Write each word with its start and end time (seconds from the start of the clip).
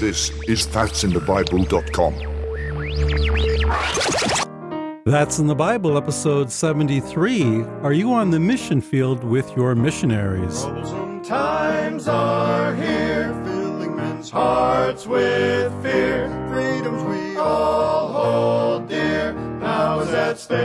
This 0.00 0.30
is 0.48 0.66
that'sinthebible.com. 0.68 2.14
That's 5.04 5.38
in 5.38 5.46
the 5.46 5.54
Bible, 5.54 5.98
episode 5.98 6.50
73. 6.50 7.64
Are 7.82 7.92
you 7.92 8.10
on 8.14 8.30
the 8.30 8.40
mission 8.40 8.80
field 8.80 9.22
with 9.22 9.54
your 9.54 9.74
missionaries? 9.74 10.62
Troublesome 10.62 11.22
times 11.22 12.08
are 12.08 12.74
here, 12.76 13.38
filling 13.44 13.94
men's 13.94 14.30
hearts 14.30 15.06
with 15.06 15.70
fear. 15.82 16.30
Freedoms 16.50 17.02
we 17.02 17.36
all 17.36 18.08
hold 18.08 18.88
dear, 18.88 19.34
now 19.34 20.00
is 20.00 20.08
at 20.14 20.38
stake. 20.38 20.60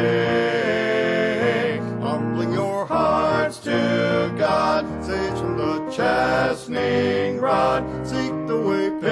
Humbling 2.02 2.54
your 2.54 2.86
hearts 2.86 3.58
to 3.60 4.34
God, 4.38 4.86
saves 5.04 5.42
from 5.42 5.58
the 5.58 5.92
chastening 5.92 7.40
rod. 7.40 7.84
Seek 8.08 8.32
the 8.32 8.35
way 8.35 8.35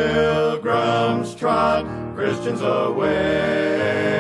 pilgrims 0.04 1.34
trod, 1.36 1.88
Christians 2.16 2.62
away. 2.62 4.20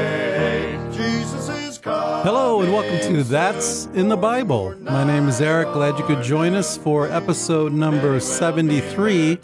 Jesus 0.93 1.49
is 1.49 1.77
coming. 1.77 2.23
Hello, 2.23 2.61
and 2.61 2.71
welcome 2.71 2.99
to 3.13 3.21
That's 3.23 3.87
in 3.87 4.07
the 4.07 4.15
Bible. 4.15 4.73
My 4.79 5.03
name 5.03 5.27
is 5.27 5.41
Eric. 5.41 5.73
Glad 5.73 5.99
you 5.99 6.05
could 6.05 6.23
join 6.23 6.53
us 6.53 6.77
for 6.77 7.09
episode 7.09 7.73
number 7.73 8.21
73. 8.21 9.39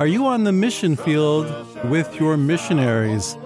Are 0.00 0.08
you 0.08 0.26
on 0.26 0.42
the 0.42 0.50
mission 0.50 0.96
field 0.96 1.46
with 1.84 2.18
your 2.18 2.36
missionaries? 2.36 3.36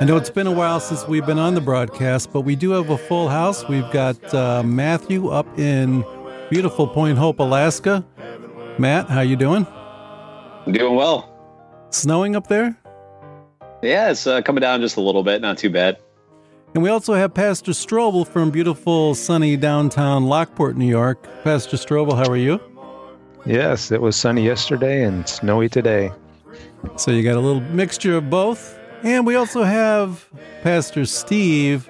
I 0.00 0.04
know 0.04 0.18
it's 0.18 0.28
been 0.28 0.46
a 0.46 0.52
while 0.52 0.80
since 0.80 1.08
we've 1.08 1.24
been 1.24 1.38
on 1.38 1.54
the 1.54 1.62
broadcast, 1.62 2.30
but 2.30 2.42
we 2.42 2.56
do 2.56 2.72
have 2.72 2.90
a 2.90 2.98
full 2.98 3.28
house. 3.28 3.66
We've 3.68 3.90
got 3.90 4.34
uh, 4.34 4.62
Matthew 4.62 5.28
up 5.28 5.46
in 5.58 6.04
beautiful 6.50 6.86
Point 6.86 7.16
Hope, 7.16 7.38
Alaska. 7.38 8.04
Matt, 8.78 9.08
how 9.08 9.22
you 9.22 9.36
doing? 9.36 9.66
Doing 10.70 10.94
well. 10.94 11.33
Snowing 11.94 12.34
up 12.34 12.48
there? 12.48 12.76
Yeah, 13.80 14.10
it's 14.10 14.26
uh, 14.26 14.42
coming 14.42 14.62
down 14.62 14.80
just 14.80 14.96
a 14.96 15.00
little 15.00 15.22
bit, 15.22 15.40
not 15.40 15.58
too 15.58 15.70
bad. 15.70 15.96
And 16.74 16.82
we 16.82 16.88
also 16.88 17.14
have 17.14 17.32
Pastor 17.32 17.70
Strobel 17.70 18.26
from 18.26 18.50
beautiful, 18.50 19.14
sunny 19.14 19.56
downtown 19.56 20.24
Lockport, 20.24 20.76
New 20.76 20.88
York. 20.88 21.24
Pastor 21.44 21.76
Strobel, 21.76 22.16
how 22.16 22.28
are 22.28 22.36
you? 22.36 22.60
Yes, 23.46 23.92
it 23.92 24.02
was 24.02 24.16
sunny 24.16 24.44
yesterday 24.44 25.04
and 25.04 25.28
snowy 25.28 25.68
today. 25.68 26.10
So 26.96 27.12
you 27.12 27.22
got 27.22 27.36
a 27.36 27.40
little 27.40 27.60
mixture 27.60 28.16
of 28.16 28.28
both. 28.28 28.76
And 29.04 29.24
we 29.24 29.36
also 29.36 29.62
have 29.62 30.28
Pastor 30.64 31.06
Steve, 31.06 31.88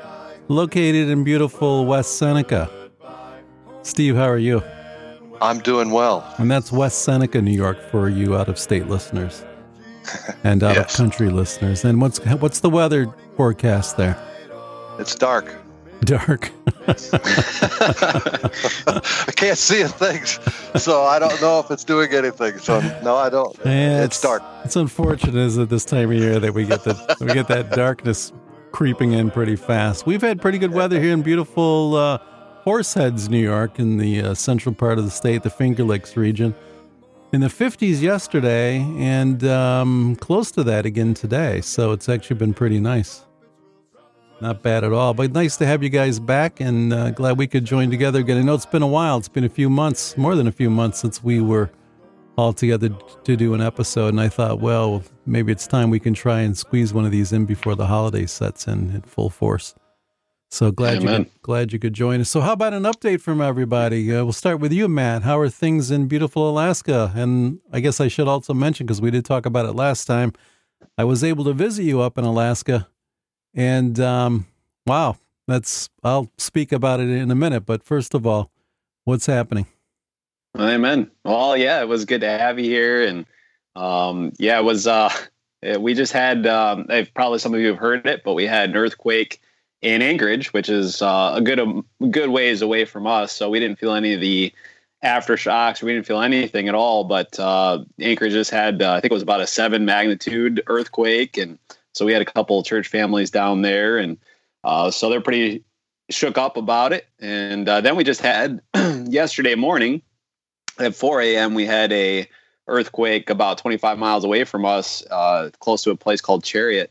located 0.48 1.09
in 1.09 1.25
beautiful 1.25 1.87
West 1.87 2.19
Seneca. 2.19 2.71
Steve, 3.81 4.17
how 4.17 4.28
are 4.28 4.37
you? 4.37 4.62
I'm 5.41 5.61
doing 5.61 5.91
well. 5.91 6.31
And 6.37 6.50
that's 6.50 6.71
West 6.71 7.05
Seneca, 7.05 7.41
New 7.41 7.53
York, 7.53 7.81
for 7.91 8.11
you 8.11 8.37
out 8.37 8.50
of 8.50 8.59
state 8.59 8.87
listeners 8.89 9.43
and 10.44 10.62
out 10.62 10.77
Yes. 10.77 10.92
of 10.92 10.97
country 10.97 11.30
listeners. 11.30 11.84
And 11.84 12.00
what's 12.00 12.19
what's 12.24 12.60
the 12.60 12.70
weather 12.70 13.12
forecast 13.36 13.97
there? 13.97 14.16
It's 14.98 15.14
dark. 15.14 15.55
Dark. 16.02 16.50
I 16.86 16.92
can't 19.36 19.58
see 19.58 19.80
a 19.80 19.88
thing, 19.88 20.25
so 20.78 21.05
I 21.05 21.19
don't 21.19 21.41
know 21.41 21.60
if 21.60 21.70
it's 21.70 21.84
doing 21.84 22.12
anything. 22.12 22.58
So 22.58 22.80
no, 23.02 23.16
I 23.16 23.30
don't. 23.30 23.56
Yeah, 23.64 24.05
it's, 24.05 24.20
dark. 24.20 24.42
It's 24.64 24.77
unfortunate 24.77 25.34
is 25.34 25.58
at 25.58 25.70
this 25.70 25.84
time 25.84 26.10
of 26.10 26.16
year 26.16 26.38
that 26.38 26.52
we 26.52 26.66
get 26.66 26.84
the 26.84 27.16
we 27.20 27.32
get 27.32 27.48
that 27.48 27.70
darkness 27.70 28.32
creeping 28.72 29.12
in 29.12 29.30
pretty 29.30 29.56
fast. 29.56 30.06
We've 30.06 30.20
had 30.20 30.41
pretty 30.41 30.58
good 30.58 30.72
weather 30.72 31.00
here 31.00 31.12
in 31.12 31.22
beautiful 31.22 31.97
uh, 31.97 32.19
Horseheads, 32.66 33.28
New 33.28 33.42
York, 33.42 33.78
in 33.78 33.98
the 33.98 34.20
uh, 34.20 34.34
central 34.34 34.75
part 34.75 34.98
of 34.98 35.05
the 35.05 35.10
state, 35.10 35.42
the 35.42 35.50
Finger 35.50 35.84
Lakes 35.84 36.16
region. 36.16 36.55
In 37.35 37.41
the 37.41 37.49
50s 37.49 38.01
yesterday, 38.01 38.79
and 38.97 39.43
um, 39.43 40.15
close 40.21 40.53
to 40.53 40.63
that 40.63 40.87
again 40.87 41.15
today. 41.15 41.63
So 41.63 41.91
it's 41.91 42.09
actually 42.09 42.37
been 42.37 42.55
pretty 42.55 42.79
nice. 42.79 43.25
Not 44.41 44.63
bad 44.63 44.85
at 44.85 44.93
all, 44.93 45.15
but 45.15 45.33
nice 45.33 45.57
to 45.57 45.67
have 45.67 45.83
you 45.83 45.89
guys 45.89 46.21
back, 46.21 46.61
and 46.61 46.93
uh, 46.93 47.11
glad 47.11 47.37
we 47.37 47.49
could 47.49 47.65
join 47.65 47.91
together 47.91 48.21
again. 48.21 48.39
I 48.39 48.43
know 48.43 48.55
it's 48.55 48.67
been 48.67 48.83
a 48.83 48.87
while; 48.87 49.19
it's 49.19 49.27
been 49.27 49.43
a 49.43 49.49
few 49.49 49.69
months, 49.69 50.17
more 50.17 50.37
than 50.37 50.47
a 50.47 50.53
few 50.53 50.71
months, 50.71 51.00
since 51.00 51.25
we 51.25 51.41
were 51.41 51.73
all 52.39 52.53
together 52.53 52.91
to 53.25 53.37
do 53.37 53.53
an 53.53 53.61
episode, 53.61 54.11
and 54.11 54.21
I 54.21 54.28
thought, 54.28 54.61
well, 54.61 55.03
maybe 55.27 55.50
it's 55.50 55.67
time 55.67 55.91
we 55.91 55.99
can 55.99 56.15
try 56.15 56.39
and 56.43 56.56
squeeze 56.56 56.94
one 56.94 57.05
of 57.05 57.11
these 57.11 57.33
in 57.33 57.47
before 57.47 57.75
the 57.75 57.89
holiday 57.89 58.27
sets 58.27 58.69
in 58.69 58.93
in 58.93 59.03
full 59.03 59.28
force. 59.28 59.75
So 60.54 60.70
glad 60.70 61.03
you 61.03 61.09
could, 61.09 61.31
glad 61.42 61.72
you 61.72 61.81
could 61.81 61.94
join 61.94 62.20
us. 62.20 62.31
So 62.31 62.41
how 62.41 62.53
about 62.53 62.75
an 62.75 62.84
update 62.84 63.20
from 63.20 63.41
everybody? 63.41 64.15
Uh, 64.15 64.22
we'll 64.22 64.32
start 64.32 64.60
with 64.60 64.72
you, 64.72 64.87
Matt. 64.87 65.25
How 65.25 65.37
are 65.41 65.48
things 65.48 65.91
in 65.91 66.06
beautiful 66.06 66.48
Alaska? 66.48 67.10
And 67.16 67.59
I 67.72 67.81
guess 67.81 68.00
I 68.00 68.06
should 68.06 68.28
also 68.28 68.54
mention 68.54 68.87
because 68.87 69.00
we 69.00 69.10
did 69.10 69.25
talk 69.25 69.47
about 69.47 69.66
it 69.66 69.72
last 69.72 70.04
time. 70.04 70.32
I 70.97 71.03
was 71.03 71.25
able 71.25 71.43
to 71.47 71.53
visit 71.54 71.82
you 71.82 72.00
up 72.00 72.19
in 72.19 72.25
Alaska, 72.25 72.87
and 73.53 73.98
um, 73.98 74.47
wow, 74.87 75.16
that's 75.48 75.91
I'll 76.04 76.31
speak 76.38 76.70
about 76.70 77.00
it 77.00 77.09
in 77.09 77.32
a 77.32 77.34
minute. 77.34 77.66
But 77.66 77.82
first 77.82 78.14
of 78.14 78.25
all, 78.25 78.53
what's 79.03 79.26
happening? 79.26 79.66
Amen. 80.56 81.10
Well, 81.25 81.56
yeah, 81.56 81.81
it 81.81 81.88
was 81.88 82.04
good 82.04 82.20
to 82.20 82.31
have 82.31 82.60
you 82.60 82.66
here, 82.66 83.03
and 83.03 83.26
um, 83.75 84.32
yeah, 84.38 84.60
it 84.60 84.64
was. 84.64 84.87
Uh, 84.87 85.10
we 85.81 85.94
just 85.94 86.12
had. 86.12 86.47
Um, 86.47 86.87
probably 87.12 87.41
some 87.41 87.54
of 87.54 87.59
you 87.59 87.66
have 87.66 87.78
heard 87.78 88.06
it, 88.06 88.22
but 88.22 88.34
we 88.34 88.47
had 88.47 88.70
an 88.70 88.76
earthquake 88.76 89.41
in 89.84 90.00
Anchorage, 90.00 90.53
which 90.55 90.71
is 90.71 91.03
uh, 91.03 91.33
a 91.34 91.43
good 91.43 91.61
a 91.61 92.06
good 92.09 92.31
ways 92.31 92.62
away 92.62 92.87
from 92.87 93.06
us, 93.06 93.33
so 93.33 93.50
we 93.50 93.61
didn't 93.61 93.78
feel 93.78 93.93
any 93.93 94.15
of 94.15 94.21
the 94.21 94.53
aftershocks. 95.05 95.83
We 95.83 95.93
didn't 95.93 96.06
feel 96.06 96.22
anything 96.22 96.69
at 96.69 96.75
all. 96.75 97.05
But 97.05 97.39
uh, 97.39 97.84
Anchorage 98.00 98.33
just 98.33 98.50
had, 98.50 98.81
uh, 98.81 98.94
I 98.94 99.00
think 99.00 99.11
it 99.11 99.15
was 99.15 99.23
about 99.23 99.43
a 99.43 99.47
seven 99.47 99.84
magnitude 99.84 100.62
earthquake, 100.69 101.37
and 101.37 101.59
so 101.93 102.06
we 102.06 102.15
had 102.15 102.23
a 102.23 102.25
couple 102.25 102.62
church 102.62 102.89
families 102.89 103.31
down 103.31 103.61
there, 103.61 103.99
and 103.99 104.17
uh, 104.65 104.91
so 104.91 105.11
they're 105.11 105.21
pretty 105.21 105.62
shook 106.11 106.39
up 106.39 106.56
about 106.56 106.94
it. 106.94 107.06
And 107.21 107.69
uh, 107.69 107.83
then 107.83 107.94
we 107.94 108.05
just 108.05 108.23
had 108.23 108.62
yesterday 109.06 109.55
morning 109.55 110.00
at 110.78 110.94
4 110.94 111.21
a.m. 111.21 111.55
we 111.55 111.67
had 111.67 111.93
a 111.93 112.27
earthquake 112.69 113.28
about 113.28 113.59
25 113.59 113.99
miles 113.99 114.25
away 114.25 114.44
from 114.44 114.65
us, 114.65 115.05
uh, 115.11 115.50
close 115.61 115.83
to 115.84 115.91
a 115.91 115.97
place 115.97 116.23
called 116.23 116.43
Chariot. 116.43 116.91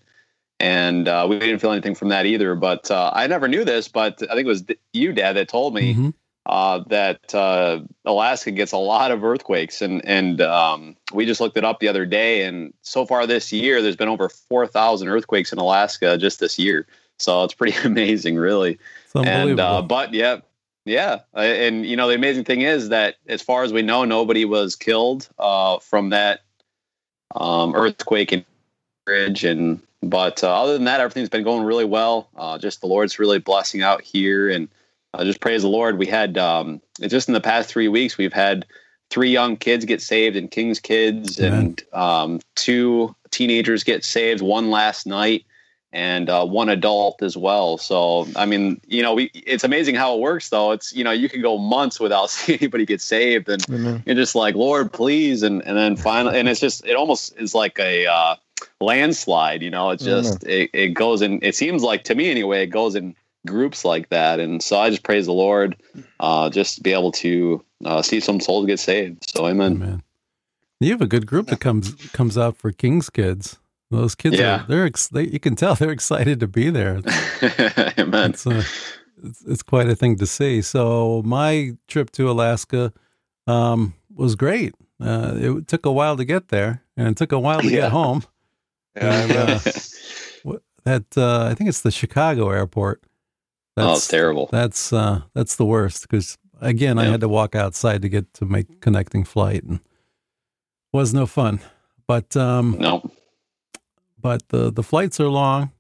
And 0.64 1.10
uh, 1.10 1.28
we 1.30 1.40
didn't 1.40 1.60
feel 1.60 1.74
anything 1.74 1.94
from 1.94 2.08
that 2.08 2.26
either. 2.26 2.56
But 2.56 2.90
uh, 2.90 3.12
I 3.14 3.28
never 3.28 3.50
knew 3.50 3.66
this, 3.66 3.90
but 3.90 4.24
I 4.24 4.34
think 4.34 4.46
it 4.46 4.48
was 4.48 4.64
you, 4.94 5.12
Dad, 5.12 5.34
that 5.36 5.50
told 5.50 5.74
me 5.74 5.94
Mhm. 5.94 6.14
uh, 6.46 6.80
that 6.88 7.36
uh, 7.36 7.82
Alaska 8.06 8.50
gets 8.52 8.72
a 8.72 8.78
lot 8.78 9.12
of 9.12 9.26
earthquakes, 9.26 9.82
and 9.82 10.02
and 10.06 10.40
um, 10.40 10.96
we 11.14 11.26
just 11.26 11.42
looked 11.42 11.58
it 11.58 11.66
up 11.66 11.82
the 11.82 11.90
other 11.90 12.06
day, 12.06 12.44
and 12.44 12.74
so 12.82 13.06
far 13.06 13.28
this 13.28 13.52
year, 13.52 13.82
there's 13.82 13.98
been 13.98 14.08
over 14.08 14.30
four 14.30 14.66
thousand 14.66 15.10
earthquakes 15.10 15.52
in 15.52 15.60
Alaska 15.60 16.18
just 16.18 16.40
this 16.40 16.58
year. 16.58 16.88
So 17.20 17.44
it's 17.44 17.54
pretty 17.54 17.78
amazing, 17.84 18.38
really. 18.38 18.80
And 19.16 19.60
uh, 19.60 19.82
but 19.82 20.14
yeah, 20.14 20.40
yeah, 20.86 21.20
and 21.34 21.86
you 21.86 21.98
know 21.98 22.08
the 22.08 22.16
amazing 22.16 22.46
thing 22.46 22.62
is 22.62 22.88
that 22.88 23.16
as 23.28 23.42
far 23.42 23.64
as 23.64 23.74
we 23.74 23.82
know, 23.82 24.06
nobody 24.06 24.46
was 24.46 24.78
killed 24.78 25.28
uh, 25.40 25.80
from 25.80 26.10
that 26.12 26.40
um, 27.36 27.76
earthquake 27.76 28.32
in 28.32 28.46
Anchorage, 29.08 29.44
and 29.44 29.82
but 30.02 30.44
uh, 30.44 30.62
other 30.62 30.74
than 30.74 30.86
that, 30.86 31.00
everything's 31.00 31.30
been 31.30 31.44
going 31.44 31.64
really 31.64 31.86
well. 31.86 32.30
Uh, 32.36 32.58
just 32.58 32.82
the 32.82 32.88
Lord's 32.88 33.20
really 33.20 33.40
blessing 33.40 33.82
out 33.82 34.02
here, 34.02 34.50
and 34.50 34.68
uh, 35.14 35.24
just 35.24 35.40
praise 35.40 35.62
the 35.62 35.68
Lord. 35.68 35.98
We 35.98 36.06
had 36.06 36.38
um, 36.38 36.82
just 37.02 37.28
in 37.28 37.34
the 37.34 37.42
past 37.42 37.70
three 37.70 37.88
weeks, 37.88 38.18
we've 38.18 38.34
had 38.34 38.66
three 39.10 39.30
young 39.30 39.58
kids 39.58 39.86
get 39.86 40.02
saved 40.02 40.36
and 40.36 40.50
King's 40.50 40.80
Kids, 40.80 41.40
and 41.40 41.82
um, 41.94 42.40
two 42.56 43.16
teenagers 43.32 43.84
get 43.84 44.04
saved. 44.04 44.42
One 44.42 44.70
last 44.70 45.06
night 45.06 45.46
and 45.94 46.28
uh, 46.28 46.44
one 46.44 46.70
adult 46.70 47.22
as 47.22 47.38
well. 47.38 47.78
So, 47.78 48.28
I 48.36 48.48
mean, 48.48 48.82
you 48.88 49.04
know, 49.04 49.14
we, 49.14 49.30
it's 49.34 49.64
amazing 49.64 49.94
how 49.94 50.16
it 50.16 50.22
works, 50.22 50.50
though. 50.50 50.72
It's 50.72 50.92
you 50.94 51.04
know, 51.04 51.12
you 51.12 51.30
can 51.30 51.42
go 51.42 51.58
months 51.58 52.00
without 52.00 52.30
seeing 52.30 52.60
anybody 52.60 52.86
get 52.86 53.00
saved, 53.00 53.48
and 53.48 53.64
Amen. 53.70 54.04
you're 54.06 54.16
just 54.16 54.36
like, 54.36 54.56
Lord, 54.56 54.92
please, 54.92 55.44
and 55.44 55.62
and 55.62 55.78
then 55.78 55.96
finally, 55.96 56.40
and 56.40 56.50
it's 56.50 56.60
just 56.60 56.86
it 56.86 56.96
almost 56.96 57.38
is 57.38 57.56
like 57.56 57.80
a 57.80 58.08
uh, 58.08 58.36
landslide. 58.82 59.62
You 59.62 59.70
know, 59.72 59.90
it's 59.92 60.04
just 60.04 60.44
it, 60.46 60.70
it 60.74 60.90
goes 60.90 61.22
in. 61.22 61.40
It 61.42 61.56
seems 61.56 61.84
like 61.84 62.04
to 62.06 62.16
me 62.16 62.30
anyway, 62.32 62.64
it 62.64 62.68
goes 62.68 62.96
in 62.96 63.16
groups 63.46 63.84
like 63.84 64.10
that, 64.10 64.40
and 64.40 64.62
so 64.64 64.80
I 64.80 64.90
just 64.90 65.04
praise 65.04 65.26
the 65.26 65.34
Lord, 65.34 65.76
uh, 66.20 66.50
just 66.50 66.76
to 66.78 66.82
be 66.82 66.94
able 66.94 67.12
to 67.14 67.64
uh, 67.86 68.02
see 68.02 68.20
some 68.20 68.40
souls 68.40 68.66
get 68.66 68.80
saved. 68.80 69.30
So, 69.30 69.48
Amen. 69.48 69.80
Man, 69.80 70.04
you 70.80 70.92
have 70.92 71.02
a 71.02 71.08
good 71.08 71.26
group 71.28 71.48
that 71.48 71.60
comes 71.60 71.94
comes 72.14 72.38
out 72.38 72.56
for 72.58 72.72
King's 72.72 73.10
Kids. 73.10 73.58
Those 73.92 74.16
kids, 74.16 74.40
Yeah. 74.40 74.64
are, 74.64 74.66
they're 74.68 74.86
ex- 74.86 75.10
they, 75.10 75.26
you 75.28 75.40
can 75.40 75.56
tell 75.56 75.76
they're 75.76 75.92
excited 75.92 76.40
to 76.40 76.48
be 76.48 76.72
there. 76.72 77.02
Amen. 78.00 78.32
It's, 78.32 78.48
uh, 78.48 78.64
it's 79.24 79.44
it's 79.46 79.62
quite 79.64 79.88
a 79.88 79.96
thing 79.96 80.16
to 80.18 80.26
see. 80.26 80.62
So 80.64 81.22
my 81.26 81.74
trip 81.88 82.10
to 82.14 82.32
Alaska 82.32 82.92
um, 83.46 83.94
was 84.16 84.36
great. 84.36 84.74
Uh, 85.00 85.34
it 85.36 85.68
took 85.68 85.86
a 85.86 85.92
while 85.92 86.18
to 86.18 86.26
get 86.26 86.48
there, 86.48 86.82
and 86.98 87.10
it 87.10 87.18
took 87.18 87.32
a 87.34 87.40
while 87.40 87.60
to 87.60 87.68
Yeah. 87.68 87.82
get 87.82 87.92
home. 87.92 88.24
Yeah, 88.96 89.24
And, 89.24 89.32
uh, 89.32 89.60
that 90.86 91.06
uh, 91.18 91.46
I 91.46 91.54
think 91.56 91.70
it's 91.70 91.82
the 91.82 91.92
Chicago 91.92 92.50
airport. 92.50 93.04
oh, 93.78 93.94
it's 93.94 94.08
terrible. 94.08 94.50
That's 94.52 94.92
uh, 94.92 95.22
that's 95.34 95.56
the 95.56 95.66
worst 95.66 96.02
because 96.08 96.38
again, 96.62 97.00
I 97.00 97.06
had 97.06 97.22
to 97.22 97.30
walk 97.30 97.56
outside 97.56 98.02
to 98.02 98.10
get 98.10 98.34
to 98.36 98.46
my 98.46 98.66
connecting 98.82 99.24
flight, 99.24 99.64
and 99.64 99.80
was 100.92 101.14
no 101.14 101.26
fun. 101.26 101.60
But 102.06 102.36
um, 102.36 102.78
No. 102.80 103.10
but 104.20 104.50
the 104.50 104.72
the 104.72 104.84
flights 104.84 105.20
are 105.20 105.30
long. 105.30 105.72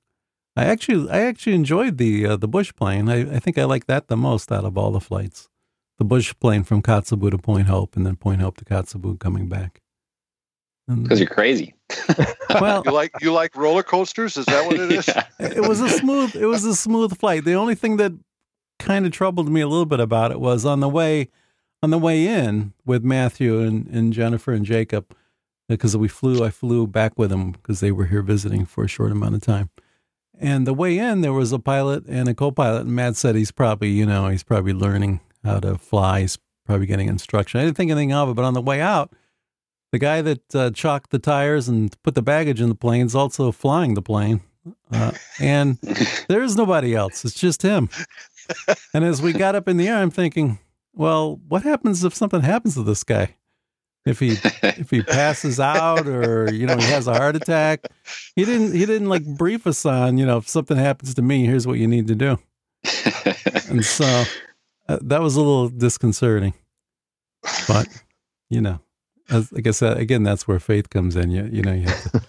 I 0.55 0.65
actually 0.65 1.09
I 1.09 1.21
actually 1.23 1.55
enjoyed 1.55 1.97
the 1.97 2.25
uh, 2.25 2.37
the 2.37 2.47
bush 2.47 2.73
plane. 2.73 3.09
I, 3.09 3.35
I 3.35 3.39
think 3.39 3.57
I 3.57 3.65
like 3.65 3.85
that 3.87 4.07
the 4.07 4.17
most 4.17 4.51
out 4.51 4.63
of 4.65 4.77
all 4.77 4.91
the 4.91 5.01
flights. 5.01 5.49
The 5.99 6.05
bush 6.05 6.33
plane 6.39 6.63
from 6.63 6.81
Kotzebue 6.81 7.31
to 7.31 7.37
Point 7.37 7.67
Hope, 7.67 7.95
and 7.95 8.05
then 8.05 8.15
Point 8.15 8.41
Hope 8.41 8.57
to 8.57 8.65
Kotzebue 8.65 9.19
coming 9.19 9.47
back. 9.49 9.81
And- 10.87 11.03
Because 11.03 11.19
you're 11.19 11.29
crazy. 11.29 11.73
well, 12.61 12.83
You 12.85 12.91
like 12.91 13.11
you 13.21 13.31
like 13.31 13.55
roller 13.55 13.83
coasters? 13.83 14.35
Is 14.37 14.45
that 14.47 14.65
what 14.65 14.75
it 14.79 14.91
is? 14.91 15.07
Yeah. 15.15 15.25
it 15.39 15.67
was 15.67 15.79
a 15.81 15.89
smooth 15.89 16.35
it 16.35 16.45
was 16.45 16.63
a 16.65 16.75
smooth 16.75 17.17
flight. 17.17 17.45
The 17.45 17.53
only 17.55 17.75
thing 17.75 17.97
that 17.97 18.13
kind 18.79 19.05
of 19.05 19.11
troubled 19.11 19.49
me 19.49 19.61
a 19.61 19.67
little 19.67 19.85
bit 19.85 19.99
about 19.99 20.31
it 20.31 20.39
was 20.39 20.65
on 20.65 20.79
the 20.79 20.89
way 20.89 21.29
on 21.81 21.89
the 21.89 21.97
way 21.99 22.25
in 22.27 22.73
with 22.85 23.03
Matthew 23.03 23.59
and, 23.61 23.87
and 23.87 24.13
Jennifer 24.13 24.51
and 24.53 24.65
Jacob 24.65 25.13
because 25.69 25.95
we 25.95 26.07
flew 26.07 26.43
I 26.43 26.49
flew 26.49 26.87
back 26.87 27.17
with 27.17 27.29
them 27.29 27.51
because 27.51 27.79
they 27.79 27.91
were 27.91 28.05
here 28.05 28.21
visiting 28.21 28.65
for 28.65 28.83
a 28.83 28.87
short 28.87 29.11
amount 29.11 29.35
of 29.35 29.41
time. 29.41 29.69
And 30.39 30.65
the 30.67 30.73
way 30.73 30.97
in 30.97 31.21
there 31.21 31.33
was 31.33 31.51
a 31.51 31.59
pilot 31.59 32.05
and 32.07 32.27
a 32.27 32.33
co-pilot 32.33 32.81
and 32.81 32.95
Matt 32.95 33.15
said 33.15 33.35
he's 33.35 33.51
probably, 33.51 33.89
you 33.89 34.05
know, 34.05 34.27
he's 34.29 34.43
probably 34.43 34.73
learning 34.73 35.21
how 35.43 35.59
to 35.59 35.77
fly. 35.77 36.21
He's 36.21 36.37
probably 36.65 36.87
getting 36.87 37.07
instruction. 37.07 37.59
I 37.61 37.65
didn't 37.65 37.77
think 37.77 37.91
anything 37.91 38.13
of 38.13 38.29
it, 38.29 38.33
but 38.35 38.43
on 38.45 38.53
the 38.53 38.61
way 38.61 38.81
out, 38.81 39.13
the 39.93 39.99
guy 39.99 40.23
that 40.23 40.55
uh, 40.55 40.71
chalked 40.71 41.11
the 41.11 41.19
tires 41.19 41.69
and 41.69 41.95
put 42.01 42.15
the 42.15 42.23
baggage 42.23 42.59
in 42.59 42.67
the 42.67 42.73
plane 42.73 43.05
is 43.05 43.13
also 43.13 43.51
flying 43.51 43.93
the 43.93 44.01
plane. 44.01 44.41
Uh, 44.91 45.11
and 45.39 45.77
there 46.27 46.41
is 46.41 46.55
nobody 46.55 46.95
else. 46.95 47.23
It's 47.23 47.39
just 47.39 47.61
him. 47.61 47.89
And 48.95 49.03
as 49.03 49.21
we 49.21 49.33
got 49.33 49.53
up 49.53 49.67
in 49.67 49.77
the 49.77 49.87
air, 49.87 49.97
I'm 49.97 50.09
thinking, 50.09 50.57
well, 50.95 51.39
what 51.47 51.61
happens 51.61 52.03
if 52.03 52.15
something 52.15 52.41
happens 52.41 52.73
to 52.73 52.81
this 52.81 53.03
guy? 53.03 53.35
If 54.03 54.19
he 54.19 54.31
if 54.63 54.89
he 54.89 55.03
passes 55.03 55.59
out 55.59 56.07
or 56.07 56.51
you 56.51 56.65
know 56.65 56.75
he 56.75 56.85
has 56.85 57.07
a 57.07 57.13
heart 57.13 57.35
attack, 57.35 57.85
he 58.35 58.45
didn't 58.45 58.73
he 58.73 58.87
didn't 58.87 59.07
like 59.07 59.23
brief 59.23 59.65
us 59.67 59.85
on 59.85 60.17
you 60.17 60.25
know 60.25 60.37
if 60.37 60.49
something 60.49 60.75
happens 60.75 61.13
to 61.13 61.21
me, 61.21 61.45
here's 61.45 61.67
what 61.67 61.77
you 61.77 61.87
need 61.87 62.07
to 62.07 62.15
do. 62.15 62.37
And 63.69 63.85
so 63.85 64.23
uh, 64.89 64.97
that 65.03 65.21
was 65.21 65.35
a 65.35 65.39
little 65.39 65.69
disconcerting, 65.69 66.53
but 67.67 67.87
you 68.49 68.59
know, 68.59 68.81
I 69.33 69.71
said, 69.71 69.97
again, 69.97 70.23
that's 70.23 70.47
where 70.47 70.59
faith 70.59 70.89
comes 70.89 71.15
in. 71.15 71.31
You 71.31 71.49
you 71.51 71.61
know 71.61 71.73
you 71.73 71.87
have 71.87 72.11
to 72.11 72.21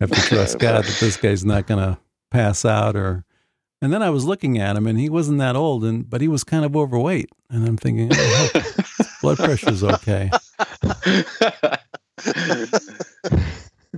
have 0.00 0.10
to 0.10 0.20
trust 0.20 0.58
God 0.66 0.84
that 0.84 0.96
this 1.00 1.16
guy's 1.16 1.44
not 1.44 1.66
going 1.66 1.80
to 1.80 1.98
pass 2.30 2.64
out 2.64 2.96
or. 2.96 3.24
And 3.82 3.94
then 3.94 4.02
I 4.02 4.10
was 4.10 4.26
looking 4.26 4.58
at 4.58 4.76
him, 4.76 4.86
and 4.86 5.00
he 5.00 5.08
wasn't 5.08 5.38
that 5.38 5.56
old, 5.56 5.84
and 5.84 6.08
but 6.08 6.20
he 6.20 6.28
was 6.28 6.44
kind 6.44 6.66
of 6.66 6.76
overweight, 6.76 7.30
and 7.48 7.66
I'm 7.66 7.78
thinking, 7.78 8.10
oh, 8.12 8.50
blood 9.22 9.38
pressure's 9.38 9.82
okay. 9.82 10.30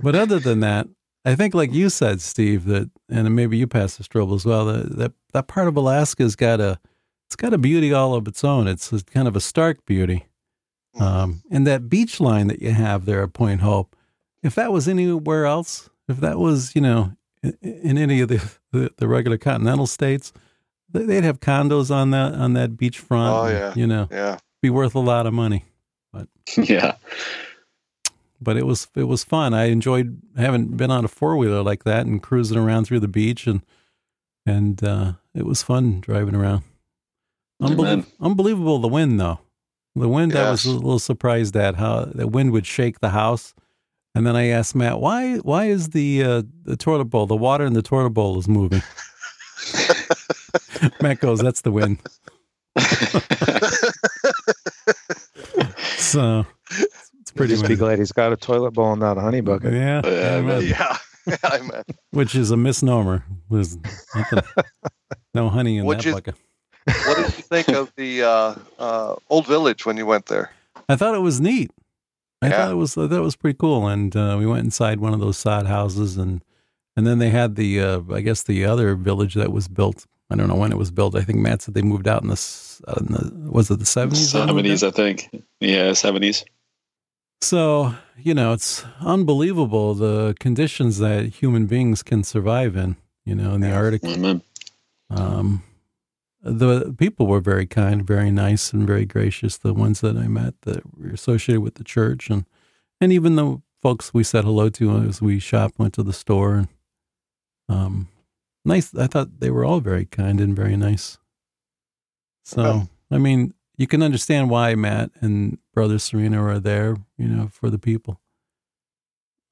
But 0.01 0.15
other 0.15 0.39
than 0.39 0.61
that, 0.61 0.87
I 1.25 1.35
think, 1.35 1.53
like 1.53 1.73
you 1.73 1.89
said, 1.89 2.21
Steve, 2.21 2.65
that 2.65 2.89
and 3.09 3.35
maybe 3.35 3.57
you 3.57 3.67
Pastor 3.67 4.03
Strobel 4.03 4.35
as 4.35 4.45
well. 4.45 4.65
That 4.65 4.97
that, 4.97 5.11
that 5.33 5.47
part 5.47 5.67
of 5.67 5.77
Alaska's 5.77 6.35
got 6.35 6.59
a 6.59 6.79
it's 7.27 7.35
got 7.35 7.53
a 7.53 7.57
beauty 7.57 7.93
all 7.93 8.13
of 8.13 8.27
its 8.27 8.43
own. 8.43 8.67
It's 8.67 8.89
kind 9.03 9.27
of 9.27 9.35
a 9.35 9.41
stark 9.41 9.85
beauty, 9.85 10.25
um, 10.99 11.41
and 11.51 11.65
that 11.67 11.89
beach 11.89 12.19
line 12.19 12.47
that 12.47 12.61
you 12.61 12.71
have 12.71 13.05
there 13.05 13.23
at 13.23 13.33
Point 13.33 13.61
Hope. 13.61 13.95
If 14.41 14.55
that 14.55 14.71
was 14.71 14.87
anywhere 14.87 15.45
else, 15.45 15.89
if 16.07 16.17
that 16.17 16.37
was 16.39 16.75
you 16.75 16.81
know 16.81 17.13
in, 17.41 17.57
in 17.61 17.97
any 17.97 18.21
of 18.21 18.29
the, 18.29 18.51
the 18.71 18.91
the 18.97 19.07
regular 19.07 19.37
continental 19.37 19.87
states, 19.87 20.31
they- 20.91 21.05
they'd 21.05 21.23
have 21.23 21.39
condos 21.39 21.89
on 21.89 22.11
that 22.11 22.33
on 22.33 22.53
that 22.53 22.77
beach 22.77 22.99
front. 22.99 23.35
Oh, 23.35 23.45
and, 23.45 23.57
yeah. 23.57 23.73
you 23.75 23.87
know, 23.87 24.07
Yeah. 24.11 24.37
be 24.61 24.69
worth 24.69 24.95
a 24.95 24.99
lot 24.99 25.25
of 25.25 25.33
money 25.33 25.65
But 26.11 26.27
yeah. 26.57 26.95
but 28.41 28.57
it 28.57 28.65
was 28.65 28.87
it 28.95 29.03
was 29.05 29.23
fun. 29.23 29.53
I 29.53 29.65
enjoyed 29.65 30.21
having 30.37 30.67
been 30.77 30.91
on 30.91 31.05
a 31.05 31.07
four 31.09 31.37
wheeler 31.37 31.63
like 31.63 31.83
that 31.85 32.05
and 32.05 32.21
cruising 32.21 32.57
around 32.57 32.85
through 32.85 32.99
the 32.99 33.07
beach 33.07 33.47
and 33.47 33.61
and 34.45 34.83
uh, 34.83 35.13
it 35.33 35.45
was 35.45 35.63
fun 35.63 36.01
driving 36.01 36.35
around. 36.35 36.63
Unbelie- 37.61 38.05
unbelievable 38.19 38.79
the 38.79 38.89
wind 38.89 39.19
though. 39.19 39.39
The 39.95 40.09
wind 40.09 40.35
I 40.35 40.49
was 40.51 40.65
a 40.65 40.71
little 40.71 40.99
surprised 40.99 41.55
at 41.55 41.75
how 41.75 42.05
the 42.05 42.27
wind 42.27 42.51
would 42.51 42.65
shake 42.65 42.99
the 42.99 43.09
house. 43.11 43.53
And 44.15 44.25
then 44.27 44.35
I 44.35 44.47
asked 44.47 44.75
Matt, 44.75 44.99
why 44.99 45.37
why 45.37 45.65
is 45.65 45.89
the 45.89 46.23
uh, 46.23 46.41
the 46.63 46.75
toilet 46.77 47.05
bowl, 47.05 47.25
the 47.27 47.35
water 47.35 47.65
in 47.65 47.73
the 47.73 47.81
toilet 47.81 48.11
bowl 48.11 48.37
is 48.39 48.47
moving? 48.47 48.81
Matt 51.01 51.19
goes, 51.19 51.39
That's 51.39 51.61
the 51.61 51.71
wind. 51.71 51.99
So 55.97 56.45
it's 56.71 57.31
pretty 57.31 57.53
Just 57.53 57.67
be 57.67 57.75
glad 57.75 57.97
he's 57.97 58.11
got 58.11 58.31
a 58.33 58.37
toilet 58.37 58.71
bowl 58.71 58.91
and 58.91 58.99
not 59.01 59.17
a 59.17 59.21
honey 59.21 59.41
bucket. 59.41 59.73
Yeah, 59.73 60.01
Yeah, 60.05 60.37
amen. 60.37 60.63
Yeah. 60.63 60.97
Yeah, 61.25 61.37
I 61.45 61.59
meant. 61.61 61.85
which 62.11 62.35
is 62.35 62.51
a 62.51 62.57
misnomer. 62.57 63.23
There's 63.49 63.77
nothing, 64.13 64.39
no 65.33 65.47
honey 65.47 65.77
in 65.77 65.85
What'd 65.85 66.03
that 66.03 66.09
you- 66.09 66.13
bucket. 66.15 66.35
What 66.85 67.17
did 67.17 67.37
you 67.37 67.43
think 67.43 67.69
of 67.69 67.91
the 67.95 68.23
uh, 68.23 68.55
uh, 68.79 69.15
old 69.29 69.47
village 69.47 69.85
when 69.85 69.97
you 69.97 70.05
went 70.05 70.25
there? 70.27 70.51
I 70.89 70.95
thought 70.95 71.15
it 71.15 71.19
was 71.19 71.39
neat. 71.39 71.71
I 72.41 72.47
Yeah. 72.47 72.57
thought 72.57 72.71
it 72.71 72.75
was 72.75 72.95
that 72.95 73.21
was 73.21 73.35
pretty 73.35 73.57
cool, 73.57 73.87
and 73.87 74.15
uh, 74.15 74.35
we 74.37 74.45
went 74.45 74.65
inside 74.65 74.99
one 74.99 75.13
of 75.13 75.19
those 75.19 75.37
sod 75.37 75.65
houses, 75.65 76.17
and 76.17 76.43
and 76.95 77.07
then 77.07 77.19
they 77.19 77.29
had 77.29 77.55
the 77.55 77.79
uh, 77.79 78.01
I 78.11 78.21
guess 78.21 78.43
the 78.43 78.65
other 78.65 78.95
village 78.95 79.33
that 79.35 79.51
was 79.51 79.67
built. 79.67 80.05
I 80.29 80.35
don't 80.35 80.47
know 80.47 80.55
when 80.55 80.71
it 80.71 80.77
was 80.77 80.91
built. 80.91 81.15
I 81.15 81.21
think 81.21 81.39
Matt 81.39 81.61
said 81.61 81.73
they 81.73 81.81
moved 81.83 82.07
out 82.07 82.23
in 82.23 82.29
the, 82.29 82.81
uh, 82.87 82.95
in 82.99 83.05
the 83.13 83.51
was 83.51 83.69
it 83.71 83.79
the 83.79 83.85
seventies? 83.85 84.31
Seventies, 84.31 84.83
I 84.83 84.91
think. 84.91 85.29
Yeah, 85.59 85.93
seventies. 85.93 86.43
So, 87.41 87.93
you 88.17 88.33
know, 88.33 88.53
it's 88.53 88.83
unbelievable 89.01 89.93
the 89.93 90.33
conditions 90.39 90.97
that 90.99 91.25
human 91.25 91.65
beings 91.65 92.01
can 92.01 92.23
survive 92.23 92.75
in, 92.77 92.95
you 93.25 93.35
know, 93.35 93.53
in 93.53 93.61
the 93.61 93.71
Arctic. 93.71 94.03
Amen. 94.05 94.41
Um, 95.09 95.61
the 96.43 96.93
people 96.97 97.25
were 97.27 97.39
very 97.39 97.65
kind, 97.65 98.05
very 98.05 98.29
nice, 98.29 98.73
and 98.73 98.85
very 98.85 99.05
gracious. 99.05 99.57
The 99.57 99.73
ones 99.73 100.01
that 100.01 100.17
I 100.17 100.27
met 100.27 100.53
that 100.61 100.81
were 100.97 101.09
associated 101.09 101.61
with 101.61 101.75
the 101.75 101.83
church, 101.83 102.29
and 102.29 102.45
and 102.99 103.11
even 103.11 103.35
the 103.35 103.61
folks 103.81 104.13
we 104.13 104.23
said 104.23 104.43
hello 104.43 104.69
to 104.69 104.97
as 104.97 105.21
we 105.21 105.39
shopped, 105.39 105.79
went 105.79 105.93
to 105.93 106.03
the 106.03 106.13
store, 106.13 106.55
and 106.55 106.67
um, 107.69 108.07
nice. 108.65 108.93
I 108.93 109.07
thought 109.07 109.39
they 109.39 109.49
were 109.49 109.65
all 109.65 109.79
very 109.79 110.05
kind 110.05 110.39
and 110.41 110.55
very 110.55 110.75
nice. 110.75 111.17
So, 112.43 112.61
Okay. 112.61 112.87
I 113.11 113.17
mean, 113.19 113.53
you 113.77 113.87
can 113.87 114.03
understand 114.03 114.49
why 114.49 114.75
Matt 114.75 115.11
and 115.21 115.57
Brother 115.73 115.97
Serena 115.97 116.43
are 116.43 116.59
there, 116.59 116.97
you 117.17 117.27
know, 117.27 117.47
for 117.51 117.69
the 117.69 117.79
people. 117.79 118.19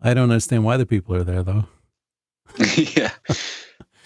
I 0.01 0.13
don't 0.13 0.29
understand 0.29 0.65
why 0.65 0.77
the 0.77 0.85
people 0.85 1.15
are 1.15 1.23
there 1.23 1.43
though. 1.43 1.65
yeah. 2.75 3.11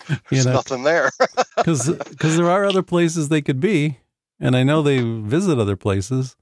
You 0.10 0.18
There's 0.30 0.46
know, 0.46 0.54
nothing 0.54 0.84
there. 0.84 1.12
because 1.58 2.38
there 2.38 2.50
are 2.50 2.66
other 2.66 2.84
places 2.84 3.30
they 3.30 3.42
could 3.42 3.60
be, 3.60 4.00
and 4.40 4.56
I 4.56 4.64
know 4.64 4.82
they 4.82 5.02
visit 5.02 5.60
other 5.60 5.76
places, 5.76 6.36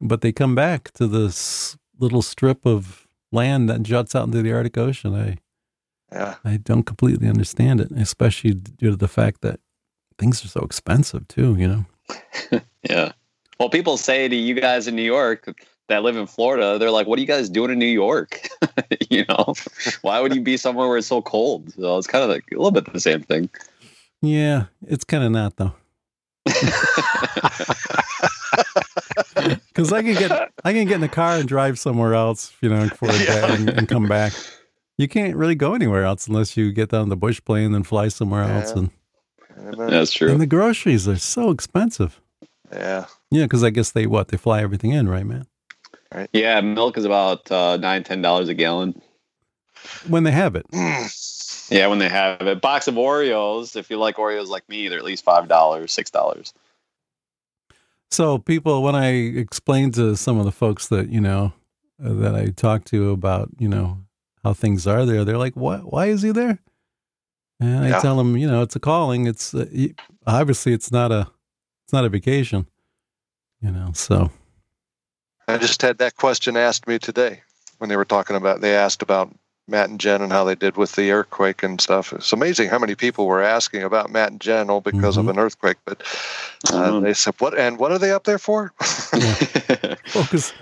but 0.00 0.20
they 0.20 0.32
come 0.32 0.54
back 0.54 0.90
to 0.92 1.06
this 1.06 1.76
little 1.98 2.22
strip 2.22 2.64
of 2.66 3.06
land 3.32 3.68
that 3.68 3.82
juts 3.82 4.14
out 4.14 4.26
into 4.26 4.42
the 4.42 4.52
Arctic 4.52 4.78
Ocean. 4.78 5.14
I 5.14 5.38
yeah. 6.12 6.36
I 6.44 6.56
don't 6.56 6.84
completely 6.84 7.28
understand 7.28 7.80
it, 7.80 7.90
especially 7.92 8.54
due 8.54 8.90
to 8.90 8.96
the 8.96 9.08
fact 9.08 9.42
that 9.42 9.60
things 10.18 10.44
are 10.44 10.48
so 10.48 10.60
expensive 10.60 11.28
too. 11.28 11.54
You 11.56 11.68
know, 11.68 12.60
Yeah. 12.88 13.12
Well, 13.58 13.68
people 13.68 13.96
say 13.96 14.28
to 14.28 14.36
you 14.36 14.54
guys 14.54 14.86
in 14.86 14.94
New 14.96 15.02
York 15.02 15.52
that 15.88 16.02
live 16.02 16.16
in 16.16 16.26
Florida, 16.26 16.78
they're 16.78 16.90
like, 16.90 17.06
"What 17.06 17.18
are 17.18 17.22
you 17.22 17.26
guys 17.26 17.48
doing 17.48 17.70
in 17.70 17.78
New 17.78 17.86
York? 17.86 18.48
you 19.10 19.24
know, 19.28 19.54
why 20.02 20.20
would 20.20 20.34
you 20.34 20.40
be 20.40 20.56
somewhere 20.56 20.88
where 20.88 20.98
it's 20.98 21.06
so 21.06 21.22
cold?" 21.22 21.72
So 21.72 21.98
it's 21.98 22.06
kind 22.06 22.24
of 22.24 22.30
like 22.30 22.44
a 22.52 22.56
little 22.56 22.70
bit 22.70 22.92
the 22.92 23.00
same 23.00 23.22
thing. 23.22 23.50
yeah, 24.22 24.66
it's 24.86 25.04
kind 25.04 25.24
of 25.24 25.32
not 25.32 25.56
though. 25.56 25.74
Because 29.68 29.92
I 29.92 30.02
can 30.02 30.14
get 30.14 30.32
I 30.64 30.72
can 30.72 30.86
get 30.86 30.96
in 30.96 31.00
the 31.00 31.08
car 31.08 31.36
and 31.36 31.48
drive 31.48 31.78
somewhere 31.78 32.14
else, 32.14 32.52
you 32.60 32.68
know, 32.68 32.88
for 32.88 33.08
a 33.08 33.12
day 33.12 33.46
and, 33.48 33.70
and 33.70 33.88
come 33.88 34.08
back. 34.08 34.32
You 34.96 35.06
can't 35.06 35.36
really 35.36 35.54
go 35.54 35.74
anywhere 35.74 36.02
else 36.02 36.26
unless 36.26 36.56
you 36.56 36.72
get 36.72 36.88
down 36.88 37.08
the 37.08 37.16
bush 37.16 37.40
plane 37.44 37.72
and 37.72 37.86
fly 37.86 38.08
somewhere 38.08 38.42
else. 38.42 38.72
And, 38.72 38.90
Amen. 39.56 39.90
That's 39.90 40.12
true. 40.12 40.32
and 40.32 40.40
the 40.40 40.46
groceries 40.46 41.06
are 41.06 41.16
so 41.16 41.50
expensive. 41.50 42.20
Yeah. 42.72 43.06
Yeah, 43.30 43.44
because 43.44 43.62
I 43.62 43.70
guess 43.70 43.92
they 43.92 44.06
what 44.06 44.28
they 44.28 44.36
fly 44.36 44.60
everything 44.62 44.90
in, 44.90 45.08
right, 45.08 45.24
man? 45.24 45.46
Yeah, 46.32 46.60
milk 46.60 46.96
is 46.96 47.04
about 47.04 47.50
uh, 47.50 47.76
nine, 47.76 48.04
ten 48.04 48.22
dollars 48.22 48.48
a 48.48 48.54
gallon. 48.54 49.00
When 50.06 50.24
they 50.24 50.32
have 50.32 50.56
it. 50.56 50.66
Yeah, 51.70 51.88
when 51.88 51.98
they 51.98 52.08
have 52.08 52.40
it. 52.40 52.60
Box 52.62 52.88
of 52.88 52.94
Oreos, 52.94 53.76
if 53.76 53.90
you 53.90 53.98
like 53.98 54.16
Oreos 54.16 54.48
like 54.48 54.66
me, 54.68 54.88
they're 54.88 54.98
at 54.98 55.04
least 55.04 55.22
five 55.22 55.48
dollars, 55.48 55.92
six 55.92 56.10
dollars. 56.10 56.54
So 58.10 58.38
people, 58.38 58.82
when 58.82 58.94
I 58.94 59.10
explain 59.10 59.92
to 59.92 60.16
some 60.16 60.38
of 60.38 60.46
the 60.46 60.52
folks 60.52 60.88
that 60.88 61.10
you 61.10 61.20
know 61.20 61.52
uh, 62.02 62.14
that 62.14 62.34
I 62.34 62.46
talk 62.46 62.84
to 62.86 63.10
about 63.10 63.50
you 63.58 63.68
know 63.68 63.98
how 64.42 64.54
things 64.54 64.86
are 64.86 65.04
there, 65.04 65.24
they're 65.24 65.36
like, 65.36 65.56
"What? 65.56 65.92
Why 65.92 66.06
is 66.06 66.22
he 66.22 66.30
there?" 66.30 66.58
And 67.60 67.84
I 67.84 68.00
tell 68.00 68.16
them, 68.16 68.36
you 68.36 68.46
know, 68.46 68.62
it's 68.62 68.76
a 68.76 68.80
calling. 68.80 69.26
It's 69.26 69.52
uh, 69.52 69.66
obviously 70.26 70.72
it's 70.72 70.90
not 70.90 71.12
a 71.12 71.28
it's 71.84 71.92
not 71.92 72.04
a 72.04 72.08
vacation, 72.08 72.66
you 73.60 73.70
know. 73.70 73.90
So 73.94 74.30
I 75.48 75.58
just 75.58 75.80
had 75.82 75.98
that 75.98 76.16
question 76.16 76.56
asked 76.56 76.86
me 76.86 76.98
today. 76.98 77.42
when 77.78 77.88
they 77.88 77.96
were 77.96 78.04
talking 78.04 78.34
about. 78.34 78.60
They 78.60 78.74
asked 78.74 79.02
about 79.02 79.30
Matt 79.68 79.88
and 79.88 80.00
Jen 80.00 80.20
and 80.20 80.32
how 80.32 80.42
they 80.42 80.56
did 80.56 80.76
with 80.76 80.92
the 80.96 81.12
earthquake 81.12 81.62
and 81.62 81.80
stuff. 81.80 82.12
It's 82.12 82.32
amazing 82.32 82.70
how 82.70 82.78
many 82.80 82.96
people 82.96 83.26
were 83.26 83.40
asking 83.42 83.84
about 83.84 84.10
Matt 84.10 84.32
and 84.32 84.40
Jen 84.40 84.68
all 84.68 84.80
because 84.80 85.16
Mhm. 85.16 85.20
of 85.20 85.28
an 85.28 85.38
earthquake. 85.38 85.76
But 85.84 86.02
uh, 86.72 86.98
they 87.00 87.14
said, 87.14 87.34
"What 87.38 87.56
and 87.56 87.78
what 87.78 87.92
are 87.92 87.98
they 87.98 88.10
up 88.10 88.24
there 88.24 88.38
for?" 88.38 88.72
Focus 90.12 90.52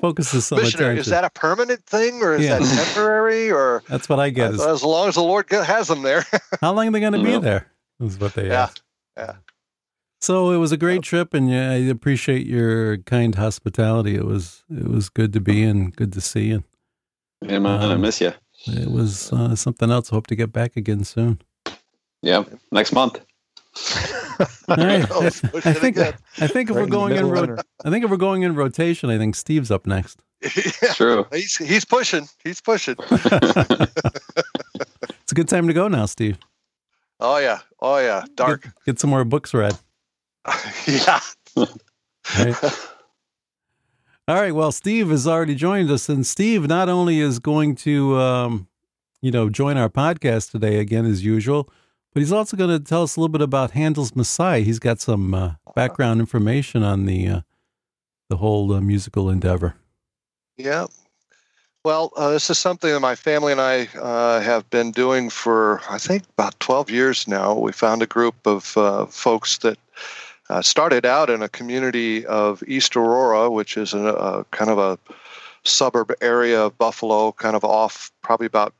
focuses 0.00 0.46
so 0.46 0.56
much 0.56 0.64
Missionary, 0.64 0.98
is 0.98 1.06
that 1.06 1.22
a 1.24 1.30
permanent 1.30 1.84
thing 1.86 2.20
or 2.22 2.34
is 2.34 2.42
Yeah. 2.44 2.58
that 2.58 2.76
temporary 2.86 3.50
or 3.52 3.82
That's 3.88 4.08
what 4.08 4.18
I 4.18 4.30
get. 4.30 4.54
Is 4.54 4.60
as 4.60 4.82
long 4.82 5.08
as 5.08 5.14
the 5.14 5.22
Lord 5.22 5.46
has 5.50 5.86
them 5.88 6.02
there? 6.02 6.24
how 6.60 6.72
long 6.72 6.88
are 6.88 6.90
they 6.90 7.00
going 7.00 7.12
to 7.12 7.22
be 7.22 7.30
Yeah. 7.30 7.38
there? 7.38 7.66
Is 8.00 8.18
what 8.18 8.34
they 8.34 8.48
Yeah, 8.48 8.64
ask. 8.64 8.80
yeah. 9.16 9.32
So 10.26 10.50
it 10.50 10.56
was 10.56 10.72
a 10.72 10.76
great 10.76 11.02
trip, 11.02 11.34
and 11.34 11.48
yeah, 11.48 11.70
I 11.70 11.74
appreciate 11.76 12.48
your 12.48 12.96
kind 12.98 13.32
hospitality. 13.36 14.16
It 14.16 14.24
was 14.24 14.64
it 14.68 14.88
was 14.88 15.08
good 15.08 15.32
to 15.34 15.40
be 15.40 15.62
in, 15.62 15.90
good 15.90 16.12
to 16.14 16.20
see, 16.20 16.50
and 16.50 16.64
Yeah, 17.42 17.60
man, 17.60 17.80
I 17.80 17.92
Um, 17.94 18.00
miss 18.00 18.20
you. 18.20 18.32
it 18.66 18.90
was 18.90 19.32
uh, 19.32 19.54
something 19.54 19.88
else. 19.88 20.08
Hope 20.08 20.26
to 20.26 20.34
get 20.34 20.52
back 20.52 20.76
again 20.76 21.04
soon. 21.04 21.38
Yeah, 22.22 22.42
next 22.72 22.92
month. 22.92 23.20
All 24.68 24.76
right. 24.76 25.06
Oh, 25.12 25.22
I, 25.22 25.26
I 25.70 25.74
think. 25.74 25.96
I 25.98 26.10
think 26.48 26.70
if 26.70 26.76
Right 26.76 26.82
we're 26.82 26.86
going 26.98 27.14
in, 27.14 27.30
middle 27.30 27.46
ro- 27.54 27.62
I 27.84 27.90
think 27.90 28.04
if 28.04 28.10
we're 28.10 28.16
going 28.16 28.42
in 28.42 28.56
rotation, 28.56 29.10
I 29.10 29.18
think 29.18 29.36
Steve's 29.36 29.70
up 29.70 29.86
next. 29.86 30.24
yeah, 30.42 30.92
True. 30.94 31.24
he's 31.32 31.56
he's 31.56 31.84
pushing. 31.84 32.26
He's 32.42 32.60
pushing. 32.60 32.96
It's 32.98 33.22
a 35.32 35.34
good 35.36 35.48
time 35.48 35.68
to 35.68 35.72
go 35.72 35.86
now, 35.86 36.06
Steve. 36.06 36.36
Oh 37.20 37.38
yeah. 37.38 37.60
Oh 37.80 37.98
yeah. 37.98 38.24
Dark. 38.34 38.62
Get, 38.64 38.72
get 38.86 38.98
some 38.98 39.10
more 39.10 39.24
books 39.24 39.54
read. 39.54 39.78
yeah. 40.86 41.20
Right? 42.38 42.64
All 44.28 44.40
right. 44.40 44.54
Well, 44.54 44.72
Steve 44.72 45.10
has 45.10 45.26
already 45.26 45.54
joined 45.54 45.90
us, 45.90 46.08
and 46.08 46.26
Steve 46.26 46.66
not 46.66 46.88
only 46.88 47.20
is 47.20 47.38
going 47.38 47.76
to, 47.76 48.16
um, 48.16 48.68
you 49.22 49.30
know, 49.30 49.48
join 49.48 49.76
our 49.76 49.88
podcast 49.88 50.50
today 50.50 50.78
again 50.78 51.06
as 51.06 51.24
usual, 51.24 51.70
but 52.12 52.20
he's 52.20 52.32
also 52.32 52.56
going 52.56 52.70
to 52.70 52.80
tell 52.80 53.02
us 53.02 53.16
a 53.16 53.20
little 53.20 53.32
bit 53.32 53.42
about 53.42 53.72
Handel's 53.72 54.16
Messiah. 54.16 54.60
He's 54.60 54.78
got 54.78 55.00
some 55.00 55.34
uh, 55.34 55.54
background 55.74 56.18
information 56.18 56.82
on 56.82 57.06
the 57.06 57.28
uh, 57.28 57.40
the 58.28 58.38
whole 58.38 58.72
uh, 58.72 58.80
musical 58.80 59.30
endeavor. 59.30 59.76
Yeah. 60.56 60.86
Well, 61.84 62.12
uh, 62.16 62.30
this 62.30 62.50
is 62.50 62.58
something 62.58 62.92
that 62.92 62.98
my 62.98 63.14
family 63.14 63.52
and 63.52 63.60
I 63.60 63.86
uh, 63.96 64.40
have 64.40 64.68
been 64.70 64.90
doing 64.90 65.30
for, 65.30 65.80
I 65.88 65.98
think, 65.98 66.24
about 66.36 66.58
12 66.58 66.90
years 66.90 67.28
now. 67.28 67.54
We 67.54 67.70
found 67.70 68.02
a 68.02 68.06
group 68.06 68.34
of 68.44 68.76
uh, 68.76 69.06
folks 69.06 69.58
that 69.58 69.78
uh, 70.48 70.62
started 70.62 71.04
out 71.04 71.30
in 71.30 71.42
a 71.42 71.48
community 71.48 72.24
of 72.26 72.62
East 72.66 72.96
Aurora, 72.96 73.50
which 73.50 73.76
is 73.76 73.94
a, 73.94 73.98
a 73.98 74.44
kind 74.50 74.70
of 74.70 74.78
a 74.78 74.98
suburb 75.64 76.12
area 76.20 76.62
of 76.64 76.78
Buffalo, 76.78 77.32
kind 77.32 77.56
of 77.56 77.64
off, 77.64 78.10
probably 78.22 78.46
about 78.46 78.72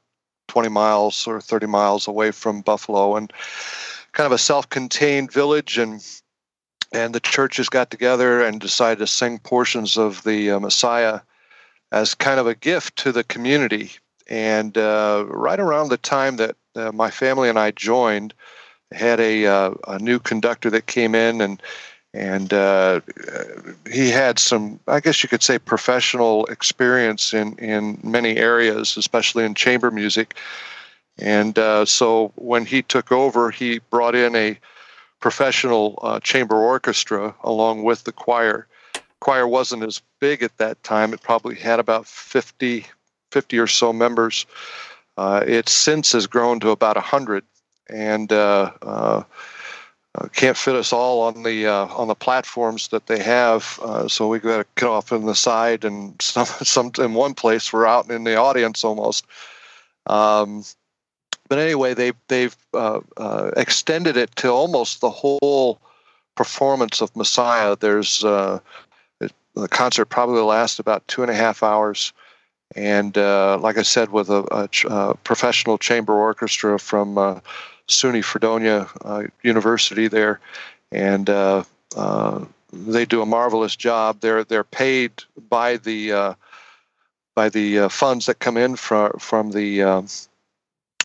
20 0.49 0.69
miles 0.69 1.27
or 1.27 1.41
30 1.41 1.67
miles 1.67 2.07
away 2.07 2.31
from 2.31 2.63
Buffalo, 2.63 3.17
and 3.17 3.33
kind 4.13 4.27
of 4.27 4.33
a 4.33 4.39
self-contained 4.39 5.33
village. 5.33 5.79
And 5.79 6.05
and 6.93 7.15
the 7.15 7.21
churches 7.21 7.69
got 7.69 7.91
together 7.91 8.41
and 8.41 8.61
decided 8.61 9.01
to 9.01 9.07
sing 9.07 9.41
portions 9.41 9.97
of 9.97 10.23
the 10.23 10.53
uh, 10.53 10.61
Messiah 10.61 11.21
as 11.93 12.15
kind 12.15 12.39
of 12.39 12.47
a 12.47 12.55
gift 12.55 12.97
to 12.97 13.13
the 13.13 13.25
community. 13.25 13.91
And 14.29 14.79
uh, 14.79 15.25
right 15.29 15.61
around 15.61 15.89
the 15.89 15.97
time 15.97 16.37
that 16.37 16.57
uh, 16.75 16.93
my 16.93 17.11
family 17.11 17.49
and 17.49 17.59
I 17.59 17.73
joined, 17.73 18.35
had 18.93 19.21
a, 19.21 19.47
uh, 19.47 19.75
a 19.89 19.99
new 19.99 20.19
conductor 20.19 20.71
that 20.71 20.87
came 20.87 21.15
in 21.15 21.41
and 21.41 21.63
and 22.15 22.55
uh, 22.55 23.03
he 23.91 24.09
had 24.09 24.39
some, 24.39 24.81
I 24.89 25.01
guess 25.01 25.23
you 25.23 25.29
could 25.29 25.43
say, 25.43 25.59
professional 25.59 26.47
experience 26.47 27.35
in, 27.35 27.59
in 27.59 28.01
many 28.03 28.39
areas, 28.39 28.97
especially 28.97 29.45
in 29.45 29.55
chamber 29.55 29.91
music. 29.91 30.35
And 31.19 31.59
uh, 31.59 31.85
so 31.85 32.33
when 32.37 32.65
he 32.65 32.81
took 32.81 33.13
over, 33.13 33.51
he 33.51 33.81
brought 33.91 34.15
in 34.15 34.35
a 34.35 34.59
professional 35.21 35.99
uh, 36.01 36.21
chamber 36.21 36.57
orchestra 36.57 37.35
along 37.45 37.83
with 37.83 38.05
the 38.05 38.13
choir 38.13 38.67
choir 39.21 39.49
wasn't 39.49 39.83
as 39.83 40.03
big 40.21 40.43
at 40.43 40.57
that 40.59 40.83
time. 40.83 41.13
It 41.13 41.23
probably 41.23 41.57
had 41.57 41.81
about 41.81 42.07
50, 42.07 42.87
50 43.33 43.59
or 43.59 43.67
so 43.67 43.93
members. 43.93 44.47
Uh, 45.17 45.43
it 45.47 45.69
since 45.69 46.13
has 46.13 46.27
grown 46.27 46.61
to 46.61 46.71
about 46.71 46.97
100 46.97 47.45
and 47.89 48.33
uh, 48.33 48.71
uh, 48.83 49.23
uh, 50.17 50.29
can't 50.29 50.57
fit 50.57 50.75
us 50.75 50.93
all 50.93 51.23
on 51.23 51.43
the 51.43 51.67
uh, 51.67 51.87
on 51.87 52.09
the 52.09 52.15
platforms 52.15 52.89
that 52.89 53.07
they 53.07 53.19
have. 53.19 53.79
Uh, 53.83 54.09
so 54.09 54.29
we 54.29 54.39
got 54.39 54.59
to 54.59 54.65
cut 54.77 54.91
off 54.91 55.13
in 55.13 55.27
the 55.27 55.35
side 55.35 55.85
and 55.85 56.21
some, 56.23 56.47
some 56.47 56.91
in 56.99 57.15
one 57.15 57.35
place 57.35 57.73
we're 57.73 57.87
out 57.87 58.11
in 58.11 58.25
the 58.25 58.37
audience 58.37 58.85
almost. 58.85 59.27
Um, 60.07 60.65
but 61.49 61.59
anyway, 61.59 61.95
they 61.95 62.13
they've 62.29 62.57
uh, 62.73 63.01
uh, 63.17 63.51
extended 63.57 64.17
it 64.17 64.35
to 64.37 64.49
almost 64.49 65.01
the 65.01 65.11
whole 65.11 65.81
performance 66.35 67.01
of 67.01 67.15
Messiah. 67.15 67.77
There's 67.77 68.25
uh, 68.25 68.61
the 69.19 69.69
concert 69.69 70.07
probably 70.07 70.43
lasts 70.43 70.79
about 70.79 71.07
two 71.09 71.23
and 71.23 71.31
a 71.31 71.35
half 71.35 71.63
hours, 71.63 72.13
and 72.75 73.17
uh, 73.19 73.59
like 73.59 73.79
I 73.79 73.83
said, 73.83 74.11
with 74.11 74.31
a, 74.31 74.45
a 74.51 74.69
ch- 74.69 74.87
professional 75.25 75.79
chamber 75.79 76.15
orchestra 76.15 76.79
from 76.79 77.19
uh, 77.19 77.41
SUNY 77.89 78.23
Fredonia 78.23 78.89
uh, 79.05 79.25
University 79.43 80.09
there, 80.09 80.41
and 80.91 81.31
uh, 81.31 81.65
uh, 81.97 82.45
they 82.73 83.05
do 83.05 83.23
a 83.23 83.27
marvelous 83.27 83.77
job. 83.77 84.21
They're 84.21 84.45
they're 84.45 84.65
paid 84.65 85.13
by 85.49 85.77
the 85.77 86.13
uh, 86.13 86.35
by 87.35 87.49
the 87.49 87.81
uh, 87.81 87.89
funds 87.89 88.27
that 88.27 88.41
come 88.41 88.57
in 88.57 88.77
from 88.77 89.13
from 89.19 89.53
the 89.53 90.05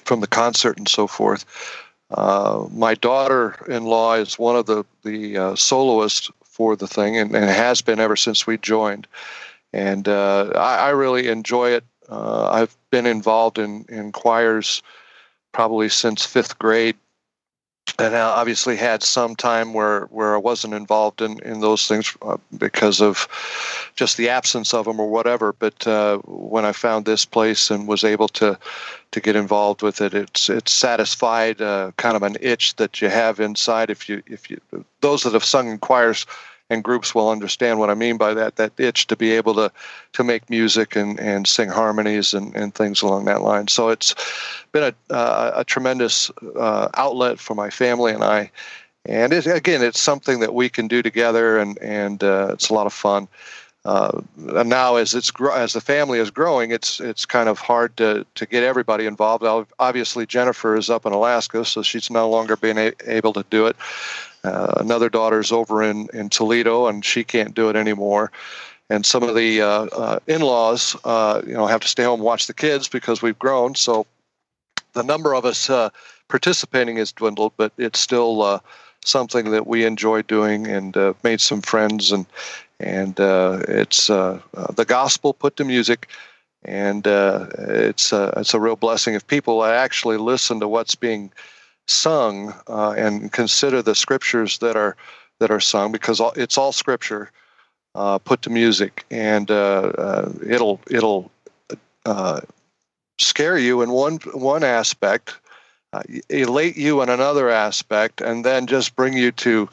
from 0.04 0.22
the 0.22 0.28
concert 0.28 0.78
and 0.78 0.90
so 0.90 1.08
forth. 1.08 1.46
My 2.10 2.96
daughter-in-law 2.96 4.16
is 4.16 4.40
one 4.40 4.56
of 4.56 4.66
the 4.66 4.84
the 5.04 5.56
soloists 5.56 6.32
for 6.44 6.76
the 6.76 6.88
thing, 6.88 7.18
and, 7.18 7.36
and 7.36 7.46
has 7.46 7.82
been 7.82 8.00
ever 8.00 8.16
since 8.16 8.46
we 8.46 8.58
joined. 8.58 9.08
And 9.74 10.08
I, 10.08 10.78
I 10.78 10.90
really 10.90 11.28
enjoy 11.28 11.72
it. 11.72 11.84
I've 12.10 12.76
been 12.90 13.06
involved 13.06 13.60
in 13.60 13.86
in 13.88 14.12
choirs 14.12 14.82
probably 15.52 15.90
since 15.90 16.26
fifth 16.26 16.58
grade, 16.60 16.96
and 18.00 18.16
I 18.16 18.22
obviously 18.22 18.76
had 18.76 19.04
some 19.04 19.36
time 19.36 19.74
where 19.74 20.06
where 20.06 20.34
I 20.36 20.38
wasn't 20.38 20.74
involved 20.74 21.22
in 21.22 21.40
in 21.40 21.62
those 21.62 21.88
things 21.88 22.16
uh, 22.22 22.38
because 22.58 23.02
of 23.02 23.28
just 23.96 24.18
the 24.18 24.30
absence 24.30 24.74
of 24.74 24.86
them 24.86 25.00
or 25.00 25.10
whatever. 25.10 25.54
But 25.54 25.86
uh, 25.88 26.18
when 26.26 26.66
I 26.66 26.72
found 26.72 27.06
this 27.06 27.26
place 27.26 27.70
and 27.70 27.88
was 27.88 28.04
able 28.04 28.28
to 28.30 28.58
to 29.12 29.20
get 29.20 29.36
involved 29.36 29.82
with 29.82 30.02
it, 30.02 30.14
it's 30.14 30.50
it's 30.50 30.72
satisfied 30.72 31.62
uh, 31.62 31.92
kind 31.98 32.16
of 32.16 32.24
an 32.24 32.38
itch 32.42 32.76
that 32.76 33.02
you 33.02 33.10
have 33.10 33.40
inside. 33.40 33.90
If 33.90 34.08
you 34.08 34.24
if 34.28 34.50
you 34.50 34.60
those 35.02 35.24
that 35.24 35.34
have 35.34 35.44
sung 35.44 35.70
in 35.70 35.80
choirs 35.80 36.26
and 36.72 36.84
groups 36.84 37.14
will 37.14 37.30
understand 37.30 37.80
what 37.80 37.90
I 37.90 37.96
mean 37.96 38.18
by 38.18 38.34
that. 38.34 38.56
That 38.56 38.72
itch 38.78 39.08
to 39.08 39.16
be 39.16 39.32
able 39.32 39.54
to 39.56 39.72
to 40.14 40.24
make 40.24 40.50
music 40.50 40.96
and, 40.96 41.20
and 41.20 41.46
sing 41.46 41.70
harmonies 41.70 42.34
and, 42.34 42.56
and 42.56 42.74
things 42.74 43.02
along 43.02 43.26
that 43.26 43.42
line. 43.42 43.68
So 43.68 43.90
it's 43.90 44.16
been 44.72 44.94
a 44.94 45.14
uh, 45.14 45.52
a 45.56 45.64
tremendous 45.66 46.32
uh, 46.58 46.88
outlet 46.96 47.40
for 47.40 47.56
my 47.56 47.70
family 47.70 48.14
and 48.14 48.24
I. 48.24 48.50
And 49.06 49.34
it, 49.34 49.48
again, 49.48 49.82
it's 49.82 50.00
something 50.00 50.40
that 50.42 50.54
we 50.54 50.70
can 50.70 50.88
do 50.88 51.02
together, 51.02 51.60
and 51.60 51.78
and 51.80 52.24
uh, 52.24 52.52
it's 52.54 52.70
a 52.70 52.74
lot 52.74 52.86
of 52.86 52.94
fun. 52.94 53.28
Uh, 53.84 54.22
and 54.50 54.70
now, 54.70 54.96
as 54.96 55.16
it's 55.16 55.32
as 55.54 55.74
the 55.74 55.82
family 55.82 56.20
is 56.20 56.30
growing, 56.30 56.72
it's 56.72 57.00
it's 57.00 57.26
kind 57.26 57.50
of 57.50 57.60
hard 57.60 57.98
to 57.98 58.26
to 58.36 58.46
get 58.46 58.64
everybody 58.64 59.08
involved. 59.08 59.44
Obviously, 59.80 60.26
Jennifer 60.26 60.78
is 60.78 60.90
up 60.90 61.06
in 61.06 61.14
Alaska, 61.14 61.66
so 61.66 61.82
she's 61.82 62.12
no 62.12 62.30
longer 62.30 62.56
being 62.56 62.78
a- 62.78 62.94
able 63.08 63.34
to 63.34 63.44
do 63.50 63.66
it. 63.66 63.76
Uh, 64.44 64.74
another 64.78 65.10
daughter's 65.10 65.52
over 65.52 65.84
in, 65.84 66.10
in 66.14 66.30
Toledo, 66.30 66.88
and 66.88 67.06
she 67.06 67.24
can't 67.24 67.54
do 67.54 67.70
it 67.70 67.76
anymore. 67.76 68.32
And 68.90 69.06
some 69.06 69.24
of 69.24 69.36
the 69.36 69.62
uh, 69.62 69.86
uh, 69.86 70.20
in-laws, 70.28 70.98
uh, 71.06 71.42
you 71.46 71.54
know, 71.54 71.68
have 71.68 71.82
to 71.82 71.88
stay 71.88 72.04
home 72.04 72.20
and 72.20 72.26
watch 72.26 72.48
the 72.48 72.54
kids 72.54 72.90
because 72.90 73.22
we've 73.22 73.40
grown. 73.40 73.76
So 73.76 74.06
the 74.94 75.04
number 75.04 75.34
of 75.34 75.46
us 75.46 75.70
uh, 75.70 75.92
participating 76.28 76.98
has 76.98 77.14
dwindled, 77.14 77.54
but 77.56 77.72
it's 77.78 78.00
still 78.00 78.42
uh, 78.42 78.60
something 79.06 79.52
that 79.52 79.68
we 79.68 79.86
enjoy 79.86 80.24
doing 80.24 80.68
and 80.68 80.98
uh, 80.98 81.14
made 81.24 81.40
some 81.40 81.62
friends. 81.62 82.12
And 82.12 82.26
and 82.80 83.18
it's 83.20 84.08
the 84.08 84.86
gospel 84.88 85.34
put 85.34 85.56
to 85.58 85.64
music. 85.64 86.10
And 86.64 87.06
it's 87.08 88.12
it's 88.12 88.54
a 88.54 88.60
real 88.60 88.76
blessing 88.76 89.14
if 89.14 89.26
people 89.28 89.64
actually 89.64 90.18
listen 90.18 90.60
to 90.60 90.68
what's 90.68 90.96
being 90.96 91.32
sung 91.88 92.54
uh, 92.68 92.92
and 92.92 93.32
consider 93.32 93.82
the 93.82 93.96
scriptures 93.96 94.60
that 94.60 94.76
are 94.76 94.96
that 95.40 95.52
are 95.52 95.60
sung 95.60 95.92
because 95.92 96.22
it's 96.36 96.58
all 96.58 96.72
scripture 96.72 97.32
uh, 97.96 98.18
put 98.20 98.44
to 98.44 98.50
music. 98.50 99.06
And 99.12 99.50
uh, 99.50 100.30
it'll 100.48 100.80
it'll 100.90 101.32
scare 103.20 103.58
you 103.58 103.82
in 103.82 103.92
one 103.92 104.18
one 104.34 104.64
aspect 104.64 105.38
elate 106.30 106.78
you 106.78 107.02
in 107.02 107.10
another 107.10 107.50
aspect 107.50 108.22
and 108.22 108.46
then 108.46 108.66
just 108.68 108.96
bring 108.96 109.14
you 109.14 109.32
to 109.32 109.68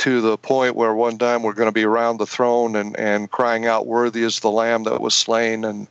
to 0.00 0.22
the 0.22 0.38
point 0.38 0.76
where 0.76 0.94
one 0.94 1.18
time 1.18 1.42
we're 1.42 1.52
going 1.52 1.68
to 1.68 1.72
be 1.72 1.84
around 1.84 2.16
the 2.16 2.26
throne 2.26 2.74
and, 2.74 2.98
and 2.98 3.30
crying 3.30 3.66
out, 3.66 3.86
"Worthy 3.86 4.22
is 4.22 4.40
the 4.40 4.50
Lamb 4.50 4.84
that 4.84 5.02
was 5.02 5.12
slain." 5.12 5.62
And 5.62 5.88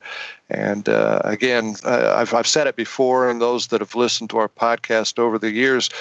and 0.49 0.89
uh, 0.89 1.21
again, 1.23 1.75
I've 1.85 2.33
I've 2.33 2.47
said 2.47 2.65
it 2.65 2.75
before, 2.75 3.29
and 3.29 3.39
those 3.39 3.67
that 3.67 3.81
have 3.81 3.93
listened 3.93 4.31
to 4.31 4.39
our 4.39 4.49
podcast 4.49 5.19
over 5.19 5.37
the 5.37 5.51
years, 5.51 5.91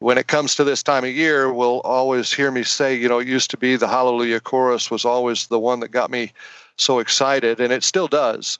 when 0.00 0.18
it 0.18 0.26
comes 0.26 0.56
to 0.56 0.64
this 0.64 0.82
time 0.82 1.04
of 1.04 1.12
year, 1.12 1.52
will 1.52 1.80
always 1.82 2.32
hear 2.32 2.50
me 2.50 2.64
say, 2.64 2.92
you 2.92 3.08
know, 3.08 3.20
it 3.20 3.28
used 3.28 3.52
to 3.52 3.56
be 3.56 3.76
the 3.76 3.86
Hallelujah 3.86 4.40
chorus 4.40 4.90
was 4.90 5.04
always 5.04 5.46
the 5.46 5.60
one 5.60 5.78
that 5.78 5.92
got 5.92 6.10
me 6.10 6.32
so 6.76 6.98
excited, 6.98 7.60
and 7.60 7.72
it 7.72 7.84
still 7.84 8.08
does. 8.08 8.58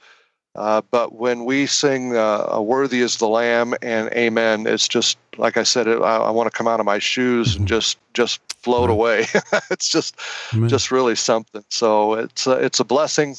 Uh, 0.55 0.83
but 0.93 1.17
when 1.17 1.45
we 1.45 1.67
sing 1.67 2.17
uh, 2.17 2.61
"Worthy 2.61 3.01
is 3.01 3.17
the 3.17 3.27
Lamb" 3.27 3.75
and 3.83 4.09
"Amen," 4.13 4.69
it's 4.69 4.87
just 4.87 5.19
like 5.39 5.57
I 5.57 5.63
said. 5.63 5.87
It, 5.87 6.01
I, 6.03 6.17
I 6.17 6.31
want 6.31 6.51
to 6.51 6.57
come 6.57 6.69
out 6.69 6.81
of 6.81 6.87
my 6.87 6.99
shoes 6.99 7.57
and 7.57 7.67
just 7.67 7.99
just 8.15 8.41
float 8.63 8.91
away. 8.91 9.27
it's 9.71 9.89
just 9.89 10.17
Amen. 10.55 10.69
just 10.69 10.91
really 10.91 11.15
something. 11.15 11.65
So 11.71 12.15
it's 12.15 12.47
uh, 12.47 12.59
it's 12.59 12.81
a 12.81 12.85
blessing. 12.85 13.37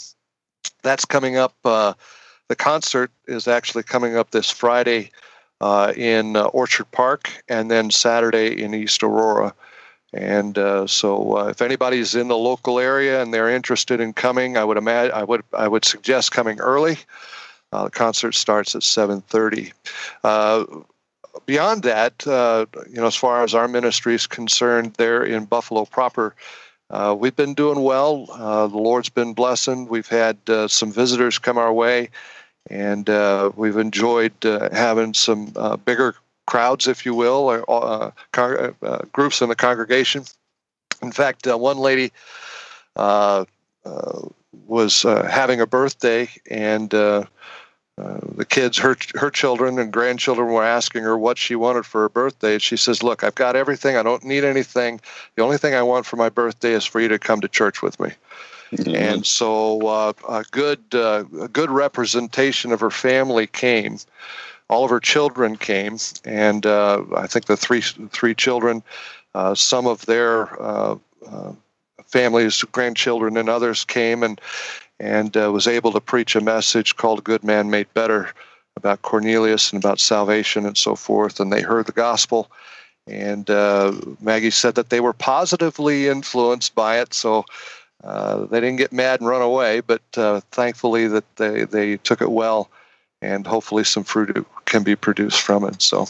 That's 0.84 1.06
coming 1.06 1.38
up. 1.38 1.56
Uh, 1.63 1.94
the 2.48 2.56
concert 2.56 3.12
is 3.27 3.48
actually 3.48 3.84
coming 3.84 4.15
up 4.15 4.32
this 4.32 4.50
Friday 4.50 5.12
uh, 5.62 5.94
in 5.96 6.36
Orchard 6.36 6.89
Park, 6.91 7.44
and 7.48 7.70
then 7.70 7.91
Saturday 7.91 8.62
in 8.62 8.74
East 8.74 9.03
Aurora. 9.03 9.53
And 10.13 10.58
uh, 10.58 10.88
so, 10.88 11.38
uh, 11.38 11.48
if 11.48 11.62
anybody's 11.62 12.15
in 12.15 12.29
the 12.29 12.38
local 12.38 12.79
area 12.79 13.22
and 13.22 13.32
they're 13.32 13.50
interested 13.50 14.00
in 14.00 14.13
coming, 14.13 14.58
I 14.58 14.63
would 14.63 14.77
imagine 14.77 15.13
I 15.13 15.24
would 15.24 15.44
I 15.53 15.68
would 15.68 15.86
suggest 15.86 16.32
coming 16.32 16.60
early. 16.60 16.98
Uh, 17.72 17.84
the 17.86 17.91
concert 17.91 18.34
starts 18.34 18.74
at 18.74 18.82
7:30. 18.82 19.72
Uh, 20.24 20.65
beyond 21.45 21.83
that, 21.83 22.25
uh, 22.27 22.65
you 22.89 22.95
know, 22.95 23.07
as 23.07 23.15
far 23.15 23.43
as 23.43 23.53
our 23.53 23.67
ministry 23.67 24.15
is 24.15 24.27
concerned, 24.27 24.93
there 24.95 25.24
in 25.24 25.45
Buffalo 25.45 25.86
proper, 25.86 26.36
uh, 26.89 27.15
we've 27.17 27.36
been 27.36 27.53
doing 27.53 27.81
well. 27.83 28.25
the 28.25 28.77
Lord's 28.77 29.09
been 29.09 29.33
blessing. 29.33 29.88
We've 29.88 30.07
had 30.07 30.38
some 30.67 30.91
visitors 30.91 31.38
come 31.38 31.57
our 31.57 31.71
way, 31.71 32.09
and 32.69 33.07
we've 33.55 33.77
enjoyed 33.77 34.33
having 34.43 35.13
some 35.13 35.53
bigger 35.86 36.15
crowds, 36.50 36.88
if 36.88 37.05
you 37.05 37.13
will, 37.13 37.48
or 37.48 37.63
uh, 37.69 38.12
con- 38.31 38.75
uh, 38.81 39.00
groups 39.13 39.41
in 39.41 39.50
the 39.50 39.55
congregation. 39.55 40.24
In 41.01 41.12
fact, 41.12 41.48
uh, 41.48 41.57
one 41.57 41.77
lady 41.77 42.12
uh, 42.95 43.45
uh, 43.86 44.21
was 44.67 45.05
uh, 45.05 45.24
having 45.29 45.62
a 45.62 45.67
birthday, 45.67 46.27
and 46.50 46.91
the 48.36 48.46
kids, 48.46 48.77
her 48.77 48.98
her 49.15 49.29
children 49.29 49.79
and 49.79 49.91
grandchildren, 49.91 50.50
were 50.50 50.63
asking 50.63 51.03
her 51.03 51.18
what 51.18 51.38
she 51.38 51.56
wanted 51.56 51.86
for 51.86 52.01
her 52.01 52.10
birthday. 52.10 52.58
She 52.58 52.77
says, 52.77 53.03
"Look, 53.03 53.24
I've 53.24 53.36
got 53.36 53.56
everything. 53.56 53.98
I 53.98 54.03
don't 54.03 54.24
need 54.24 54.44
anything. 54.44 55.01
The 55.36 55.44
only 55.44 55.58
thing 55.58 55.74
I 55.74 55.84
want 55.84 56.06
for 56.06 56.15
my 56.15 56.29
birthday 56.29 56.72
is 56.72 56.86
for 56.86 57.00
you 57.00 57.08
to 57.10 57.20
come 57.20 57.41
to 57.41 57.48
church 57.48 57.82
with 57.82 58.00
me." 58.00 58.12
Mm-hmm. 58.72 58.96
And 58.96 59.25
so, 59.25 60.13
a 60.27 60.44
good 60.51 60.84
a 60.94 61.25
good 61.51 61.72
representation 61.72 62.72
of 62.72 62.79
her 62.79 62.91
family 62.91 63.48
came 63.48 63.98
all 64.70 64.84
of 64.84 64.91
her 64.91 65.00
children 65.00 65.58
came, 65.58 65.98
and 66.25 66.65
uh, 66.65 67.03
I 67.15 67.27
think 67.27 67.46
the 67.46 67.58
three 67.58 67.82
three 67.82 68.36
children, 68.36 68.84
uh, 69.34 69.56
some 69.56 69.88
of 69.88 70.06
their 70.06 70.62
uh, 70.62 70.96
uh 71.29 71.51
families, 72.10 72.63
grandchildren, 72.72 73.38
and 73.38 73.50
others 73.50 73.86
came 73.86 74.24
and 74.24 74.39
and 75.00 75.38
uh, 75.38 75.50
was 75.51 75.66
able 75.66 75.94
to 75.94 76.01
preach 76.01 76.36
a 76.36 76.42
message 76.42 76.96
called 76.98 77.24
"Good 77.24 77.44
Man 77.44 77.70
Made 77.70 77.94
Better" 77.94 78.30
about 78.75 79.01
Cornelius 79.01 79.72
and 79.72 79.84
about 79.84 80.00
salvation 80.00 80.66
and 80.66 80.78
so 80.78 80.96
forth. 80.96 81.39
And 81.39 81.51
they 81.51 81.62
heard 81.62 81.86
the 81.86 81.92
gospel, 81.92 82.51
and 83.08 83.50
uh, 83.50 83.94
Maggie 84.22 84.51
said 84.51 84.75
that 84.75 84.89
they 84.89 85.00
were 85.00 85.13
positively 85.13 86.08
influenced 86.08 86.75
by 86.75 87.00
it. 87.00 87.13
So. 87.13 87.46
they 88.50 88.62
didn't 88.62 88.78
get 88.78 88.94
mad 88.94 89.20
and 89.20 89.28
run 89.28 89.42
away, 89.42 89.82
but 89.82 90.01
thankfully 90.51 91.08
that 91.08 91.25
they, 91.36 91.66
they 91.66 91.98
took 91.98 92.22
it 92.22 92.32
well 92.32 92.70
and 93.22 93.46
hopefully 93.46 93.84
some 93.84 94.04
fruit 94.04 94.46
can 94.66 94.84
be 94.84 94.96
produced 94.96 95.42
from 95.42 95.63
it. 95.66 95.82
So 95.82 96.07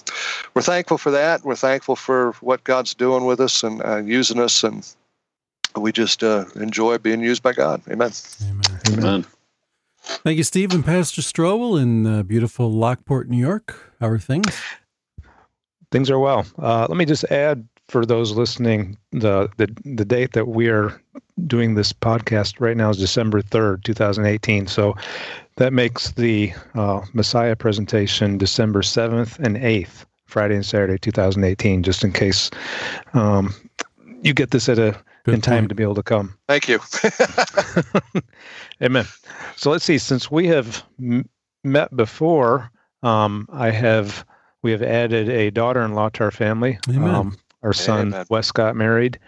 we're 0.54 0.62
thankful 0.62 0.98
for 0.98 1.12
that. 1.12 1.44
We're 1.44 1.56
thankful 1.56 1.96
for 1.96 2.34
what 2.42 2.64
God's 2.64 2.94
doing 2.94 3.26
with 3.26 3.40
us 3.40 3.64
and 3.64 3.84
uh, 3.84 3.98
using 3.98 4.40
us, 4.40 4.64
and 4.64 4.88
we 5.76 5.92
just 5.92 6.24
uh, 6.24 6.46
enjoy 6.56 6.98
being 6.98 7.22
used 7.22 7.44
by 7.44 7.54
God. 7.54 7.82
Amen. 7.90 8.12
Amen. 8.44 8.80
Amen. 8.88 9.26
Thank 10.02 10.38
you, 10.38 10.44
Steve 10.44 10.74
and 10.74 10.84
Pastor 10.84 11.22
Strobel 11.22 11.80
in 11.82 12.08
uh, 12.08 12.24
beautiful 12.24 12.72
Lockport, 12.72 13.30
New 13.30 13.38
York. 13.38 13.94
How 14.00 14.08
are 14.08 14.20
things? 14.20 14.60
Things 15.92 16.10
are 16.10 16.20
well. 16.20 16.46
Uh, 16.58 16.88
let 16.90 16.98
me 16.98 17.06
just 17.06 17.26
add 17.26 17.68
for 17.88 18.06
those 18.06 18.32
listening, 18.34 18.98
the, 19.12 19.50
the 19.58 19.68
the 19.84 20.06
date 20.06 20.34
that 20.34 20.48
we 20.48 20.70
are 20.70 21.00
doing 21.48 21.74
this 21.74 21.92
podcast 21.92 22.60
right 22.60 22.78
now 22.78 22.92
is 22.92 22.98
December 22.98 23.42
third, 23.42 23.84
two 23.84 23.94
thousand 23.94 24.26
eighteen. 24.26 24.68
So 24.68 24.96
that 25.60 25.74
makes 25.74 26.12
the 26.12 26.54
uh, 26.74 27.02
Messiah 27.14 27.56
presentation 27.56 28.38
December 28.38 28.82
7th 28.82 29.38
and 29.40 29.58
8th, 29.58 30.06
Friday 30.26 30.56
and 30.56 30.66
Saturday, 30.66 30.98
2018, 30.98 31.84
just 31.84 32.02
in 32.02 32.14
case 32.14 32.50
um, 33.14 33.54
you 34.24 34.34
get 34.34 34.52
this 34.52 34.70
at 34.70 34.80
a 34.80 34.98
Good 35.30 35.36
in 35.36 35.42
time 35.42 35.58
point. 35.64 35.70
to 35.70 35.76
be 35.76 35.84
able 35.84 35.96
to 35.96 36.04
come. 36.04 36.38
Thank 36.48 36.68
you. 36.68 36.80
Amen. 38.84 39.06
So 39.56 39.72
let's 39.72 39.86
see. 39.86 39.98
Since 39.98 40.32
we 40.32 40.48
have 40.48 40.84
m- 41.00 41.28
met 41.64 41.96
before, 41.96 42.72
um, 43.04 43.48
I 43.52 43.70
have 43.70 44.26
we 44.62 44.72
have 44.72 44.82
added 44.82 45.30
a 45.30 45.52
daughter-in-law 45.52 46.10
to 46.10 46.24
our 46.26 46.32
family. 46.32 46.80
Um, 46.90 47.38
our 47.64 47.74
son 47.74 48.14
Amen. 48.14 48.26
Wes 48.30 48.52
got 48.52 48.76
married 48.76 49.20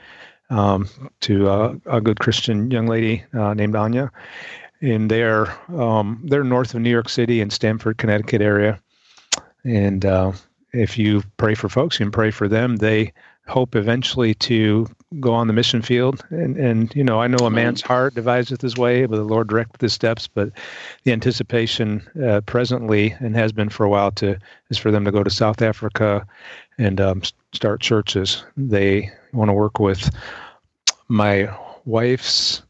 um, 0.50 0.90
to 1.22 1.50
uh, 1.50 1.76
a 1.86 2.02
good 2.02 2.20
Christian 2.20 2.70
young 2.70 2.88
lady 2.88 3.24
uh, 3.34 3.54
named 3.54 3.76
Anya, 3.76 4.12
and 4.82 5.10
they're 5.10 5.48
um, 5.70 6.22
they're 6.26 6.44
north 6.44 6.74
of 6.74 6.82
New 6.82 6.90
York 6.90 7.10
City 7.10 7.42
in 7.42 7.50
Stamford, 7.50 7.98
Connecticut 7.98 8.42
area. 8.42 8.80
And 9.64 10.06
uh, 10.06 10.34
if 10.74 10.98
you 10.98 11.24
pray 11.38 11.56
for 11.56 11.70
folks, 11.70 12.00
you 12.00 12.06
can 12.06 12.12
pray 12.12 12.32
for 12.32 12.48
them. 12.48 12.78
They 12.78 13.14
hope 13.47 13.75
eventually 13.75 14.34
to 14.36 14.88
go 15.19 15.34
on 15.34 15.47
the 15.47 15.54
mission 15.54 15.82
field. 15.82 16.23
And 16.30 16.58
and 16.58 16.93
you 16.95 17.04
know, 17.04 17.21
I 17.21 17.27
know 17.27 17.45
a 17.45 17.49
man's 17.49 17.82
heart 17.82 18.15
deviseth 18.15 18.62
his 18.62 18.77
way, 18.77 19.06
but 19.06 19.17
the 19.17 19.23
Lord 19.23 19.49
directed 19.49 19.82
his 19.82 19.93
steps. 19.93 20.27
But 20.27 20.51
the 21.04 21.12
anticipation 21.12 22.08
uh, 22.23 22.41
presently 22.41 23.15
and 23.19 23.36
has 23.36 23.51
been 23.51 23.69
for 23.69 23.86
a 23.86 23.89
while 23.89 24.12
to 24.13 24.38
is 24.69 24.77
for 24.77 24.91
them 24.91 25.06
to 25.06 25.12
go 25.12 25.23
to 25.23 25.30
South 25.30 25.62
Africa 25.62 26.25
and 26.77 27.01
um, 27.01 27.21
start 27.54 27.82
churches. 27.82 28.43
They 28.56 29.12
want 29.34 29.49
to 29.49 29.54
work 29.54 29.80
with 29.80 30.10
my 31.08 31.54
wife's 31.86 32.62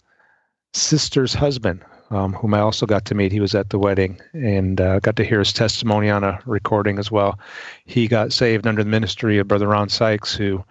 sister's 0.73 1.34
husband 1.34 1.84
um, 2.12 2.34
whom 2.34 2.54
I 2.54 2.60
also 2.60 2.86
got 2.86 3.06
to 3.06 3.15
meet. 3.15 3.32
He 3.32 3.39
was 3.39 3.56
at 3.56 3.69
the 3.69 3.80
wedding 3.80 4.19
and 4.34 4.80
uh, 4.80 5.00
got 5.00 5.15
to 5.15 5.24
hear 5.24 5.39
his 5.39 5.54
testimony 5.54 6.10
on 6.10 6.24
a 6.24 6.39
recording 6.45 7.00
as 7.00 7.10
well. 7.10 7.39
He 7.86 8.08
got 8.08 8.34
saved 8.34 8.67
under 8.67 8.84
the 8.84 8.89
ministry 8.89 9.39
of 9.39 9.47
Brother 9.47 9.67
Ron 9.67 9.89
Sykes, 9.89 10.36
who 10.36 10.63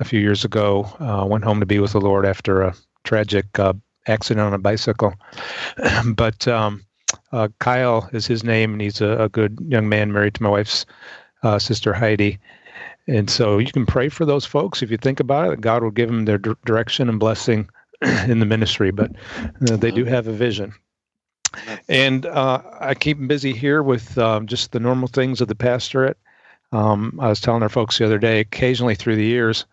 a 0.00 0.04
few 0.04 0.20
years 0.20 0.44
ago 0.44 0.84
uh, 1.00 1.24
went 1.24 1.44
home 1.44 1.60
to 1.60 1.66
be 1.66 1.78
with 1.78 1.92
the 1.92 2.00
Lord 2.00 2.26
after 2.26 2.62
a 2.62 2.74
tragic 3.04 3.58
uh, 3.58 3.72
accident 4.08 4.44
on 4.44 4.54
a 4.54 4.58
bicycle. 4.58 5.14
but 6.14 6.46
um, 6.48 6.84
uh, 7.32 7.48
Kyle 7.60 8.08
is 8.12 8.26
his 8.26 8.42
name, 8.42 8.72
and 8.72 8.82
he's 8.82 9.00
a, 9.00 9.24
a, 9.24 9.28
good 9.28 9.58
young 9.66 9.88
man 9.88 10.12
married 10.12 10.34
to 10.34 10.42
my 10.42 10.50
wife's 10.50 10.84
uh, 11.42 11.58
sister 11.58 11.92
Heidi. 11.92 12.38
And 13.06 13.30
so 13.30 13.58
you 13.58 13.72
can 13.72 13.86
pray 13.86 14.08
for 14.08 14.24
those 14.24 14.44
folks 14.44 14.82
if 14.82 14.90
you 14.90 14.98
think 14.98 15.20
about 15.20 15.52
it. 15.52 15.60
God 15.60 15.82
will 15.82 15.90
give 15.90 16.08
them 16.08 16.24
their 16.24 16.38
d- 16.38 16.52
direction 16.66 17.08
and 17.08 17.18
blessing 17.18 17.70
in 18.02 18.40
the 18.40 18.46
ministry, 18.46 18.90
but 18.90 19.12
uh, 19.70 19.76
they 19.76 19.90
do 19.90 20.04
have 20.04 20.26
a 20.26 20.32
vision. 20.32 20.74
And 21.88 22.26
uh, 22.26 22.62
I 22.80 22.94
keep 22.94 23.18
busy 23.26 23.52
here 23.52 23.82
with 23.82 24.16
um, 24.18 24.46
just 24.46 24.72
the 24.72 24.80
normal 24.80 25.08
things 25.08 25.40
of 25.40 25.48
the 25.48 25.54
pastorate. 25.54 26.18
Um, 26.72 27.18
I 27.20 27.28
was 27.28 27.40
telling 27.40 27.62
our 27.62 27.68
folks 27.68 27.98
the 27.98 28.04
other 28.04 28.18
day. 28.18 28.40
Occasionally, 28.40 28.94
through 28.94 29.16
the 29.16 29.24
years, 29.24 29.64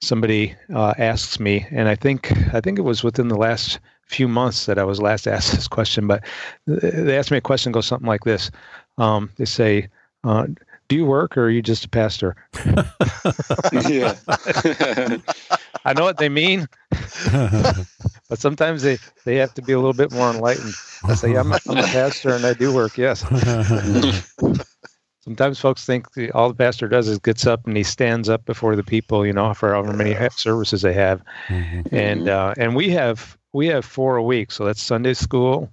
somebody 0.00 0.54
uh, 0.72 0.94
asks 0.98 1.40
me, 1.40 1.66
and 1.70 1.88
I 1.88 1.94
think 1.94 2.32
I 2.54 2.60
think 2.60 2.78
it 2.78 2.82
was 2.82 3.02
within 3.02 3.28
the 3.28 3.36
last 3.36 3.80
few 4.06 4.28
months 4.28 4.66
that 4.66 4.78
I 4.78 4.84
was 4.84 5.00
last 5.00 5.26
asked 5.28 5.52
this 5.52 5.68
question. 5.68 6.06
But 6.06 6.24
they 6.66 7.16
asked 7.16 7.30
me 7.30 7.38
a 7.38 7.42
question, 7.42 7.72
goes 7.72 7.86
something 7.86 8.08
like 8.08 8.24
this: 8.24 8.50
um, 8.98 9.30
They 9.36 9.44
say, 9.46 9.88
uh, 10.22 10.46
"Do 10.88 10.96
you 10.96 11.06
work, 11.06 11.36
or 11.36 11.44
are 11.44 11.50
you 11.50 11.62
just 11.62 11.84
a 11.86 11.88
pastor?" 11.88 12.36
yeah. 13.88 14.14
I 15.86 15.92
know 15.92 16.04
what 16.04 16.18
they 16.18 16.28
mean, 16.30 16.66
but 18.28 18.38
sometimes 18.38 18.82
they, 18.82 18.98
they 19.24 19.36
have 19.36 19.54
to 19.54 19.62
be 19.62 19.72
a 19.72 19.78
little 19.78 19.92
bit 19.92 20.12
more 20.12 20.30
enlightened. 20.30 20.74
I 21.04 21.14
say, 21.14 21.34
I'm 21.34 21.52
a, 21.52 21.58
I'm 21.68 21.78
a 21.78 21.82
pastor 21.82 22.34
and 22.34 22.44
I 22.44 22.54
do 22.54 22.72
work, 22.72 22.96
yes. 22.96 23.20
sometimes 25.24 25.58
folks 25.58 25.86
think 25.86 26.12
the, 26.12 26.30
all 26.32 26.48
the 26.48 26.54
pastor 26.54 26.86
does 26.86 27.08
is 27.08 27.18
gets 27.18 27.46
up 27.46 27.66
and 27.66 27.76
he 27.76 27.82
stands 27.82 28.28
up 28.28 28.44
before 28.44 28.76
the 28.76 28.82
people, 28.82 29.24
you 29.24 29.32
know, 29.32 29.54
for 29.54 29.72
however 29.72 29.94
many 29.94 30.14
services 30.36 30.82
they 30.82 30.92
have, 30.92 31.22
mm-hmm. 31.48 31.94
and 31.94 32.28
uh, 32.28 32.54
and 32.58 32.76
we 32.76 32.90
have 32.90 33.36
we 33.52 33.66
have 33.68 33.84
four 33.84 34.16
a 34.16 34.22
week, 34.22 34.52
so 34.52 34.64
that's 34.64 34.82
Sunday 34.82 35.14
school, 35.14 35.72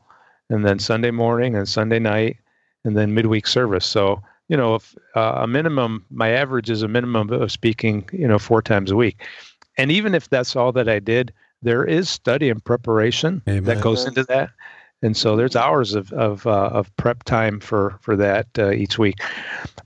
and 0.49 0.65
then 0.65 0.79
Sunday 0.79 1.11
morning 1.11 1.55
and 1.55 1.67
Sunday 1.67 1.99
night, 1.99 2.37
and 2.85 2.97
then 2.97 3.13
midweek 3.13 3.45
service. 3.45 3.85
So 3.85 4.21
you 4.47 4.57
know, 4.57 4.75
if 4.75 4.95
uh, 5.15 5.33
a 5.37 5.47
minimum, 5.47 6.05
my 6.09 6.29
average 6.29 6.69
is 6.69 6.81
a 6.81 6.87
minimum 6.87 7.29
of 7.31 7.51
speaking, 7.51 8.07
you 8.11 8.27
know, 8.27 8.39
four 8.39 8.61
times 8.61 8.89
a 8.89 8.95
week. 8.95 9.21
and 9.77 9.91
even 9.91 10.15
if 10.15 10.29
that's 10.29 10.55
all 10.55 10.71
that 10.73 10.89
I 10.89 10.99
did, 10.99 11.33
there 11.61 11.83
is 11.83 12.09
study 12.09 12.49
and 12.49 12.63
preparation 12.63 13.41
Amen. 13.47 13.63
that 13.63 13.81
goes 13.81 14.05
into 14.05 14.23
that. 14.25 14.49
And 15.03 15.17
so 15.17 15.35
there's 15.35 15.55
hours 15.55 15.95
of 15.95 16.13
of, 16.13 16.45
uh, 16.45 16.69
of 16.71 16.95
prep 16.97 17.23
time 17.23 17.59
for 17.59 17.97
for 18.01 18.15
that 18.15 18.47
uh, 18.57 18.71
each 18.71 18.99
week. 18.99 19.19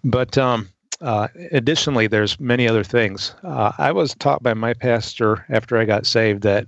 But 0.03 0.37
um, 0.37 0.69
uh, 1.01 1.27
additionally, 1.51 2.07
there's 2.07 2.39
many 2.39 2.67
other 2.67 2.83
things. 2.83 3.33
Uh, 3.43 3.71
I 3.77 3.91
was 3.91 4.13
taught 4.15 4.43
by 4.43 4.53
my 4.53 4.73
pastor 4.73 5.45
after 5.49 5.77
I 5.77 5.85
got 5.85 6.05
saved 6.05 6.43
that 6.43 6.67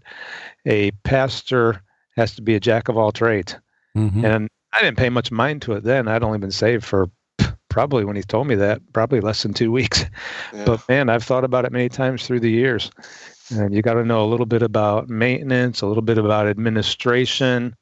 a 0.66 0.92
pastor 1.04 1.82
has 2.16 2.36
to 2.36 2.42
be 2.42 2.56
a 2.56 2.60
jack 2.60 2.88
of 2.88 2.98
all 2.98 3.12
trades, 3.12 3.56
mm-hmm. 3.96 4.24
and 4.24 4.50
I 4.74 4.82
didn't 4.82 4.98
pay 4.98 5.10
much 5.10 5.32
mind 5.32 5.62
to 5.64 5.74
it 5.74 5.84
then. 5.84 6.08
I'd 6.08 6.24
only 6.24 6.40
been 6.40 6.52
saved 6.52 6.86
for 6.86 7.10
probably 7.70 8.06
when 8.06 8.16
he 8.16 8.24
told 8.24 8.48
me 8.48 8.56
that 8.56 8.82
probably 8.94 9.20
less 9.20 9.44
than 9.44 9.54
two 9.54 9.72
weeks. 9.72 10.06
Yeah. 10.54 10.66
But 10.66 10.88
man, 10.90 11.10
I've 11.10 11.24
thought 11.24 11.44
about 11.44 11.66
it 11.66 11.72
many 11.72 11.90
times 11.90 12.26
through 12.26 12.40
the 12.40 12.50
years. 12.50 12.90
And 13.52 13.74
you 13.74 13.82
got 13.82 13.94
to 13.94 14.06
know 14.06 14.24
a 14.24 14.28
little 14.28 14.46
bit 14.46 14.62
about 14.62 15.10
maintenance, 15.10 15.82
a 15.82 15.88
little 15.88 16.04
bit 16.04 16.18
about 16.18 16.48
administration, 16.48 17.76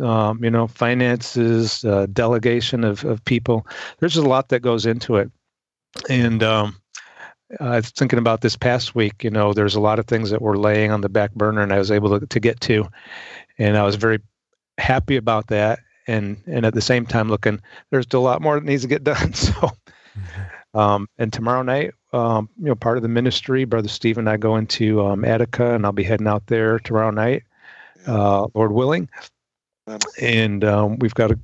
um, 0.00 0.42
you 0.42 0.50
know, 0.50 0.66
finances, 0.66 1.84
uh, 1.84 2.06
delegation 2.12 2.84
of, 2.84 3.04
of 3.04 3.24
people. 3.24 3.66
There's 4.00 4.16
a 4.16 4.26
lot 4.26 4.48
that 4.48 4.60
goes 4.60 4.86
into 4.86 5.16
it. 5.16 5.30
And 6.08 6.42
um, 6.42 6.76
I 7.60 7.76
was 7.76 7.90
thinking 7.90 8.18
about 8.18 8.40
this 8.40 8.56
past 8.56 8.94
week, 8.94 9.22
you 9.22 9.30
know, 9.30 9.52
there's 9.52 9.76
a 9.76 9.80
lot 9.80 9.98
of 9.98 10.06
things 10.06 10.30
that 10.30 10.42
were 10.42 10.58
laying 10.58 10.90
on 10.90 11.00
the 11.00 11.08
back 11.08 11.32
burner 11.34 11.62
and 11.62 11.72
I 11.72 11.78
was 11.78 11.90
able 11.90 12.18
to, 12.18 12.26
to 12.26 12.40
get 12.40 12.60
to. 12.62 12.88
And 13.58 13.76
I 13.76 13.84
was 13.84 13.94
very 13.94 14.18
happy 14.78 15.16
about 15.16 15.46
that. 15.48 15.78
And, 16.06 16.42
and 16.46 16.66
at 16.66 16.74
the 16.74 16.82
same 16.82 17.06
time 17.06 17.28
looking, 17.30 17.60
there's 17.90 18.04
still 18.04 18.20
a 18.20 18.22
lot 18.22 18.42
more 18.42 18.58
that 18.58 18.66
needs 18.66 18.82
to 18.82 18.88
get 18.88 19.04
done. 19.04 19.32
So, 19.34 19.52
mm-hmm. 19.52 20.78
um, 20.78 21.08
and 21.18 21.32
tomorrow 21.32 21.62
night, 21.62 21.92
um, 22.14 22.48
you 22.58 22.66
know, 22.66 22.76
part 22.76 22.96
of 22.96 23.02
the 23.02 23.08
ministry, 23.08 23.64
Brother 23.64 23.88
Steve 23.88 24.18
and 24.18 24.30
I 24.30 24.36
go 24.36 24.54
into 24.56 25.04
um, 25.04 25.24
Attica 25.24 25.74
and 25.74 25.84
I'll 25.84 25.92
be 25.92 26.04
heading 26.04 26.28
out 26.28 26.46
there 26.46 26.78
tomorrow 26.78 27.10
night, 27.10 27.42
uh, 28.06 28.46
Lord 28.54 28.72
willing. 28.72 29.08
And 30.20 30.64
um, 30.64 30.98
we've 31.00 31.14
got 31.14 31.32
a, 31.32 31.38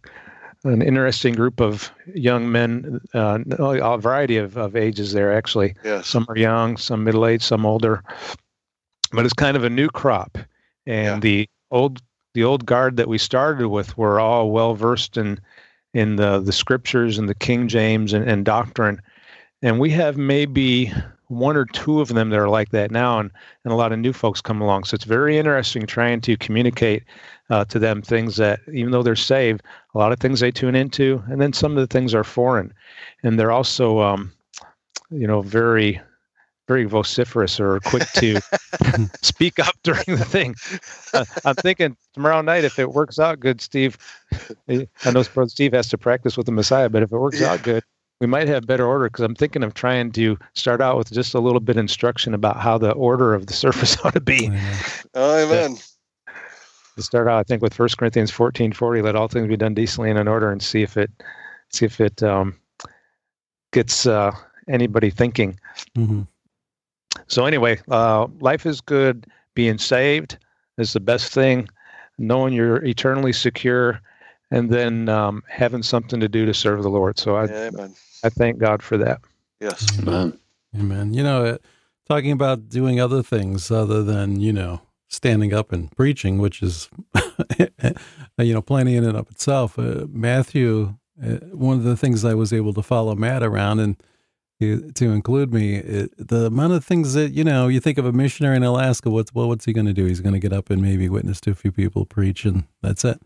an 0.63 0.81
interesting 0.81 1.35
group 1.35 1.61
of 1.61 1.91
young 2.15 2.53
men, 2.53 3.01
uh, 3.15 3.41
a 3.59 3.99
variety 3.99 4.37
of, 4.37 4.57
of 4.57 4.77
ages 4.77 5.13
there, 5.13 5.37
actually. 5.37 5.75
Yes. 5.85 6.07
Some 6.07 6.25
are 6.29 6.39
young, 6.39 6.77
some 6.77 7.03
middle 7.03 7.27
aged, 7.27 7.43
some 7.43 7.67
older. 7.67 8.05
But 9.13 9.25
it's 9.25 9.35
kind 9.35 9.57
of 9.57 9.65
a 9.65 9.71
new 9.71 9.89
crop. 9.89 10.39
And 10.87 11.25
yeah. 11.25 11.31
the 11.31 11.49
old 11.73 12.01
the 12.33 12.45
old 12.45 12.65
guard 12.65 12.97
that 12.97 13.09
we 13.09 13.19
started 13.19 13.67
with 13.67 13.99
were 13.99 14.21
all 14.21 14.53
well 14.53 14.75
versed 14.75 15.17
in 15.17 15.41
in 15.95 16.15
the, 16.15 16.39
the 16.39 16.53
scriptures 16.53 17.19
and 17.19 17.29
the 17.29 17.35
King 17.35 17.67
James 17.67 18.13
and, 18.13 18.29
and 18.31 18.45
doctrine. 18.45 19.03
And 19.63 19.79
we 19.79 19.91
have 19.91 20.17
maybe 20.17 20.93
one 21.31 21.57
or 21.57 21.65
two 21.65 22.01
of 22.01 22.09
them 22.09 22.31
that 22.31 22.39
are 22.39 22.49
like 22.49 22.71
that 22.71 22.91
now, 22.91 23.21
and, 23.21 23.31
and 23.65 23.73
a 23.73 23.77
lot 23.77 23.93
of 23.93 23.99
new 23.99 24.13
folks 24.13 24.41
come 24.41 24.61
along. 24.61 24.85
So 24.85 24.97
it's 24.97 25.05
very 25.05 25.39
interesting 25.39 25.87
trying 25.87 26.21
to 26.23 26.37
communicate 26.37 27.05
uh, 27.51 27.65
to 27.67 27.79
them 27.79 28.03
things 28.03 28.37
that, 28.37 28.61
even 28.73 28.91
though 28.91 29.03
they're 29.03 29.17
saved, 29.17 29.63
a 29.95 29.99
lot 29.99 30.13
of 30.13 30.19
things 30.19 30.41
they 30.41 30.51
tune 30.51 30.75
into, 30.75 31.23
and 31.29 31.41
then 31.41 31.53
some 31.53 31.73
of 31.73 31.79
the 31.79 31.87
things 31.87 32.15
are 32.15 32.25
foreign, 32.25 32.73
and 33.23 33.39
they're 33.39 33.53
also, 33.53 34.01
um, 34.01 34.33
you 35.11 35.27
know, 35.27 35.41
very, 35.41 36.01
very 36.67 36.85
vociferous 36.85 37.61
or 37.61 37.79
quick 37.81 38.09
to 38.15 38.41
speak 39.23 39.61
up 39.61 39.77
during 39.85 40.05
the 40.07 40.25
thing. 40.25 40.55
Uh, 41.15 41.25
I'm 41.45 41.55
thinking 41.57 41.97
tomorrow 42.13 42.43
night, 42.43 42.65
if 42.65 42.79
it 42.79 42.93
works 42.93 43.21
out 43.21 43.39
good, 43.39 43.61
Steve, 43.61 43.99
I 44.69 45.11
know 45.13 45.23
Steve 45.23 45.73
has 45.75 45.89
to 45.91 45.99
practice 45.99 46.37
with 46.37 46.47
the 46.47 46.53
Messiah, 46.53 46.89
but 46.89 47.05
if 47.05 47.13
it 47.13 47.19
works 47.19 47.41
yeah. 47.41 47.53
out 47.53 47.63
good, 47.63 47.85
we 48.21 48.27
might 48.27 48.49
have 48.49 48.67
better 48.67 48.87
order 48.87 49.07
because 49.07 49.25
I'm 49.25 49.35
thinking 49.35 49.63
of 49.63 49.75
trying 49.75 50.13
to 50.13 50.39
start 50.55 50.81
out 50.81 50.97
with 50.97 51.11
just 51.11 51.35
a 51.35 51.41
little 51.41 51.61
bit 51.61 51.77
instruction 51.77 52.35
about 52.35 52.59
how 52.59 52.79
the 52.79 52.93
order 52.93 53.35
of 53.35 53.47
the 53.47 53.53
surface 53.65 53.97
ought 54.05 54.15
to 54.15 54.21
be. 54.21 54.51
Oh, 55.15 55.45
amen 55.45 55.79
to 57.01 57.07
start 57.07 57.29
out, 57.29 57.39
I 57.39 57.43
think 57.43 57.63
with 57.63 57.75
First 57.75 57.99
Corinthians 57.99 58.31
fourteen 58.31 58.73
forty, 58.73 59.03
let 59.03 59.17
all 59.17 59.29
things 59.29 59.49
be 59.49 59.57
done 59.57 59.75
decently 59.75 60.11
and 60.11 60.19
in 60.19 60.29
order, 60.29 60.53
and 60.53 60.63
see 60.63 60.83
if 60.83 60.97
it 60.97 61.11
see 61.71 61.87
if 61.87 62.01
it 62.01 62.23
um, 62.23 62.59
gets 63.73 64.07
uh, 64.07 64.33
anybody 64.69 65.11
thinking. 65.11 65.59
Mm-hmm. 65.97 66.23
So 67.27 67.47
anyway, 67.47 67.81
uh, 67.91 68.27
life 68.41 68.67
is 68.67 68.81
good. 68.81 69.27
Being 69.55 69.79
saved 69.79 70.39
is 70.79 70.93
the 70.93 71.01
best 71.01 71.33
thing. 71.33 71.69
Knowing 72.19 72.53
you're 72.53 72.85
eternally 72.85 73.33
secure, 73.33 74.01
and 74.51 74.71
then 74.71 75.09
um, 75.09 75.43
having 75.49 75.83
something 75.83 76.21
to 76.21 76.29
do 76.29 76.45
to 76.45 76.55
serve 76.55 76.83
the 76.83 76.91
Lord. 76.91 77.19
So 77.19 77.37
I, 77.37 77.45
Amen. 77.45 77.95
I 78.23 78.29
thank 78.29 78.59
God 78.59 78.83
for 78.83 78.99
that. 78.99 79.21
Yes, 79.61 79.99
Amen. 79.99 80.39
Amen. 80.77 81.15
You 81.15 81.23
know, 81.23 81.45
uh, 81.45 81.59
talking 82.09 82.33
about 82.33 82.69
doing 82.69 83.01
other 83.01 83.23
things 83.23 83.71
other 83.71 84.03
than 84.03 84.41
you 84.41 84.53
know 84.53 84.81
standing 85.09 85.53
up 85.53 85.73
and 85.73 85.91
preaching, 85.97 86.39
which 86.39 86.63
is, 86.63 86.89
you 88.39 88.55
know, 88.55 88.63
plenty 88.63 88.97
in 88.97 89.05
and 89.05 89.17
of 89.17 89.29
itself. 89.31 89.79
Uh, 89.79 90.07
Matthew, 90.09 90.95
uh, 91.23 91.37
one 91.53 91.77
of 91.77 91.85
the 91.85 91.97
things 91.97 92.25
I 92.25 92.35
was 92.35 92.53
able 92.53 92.73
to 92.75 92.83
follow 92.83 93.15
Matt 93.15 93.43
around 93.43 93.81
and 93.81 94.03
to 94.61 95.11
include 95.11 95.55
me, 95.55 95.77
it, 95.77 96.13
the 96.19 96.47
amount 96.47 96.75
of 96.75 96.85
things 96.85 97.15
that 97.15 97.33
you 97.33 97.43
know, 97.43 97.69
you 97.69 97.81
think 97.81 97.97
of 97.97 98.05
a 98.05 98.13
missionary 98.13 98.57
in 98.57 98.63
Alaska. 98.63 99.11
What's 99.11 99.35
well, 99.35 99.49
what's 99.49 99.65
he 99.65 99.73
going 99.73 99.87
to 99.87 99.95
do? 99.95 100.05
He's 100.05 100.21
going 100.21 100.35
to 100.35 100.39
get 100.39 100.53
up 100.53 100.69
and 100.69 100.83
maybe 100.83 101.09
witness 101.09 101.41
to 101.43 101.51
a 101.51 101.55
few 101.55 101.73
people 101.73 102.05
preach, 102.05 102.45
and 102.45 102.65
that's 102.83 103.05
it. 103.05 103.23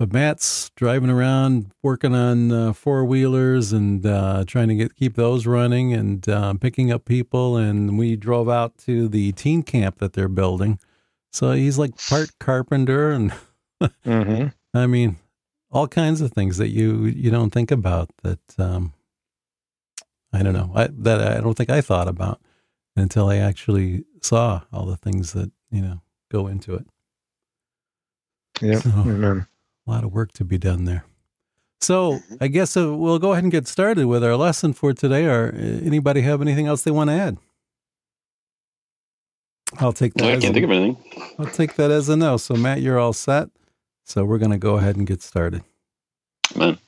But 0.00 0.12
Matt's 0.12 0.70
driving 0.74 1.10
around, 1.10 1.72
working 1.82 2.14
on 2.14 2.50
uh, 2.50 2.72
four 2.72 3.04
wheelers 3.04 3.72
and 3.72 4.04
uh, 4.04 4.44
trying 4.46 4.68
to 4.68 4.74
get 4.74 4.96
keep 4.96 5.14
those 5.14 5.46
running 5.46 5.92
and 5.92 6.28
uh, 6.28 6.54
picking 6.54 6.90
up 6.90 7.04
people. 7.04 7.56
And 7.56 7.96
we 7.96 8.16
drove 8.16 8.48
out 8.48 8.76
to 8.78 9.08
the 9.08 9.30
teen 9.32 9.62
camp 9.62 9.98
that 9.98 10.14
they're 10.14 10.28
building 10.28 10.78
so 11.30 11.52
he's 11.52 11.78
like 11.78 11.96
part 12.08 12.30
carpenter 12.38 13.10
and 13.10 13.32
mm-hmm. 13.82 14.48
I 14.74 14.86
mean, 14.86 15.16
all 15.70 15.88
kinds 15.88 16.20
of 16.20 16.32
things 16.32 16.58
that 16.58 16.68
you 16.68 17.04
you 17.06 17.30
don't 17.30 17.50
think 17.50 17.70
about 17.70 18.10
that 18.22 18.40
um, 18.58 18.92
I 20.32 20.42
don't 20.42 20.52
know 20.52 20.72
I, 20.74 20.88
that 20.92 21.20
I 21.20 21.40
don't 21.40 21.54
think 21.54 21.70
I 21.70 21.80
thought 21.80 22.08
about 22.08 22.40
until 22.96 23.28
I 23.28 23.36
actually 23.36 24.04
saw 24.20 24.62
all 24.72 24.86
the 24.86 24.96
things 24.96 25.32
that 25.32 25.50
you 25.70 25.82
know 25.82 26.00
go 26.30 26.48
into 26.48 26.74
it. 26.74 26.86
Yeah, 28.60 28.80
so, 28.80 29.44
a 29.86 29.90
lot 29.90 30.04
of 30.04 30.12
work 30.12 30.32
to 30.32 30.44
be 30.44 30.58
done 30.58 30.84
there. 30.84 31.04
So 31.80 32.14
mm-hmm. 32.14 32.34
I 32.40 32.48
guess 32.48 32.76
uh, 32.76 32.94
we'll 32.94 33.18
go 33.18 33.32
ahead 33.32 33.44
and 33.44 33.52
get 33.52 33.66
started 33.66 34.06
with 34.06 34.22
our 34.22 34.36
lesson 34.36 34.72
for 34.72 34.92
today. 34.92 35.26
Or 35.26 35.54
uh, 35.54 35.58
anybody 35.58 36.20
have 36.22 36.42
anything 36.42 36.66
else 36.66 36.82
they 36.82 36.90
want 36.90 37.10
to 37.10 37.14
add? 37.14 37.38
I'll 39.78 39.92
take 39.92 40.14
that. 40.14 40.24
I 40.24 40.32
can't 40.32 40.44
a, 40.44 40.52
think 40.52 40.64
of 40.64 40.70
anything. 40.70 41.32
I'll 41.38 41.46
take 41.46 41.76
that 41.76 41.90
as 41.90 42.08
a 42.08 42.16
no. 42.16 42.36
So 42.36 42.54
Matt, 42.54 42.82
you're 42.82 42.98
all 42.98 43.12
set. 43.12 43.48
So 44.04 44.24
we're 44.24 44.38
going 44.38 44.50
to 44.50 44.58
go 44.58 44.76
ahead 44.76 44.96
and 44.96 45.06
get 45.06 45.22
started. 45.22 45.62
Amen. 46.56 46.78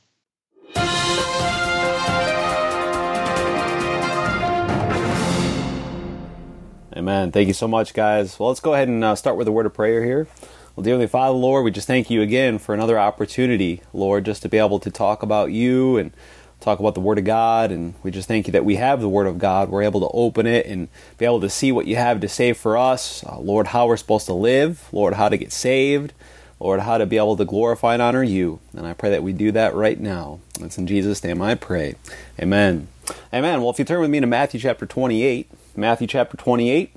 Amen. 6.95 7.33
Thank 7.33 7.49
you 7.49 7.55
so 7.55 7.67
much, 7.67 7.95
guys. 7.95 8.39
Well, 8.39 8.51
let's 8.51 8.61
go 8.61 8.75
ahead 8.75 8.89
and 8.89 9.03
uh, 9.03 9.15
start 9.15 9.37
with 9.37 9.49
a 9.49 9.53
word 9.53 9.67
of 9.67 9.73
prayer 9.73 10.05
here. 10.05 10.27
Well, 10.75 10.85
dearly 10.85 11.07
Father, 11.07 11.37
Lord, 11.37 11.65
we 11.65 11.71
just 11.71 11.87
thank 11.87 12.09
you 12.09 12.23
again 12.23 12.59
for 12.59 12.75
another 12.75 12.99
opportunity, 12.99 13.83
Lord, 13.93 14.25
just 14.25 14.41
to 14.41 14.49
be 14.49 14.57
able 14.57 14.79
to 14.79 14.91
talk 14.91 15.23
about 15.23 15.53
you 15.53 15.99
and 15.99 16.13
talk 16.61 16.79
about 16.79 16.95
the 16.95 17.01
Word 17.01 17.19
of 17.19 17.25
God, 17.25 17.71
and 17.71 17.93
we 18.03 18.11
just 18.11 18.27
thank 18.27 18.47
you 18.47 18.53
that 18.53 18.65
we 18.65 18.77
have 18.77 19.03
the 19.03 19.09
Word 19.09 19.27
of 19.27 19.39
God. 19.39 19.69
We're 19.69 19.83
able 19.83 20.01
to 20.01 20.09
open 20.15 20.47
it 20.47 20.65
and 20.65 20.89
be 21.19 21.27
able 21.27 21.43
to 21.43 21.51
see 21.51 21.73
what 21.73 21.87
you 21.87 21.97
have 21.97 22.21
to 22.21 22.29
say 22.29 22.55
for 22.55 22.79
us. 22.79 23.23
Uh, 23.25 23.39
Lord, 23.39 23.67
how 23.69 23.87
we're 23.87 23.99
supposed 23.99 24.25
to 24.27 24.33
live. 24.33 24.89
Lord, 24.93 25.13
how 25.13 25.29
to 25.29 25.37
get 25.37 25.53
saved. 25.53 26.15
Lord, 26.59 26.81
how 26.81 26.97
to 26.97 27.05
be 27.05 27.19
able 27.19 27.37
to 27.37 27.45
glorify 27.45 27.93
and 27.93 28.01
honor 28.01 28.23
you. 28.23 28.61
And 28.75 28.87
I 28.87 28.95
pray 28.95 29.11
that 29.11 29.23
we 29.23 29.35
do 29.35 29.53
that 29.53 29.75
right 29.75 30.01
now. 30.01 30.41
It's 30.59 30.79
in 30.79 30.87
Jesus' 30.87 31.23
name 31.23 31.43
I 31.43 31.55
pray. 31.55 31.97
Amen. 32.41 32.89
Amen. 33.31 33.61
Well, 33.61 33.71
if 33.71 33.79
you 33.79 33.85
turn 33.85 34.01
with 34.01 34.11
me 34.11 34.21
to 34.21 34.27
Matthew 34.27 34.59
chapter 34.59 34.87
28, 34.87 35.51
Matthew 35.77 36.07
chapter 36.07 36.39
28, 36.39 36.95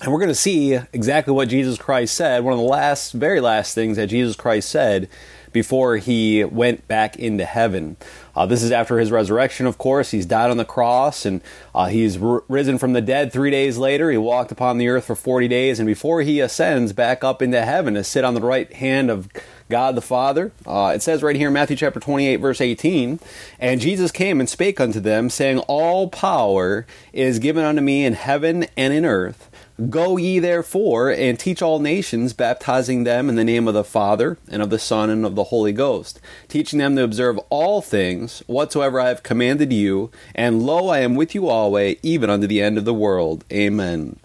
and 0.00 0.12
we're 0.12 0.20
going 0.20 0.28
to 0.28 0.34
see 0.34 0.74
exactly 0.92 1.32
what 1.32 1.48
Jesus 1.48 1.76
Christ 1.76 2.14
said. 2.14 2.44
One 2.44 2.52
of 2.52 2.58
the 2.58 2.64
last, 2.64 3.12
very 3.12 3.40
last 3.40 3.74
things 3.74 3.96
that 3.96 4.06
Jesus 4.06 4.36
Christ 4.36 4.68
said 4.68 5.08
before 5.52 5.96
he 5.96 6.44
went 6.44 6.86
back 6.86 7.16
into 7.16 7.44
heaven. 7.44 7.96
Uh, 8.36 8.46
this 8.46 8.62
is 8.62 8.70
after 8.70 8.98
his 8.98 9.10
resurrection, 9.10 9.66
of 9.66 9.78
course. 9.78 10.12
He's 10.12 10.26
died 10.26 10.50
on 10.50 10.56
the 10.56 10.64
cross 10.64 11.26
and 11.26 11.40
uh, 11.74 11.86
he's 11.86 12.22
r- 12.22 12.44
risen 12.48 12.78
from 12.78 12.92
the 12.92 13.00
dead 13.00 13.32
three 13.32 13.50
days 13.50 13.76
later. 13.76 14.10
He 14.10 14.18
walked 14.18 14.52
upon 14.52 14.78
the 14.78 14.88
earth 14.88 15.06
for 15.06 15.16
40 15.16 15.48
days, 15.48 15.80
and 15.80 15.86
before 15.86 16.22
he 16.22 16.38
ascends 16.38 16.92
back 16.92 17.24
up 17.24 17.42
into 17.42 17.64
heaven 17.64 17.94
to 17.94 18.04
sit 18.04 18.24
on 18.24 18.34
the 18.34 18.40
right 18.40 18.72
hand 18.72 19.10
of 19.10 19.28
God 19.68 19.96
the 19.96 20.00
Father, 20.00 20.52
uh, 20.66 20.92
it 20.94 21.02
says 21.02 21.22
right 21.22 21.34
here 21.34 21.48
in 21.48 21.54
Matthew 21.54 21.76
chapter 21.76 21.98
28, 21.98 22.36
verse 22.36 22.60
18, 22.60 23.18
And 23.58 23.80
Jesus 23.80 24.12
came 24.12 24.38
and 24.38 24.48
spake 24.48 24.80
unto 24.80 25.00
them, 25.00 25.28
saying, 25.28 25.58
All 25.60 26.08
power 26.08 26.86
is 27.12 27.38
given 27.40 27.64
unto 27.64 27.82
me 27.82 28.04
in 28.04 28.12
heaven 28.12 28.66
and 28.76 28.92
in 28.94 29.04
earth. 29.04 29.47
Go 29.88 30.16
ye 30.16 30.40
therefore 30.40 31.08
and 31.08 31.38
teach 31.38 31.62
all 31.62 31.78
nations, 31.78 32.32
baptizing 32.32 33.04
them 33.04 33.28
in 33.28 33.36
the 33.36 33.44
name 33.44 33.68
of 33.68 33.74
the 33.74 33.84
Father, 33.84 34.36
and 34.50 34.60
of 34.60 34.70
the 34.70 34.78
Son, 34.78 35.08
and 35.08 35.24
of 35.24 35.36
the 35.36 35.44
Holy 35.44 35.72
Ghost, 35.72 36.20
teaching 36.48 36.80
them 36.80 36.96
to 36.96 37.04
observe 37.04 37.38
all 37.48 37.80
things 37.80 38.42
whatsoever 38.48 39.00
I 39.00 39.08
have 39.08 39.22
commanded 39.22 39.72
you. 39.72 40.10
And 40.34 40.64
lo, 40.64 40.88
I 40.88 40.98
am 40.98 41.14
with 41.14 41.32
you 41.32 41.46
always, 41.46 41.96
even 42.02 42.28
unto 42.28 42.48
the 42.48 42.60
end 42.60 42.76
of 42.76 42.84
the 42.84 42.94
world. 42.94 43.44
Amen. 43.52 44.18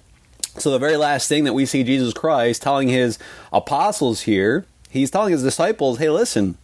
So, 0.58 0.72
the 0.72 0.80
very 0.80 0.98
last 0.98 1.30
thing 1.30 1.44
that 1.44 1.54
we 1.54 1.68
see 1.68 1.84
Jesus 1.84 2.14
Christ 2.14 2.64
telling 2.64 2.88
his 2.88 3.20
apostles 3.52 4.22
here, 4.22 4.66
he's 4.90 5.12
telling 5.12 5.34
his 5.34 5.44
disciples, 5.44 6.00
hey, 6.00 6.10
listen, 6.10 6.58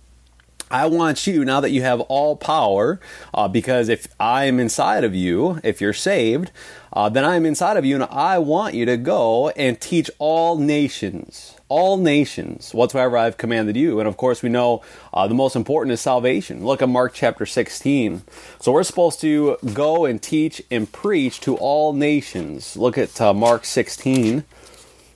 I 0.71 0.85
want 0.85 1.25
you, 1.25 1.43
now 1.43 1.59
that 1.61 1.71
you 1.71 1.81
have 1.81 1.99
all 2.01 2.35
power, 2.35 2.99
uh, 3.33 3.47
because 3.47 3.89
if 3.89 4.07
I 4.19 4.45
am 4.45 4.59
inside 4.59 5.03
of 5.03 5.15
you, 5.15 5.59
if 5.63 5.81
you're 5.81 5.93
saved, 5.93 6.51
uh, 6.93 7.09
then 7.09 7.25
I 7.25 7.35
am 7.35 7.45
inside 7.45 7.77
of 7.77 7.85
you, 7.85 7.95
and 7.95 8.03
I 8.03 8.37
want 8.39 8.75
you 8.75 8.85
to 8.85 8.97
go 8.97 9.49
and 9.49 9.79
teach 9.79 10.11
all 10.19 10.57
nations, 10.57 11.55
all 11.69 11.97
nations, 11.97 12.73
whatsoever 12.73 13.17
I've 13.17 13.37
commanded 13.37 13.75
you. 13.75 13.99
And 13.99 14.07
of 14.07 14.17
course, 14.17 14.43
we 14.43 14.49
know 14.49 14.83
uh, 15.13 15.27
the 15.27 15.33
most 15.33 15.55
important 15.55 15.93
is 15.93 16.01
salvation. 16.01 16.65
Look 16.65 16.81
at 16.81 16.89
Mark 16.89 17.13
chapter 17.13 17.45
16. 17.45 18.23
So 18.59 18.71
we're 18.71 18.83
supposed 18.83 19.21
to 19.21 19.57
go 19.73 20.05
and 20.05 20.21
teach 20.21 20.61
and 20.69 20.91
preach 20.91 21.39
to 21.41 21.55
all 21.57 21.93
nations. 21.93 22.77
Look 22.77 22.97
at 22.97 23.19
uh, 23.19 23.33
Mark 23.33 23.65
16. 23.65 24.43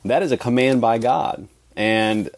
That 0.05 0.23
is 0.23 0.31
a 0.31 0.37
command 0.37 0.81
by 0.81 0.97
God. 0.97 1.47
And 1.75 2.29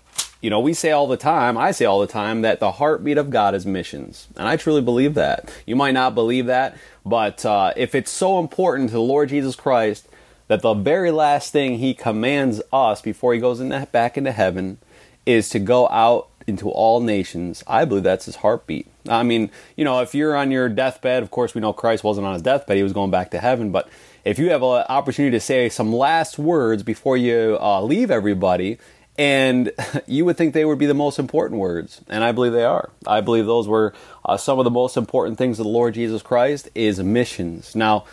you 0.45 0.51
know, 0.51 0.59
we 0.59 0.75
say 0.75 0.91
all 0.91 1.07
the 1.07 1.17
time, 1.17 1.57
I 1.57 1.71
say 1.71 1.85
all 1.85 1.99
the 1.99 2.05
time, 2.05 2.43
that 2.43 2.59
the 2.59 2.73
heartbeat 2.73 3.17
of 3.17 3.31
God 3.31 3.55
is 3.55 3.65
missions. 3.65 4.27
And 4.37 4.47
I 4.47 4.57
truly 4.57 4.79
believe 4.79 5.15
that. 5.15 5.51
You 5.65 5.75
might 5.75 5.95
not 5.95 6.13
believe 6.13 6.45
that, 6.45 6.77
but 7.03 7.43
uh, 7.43 7.73
if 7.75 7.95
it's 7.95 8.11
so 8.11 8.37
important 8.37 8.89
to 8.89 8.93
the 8.93 9.01
Lord 9.01 9.29
Jesus 9.29 9.55
Christ 9.55 10.07
that 10.47 10.61
the 10.61 10.75
very 10.75 11.09
last 11.09 11.51
thing 11.51 11.79
he 11.79 11.95
commands 11.95 12.61
us 12.71 13.01
before 13.01 13.33
he 13.33 13.39
goes 13.39 13.59
in 13.59 13.69
back 13.91 14.19
into 14.19 14.31
heaven 14.31 14.77
is 15.25 15.49
to 15.49 15.57
go 15.57 15.89
out 15.89 16.29
into 16.45 16.69
all 16.69 16.99
nations, 16.99 17.63
I 17.65 17.85
believe 17.85 18.03
that's 18.03 18.25
his 18.25 18.35
heartbeat. 18.35 18.85
I 19.09 19.23
mean, 19.23 19.49
you 19.75 19.83
know, 19.83 20.01
if 20.01 20.13
you're 20.13 20.35
on 20.35 20.51
your 20.51 20.69
deathbed, 20.69 21.23
of 21.23 21.31
course, 21.31 21.55
we 21.55 21.61
know 21.61 21.73
Christ 21.73 22.03
wasn't 22.03 22.27
on 22.27 22.33
his 22.33 22.43
deathbed, 22.43 22.77
he 22.77 22.83
was 22.83 22.93
going 22.93 23.09
back 23.09 23.31
to 23.31 23.39
heaven, 23.39 23.71
but 23.71 23.89
if 24.23 24.37
you 24.37 24.51
have 24.51 24.61
an 24.61 24.83
opportunity 24.89 25.35
to 25.35 25.39
say 25.39 25.69
some 25.69 25.91
last 25.91 26.37
words 26.37 26.83
before 26.83 27.17
you 27.17 27.57
uh, 27.59 27.81
leave 27.81 28.11
everybody, 28.11 28.77
and 29.17 29.71
you 30.07 30.25
would 30.25 30.37
think 30.37 30.53
they 30.53 30.65
would 30.65 30.79
be 30.79 30.85
the 30.85 30.93
most 30.93 31.19
important 31.19 31.59
words, 31.59 32.01
and 32.09 32.23
I 32.23 32.31
believe 32.31 32.53
they 32.53 32.65
are. 32.65 32.89
I 33.05 33.21
believe 33.21 33.45
those 33.45 33.67
were 33.67 33.93
uh, 34.23 34.37
some 34.37 34.59
of 34.59 34.65
the 34.65 34.71
most 34.71 34.97
important 34.97 35.37
things 35.37 35.59
of 35.59 35.65
the 35.65 35.71
Lord 35.71 35.93
Jesus 35.93 36.21
Christ 36.21 36.69
is 36.75 36.99
missions. 36.99 37.75
Now, 37.75 38.05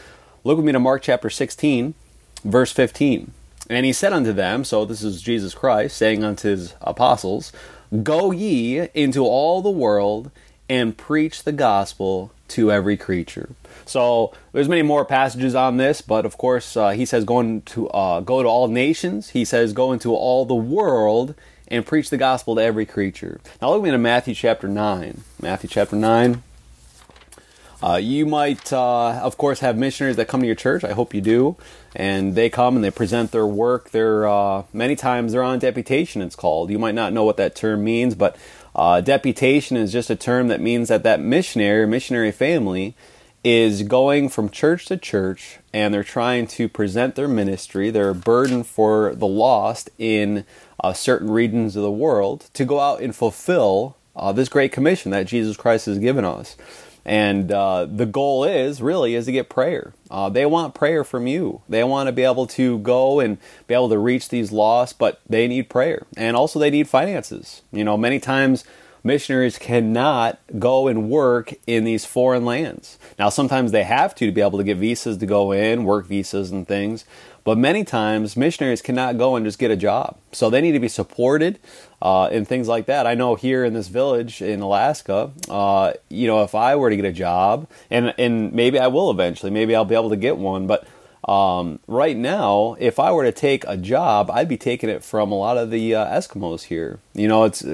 look 0.44 0.56
with 0.56 0.66
me 0.66 0.72
to 0.72 0.80
Mark 0.80 1.02
chapter 1.02 1.30
16, 1.30 1.94
verse 2.44 2.72
15. 2.72 3.32
And 3.70 3.86
he 3.86 3.92
said 3.92 4.12
unto 4.12 4.32
them, 4.32 4.64
so 4.64 4.84
this 4.84 5.02
is 5.02 5.22
Jesus 5.22 5.54
Christ 5.54 5.96
saying 5.96 6.24
unto 6.24 6.48
his 6.48 6.74
apostles, 6.80 7.52
Go 8.02 8.30
ye 8.30 8.88
into 8.94 9.24
all 9.24 9.62
the 9.62 9.70
world 9.70 10.30
and 10.68 10.96
preach 10.96 11.44
the 11.44 11.52
gospel 11.52 12.32
to 12.48 12.72
every 12.72 12.96
creature. 12.96 13.50
So 13.92 14.33
there's 14.52 14.70
many 14.70 14.81
more 14.81 15.05
passages 15.05 15.55
on 15.55 15.76
this, 15.76 16.00
but 16.00 16.24
of 16.24 16.38
course 16.38 16.78
uh, 16.78 16.90
he 16.90 17.05
says 17.05 17.26
going 17.26 17.61
to 17.62 17.90
uh, 17.90 18.20
go 18.20 18.42
to 18.42 18.48
all 18.48 18.66
nations. 18.66 19.28
He 19.28 19.44
says 19.44 19.74
go 19.74 19.92
into 19.92 20.14
all 20.14 20.46
the 20.46 20.55
world 20.55 21.35
and 21.68 21.85
preach 21.85 22.09
the 22.09 22.16
gospel 22.16 22.55
to 22.55 22.62
every 22.62 22.87
creature. 22.87 23.38
Now 23.61 23.74
look 23.74 23.87
at 23.87 24.00
Matthew 24.00 24.35
chapter 24.35 24.66
nine. 24.66 25.24
Matthew 25.42 25.68
chapter 25.68 25.94
nine. 25.94 26.42
Uh, 27.83 27.96
you 27.96 28.24
might, 28.24 28.72
uh, 28.72 29.20
of 29.20 29.37
course, 29.37 29.61
have 29.61 29.76
missionaries 29.76 30.16
that 30.16 30.28
come 30.28 30.40
to 30.40 30.46
your 30.46 30.55
church. 30.55 30.85
I 30.85 30.92
hope 30.92 31.12
you 31.12 31.20
do, 31.20 31.57
and 31.94 32.35
they 32.35 32.48
come 32.48 32.76
and 32.76 32.85
they 32.85 32.92
present 32.92 33.33
their 33.33 33.46
work. 33.46 33.90
They're 33.90 34.26
uh, 34.26 34.62
many 34.72 34.96
times 34.96 35.33
they're 35.33 35.42
on 35.42 35.59
deputation. 35.59 36.22
It's 36.22 36.37
called. 36.37 36.70
You 36.70 36.78
might 36.78 36.94
not 36.94 37.12
know 37.12 37.24
what 37.24 37.37
that 37.37 37.55
term 37.57 37.85
means, 37.85 38.14
but 38.14 38.37
uh, 38.74 39.02
deputation 39.02 39.76
is 39.76 39.92
just 39.92 40.09
a 40.09 40.16
term 40.16 40.48
that 40.48 40.62
means 40.62 40.88
that 40.88 41.02
that 41.02 41.20
missionary 41.20 41.87
missionary 41.87 42.33
family 42.33 42.94
is 43.44 43.83
going 43.83 44.28
from 44.28 44.48
church 44.48 44.87
to 44.87 44.96
church 44.96 45.59
and 45.72 45.92
they're 45.92 46.05
trying 46.05 46.46
to 46.46 46.68
present 46.68 47.14
their 47.14 47.28
ministry, 47.28 47.90
their 47.90 48.14
burden 48.14 48.62
for 48.62 49.14
the 49.14 49.26
lost 49.26 49.90
in 49.98 50.44
uh, 50.83 50.92
certain 50.92 51.31
regions 51.31 51.74
of 51.74 51.83
the 51.83 51.90
world 51.90 52.48
to 52.55 52.64
go 52.64 52.78
out 52.78 53.00
and 53.00 53.14
fulfill 53.16 53.96
uh, 54.14 54.33
this 54.33 54.48
great 54.48 54.72
commission 54.72 55.11
that 55.11 55.26
Jesus 55.26 55.57
Christ 55.57 55.87
has 55.87 55.98
given 55.98 56.24
us. 56.24 56.57
And 57.05 57.50
uh, 57.50 57.87
the 57.87 58.07
goal 58.07 58.44
is 58.44 58.81
really 58.81 59.16
is 59.16 59.26
to 59.26 59.33
get 59.33 59.48
prayer. 59.48 59.92
Uh, 60.09 60.28
they 60.28 60.46
want 60.46 60.74
prayer 60.74 61.02
from 61.02 61.26
you. 61.26 61.62
They 61.68 61.83
want 61.83 62.07
to 62.07 62.12
be 62.12 62.22
able 62.22 62.46
to 62.48 62.78
go 62.78 63.18
and 63.18 63.38
be 63.66 63.74
able 63.74 63.88
to 63.88 63.98
reach 63.98 64.28
these 64.28 64.52
lost, 64.52 64.98
but 64.98 65.20
they 65.28 65.48
need 65.48 65.68
prayer, 65.68 66.07
and 66.16 66.37
also 66.37 66.61
they 66.61 66.70
need 66.70 66.88
finances. 66.88 67.62
You 67.72 67.83
know, 67.83 67.96
many 67.96 68.20
times 68.20 68.64
missionaries 69.04 69.58
cannot 69.58 70.38
go 70.58 70.88
and 70.88 71.10
work 71.10 71.52
in 71.66 71.84
these 71.84 72.04
foreign 72.04 72.44
lands. 72.44 72.98
Now, 73.18 73.28
sometimes 73.28 73.72
they 73.72 73.84
have 73.84 74.14
to 74.16 74.26
to 74.26 74.32
be 74.32 74.40
able 74.40 74.58
to 74.58 74.64
get 74.64 74.76
visas 74.76 75.18
to 75.18 75.26
go 75.26 75.52
in, 75.52 75.84
work 75.84 76.06
visas 76.06 76.50
and 76.50 76.66
things. 76.66 77.04
But 77.44 77.58
many 77.58 77.84
times, 77.84 78.36
missionaries 78.36 78.82
cannot 78.82 79.18
go 79.18 79.34
and 79.34 79.44
just 79.44 79.58
get 79.58 79.70
a 79.70 79.76
job. 79.76 80.16
So 80.30 80.48
they 80.48 80.60
need 80.60 80.72
to 80.72 80.80
be 80.80 80.88
supported 80.88 81.58
uh, 82.00 82.26
and 82.26 82.46
things 82.46 82.68
like 82.68 82.86
that. 82.86 83.06
I 83.06 83.14
know 83.14 83.34
here 83.34 83.64
in 83.64 83.74
this 83.74 83.88
village 83.88 84.40
in 84.40 84.60
Alaska, 84.60 85.32
uh, 85.48 85.94
you 86.08 86.28
know, 86.28 86.44
if 86.44 86.54
I 86.54 86.76
were 86.76 86.90
to 86.90 86.96
get 86.96 87.04
a 87.04 87.12
job, 87.12 87.68
and, 87.90 88.14
and 88.16 88.52
maybe 88.52 88.78
I 88.78 88.86
will 88.86 89.10
eventually, 89.10 89.50
maybe 89.50 89.74
I'll 89.74 89.84
be 89.84 89.96
able 89.96 90.10
to 90.10 90.16
get 90.16 90.36
one, 90.36 90.68
but 90.68 90.86
um, 91.28 91.78
right 91.87 92.16
now, 92.16 92.76
if 92.80 92.98
I 92.98 93.12
were 93.12 93.24
to 93.24 93.32
take 93.32 93.64
a 93.66 93.76
job, 93.76 94.30
I'd 94.30 94.48
be 94.48 94.56
taking 94.56 94.90
it 94.90 95.04
from 95.04 95.30
a 95.30 95.37
lot 95.37 95.56
of 95.56 95.70
the 95.70 95.94
uh, 95.94 96.06
Eskimos 96.06 96.64
here. 96.64 96.98
You 97.14 97.28
know, 97.28 97.44
it's 97.44 97.64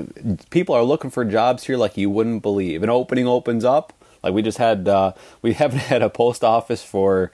people 0.51 0.75
are 0.75 0.83
looking 0.83 1.11
for 1.11 1.25
jobs 1.25 1.65
here 1.65 1.79
like 1.79 1.97
you 1.97 2.11
wouldn't 2.11 2.43
believe. 2.43 2.83
An 2.83 2.91
opening 2.91 3.27
opens 3.27 3.65
up, 3.65 3.95
like 4.23 4.35
we 4.35 4.43
just 4.43 4.59
had. 4.59 4.87
Uh, 4.87 5.13
we 5.43 5.55
haven't 5.55 5.81
had 5.81 6.03
a 6.03 6.11
post 6.11 6.45
office 6.45 6.85
for 6.85 7.33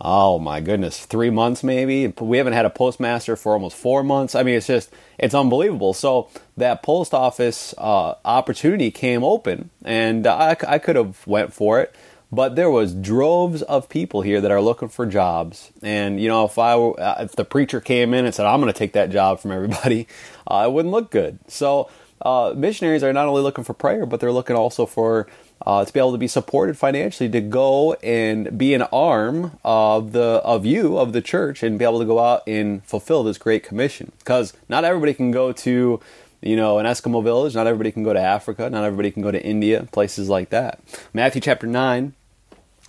oh 0.00 0.38
my 0.38 0.60
goodness, 0.60 1.06
three 1.06 1.30
months 1.30 1.62
maybe. 1.62 2.08
We 2.08 2.36
haven't 2.36 2.52
had 2.52 2.66
a 2.66 2.70
postmaster 2.70 3.36
for 3.36 3.54
almost 3.54 3.76
four 3.76 4.02
months. 4.02 4.34
I 4.34 4.42
mean, 4.42 4.56
it's 4.56 4.66
just 4.66 4.92
it's 5.18 5.34
unbelievable. 5.34 5.94
So 5.94 6.28
that 6.58 6.82
post 6.82 7.14
office 7.14 7.74
uh, 7.78 8.16
opportunity 8.22 8.90
came 8.90 9.24
open, 9.24 9.70
and 9.82 10.26
I, 10.26 10.56
I 10.68 10.78
could 10.78 10.96
have 10.96 11.26
went 11.26 11.54
for 11.54 11.80
it 11.80 11.94
but 12.34 12.56
there 12.56 12.70
was 12.70 12.94
droves 12.94 13.62
of 13.62 13.88
people 13.88 14.22
here 14.22 14.40
that 14.40 14.50
are 14.50 14.60
looking 14.60 14.88
for 14.88 15.06
jobs 15.06 15.70
and 15.82 16.20
you 16.20 16.28
know 16.28 16.44
if 16.44 16.58
i 16.58 16.74
if 17.22 17.32
the 17.36 17.44
preacher 17.44 17.80
came 17.80 18.12
in 18.14 18.24
and 18.24 18.34
said 18.34 18.46
i'm 18.46 18.60
going 18.60 18.72
to 18.72 18.78
take 18.78 18.92
that 18.92 19.10
job 19.10 19.38
from 19.38 19.50
everybody 19.52 20.06
uh, 20.46 20.64
it 20.66 20.72
wouldn't 20.72 20.92
look 20.92 21.10
good 21.10 21.38
so 21.48 21.88
uh, 22.22 22.54
missionaries 22.56 23.02
are 23.02 23.12
not 23.12 23.26
only 23.26 23.42
looking 23.42 23.64
for 23.64 23.74
prayer 23.74 24.06
but 24.06 24.20
they're 24.20 24.32
looking 24.32 24.56
also 24.56 24.86
for 24.86 25.26
uh, 25.66 25.84
to 25.84 25.92
be 25.92 25.98
able 25.98 26.12
to 26.12 26.18
be 26.18 26.28
supported 26.28 26.76
financially 26.76 27.28
to 27.28 27.40
go 27.40 27.94
and 27.94 28.56
be 28.58 28.74
an 28.74 28.82
arm 28.82 29.58
of 29.62 30.12
the 30.12 30.40
of 30.44 30.64
you 30.66 30.98
of 30.98 31.12
the 31.12 31.20
church 31.20 31.62
and 31.62 31.78
be 31.78 31.84
able 31.84 31.98
to 31.98 32.04
go 32.04 32.18
out 32.18 32.42
and 32.46 32.84
fulfill 32.84 33.22
this 33.22 33.38
great 33.38 33.62
commission 33.62 34.12
because 34.18 34.52
not 34.68 34.84
everybody 34.84 35.14
can 35.14 35.30
go 35.30 35.52
to 35.52 36.00
you 36.44 36.56
know, 36.56 36.78
an 36.78 36.84
Eskimo 36.84 37.24
village. 37.24 37.54
Not 37.54 37.66
everybody 37.66 37.90
can 37.90 38.02
go 38.02 38.12
to 38.12 38.20
Africa. 38.20 38.68
Not 38.68 38.84
everybody 38.84 39.10
can 39.10 39.22
go 39.22 39.30
to 39.30 39.42
India, 39.42 39.88
places 39.90 40.28
like 40.28 40.50
that. 40.50 40.78
Matthew 41.14 41.40
chapter 41.40 41.66
9, 41.66 42.12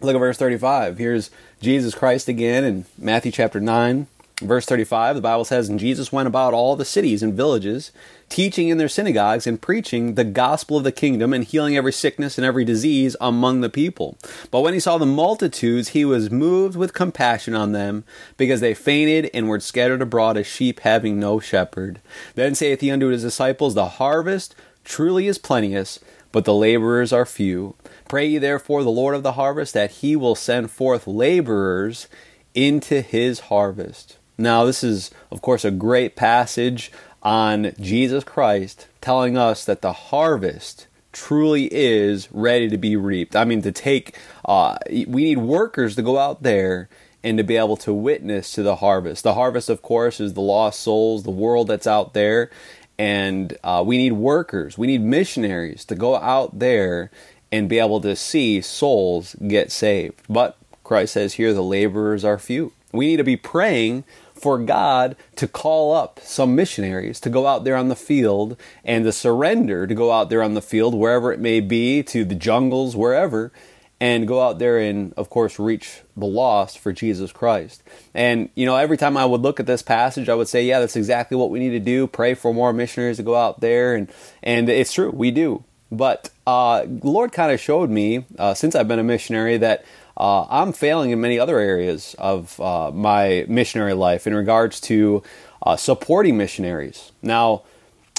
Look 0.01 0.15
at 0.15 0.19
verse 0.19 0.37
35. 0.37 0.97
Here's 0.97 1.31
Jesus 1.61 1.95
Christ 1.95 2.27
again 2.27 2.65
in 2.65 2.85
Matthew 2.97 3.31
chapter 3.31 3.61
9, 3.61 4.07
verse 4.41 4.65
35. 4.65 5.15
The 5.15 5.21
Bible 5.21 5.45
says, 5.45 5.69
And 5.69 5.79
Jesus 5.79 6.11
went 6.11 6.27
about 6.27 6.53
all 6.53 6.75
the 6.75 6.83
cities 6.83 7.23
and 7.23 7.33
villages, 7.33 7.93
teaching 8.27 8.67
in 8.67 8.77
their 8.77 8.89
synagogues 8.89 9.47
and 9.47 9.61
preaching 9.61 10.15
the 10.15 10.25
gospel 10.25 10.75
of 10.75 10.83
the 10.83 10.91
kingdom 10.91 11.31
and 11.31 11.45
healing 11.45 11.77
every 11.77 11.93
sickness 11.93 12.37
and 12.37 12.43
every 12.43 12.65
disease 12.65 13.15
among 13.21 13.61
the 13.61 13.69
people. 13.69 14.17
But 14.51 14.61
when 14.61 14.73
he 14.73 14.81
saw 14.81 14.97
the 14.97 15.05
multitudes, 15.05 15.89
he 15.89 16.03
was 16.03 16.29
moved 16.29 16.75
with 16.75 16.93
compassion 16.93 17.55
on 17.55 17.71
them, 17.71 18.03
because 18.35 18.59
they 18.59 18.73
fainted 18.73 19.31
and 19.33 19.47
were 19.47 19.61
scattered 19.61 20.01
abroad 20.01 20.35
as 20.35 20.45
sheep 20.45 20.81
having 20.81 21.21
no 21.21 21.39
shepherd. 21.39 22.01
Then 22.35 22.53
saith 22.53 22.81
he 22.81 22.91
unto 22.91 23.07
his 23.07 23.21
disciples, 23.21 23.75
The 23.75 23.87
harvest 23.87 24.55
truly 24.83 25.27
is 25.27 25.37
plenteous, 25.37 26.01
but 26.33 26.43
the 26.43 26.53
laborers 26.53 27.13
are 27.13 27.25
few. 27.25 27.75
Pray 28.07 28.27
ye 28.27 28.37
therefore 28.37 28.83
the 28.83 28.89
Lord 28.89 29.15
of 29.15 29.23
the 29.23 29.33
harvest 29.33 29.73
that 29.73 29.91
he 29.91 30.15
will 30.15 30.35
send 30.35 30.71
forth 30.71 31.07
laborers 31.07 32.07
into 32.53 33.01
his 33.01 33.41
harvest. 33.41 34.17
Now, 34.37 34.65
this 34.65 34.83
is, 34.83 35.11
of 35.31 35.41
course, 35.41 35.65
a 35.65 35.71
great 35.71 36.15
passage 36.15 36.91
on 37.23 37.73
Jesus 37.79 38.23
Christ 38.23 38.87
telling 39.01 39.37
us 39.37 39.65
that 39.65 39.81
the 39.81 39.93
harvest 39.93 40.87
truly 41.11 41.69
is 41.73 42.27
ready 42.31 42.69
to 42.69 42.77
be 42.77 42.95
reaped. 42.95 43.35
I 43.35 43.45
mean, 43.45 43.61
to 43.61 43.71
take, 43.71 44.17
uh, 44.43 44.77
we 44.89 45.23
need 45.23 45.37
workers 45.37 45.95
to 45.95 46.01
go 46.01 46.19
out 46.19 46.43
there 46.43 46.89
and 47.23 47.37
to 47.37 47.43
be 47.43 47.57
able 47.57 47.77
to 47.77 47.93
witness 47.93 48.51
to 48.51 48.61
the 48.61 48.75
harvest. 48.75 49.23
The 49.23 49.33
harvest, 49.33 49.69
of 49.69 49.81
course, 49.81 50.19
is 50.19 50.33
the 50.33 50.41
lost 50.41 50.81
souls, 50.81 51.23
the 51.23 51.31
world 51.31 51.67
that's 51.67 51.87
out 51.87 52.13
there. 52.13 52.51
And 52.99 53.57
uh, 53.63 53.83
we 53.85 53.97
need 53.97 54.13
workers, 54.13 54.77
we 54.77 54.87
need 54.87 55.01
missionaries 55.01 55.83
to 55.85 55.95
go 55.95 56.15
out 56.15 56.59
there 56.59 57.11
and 57.55 57.69
be 57.69 57.79
able 57.79 58.01
to 58.01 58.15
see 58.15 58.61
souls 58.61 59.35
get 59.47 59.71
saved. 59.71 60.21
But 60.29 60.57
Christ 60.83 61.13
says 61.13 61.33
here 61.33 61.53
the 61.53 61.63
laborers 61.63 62.25
are 62.25 62.37
few. 62.37 62.73
We 62.91 63.07
need 63.07 63.17
to 63.17 63.23
be 63.23 63.37
praying 63.37 64.03
for 64.33 64.59
God 64.59 65.15
to 65.37 65.47
call 65.47 65.93
up 65.93 66.19
some 66.21 66.55
missionaries 66.55 67.19
to 67.21 67.29
go 67.29 67.47
out 67.47 67.63
there 67.63 67.75
on 67.75 67.87
the 67.87 67.95
field 67.95 68.57
and 68.83 69.05
to 69.05 69.11
surrender 69.11 69.87
to 69.87 69.95
go 69.95 70.11
out 70.11 70.29
there 70.29 70.43
on 70.43 70.53
the 70.53 70.61
field, 70.61 70.93
wherever 70.93 71.31
it 71.31 71.39
may 71.39 71.61
be, 71.61 72.03
to 72.03 72.25
the 72.25 72.35
jungles, 72.35 72.95
wherever, 72.95 73.51
and 73.99 74.27
go 74.27 74.41
out 74.41 74.59
there 74.59 74.77
and, 74.77 75.13
of 75.13 75.29
course, 75.29 75.57
reach 75.57 76.01
the 76.17 76.25
lost 76.25 76.77
for 76.77 76.91
Jesus 76.91 77.31
Christ. 77.31 77.81
And, 78.13 78.49
you 78.55 78.65
know, 78.65 78.75
every 78.75 78.97
time 78.97 79.15
I 79.15 79.25
would 79.25 79.41
look 79.41 79.59
at 79.59 79.65
this 79.65 79.81
passage, 79.81 80.27
I 80.27 80.35
would 80.35 80.49
say, 80.49 80.65
yeah, 80.65 80.79
that's 80.79 80.97
exactly 80.97 81.37
what 81.37 81.49
we 81.49 81.59
need 81.59 81.71
to 81.71 81.79
do. 81.79 82.05
Pray 82.05 82.33
for 82.33 82.53
more 82.53 82.73
missionaries 82.73 83.17
to 83.17 83.23
go 83.23 83.35
out 83.35 83.61
there. 83.61 83.95
And, 83.95 84.11
and 84.43 84.69
it's 84.69 84.93
true, 84.93 85.11
we 85.11 85.31
do. 85.31 85.63
But 85.91 86.29
uh, 86.47 86.85
Lord 87.03 87.31
kind 87.31 87.51
of 87.51 87.59
showed 87.59 87.89
me, 87.89 88.25
uh, 88.37 88.53
since 88.53 88.75
I've 88.75 88.87
been 88.87 88.99
a 88.99 89.03
missionary, 89.03 89.57
that 89.57 89.85
uh, 90.17 90.45
I'm 90.49 90.73
failing 90.73 91.11
in 91.11 91.21
many 91.21 91.39
other 91.39 91.59
areas 91.59 92.15
of 92.17 92.59
uh, 92.59 92.91
my 92.91 93.45
missionary 93.47 93.93
life 93.93 94.27
in 94.27 94.33
regards 94.33 94.79
to 94.81 95.23
uh, 95.61 95.75
supporting 95.75 96.37
missionaries. 96.37 97.11
Now, 97.21 97.63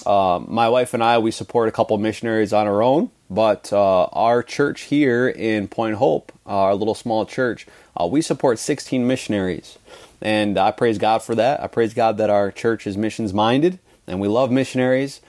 uh, 0.04 0.40
my 0.46 0.68
wife 0.68 0.94
and 0.94 1.02
I, 1.02 1.18
we 1.18 1.30
support 1.30 1.68
a 1.68 1.72
couple 1.72 1.96
missionaries 1.98 2.52
on 2.52 2.66
our 2.66 2.82
own, 2.82 3.10
but 3.28 3.72
our 3.72 4.42
church 4.42 4.82
here 4.82 5.28
in 5.28 5.68
Point 5.68 5.96
Hope, 5.96 6.32
our 6.44 6.74
little 6.74 6.94
small 6.94 7.26
church, 7.26 7.66
we 8.08 8.20
support 8.20 8.58
16 8.58 9.06
missionaries. 9.06 9.78
And 10.20 10.58
I 10.58 10.70
praise 10.70 10.98
God 10.98 11.22
for 11.22 11.34
that. 11.34 11.62
I 11.62 11.66
praise 11.66 11.94
God 11.94 12.18
that 12.18 12.30
our 12.30 12.50
church 12.50 12.86
is 12.86 12.96
missions 12.96 13.32
minded 13.32 13.78
and 14.06 14.20
we 14.20 14.28
love 14.28 14.50
missionaries, 14.50 15.20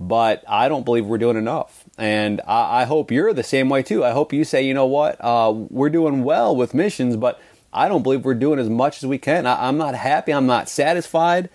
but 0.00 0.42
I 0.48 0.68
don't 0.68 0.84
believe 0.84 1.06
we're 1.06 1.18
doing 1.18 1.36
enough. 1.36 1.83
And 1.96 2.40
I, 2.46 2.82
I 2.82 2.84
hope 2.84 3.10
you're 3.10 3.32
the 3.32 3.42
same 3.42 3.68
way 3.68 3.82
too. 3.82 4.04
I 4.04 4.10
hope 4.10 4.32
you 4.32 4.44
say, 4.44 4.66
you 4.66 4.74
know 4.74 4.86
what, 4.86 5.16
uh, 5.20 5.52
we're 5.54 5.90
doing 5.90 6.24
well 6.24 6.54
with 6.54 6.74
missions, 6.74 7.16
but 7.16 7.40
I 7.72 7.88
don't 7.88 8.02
believe 8.02 8.24
we're 8.24 8.34
doing 8.34 8.58
as 8.58 8.68
much 8.68 9.02
as 9.02 9.06
we 9.06 9.18
can. 9.18 9.46
I, 9.46 9.68
I'm 9.68 9.76
not 9.76 9.94
happy. 9.94 10.32
I'm 10.32 10.46
not 10.46 10.68
satisfied 10.68 11.50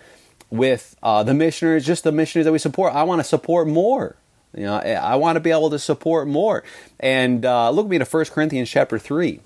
with 0.50 0.96
uh, 1.02 1.22
the 1.22 1.34
missionaries, 1.34 1.86
just 1.86 2.04
the 2.04 2.12
missionaries 2.12 2.46
that 2.46 2.52
we 2.52 2.58
support. 2.58 2.94
I 2.94 3.02
want 3.04 3.20
to 3.20 3.24
support 3.24 3.68
more. 3.68 4.16
You 4.54 4.64
know, 4.64 4.76
I 4.76 5.14
want 5.16 5.36
to 5.36 5.40
be 5.40 5.50
able 5.50 5.70
to 5.70 5.78
support 5.78 6.26
more. 6.26 6.64
And 6.98 7.46
uh, 7.46 7.70
look 7.70 7.86
at 7.86 7.90
me 7.90 7.98
to 7.98 8.04
1 8.04 8.24
Corinthians 8.26 8.68
chapter 8.68 8.98
3. 8.98 9.40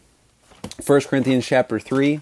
1 0.87 1.01
Corinthians 1.03 1.47
chapter 1.47 1.79
3. 1.79 2.21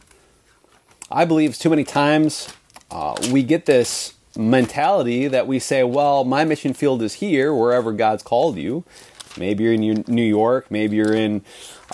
I 1.11 1.24
believe 1.24 1.56
too 1.56 1.70
many 1.70 1.85
times 1.85 2.52
uh, 2.90 3.14
we 3.30 3.42
get 3.42 3.66
this 3.66 4.14
mentality 4.37 5.29
that 5.29 5.47
we 5.47 5.59
say, 5.59 5.85
well, 5.85 6.25
my 6.25 6.45
mission 6.45 6.75
field 6.75 7.03
is 7.03 7.14
here, 7.14 7.55
wherever 7.55 7.92
God's 7.92 8.23
called 8.23 8.57
you. 8.57 8.85
Maybe 9.37 9.64
you're 9.64 9.73
in 9.73 10.05
New 10.09 10.23
York, 10.23 10.71
maybe 10.71 10.97
you're 10.97 11.14
in 11.14 11.42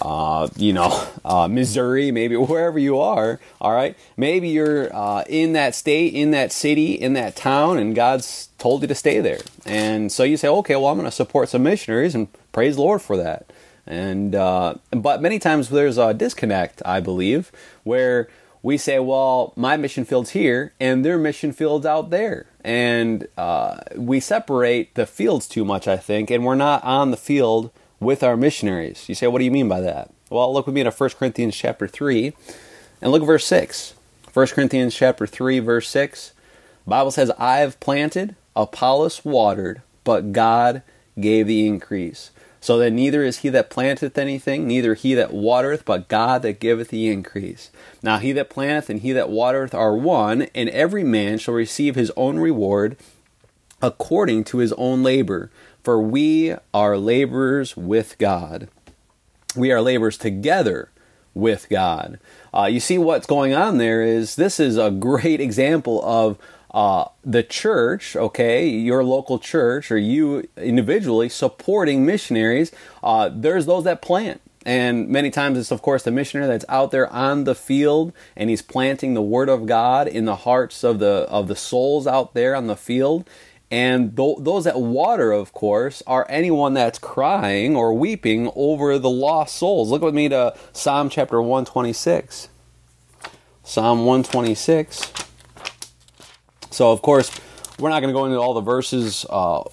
uh, 0.02 0.48
you 0.56 0.72
know, 0.72 1.06
uh, 1.24 1.48
Missouri, 1.48 2.10
maybe 2.10 2.36
wherever 2.36 2.78
you 2.78 2.98
are, 2.98 3.40
all 3.60 3.72
right? 3.72 3.96
Maybe 4.16 4.48
you're 4.48 4.94
uh, 4.94 5.24
in 5.28 5.52
that 5.52 5.74
state, 5.74 6.14
in 6.14 6.30
that 6.32 6.52
city, 6.52 6.92
in 6.92 7.14
that 7.14 7.36
town, 7.36 7.78
and 7.78 7.94
God's 7.94 8.48
told 8.58 8.82
you 8.82 8.88
to 8.88 8.94
stay 8.94 9.20
there. 9.20 9.40
And 9.64 10.10
so 10.10 10.22
you 10.24 10.36
say, 10.36 10.48
okay, 10.48 10.76
well, 10.76 10.86
I'm 10.86 10.96
going 10.96 11.04
to 11.04 11.12
support 11.12 11.48
some 11.48 11.62
missionaries 11.62 12.14
and 12.14 12.28
praise 12.52 12.76
the 12.76 12.82
Lord 12.82 13.02
for 13.02 13.16
that. 13.16 13.50
And, 13.86 14.34
uh, 14.34 14.74
but 14.90 15.22
many 15.22 15.38
times 15.38 15.70
there's 15.70 15.96
a 15.96 16.12
disconnect, 16.12 16.82
I 16.84 17.00
believe, 17.00 17.50
where 17.84 18.28
we 18.62 18.76
say, 18.76 18.98
well, 18.98 19.52
my 19.56 19.76
mission 19.76 20.04
field's 20.04 20.30
here 20.30 20.72
and 20.80 21.04
their 21.04 21.18
mission 21.18 21.52
field's 21.52 21.86
out 21.86 22.10
there. 22.10 22.46
And 22.64 23.28
uh, 23.36 23.78
we 23.96 24.20
separate 24.20 24.94
the 24.94 25.06
fields 25.06 25.48
too 25.48 25.64
much, 25.64 25.86
I 25.86 25.96
think, 25.96 26.30
and 26.30 26.44
we're 26.44 26.54
not 26.54 26.82
on 26.84 27.10
the 27.10 27.16
field 27.16 27.70
with 28.00 28.22
our 28.22 28.36
missionaries. 28.36 29.08
You 29.08 29.14
say, 29.14 29.26
what 29.26 29.38
do 29.38 29.44
you 29.44 29.50
mean 29.50 29.68
by 29.68 29.80
that? 29.80 30.10
Well, 30.30 30.52
look 30.52 30.66
with 30.66 30.74
me 30.74 30.82
to 30.82 30.90
1 30.90 31.10
Corinthians 31.10 31.56
chapter 31.56 31.86
3 31.86 32.34
and 33.00 33.12
look 33.12 33.22
at 33.22 33.26
verse 33.26 33.46
6. 33.46 33.94
1 34.34 34.46
Corinthians 34.48 34.94
chapter 34.94 35.26
3 35.26 35.58
verse 35.60 35.88
6. 35.88 36.32
Bible 36.86 37.10
says, 37.10 37.30
I 37.38 37.58
have 37.58 37.78
planted, 37.80 38.34
Apollos 38.56 39.24
watered, 39.24 39.82
but 40.04 40.32
God 40.32 40.82
gave 41.20 41.46
the 41.46 41.66
increase. 41.66 42.30
So 42.60 42.78
that 42.78 42.90
neither 42.90 43.22
is 43.22 43.38
he 43.38 43.48
that 43.50 43.70
planteth 43.70 44.18
anything, 44.18 44.66
neither 44.66 44.94
he 44.94 45.14
that 45.14 45.32
watereth, 45.32 45.84
but 45.84 46.08
God 46.08 46.42
that 46.42 46.60
giveth 46.60 46.88
the 46.88 47.08
increase. 47.08 47.70
Now 48.02 48.18
he 48.18 48.32
that 48.32 48.50
planteth 48.50 48.90
and 48.90 49.00
he 49.00 49.12
that 49.12 49.30
watereth 49.30 49.74
are 49.74 49.96
one, 49.96 50.42
and 50.54 50.68
every 50.70 51.04
man 51.04 51.38
shall 51.38 51.54
receive 51.54 51.94
his 51.94 52.10
own 52.16 52.38
reward 52.38 52.96
according 53.80 54.44
to 54.44 54.58
his 54.58 54.72
own 54.74 55.02
labor. 55.02 55.50
For 55.82 56.00
we 56.00 56.54
are 56.74 56.98
laborers 56.98 57.76
with 57.76 58.18
God. 58.18 58.68
We 59.56 59.70
are 59.72 59.80
laborers 59.80 60.18
together 60.18 60.90
with 61.34 61.68
God. 61.70 62.18
Uh, 62.52 62.64
you 62.64 62.80
see 62.80 62.98
what's 62.98 63.26
going 63.26 63.54
on 63.54 63.78
there 63.78 64.02
is 64.02 64.36
this 64.36 64.58
is 64.58 64.76
a 64.76 64.90
great 64.90 65.40
example 65.40 66.02
of 66.04 66.36
uh, 66.72 67.06
the 67.24 67.42
church, 67.42 68.14
okay, 68.14 68.68
your 68.68 69.02
local 69.02 69.38
church 69.38 69.90
or 69.90 69.98
you 69.98 70.48
individually 70.56 71.28
supporting 71.28 72.04
missionaries. 72.04 72.72
Uh, 73.02 73.30
there's 73.32 73.66
those 73.66 73.84
that 73.84 74.02
plant. 74.02 74.40
And 74.66 75.08
many 75.08 75.30
times 75.30 75.56
it's, 75.56 75.70
of 75.70 75.80
course, 75.80 76.02
the 76.02 76.10
missionary 76.10 76.46
that's 76.46 76.64
out 76.68 76.90
there 76.90 77.10
on 77.10 77.44
the 77.44 77.54
field 77.54 78.12
and 78.36 78.50
he's 78.50 78.60
planting 78.60 79.14
the 79.14 79.22
word 79.22 79.48
of 79.48 79.64
God 79.64 80.06
in 80.06 80.26
the 80.26 80.36
hearts 80.36 80.84
of 80.84 80.98
the, 80.98 81.26
of 81.30 81.48
the 81.48 81.56
souls 81.56 82.06
out 82.06 82.34
there 82.34 82.54
on 82.54 82.66
the 82.66 82.76
field. 82.76 83.26
And 83.70 84.16
th- 84.16 84.38
those 84.40 84.64
that 84.64 84.80
water, 84.80 85.32
of 85.32 85.52
course, 85.52 86.02
are 86.06 86.26
anyone 86.28 86.74
that's 86.74 86.98
crying 86.98 87.76
or 87.76 87.94
weeping 87.94 88.50
over 88.54 88.98
the 88.98 89.10
lost 89.10 89.56
souls. 89.56 89.90
Look 89.90 90.02
with 90.02 90.14
me 90.14 90.28
to 90.28 90.54
Psalm 90.72 91.08
chapter 91.08 91.40
126. 91.40 92.48
Psalm 93.62 94.06
126. 94.06 95.27
So, 96.70 96.92
of 96.92 97.02
course, 97.02 97.30
we're 97.78 97.90
not 97.90 98.00
going 98.00 98.12
to 98.12 98.18
go 98.18 98.26
into 98.26 98.38
all 98.38 98.54
the 98.54 98.60
verses. 98.60 99.24
Uh, 99.28 99.64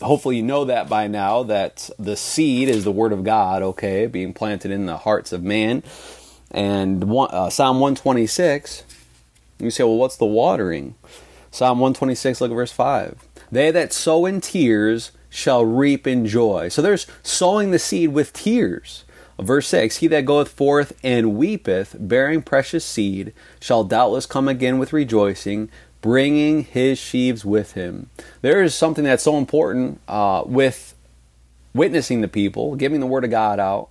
hopefully, 0.00 0.36
you 0.36 0.42
know 0.42 0.64
that 0.64 0.88
by 0.88 1.06
now 1.06 1.42
that 1.44 1.90
the 1.98 2.16
seed 2.16 2.68
is 2.68 2.84
the 2.84 2.92
word 2.92 3.12
of 3.12 3.24
God, 3.24 3.62
okay, 3.62 4.06
being 4.06 4.34
planted 4.34 4.70
in 4.70 4.86
the 4.86 4.98
hearts 4.98 5.32
of 5.32 5.42
man. 5.42 5.82
And 6.50 7.04
one, 7.04 7.30
uh, 7.32 7.50
Psalm 7.50 7.80
126, 7.80 8.84
you 9.58 9.70
say, 9.70 9.84
well, 9.84 9.96
what's 9.96 10.16
the 10.16 10.26
watering? 10.26 10.94
Psalm 11.50 11.78
126, 11.78 12.40
look 12.40 12.50
at 12.50 12.54
verse 12.54 12.72
5. 12.72 13.28
They 13.50 13.70
that 13.70 13.92
sow 13.92 14.26
in 14.26 14.40
tears 14.40 15.12
shall 15.28 15.64
reap 15.64 16.06
in 16.06 16.26
joy. 16.26 16.68
So 16.68 16.82
there's 16.82 17.06
sowing 17.22 17.70
the 17.70 17.78
seed 17.78 18.12
with 18.12 18.32
tears. 18.32 19.04
Verse 19.38 19.66
6 19.68 19.96
He 19.96 20.06
that 20.08 20.24
goeth 20.24 20.48
forth 20.48 20.92
and 21.02 21.36
weepeth, 21.36 21.96
bearing 21.98 22.42
precious 22.42 22.84
seed, 22.84 23.32
shall 23.60 23.84
doubtless 23.84 24.26
come 24.26 24.48
again 24.48 24.78
with 24.78 24.92
rejoicing, 24.92 25.70
bringing 26.02 26.64
his 26.64 26.98
sheaves 26.98 27.44
with 27.44 27.72
him. 27.72 28.10
There 28.42 28.62
is 28.62 28.74
something 28.74 29.04
that's 29.04 29.22
so 29.22 29.38
important 29.38 30.00
uh, 30.06 30.42
with 30.44 30.94
witnessing 31.72 32.20
the 32.20 32.28
people, 32.28 32.76
giving 32.76 33.00
the 33.00 33.06
word 33.06 33.24
of 33.24 33.30
God 33.30 33.58
out, 33.58 33.88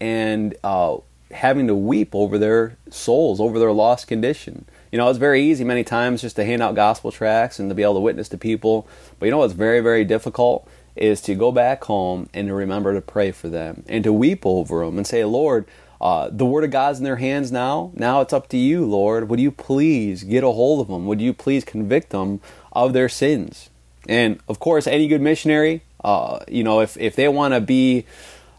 and 0.00 0.56
uh, 0.64 0.96
having 1.30 1.68
to 1.68 1.74
weep 1.74 2.14
over 2.14 2.38
their 2.38 2.76
souls, 2.90 3.40
over 3.40 3.58
their 3.58 3.72
lost 3.72 4.08
condition. 4.08 4.64
You 4.90 4.98
know, 4.98 5.08
it's 5.08 5.18
very 5.18 5.42
easy 5.42 5.62
many 5.62 5.84
times 5.84 6.22
just 6.22 6.34
to 6.36 6.44
hand 6.44 6.62
out 6.62 6.74
gospel 6.74 7.12
tracts 7.12 7.60
and 7.60 7.68
to 7.70 7.74
be 7.74 7.82
able 7.82 7.94
to 7.94 8.00
witness 8.00 8.28
to 8.30 8.38
people. 8.38 8.88
But 9.18 9.26
you 9.26 9.30
know 9.30 9.38
what's 9.38 9.52
very, 9.52 9.80
very 9.80 10.04
difficult 10.04 10.68
is 10.96 11.20
to 11.22 11.34
go 11.34 11.52
back 11.52 11.84
home 11.84 12.28
and 12.34 12.48
to 12.48 12.54
remember 12.54 12.92
to 12.94 13.00
pray 13.00 13.30
for 13.30 13.48
them 13.48 13.84
and 13.88 14.02
to 14.02 14.12
weep 14.12 14.44
over 14.44 14.84
them 14.84 14.98
and 14.98 15.06
say, 15.06 15.24
Lord, 15.24 15.66
uh, 16.00 16.30
the 16.30 16.46
word 16.46 16.64
of 16.64 16.70
God's 16.70 16.98
in 16.98 17.04
their 17.04 17.16
hands 17.16 17.52
now. 17.52 17.92
Now 17.94 18.20
it's 18.20 18.32
up 18.32 18.48
to 18.48 18.56
you, 18.56 18.86
Lord. 18.86 19.28
Would 19.28 19.40
you 19.40 19.50
please 19.50 20.24
get 20.24 20.42
a 20.42 20.50
hold 20.50 20.80
of 20.80 20.88
them? 20.88 21.06
Would 21.06 21.20
you 21.20 21.34
please 21.34 21.64
convict 21.64 22.10
them 22.10 22.40
of 22.72 22.92
their 22.92 23.08
sins? 23.08 23.68
And 24.08 24.40
of 24.48 24.58
course, 24.58 24.86
any 24.86 25.08
good 25.08 25.20
missionary, 25.20 25.82
uh, 26.02 26.40
you 26.48 26.64
know, 26.64 26.80
if, 26.80 26.96
if 26.96 27.16
they 27.16 27.28
want 27.28 27.52
to 27.54 27.60
be, 27.60 28.06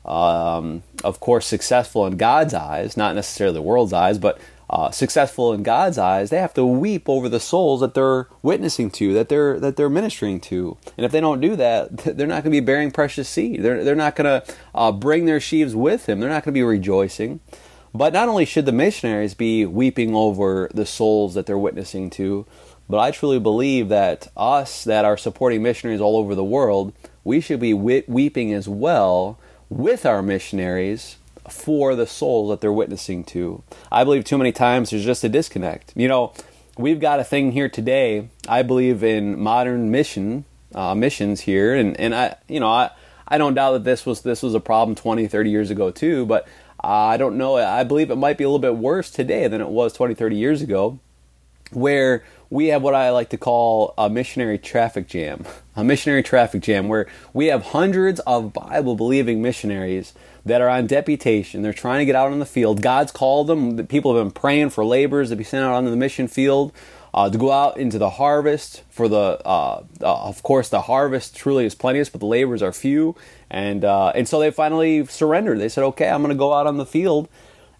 um, 0.05 0.83
of 1.03 1.19
course, 1.19 1.47
successful 1.47 2.05
in 2.05 2.17
God's 2.17 2.53
eyes, 2.53 2.95
not 2.95 3.15
necessarily 3.15 3.55
the 3.55 3.61
world's 3.61 3.93
eyes, 3.93 4.19
but 4.19 4.39
uh, 4.71 4.89
successful 4.89 5.51
in 5.51 5.63
God's 5.63 5.97
eyes, 5.97 6.29
they 6.29 6.37
have 6.39 6.53
to 6.53 6.65
weep 6.65 7.09
over 7.09 7.27
the 7.27 7.41
souls 7.41 7.81
that 7.81 7.93
they're 7.93 8.27
witnessing 8.41 8.89
to, 8.91 9.13
that 9.13 9.27
they're 9.27 9.59
that 9.59 9.75
they're 9.75 9.89
ministering 9.89 10.39
to. 10.39 10.77
And 10.95 11.05
if 11.05 11.11
they 11.11 11.19
don't 11.19 11.41
do 11.41 11.57
that, 11.57 11.97
they're 11.97 12.25
not 12.25 12.43
going 12.43 12.51
to 12.53 12.61
be 12.61 12.61
bearing 12.61 12.89
precious 12.89 13.27
seed. 13.27 13.61
They're 13.61 13.83
they're 13.83 13.95
not 13.95 14.15
going 14.15 14.41
to 14.41 14.53
uh, 14.73 14.93
bring 14.93 15.25
their 15.25 15.41
sheaves 15.41 15.75
with 15.75 16.05
them. 16.05 16.19
They're 16.21 16.29
not 16.29 16.45
going 16.45 16.53
to 16.53 16.57
be 16.57 16.63
rejoicing. 16.63 17.41
But 17.93 18.13
not 18.13 18.29
only 18.29 18.45
should 18.45 18.65
the 18.65 18.71
missionaries 18.71 19.33
be 19.33 19.65
weeping 19.65 20.15
over 20.15 20.69
the 20.73 20.85
souls 20.85 21.33
that 21.33 21.45
they're 21.45 21.57
witnessing 21.57 22.09
to, 22.11 22.45
but 22.87 22.99
I 22.99 23.11
truly 23.11 23.39
believe 23.39 23.89
that 23.89 24.29
us 24.37 24.85
that 24.85 25.03
are 25.03 25.17
supporting 25.17 25.61
missionaries 25.61 25.99
all 25.99 26.15
over 26.15 26.33
the 26.33 26.43
world, 26.43 26.93
we 27.25 27.41
should 27.41 27.59
be 27.59 27.73
weeping 27.73 28.53
as 28.53 28.69
well 28.69 29.37
with 29.69 30.05
our 30.05 30.21
missionaries 30.21 31.17
for 31.51 31.95
the 31.95 32.07
souls 32.07 32.49
that 32.49 32.61
they're 32.61 32.73
witnessing 32.73 33.23
to. 33.25 33.63
I 33.91 34.03
believe 34.03 34.23
too 34.23 34.37
many 34.37 34.51
times 34.51 34.89
there's 34.89 35.05
just 35.05 35.23
a 35.23 35.29
disconnect. 35.29 35.93
You 35.95 36.07
know, 36.07 36.33
we've 36.77 36.99
got 36.99 37.19
a 37.19 37.23
thing 37.23 37.51
here 37.51 37.69
today. 37.69 38.29
I 38.47 38.63
believe 38.63 39.03
in 39.03 39.39
modern 39.39 39.91
mission 39.91 40.45
uh, 40.73 40.95
missions 40.95 41.41
here, 41.41 41.75
and 41.75 41.99
and 41.99 42.15
I 42.15 42.35
you 42.47 42.59
know 42.59 42.69
I 42.69 42.91
I 43.27 43.37
don't 43.37 43.53
doubt 43.53 43.73
that 43.73 43.83
this 43.83 44.05
was 44.05 44.21
this 44.21 44.41
was 44.41 44.55
a 44.55 44.59
problem 44.59 44.95
20, 44.95 45.27
30 45.27 45.49
years 45.49 45.69
ago 45.69 45.91
too, 45.91 46.25
but 46.25 46.47
I 46.79 47.17
don't 47.17 47.37
know. 47.37 47.57
I 47.57 47.83
believe 47.83 48.09
it 48.09 48.15
might 48.15 48.37
be 48.37 48.43
a 48.43 48.47
little 48.47 48.59
bit 48.59 48.77
worse 48.77 49.11
today 49.11 49.47
than 49.47 49.61
it 49.61 49.69
was 49.69 49.93
20, 49.93 50.15
30 50.15 50.35
years 50.35 50.61
ago. 50.61 50.99
where 51.71 52.23
we 52.49 52.67
have 52.67 52.81
what 52.81 52.93
I 52.93 53.11
like 53.11 53.29
to 53.29 53.37
call 53.37 53.93
a 53.97 54.09
missionary 54.09 54.57
traffic 54.57 55.07
jam. 55.07 55.45
A 55.73 55.85
missionary 55.85 56.21
traffic 56.21 56.61
jam 56.61 56.89
where 56.89 57.07
we 57.33 57.45
have 57.45 57.67
hundreds 57.67 58.19
of 58.21 58.51
Bible 58.51 58.97
believing 58.97 59.41
missionaries 59.41 60.13
that 60.45 60.61
are 60.61 60.69
on 60.69 60.87
deputation. 60.87 61.61
They're 61.61 61.73
trying 61.73 61.99
to 61.99 62.05
get 62.05 62.15
out 62.15 62.31
on 62.31 62.39
the 62.39 62.45
field. 62.45 62.81
God's 62.81 63.11
called 63.11 63.47
them. 63.47 63.85
People 63.87 64.15
have 64.15 64.25
been 64.25 64.31
praying 64.31 64.71
for 64.71 64.85
laborers 64.85 65.29
to 65.29 65.35
be 65.35 65.43
sent 65.43 65.63
out 65.63 65.73
onto 65.73 65.89
the 65.89 65.95
mission 65.95 66.27
field. 66.27 66.71
Uh, 67.13 67.29
to 67.29 67.37
go 67.37 67.51
out 67.51 67.75
into 67.75 67.97
the 67.97 68.11
harvest 68.11 68.83
for 68.89 69.09
the 69.09 69.37
uh, 69.45 69.83
uh, 69.99 70.23
of 70.29 70.41
course 70.43 70.69
the 70.69 70.83
harvest 70.83 71.35
truly 71.35 71.65
is 71.65 71.75
plenteous 71.75 72.07
but 72.07 72.21
the 72.21 72.25
laborers 72.25 72.63
are 72.63 72.71
few 72.71 73.17
and 73.49 73.83
uh, 73.83 74.13
and 74.15 74.29
so 74.29 74.39
they 74.39 74.49
finally 74.49 75.05
surrendered 75.05 75.59
they 75.59 75.67
said 75.67 75.83
okay 75.83 76.07
i'm 76.07 76.21
going 76.21 76.29
to 76.29 76.39
go 76.39 76.53
out 76.53 76.67
on 76.67 76.77
the 76.77 76.85
field 76.85 77.27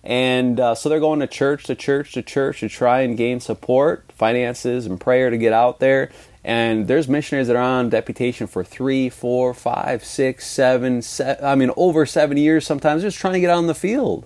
and 0.04 0.60
uh, 0.60 0.74
so 0.74 0.90
they're 0.90 1.00
going 1.00 1.20
to 1.20 1.28
church 1.28 1.66
to 1.66 1.76
church 1.76 2.14
to 2.14 2.22
church 2.22 2.62
to 2.62 2.70
try 2.70 3.02
and 3.02 3.16
gain 3.16 3.40
support, 3.40 4.12
finances, 4.14 4.86
and 4.86 5.00
prayer 5.00 5.30
to 5.30 5.38
get 5.38 5.54
out 5.54 5.80
there. 5.80 6.10
And 6.44 6.88
there's 6.88 7.08
missionaries 7.08 7.48
that 7.48 7.56
are 7.56 7.62
on 7.62 7.90
deputation 7.90 8.48
for 8.48 8.64
three, 8.64 9.10
four, 9.10 9.54
five, 9.54 10.04
six, 10.04 10.48
seven, 10.48 11.02
seven 11.02 11.44
I 11.44 11.56
mean, 11.56 11.72
over 11.78 12.06
seven 12.06 12.38
years 12.38 12.66
sometimes, 12.66 13.04
just 13.04 13.20
trying 13.20 13.34
to 13.34 13.40
get 13.40 13.50
out 13.50 13.60
in 13.60 13.68
the 13.68 13.76
field. 13.76 14.26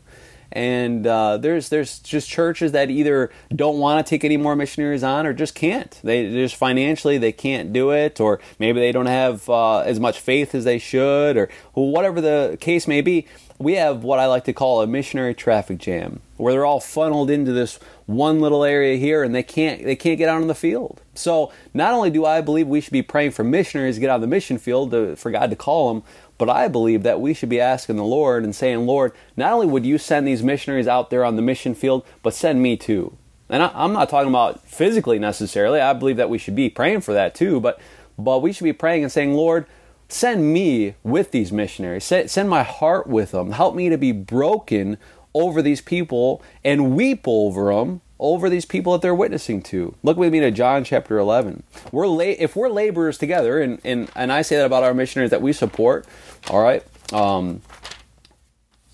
And 0.51 1.05
uh, 1.05 1.35
there's 1.37 1.67
there's 1.67 1.99
just 1.99 2.29
churches 2.29 2.71
that 2.71 2.89
either 2.89 3.29
don't 3.53 3.77
want 3.77 4.05
to 4.05 4.09
take 4.09 4.23
any 4.23 4.37
more 4.37 4.55
missionaries 4.55 5.03
on 5.03 5.25
or 5.25 5.33
just 5.33 5.53
can't. 5.53 5.99
They 6.01 6.31
just 6.31 6.55
financially 6.55 7.17
they 7.17 7.33
can't 7.33 7.73
do 7.73 7.91
it, 7.91 8.21
or 8.21 8.39
maybe 8.57 8.79
they 8.79 8.93
don't 8.93 9.07
have 9.07 9.49
uh, 9.49 9.79
as 9.79 9.99
much 9.99 10.19
faith 10.19 10.55
as 10.55 10.63
they 10.63 10.79
should, 10.79 11.35
or 11.35 11.49
whatever 11.73 12.21
the 12.21 12.57
case 12.61 12.87
may 12.87 13.01
be 13.01 13.27
we 13.57 13.73
have 13.73 14.03
what 14.03 14.19
I 14.19 14.25
like 14.27 14.43
to 14.45 14.53
call 14.53 14.81
a 14.81 14.87
missionary 14.87 15.33
traffic 15.33 15.77
jam, 15.77 16.19
where 16.37 16.51
they're 16.51 16.65
all 16.65 16.81
funneled 16.81 17.29
into 17.29 17.53
this 17.53 17.79
one 18.05 18.41
little 18.41 18.63
area 18.63 18.97
here, 18.97 19.23
and 19.23 19.33
they 19.33 19.43
can't 19.43 19.83
they 19.83 19.95
can't 19.95 20.17
get 20.17 20.29
out 20.29 20.41
in 20.41 20.47
the 20.47 20.55
field. 20.55 21.01
So 21.13 21.51
not 21.73 21.93
only 21.93 22.09
do 22.09 22.25
I 22.25 22.41
believe 22.41 22.67
we 22.67 22.81
should 22.81 22.91
be 22.91 23.01
praying 23.01 23.31
for 23.31 23.43
missionaries 23.43 23.95
to 23.95 24.01
get 24.01 24.09
out 24.09 24.15
of 24.15 24.21
the 24.21 24.27
mission 24.27 24.57
field 24.57 24.91
to, 24.91 25.15
for 25.15 25.31
God 25.31 25.49
to 25.49 25.55
call 25.55 25.93
them, 25.93 26.03
but 26.37 26.49
I 26.49 26.67
believe 26.67 27.03
that 27.03 27.21
we 27.21 27.33
should 27.33 27.49
be 27.49 27.61
asking 27.61 27.95
the 27.95 28.03
Lord 28.03 28.43
and 28.43 28.53
saying, 28.53 28.85
Lord, 28.85 29.13
not 29.37 29.53
only 29.53 29.67
would 29.67 29.85
you 29.85 29.97
send 29.97 30.27
these 30.27 30.43
missionaries 30.43 30.87
out 30.87 31.09
there 31.09 31.23
on 31.23 31.37
the 31.37 31.41
mission 31.41 31.73
field, 31.73 32.05
but 32.23 32.33
send 32.33 32.61
me 32.61 32.75
too. 32.75 33.17
And 33.47 33.63
I, 33.63 33.71
I'm 33.73 33.93
not 33.93 34.09
talking 34.09 34.29
about 34.29 34.67
physically 34.67 35.19
necessarily. 35.19 35.79
I 35.79 35.93
believe 35.93 36.17
that 36.17 36.29
we 36.29 36.37
should 36.37 36.55
be 36.55 36.69
praying 36.69 37.01
for 37.01 37.13
that 37.13 37.35
too, 37.35 37.59
but 37.61 37.79
but 38.17 38.41
we 38.41 38.51
should 38.51 38.63
be 38.63 38.73
praying 38.73 39.03
and 39.03 39.11
saying, 39.11 39.33
Lord, 39.33 39.65
send 40.07 40.53
me 40.53 40.95
with 41.03 41.31
these 41.31 41.51
missionaries. 41.51 42.03
Send 42.03 42.49
my 42.49 42.63
heart 42.63 43.07
with 43.07 43.31
them. 43.31 43.51
Help 43.51 43.75
me 43.75 43.89
to 43.89 43.97
be 43.97 44.11
broken 44.11 44.97
over 45.33 45.61
these 45.61 45.81
people 45.81 46.41
and 46.63 46.95
weep 46.95 47.23
over 47.27 47.73
them, 47.73 48.01
over 48.19 48.49
these 48.49 48.65
people 48.65 48.93
that 48.93 49.01
they're 49.01 49.13
witnessing 49.15 49.61
to. 49.61 49.93
Look 50.01 50.17
with 50.17 50.31
me 50.31 50.39
to 50.39 50.51
John 50.51 50.83
chapter 50.83 51.17
11. 51.17 51.63
We're 51.91 52.07
la- 52.07 52.23
if 52.23 52.55
we're 52.55 52.69
laborers 52.69 53.17
together, 53.17 53.59
and, 53.59 53.79
and, 53.83 54.09
and 54.15 54.31
I 54.31 54.41
say 54.41 54.55
that 54.57 54.65
about 54.65 54.83
our 54.83 54.93
missionaries 54.93 55.31
that 55.31 55.41
we 55.41 55.51
support, 55.51 56.07
all 56.49 56.61
right, 56.61 56.83
um, 57.11 57.61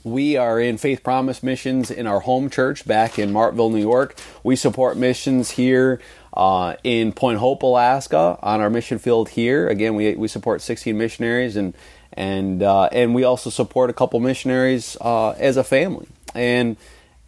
we 0.03 0.35
are 0.35 0.59
in 0.59 0.77
Faith 0.79 1.03
Promise 1.03 1.43
missions 1.43 1.91
in 1.91 2.07
our 2.07 2.21
home 2.21 2.49
church 2.49 2.87
back 2.87 3.19
in 3.19 3.31
Martville, 3.31 3.71
New 3.71 3.81
York. 3.81 4.17
We 4.43 4.55
support 4.55 4.97
missions 4.97 5.51
here 5.51 6.01
uh, 6.33 6.75
in 6.83 7.11
Point 7.11 7.39
Hope, 7.39 7.63
Alaska, 7.63 8.37
on 8.41 8.61
our 8.61 8.69
mission 8.69 8.99
field 8.99 9.29
here. 9.29 9.67
Again, 9.67 9.95
we, 9.95 10.15
we 10.15 10.27
support 10.27 10.61
16 10.61 10.97
missionaries 10.97 11.55
and 11.55 11.73
and 12.13 12.61
uh, 12.61 12.89
and 12.91 13.15
we 13.15 13.23
also 13.23 13.49
support 13.49 13.89
a 13.89 13.93
couple 13.93 14.19
missionaries 14.19 14.97
uh, 14.99 15.31
as 15.31 15.57
a 15.57 15.63
family. 15.63 16.07
And 16.35 16.77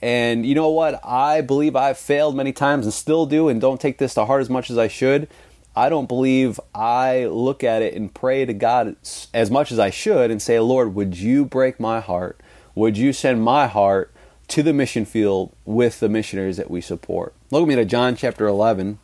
and 0.02 0.46
you 0.46 0.56
know 0.56 0.70
what? 0.70 1.00
I 1.06 1.42
believe 1.42 1.76
I've 1.76 1.98
failed 1.98 2.36
many 2.36 2.52
times 2.52 2.86
and 2.86 2.94
still 2.94 3.26
do, 3.26 3.48
and 3.48 3.62
don't 3.62 3.80
take 3.80 3.98
this 3.98 4.14
to 4.16 4.26
heart 4.26 4.42
as 4.42 4.50
much 4.50 4.70
as 4.70 4.78
I 4.78 4.90
should. 4.90 5.30
I 5.76 5.90
don't 5.90 6.08
believe 6.08 6.60
I 6.76 7.26
look 7.26 7.64
at 7.64 7.82
it 7.82 7.96
and 7.96 8.14
pray 8.14 8.46
to 8.46 8.54
God 8.54 8.96
as 9.34 9.50
much 9.50 9.72
as 9.72 9.80
I 9.80 9.90
should 9.90 10.30
and 10.30 10.42
say, 10.42 10.60
Lord, 10.60 10.94
would 10.94 11.18
you 11.18 11.46
break 11.46 11.80
my 11.80 12.00
heart? 12.00 12.40
Would 12.76 12.98
you 12.98 13.12
send 13.12 13.42
my 13.42 13.66
heart 13.68 14.14
to 14.54 14.62
the 14.64 14.74
mission 14.74 15.06
field 15.06 15.56
with 15.66 16.00
the 16.00 16.10
missionaries 16.10 16.58
that 16.58 16.70
we 16.70 16.82
support. 16.82 17.34
Look 17.54 17.62
at 17.62 17.68
me 17.68 17.76
to 17.76 17.86
John 17.86 18.16
chapter 18.16 18.48
11. 18.48 18.98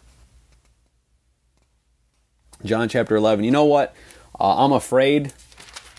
John 2.66 2.90
chapter 2.90 3.16
11. 3.16 3.46
You 3.46 3.52
know 3.52 3.66
what? 3.66 3.94
Uh, 4.40 4.66
I'm 4.66 4.72
afraid 4.72 5.34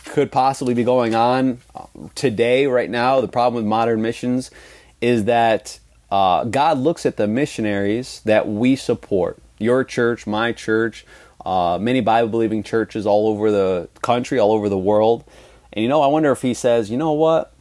could 0.07 0.33
possibly 0.33 0.75
be 0.75 0.83
going 0.83 1.15
on 1.15 1.61
uh, 1.77 1.87
today, 2.17 2.67
right 2.67 2.91
now. 2.91 3.21
The 3.21 3.29
problem 3.29 3.63
with 3.63 3.69
modern 3.69 4.03
missions 4.03 4.51
is 5.01 5.27
that 5.27 5.79
uh, 6.11 6.43
God 6.43 6.79
looks 6.79 7.07
at 7.07 7.17
the 7.17 7.29
missionaries 7.29 8.21
that 8.25 8.49
we 8.49 8.75
support. 8.75 9.39
Your 9.59 9.85
church, 9.85 10.27
my 10.27 10.51
church, 10.51 11.07
uh, 11.47 11.79
many 11.81 12.01
Bible 12.01 12.31
believing 12.31 12.65
churches 12.65 13.07
all 13.07 13.29
over 13.29 13.53
the 13.53 13.89
country, 14.03 14.41
all 14.41 14.51
over 14.51 14.69
the 14.69 14.77
world. 14.77 15.23
And 15.73 15.85
you 15.85 15.89
know, 15.89 16.03
I 16.03 16.09
wonder 16.09 16.33
if 16.33 16.43
He 16.43 16.55
says, 16.55 16.91
you 16.91 16.97
know 16.97 17.13
what? 17.13 17.53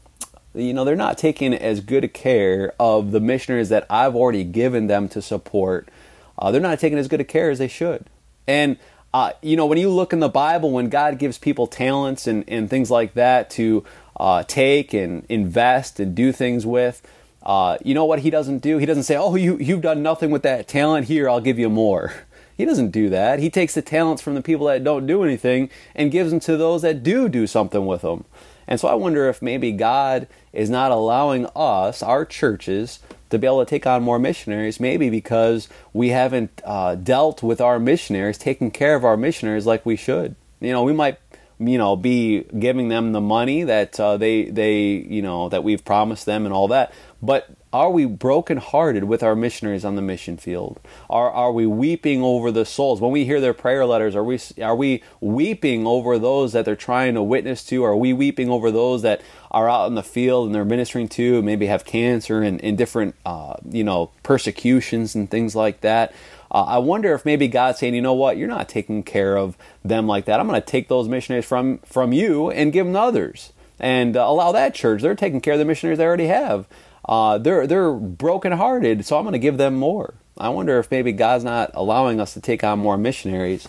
You 0.54 0.74
know, 0.74 0.84
they're 0.84 0.96
not 0.96 1.18
taking 1.18 1.54
as 1.54 1.80
good 1.80 2.14
care 2.14 2.74
of 2.80 3.12
the 3.12 3.20
missionaries 3.20 3.70
that 3.70 3.86
I've 3.90 4.16
already 4.16 4.44
given 4.44 4.88
them 4.88 5.08
to 5.10 5.22
support. 5.22 5.90
Uh, 6.38 6.52
they're 6.52 6.62
not 6.62 6.80
taking 6.80 6.98
as 6.98 7.08
good 7.08 7.22
a 7.22 7.24
care 7.24 7.52
as 7.52 7.60
they 7.60 7.68
should. 7.68 8.06
And, 8.48 8.78
uh, 9.14 9.34
you 9.42 9.56
know, 9.56 9.66
when 9.66 9.78
you 9.78 9.90
look 9.90 10.14
in 10.14 10.20
the 10.20 10.30
Bible, 10.30 10.72
when 10.72 10.90
God 10.90 11.20
gives 11.20 11.38
people 11.38 11.68
talents 11.68 12.26
and, 12.26 12.44
and 12.48 12.70
things 12.70 12.90
like 12.90 13.14
that 13.14 13.50
to 13.52 13.84
uh, 14.20 14.44
take 14.44 14.94
and 14.94 15.26
invest 15.30 16.00
and 16.00 16.16
do 16.16 16.32
things 16.32 16.66
with, 16.66 17.02
uh, 17.44 17.78
you 17.84 17.94
know 17.94 18.06
what 18.06 18.20
he 18.20 18.30
doesn't 18.30 18.60
do? 18.60 18.78
He 18.78 18.86
doesn't 18.86 19.04
say, 19.04 19.16
oh, 19.16 19.36
you, 19.36 19.58
you've 19.58 19.82
done 19.82 20.02
nothing 20.02 20.32
with 20.32 20.44
that 20.44 20.68
talent. 20.68 21.08
Here, 21.08 21.30
I'll 21.30 21.42
give 21.42 21.60
you 21.60 21.70
more. 21.70 22.14
He 22.60 22.66
doesn't 22.66 22.92
do 22.92 23.08
that. 23.12 23.40
He 23.40 23.50
takes 23.50 23.74
the 23.74 23.82
talents 23.82 24.22
from 24.22 24.36
the 24.36 24.42
people 24.42 24.66
that 24.66 24.84
don't 24.84 25.08
do 25.08 25.24
anything 25.24 25.70
and 25.96 26.12
gives 26.12 26.30
them 26.30 26.42
to 26.42 26.58
those 26.58 26.82
that 26.82 27.04
do 27.04 27.30
do 27.30 27.48
something 27.48 27.86
with 27.86 28.02
them. 28.02 28.26
And 28.70 28.80
so 28.80 28.88
I 28.88 28.94
wonder 28.94 29.28
if 29.28 29.42
maybe 29.42 29.72
God 29.72 30.28
is 30.54 30.70
not 30.70 30.92
allowing 30.92 31.48
us, 31.56 32.04
our 32.04 32.24
churches, 32.24 33.00
to 33.32 33.40
be 33.40 33.48
able 33.48 33.66
to 33.66 33.70
take 33.70 33.88
on 33.88 34.04
more 34.04 34.20
missionaries, 34.20 34.80
maybe 34.80 35.10
because 35.10 35.68
we 35.92 36.10
haven't 36.10 36.62
uh, 36.64 36.94
dealt 36.94 37.42
with 37.42 37.60
our 37.60 37.80
missionaries, 37.80 38.38
taken 38.38 38.70
care 38.70 38.96
of 38.96 39.04
our 39.04 39.18
missionaries 39.18 39.66
like 39.66 39.86
we 39.88 39.96
should. 39.96 40.36
You 40.62 40.72
know, 40.72 40.84
we 40.84 40.94
might, 40.94 41.18
you 41.60 41.78
know, 41.78 41.96
be 41.96 42.44
giving 42.58 42.88
them 42.88 43.12
the 43.12 43.22
money 43.22 43.64
that 43.64 44.00
uh, 44.00 44.18
they 44.18 44.46
they 44.46 44.82
you 44.82 45.22
know 45.22 45.50
that 45.50 45.64
we've 45.64 45.84
promised 45.84 46.26
them 46.26 46.46
and 46.46 46.54
all 46.54 46.70
that, 46.70 46.94
but 47.22 47.50
are 47.72 47.92
we 47.92 48.06
brokenhearted 48.06 49.04
with 49.04 49.22
our 49.22 49.36
missionaries 49.36 49.86
on 49.86 49.96
the 49.96 50.02
mission 50.02 50.38
field? 50.38 50.80
Are, 51.08 51.30
are 51.30 51.52
we 51.52 51.68
weeping 51.68 52.24
over 52.24 52.52
the 52.52 52.66
souls? 52.66 53.00
When 53.00 53.12
we 53.12 53.26
hear 53.26 53.40
their 53.40 53.54
prayer 53.54 53.86
letters, 53.86 54.16
are 54.16 54.24
we, 54.24 54.40
are 54.60 54.76
we 54.76 55.04
weeping 55.22 55.86
over 55.86 56.18
those 56.18 56.54
that 56.54 56.66
they're 56.66 56.76
trying 56.76 57.14
to 57.14 57.22
witness 57.22 57.64
to? 57.66 57.84
Are 57.84 57.96
we 57.96 58.12
weeping 58.12 58.50
over 58.50 58.72
those 58.72 59.04
that 59.04 59.22
are 59.52 59.70
out 59.70 59.86
in 59.88 59.94
the 59.94 60.02
field 60.02 60.48
and 60.48 60.56
they're 60.56 60.66
ministering 60.66 61.08
to, 61.10 61.44
maybe 61.44 61.68
have 61.68 61.86
cancer 61.86 62.42
and, 62.42 62.60
and 62.64 62.76
different, 62.76 63.14
uh, 63.24 63.56
you 63.70 63.84
know, 63.84 64.10
persecutions 64.24 65.14
and 65.14 65.30
things 65.30 65.56
like 65.56 65.82
that? 65.82 66.12
Uh, 66.52 66.64
I 66.64 66.78
wonder 66.80 67.14
if 67.14 67.26
maybe 67.26 67.48
God's 67.48 67.80
saying, 67.80 67.94
you 67.94 68.02
know 68.02 68.14
what, 68.14 68.38
you're 68.38 68.48
not 68.48 68.70
taking 68.70 69.04
care 69.04 69.38
of 69.38 69.58
them 69.84 70.08
like 70.08 70.26
that. 70.26 70.40
I'm 70.40 70.48
going 70.48 70.60
to 70.60 70.66
take 70.66 70.88
those 70.88 71.08
missionaries 71.08 71.46
from, 71.46 71.78
from 71.80 72.14
you 72.14 72.50
and 72.50 72.74
give 72.74 72.86
them 72.86 72.94
to 72.94 73.00
others 73.00 73.54
and 73.80 74.18
uh, 74.18 74.22
allow 74.22 74.52
that 74.52 74.74
church. 74.74 75.02
They're 75.02 75.16
taking 75.16 75.42
care 75.42 75.54
of 75.54 75.60
the 75.60 75.66
missionaries 75.66 76.00
they 76.00 76.06
already 76.06 76.28
have 76.28 76.68
uh, 77.10 77.40
they're 77.40 77.66
they're 77.66 77.92
brokenhearted, 77.92 79.04
so 79.04 79.18
I'm 79.18 79.24
going 79.24 79.34
to 79.34 79.40
give 79.40 79.58
them 79.58 79.76
more. 79.76 80.14
I 80.38 80.50
wonder 80.50 80.78
if 80.78 80.92
maybe 80.92 81.12
God's 81.12 81.44
not 81.44 81.72
allowing 81.74 82.22
us 82.22 82.36
to 82.36 82.40
take 82.40 82.64
on 82.64 82.78
more 82.78 82.98
missionaries 82.98 83.68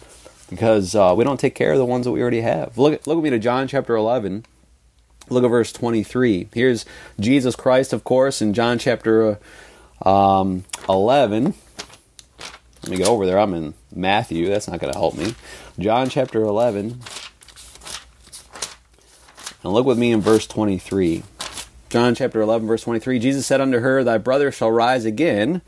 because 0.51 0.95
uh, 0.95 1.15
we 1.17 1.25
don't 1.25 1.41
take 1.41 1.55
care 1.55 1.73
of 1.73 1.79
the 1.79 1.87
ones 1.87 2.05
that 2.05 2.13
we 2.13 2.21
already 2.21 2.43
have. 2.43 2.77
Look 2.77 3.07
look 3.07 3.17
at 3.17 3.25
me 3.25 3.31
to 3.31 3.39
John 3.39 3.67
chapter 3.67 3.97
11. 3.97 4.45
Look 5.31 5.43
at 5.43 5.49
verse 5.49 5.73
23. 5.73 6.49
Here's 6.53 6.85
Jesus 7.19 7.57
Christ, 7.57 7.95
of 7.95 8.05
course, 8.05 8.43
in 8.43 8.53
John 8.53 8.79
chapter 8.79 9.39
um, 10.05 10.65
11. 10.87 11.55
Let 12.83 12.91
me 12.91 12.99
go 12.99 13.13
over 13.13 13.27
there. 13.27 13.39
I'm 13.39 13.55
in 13.55 13.75
Matthew. 13.95 14.49
That's 14.49 14.69
not 14.69 14.81
going 14.81 14.93
to 14.93 14.99
help 14.99 15.15
me. 15.15 15.35
John 15.79 16.09
chapter 16.09 16.43
11. 16.43 17.01
And 19.63 19.73
look 19.73 19.85
with 19.85 19.99
me 19.99 20.13
in 20.13 20.21
verse 20.21 20.47
23. 20.47 21.23
John 21.91 22.15
chapter 22.15 22.41
11, 22.41 22.69
verse 22.69 22.83
23 22.83 23.19
Jesus 23.19 23.47
said 23.47 23.61
unto 23.61 23.81
her, 23.81 24.05
Thy 24.05 24.17
brother 24.17 24.53
shall 24.53 24.71
rise 24.71 25.05
again. 25.05 25.61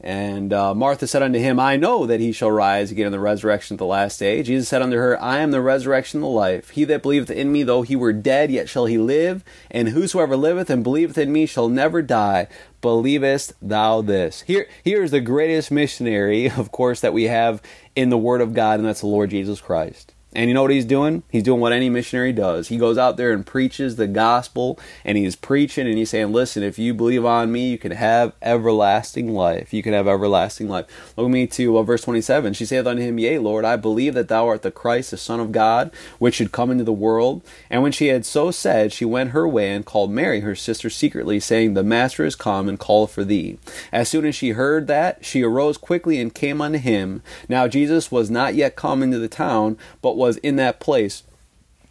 And 0.00 0.52
uh, 0.52 0.74
Martha 0.74 1.06
said 1.06 1.22
unto 1.22 1.38
him, 1.38 1.58
I 1.58 1.76
know 1.76 2.04
that 2.04 2.20
he 2.20 2.30
shall 2.30 2.50
rise 2.50 2.90
again 2.90 3.06
in 3.06 3.12
the 3.12 3.18
resurrection 3.18 3.74
at 3.74 3.78
the 3.78 3.86
last 3.86 4.18
day. 4.18 4.42
Jesus 4.42 4.68
said 4.68 4.82
unto 4.82 4.96
her, 4.96 5.20
I 5.20 5.38
am 5.38 5.52
the 5.52 5.62
resurrection 5.62 6.18
and 6.18 6.24
the 6.24 6.28
life. 6.28 6.70
He 6.70 6.84
that 6.84 7.02
believeth 7.02 7.30
in 7.30 7.50
me, 7.50 7.62
though 7.62 7.82
he 7.82 7.96
were 7.96 8.12
dead, 8.12 8.50
yet 8.50 8.68
shall 8.68 8.86
he 8.86 8.98
live. 8.98 9.42
And 9.70 9.88
whosoever 9.88 10.36
liveth 10.36 10.68
and 10.68 10.84
believeth 10.84 11.16
in 11.16 11.32
me 11.32 11.46
shall 11.46 11.68
never 11.68 12.02
die. 12.02 12.46
Believest 12.82 13.54
thou 13.62 14.02
this? 14.02 14.42
Here, 14.42 14.68
here 14.84 15.02
is 15.02 15.12
the 15.12 15.20
greatest 15.20 15.70
missionary, 15.70 16.50
of 16.56 16.70
course, 16.70 17.00
that 17.00 17.14
we 17.14 17.24
have 17.24 17.62
in 17.94 18.10
the 18.10 18.18
Word 18.18 18.42
of 18.42 18.52
God, 18.52 18.78
and 18.78 18.86
that's 18.86 19.00
the 19.00 19.06
Lord 19.06 19.30
Jesus 19.30 19.62
Christ. 19.62 20.12
And 20.36 20.50
you 20.50 20.54
know 20.54 20.60
what 20.60 20.70
he's 20.70 20.84
doing? 20.84 21.22
He's 21.30 21.42
doing 21.42 21.60
what 21.60 21.72
any 21.72 21.88
missionary 21.88 22.30
does. 22.30 22.68
He 22.68 22.76
goes 22.76 22.98
out 22.98 23.16
there 23.16 23.32
and 23.32 23.44
preaches 23.44 23.96
the 23.96 24.06
gospel, 24.06 24.78
and 25.02 25.16
he's 25.16 25.34
preaching 25.34 25.86
and 25.86 25.96
he's 25.96 26.10
saying, 26.10 26.30
Listen, 26.30 26.62
if 26.62 26.78
you 26.78 26.92
believe 26.92 27.24
on 27.24 27.50
me, 27.50 27.70
you 27.70 27.78
can 27.78 27.92
have 27.92 28.34
everlasting 28.42 29.32
life. 29.32 29.72
You 29.72 29.82
can 29.82 29.94
have 29.94 30.06
everlasting 30.06 30.68
life. 30.68 30.84
Look 31.16 31.24
at 31.24 31.32
me 31.32 31.46
to 31.46 31.78
uh, 31.78 31.82
verse 31.84 32.02
27. 32.02 32.52
She 32.52 32.66
saith 32.66 32.86
unto 32.86 33.00
him, 33.00 33.18
Yea, 33.18 33.38
Lord, 33.38 33.64
I 33.64 33.76
believe 33.76 34.12
that 34.12 34.28
thou 34.28 34.46
art 34.46 34.60
the 34.60 34.70
Christ, 34.70 35.10
the 35.10 35.16
Son 35.16 35.40
of 35.40 35.52
God, 35.52 35.90
which 36.18 36.34
should 36.34 36.52
come 36.52 36.70
into 36.70 36.84
the 36.84 36.92
world. 36.92 37.40
And 37.70 37.82
when 37.82 37.92
she 37.92 38.08
had 38.08 38.26
so 38.26 38.50
said, 38.50 38.92
she 38.92 39.06
went 39.06 39.30
her 39.30 39.48
way 39.48 39.72
and 39.72 39.86
called 39.86 40.10
Mary, 40.10 40.40
her 40.40 40.54
sister, 40.54 40.90
secretly, 40.90 41.40
saying, 41.40 41.72
The 41.72 41.82
Master 41.82 42.26
is 42.26 42.36
come 42.36 42.68
and 42.68 42.78
calleth 42.78 43.12
for 43.12 43.24
thee. 43.24 43.56
As 43.90 44.10
soon 44.10 44.26
as 44.26 44.34
she 44.34 44.50
heard 44.50 44.86
that, 44.86 45.24
she 45.24 45.42
arose 45.42 45.78
quickly 45.78 46.20
and 46.20 46.34
came 46.34 46.60
unto 46.60 46.78
him. 46.78 47.22
Now 47.48 47.68
Jesus 47.68 48.12
was 48.12 48.30
not 48.30 48.54
yet 48.54 48.76
come 48.76 49.02
into 49.02 49.18
the 49.18 49.28
town, 49.28 49.78
but 50.02 50.18
was 50.18 50.25
was 50.26 50.36
in 50.38 50.56
that 50.56 50.80
place 50.80 51.22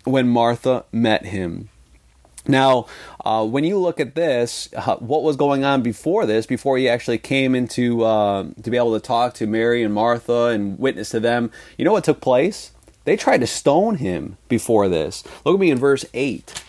when 0.04 0.28
Martha 0.28 0.86
met 0.92 1.26
him. 1.26 1.70
Now, 2.48 2.86
uh, 3.24 3.46
when 3.46 3.64
you 3.64 3.80
look 3.80 4.00
at 4.00 4.14
this, 4.14 4.70
uh, 4.76 4.98
what 4.98 5.24
was 5.24 5.36
going 5.36 5.64
on 5.64 5.82
before 5.82 6.26
this, 6.26 6.46
before 6.46 6.78
he 6.78 6.88
actually 6.88 7.18
came 7.18 7.56
into 7.56 8.04
uh, 8.04 8.44
to 8.62 8.70
be 8.70 8.78
able 8.78 8.94
to 8.94 9.00
talk 9.00 9.34
to 9.36 9.48
Mary 9.48 9.82
and 9.82 9.94
Martha 9.94 10.46
and 10.48 10.78
witness 10.78 11.10
to 11.10 11.20
them, 11.20 11.50
you 11.78 11.86
know 11.86 11.92
what 11.92 12.04
took 12.04 12.22
place? 12.22 12.72
They 13.06 13.16
tried 13.16 13.42
to 13.42 13.48
stone 13.48 13.96
him 13.96 14.38
before 14.48 14.90
this. 14.90 15.24
Look 15.44 15.56
at 15.56 15.60
me 15.60 15.72
in 15.72 15.80
verse 15.80 16.06
8. 16.14 16.64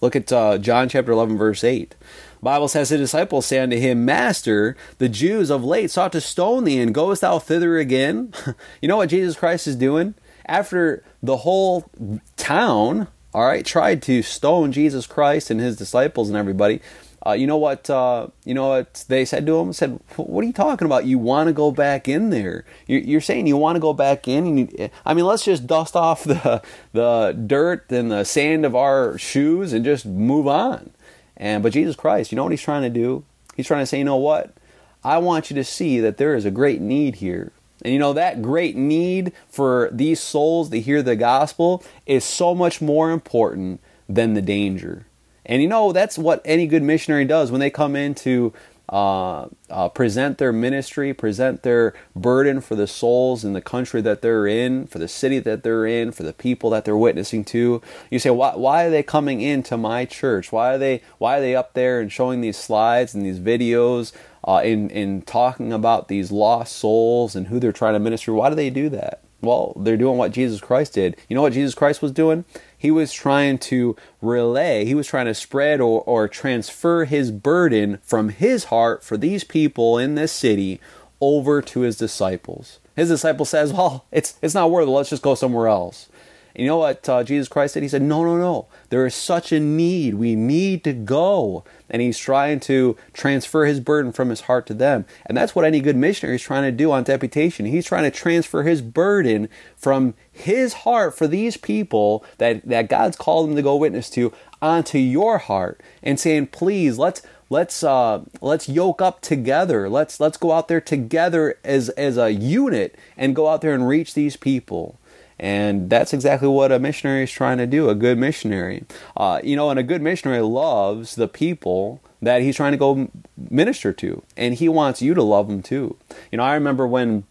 Look 0.00 0.16
at 0.16 0.32
uh, 0.32 0.58
John 0.58 0.88
chapter 0.88 1.12
11, 1.12 1.38
verse 1.38 1.62
8. 1.62 1.94
Bible 2.42 2.68
says 2.68 2.90
the 2.90 2.98
disciples 2.98 3.46
say 3.46 3.58
unto 3.58 3.76
him, 3.76 4.04
Master, 4.04 4.76
the 4.98 5.08
Jews 5.08 5.50
of 5.50 5.64
late 5.64 5.90
sought 5.90 6.12
to 6.12 6.20
stone 6.20 6.64
thee, 6.64 6.78
and 6.78 6.94
goest 6.94 7.22
thou 7.22 7.38
thither 7.38 7.78
again? 7.78 8.32
you 8.82 8.88
know 8.88 8.98
what 8.98 9.08
Jesus 9.08 9.36
Christ 9.36 9.66
is 9.66 9.76
doing? 9.76 10.14
After 10.46 11.02
the 11.22 11.38
whole 11.38 11.90
town, 12.36 13.08
all 13.34 13.46
right, 13.46 13.64
tried 13.64 14.02
to 14.02 14.22
stone 14.22 14.72
Jesus 14.72 15.06
Christ 15.06 15.50
and 15.50 15.60
his 15.60 15.76
disciples 15.76 16.28
and 16.28 16.36
everybody, 16.36 16.80
uh, 17.26 17.32
you 17.32 17.46
know 17.46 17.56
what? 17.56 17.90
Uh, 17.90 18.28
you 18.44 18.54
know 18.54 18.68
what 18.68 19.04
they 19.08 19.24
said 19.24 19.46
to 19.46 19.58
him? 19.58 19.72
Said, 19.72 19.98
"What 20.16 20.44
are 20.44 20.46
you 20.46 20.52
talking 20.52 20.86
about? 20.86 21.06
You 21.06 21.18
want 21.18 21.48
to 21.48 21.52
go 21.52 21.72
back 21.72 22.06
in 22.06 22.30
there? 22.30 22.64
You're, 22.86 23.00
you're 23.00 23.20
saying 23.20 23.48
you 23.48 23.56
want 23.56 23.74
to 23.74 23.80
go 23.80 23.92
back 23.92 24.28
in? 24.28 24.56
You, 24.56 24.90
I 25.04 25.12
mean, 25.12 25.24
let's 25.24 25.44
just 25.44 25.66
dust 25.66 25.96
off 25.96 26.22
the 26.22 26.62
the 26.92 27.32
dirt 27.46 27.90
and 27.90 28.12
the 28.12 28.22
sand 28.22 28.64
of 28.64 28.76
our 28.76 29.18
shoes 29.18 29.72
and 29.72 29.84
just 29.84 30.06
move 30.06 30.46
on." 30.46 30.90
And 31.36 31.64
but 31.64 31.72
Jesus 31.72 31.96
Christ, 31.96 32.30
you 32.30 32.36
know 32.36 32.44
what 32.44 32.52
he's 32.52 32.62
trying 32.62 32.82
to 32.82 32.90
do? 32.90 33.24
He's 33.56 33.66
trying 33.66 33.82
to 33.82 33.86
say, 33.86 33.98
you 33.98 34.04
know 34.04 34.16
what? 34.16 34.54
I 35.02 35.18
want 35.18 35.50
you 35.50 35.56
to 35.56 35.64
see 35.64 36.00
that 36.00 36.18
there 36.18 36.34
is 36.34 36.44
a 36.44 36.50
great 36.50 36.80
need 36.80 37.16
here. 37.16 37.52
And 37.86 37.92
you 37.92 38.00
know, 38.00 38.14
that 38.14 38.42
great 38.42 38.74
need 38.74 39.32
for 39.48 39.90
these 39.92 40.18
souls 40.18 40.70
to 40.70 40.80
hear 40.80 41.04
the 41.04 41.14
gospel 41.14 41.84
is 42.04 42.24
so 42.24 42.52
much 42.52 42.82
more 42.82 43.12
important 43.12 43.80
than 44.08 44.34
the 44.34 44.42
danger. 44.42 45.06
And 45.44 45.62
you 45.62 45.68
know, 45.68 45.92
that's 45.92 46.18
what 46.18 46.42
any 46.44 46.66
good 46.66 46.82
missionary 46.82 47.26
does 47.26 47.52
when 47.52 47.60
they 47.60 47.70
come 47.70 47.94
in 47.94 48.16
to 48.16 48.52
uh, 48.88 49.46
uh, 49.70 49.88
present 49.90 50.38
their 50.38 50.52
ministry, 50.52 51.14
present 51.14 51.62
their 51.62 51.94
burden 52.16 52.60
for 52.60 52.74
the 52.74 52.88
souls 52.88 53.44
in 53.44 53.52
the 53.52 53.60
country 53.60 54.00
that 54.00 54.20
they're 54.20 54.48
in, 54.48 54.88
for 54.88 54.98
the 54.98 55.06
city 55.06 55.38
that 55.38 55.62
they're 55.62 55.86
in, 55.86 56.10
for 56.10 56.24
the 56.24 56.32
people 56.32 56.70
that 56.70 56.84
they're 56.84 56.96
witnessing 56.96 57.44
to. 57.44 57.80
You 58.10 58.18
say, 58.18 58.30
why, 58.30 58.56
why 58.56 58.84
are 58.84 58.90
they 58.90 59.04
coming 59.04 59.40
into 59.40 59.76
my 59.76 60.06
church? 60.06 60.50
Why 60.50 60.74
are 60.74 60.78
they 60.78 61.02
why 61.18 61.38
are 61.38 61.40
they 61.40 61.54
up 61.54 61.74
there 61.74 62.00
and 62.00 62.10
showing 62.10 62.40
these 62.40 62.56
slides 62.56 63.14
and 63.14 63.24
these 63.24 63.38
videos 63.38 64.12
uh, 64.46 64.62
in 64.64 64.90
in 64.90 65.22
talking 65.22 65.72
about 65.72 66.08
these 66.08 66.30
lost 66.30 66.76
souls 66.76 67.34
and 67.34 67.48
who 67.48 67.58
they're 67.58 67.72
trying 67.72 67.94
to 67.94 67.98
minister. 67.98 68.32
Why 68.32 68.48
do 68.48 68.54
they 68.54 68.70
do 68.70 68.88
that? 68.90 69.22
Well, 69.42 69.74
they're 69.76 69.96
doing 69.96 70.16
what 70.16 70.32
Jesus 70.32 70.60
Christ 70.60 70.94
did. 70.94 71.16
You 71.28 71.36
know 71.36 71.42
what 71.42 71.52
Jesus 71.52 71.74
Christ 71.74 72.00
was 72.00 72.10
doing? 72.10 72.44
He 72.76 72.90
was 72.90 73.12
trying 73.12 73.58
to 73.58 73.96
relay, 74.22 74.84
he 74.84 74.94
was 74.94 75.06
trying 75.06 75.26
to 75.26 75.34
spread 75.34 75.80
or, 75.80 76.02
or 76.02 76.28
transfer 76.28 77.04
his 77.04 77.30
burden 77.30 77.98
from 78.02 78.30
his 78.30 78.64
heart 78.64 79.04
for 79.04 79.16
these 79.16 79.44
people 79.44 79.98
in 79.98 80.14
this 80.14 80.32
city 80.32 80.80
over 81.20 81.62
to 81.62 81.80
his 81.80 81.96
disciples. 81.96 82.78
His 82.94 83.08
disciple 83.08 83.44
says, 83.44 83.72
Well, 83.72 84.06
it's, 84.10 84.38
it's 84.42 84.54
not 84.54 84.70
worth 84.70 84.88
it. 84.88 84.90
Let's 84.90 85.10
just 85.10 85.22
go 85.22 85.34
somewhere 85.34 85.68
else. 85.68 86.08
And 86.56 86.62
you 86.64 86.68
know 86.70 86.78
what 86.78 87.06
uh, 87.06 87.22
Jesus 87.22 87.48
Christ 87.48 87.74
said? 87.74 87.82
He 87.82 87.88
said, 87.88 88.00
No, 88.00 88.24
no, 88.24 88.38
no. 88.38 88.66
There 88.88 89.04
is 89.04 89.14
such 89.14 89.52
a 89.52 89.60
need. 89.60 90.14
We 90.14 90.34
need 90.34 90.84
to 90.84 90.94
go. 90.94 91.64
And 91.90 92.00
he's 92.00 92.16
trying 92.16 92.60
to 92.60 92.96
transfer 93.12 93.66
his 93.66 93.78
burden 93.78 94.10
from 94.10 94.30
his 94.30 94.42
heart 94.42 94.66
to 94.68 94.74
them. 94.74 95.04
And 95.26 95.36
that's 95.36 95.54
what 95.54 95.66
any 95.66 95.80
good 95.80 95.96
missionary 95.96 96.36
is 96.36 96.42
trying 96.42 96.62
to 96.62 96.72
do 96.72 96.90
on 96.90 97.04
deputation. 97.04 97.66
He's 97.66 97.84
trying 97.84 98.04
to 98.04 98.10
transfer 98.10 98.62
his 98.62 98.80
burden 98.80 99.50
from 99.76 100.14
his 100.32 100.72
heart 100.72 101.16
for 101.16 101.28
these 101.28 101.58
people 101.58 102.24
that, 102.38 102.66
that 102.66 102.88
God's 102.88 103.16
called 103.16 103.50
him 103.50 103.56
to 103.56 103.62
go 103.62 103.76
witness 103.76 104.08
to 104.10 104.32
onto 104.62 104.96
your 104.96 105.36
heart 105.36 105.82
and 106.02 106.18
saying, 106.18 106.46
please, 106.46 106.96
let's 106.96 107.20
let's 107.50 107.84
uh, 107.84 108.24
let's 108.40 108.66
yoke 108.66 109.02
up 109.02 109.20
together. 109.20 109.90
Let's 109.90 110.18
let's 110.20 110.38
go 110.38 110.52
out 110.52 110.68
there 110.68 110.80
together 110.80 111.58
as 111.62 111.90
as 111.90 112.16
a 112.16 112.32
unit 112.32 112.96
and 113.14 113.36
go 113.36 113.46
out 113.46 113.60
there 113.60 113.74
and 113.74 113.86
reach 113.86 114.14
these 114.14 114.36
people. 114.36 114.98
And 115.38 115.90
that's 115.90 116.14
exactly 116.14 116.48
what 116.48 116.72
a 116.72 116.78
missionary 116.78 117.24
is 117.24 117.30
trying 117.30 117.58
to 117.58 117.66
do, 117.66 117.90
a 117.90 117.94
good 117.94 118.18
missionary. 118.18 118.84
Uh, 119.16 119.40
you 119.44 119.54
know, 119.54 119.70
and 119.70 119.78
a 119.78 119.82
good 119.82 120.00
missionary 120.00 120.40
loves 120.40 121.14
the 121.14 121.28
people 121.28 122.00
that 122.22 122.40
he's 122.40 122.56
trying 122.56 122.72
to 122.72 122.78
go 122.78 123.10
minister 123.36 123.92
to. 123.92 124.22
And 124.36 124.54
he 124.54 124.68
wants 124.68 125.02
you 125.02 125.14
to 125.14 125.22
love 125.22 125.48
them 125.48 125.62
too. 125.62 125.96
You 126.32 126.38
know, 126.38 126.44
I 126.44 126.54
remember 126.54 126.86
when 126.86 127.24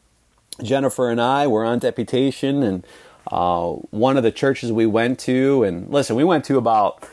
Jennifer 0.61 1.09
and 1.09 1.19
I 1.19 1.47
were 1.47 1.65
on 1.65 1.79
deputation 1.79 2.61
and 2.63 2.85
uh, 3.31 3.71
one 3.89 4.17
of 4.17 4.23
the 4.23 4.31
churches 4.31 4.71
we 4.71 4.85
went 4.85 5.19
to, 5.21 5.63
and 5.63 5.89
listen, 5.89 6.15
we 6.15 6.23
went 6.23 6.45
to 6.45 6.57
about 6.57 7.07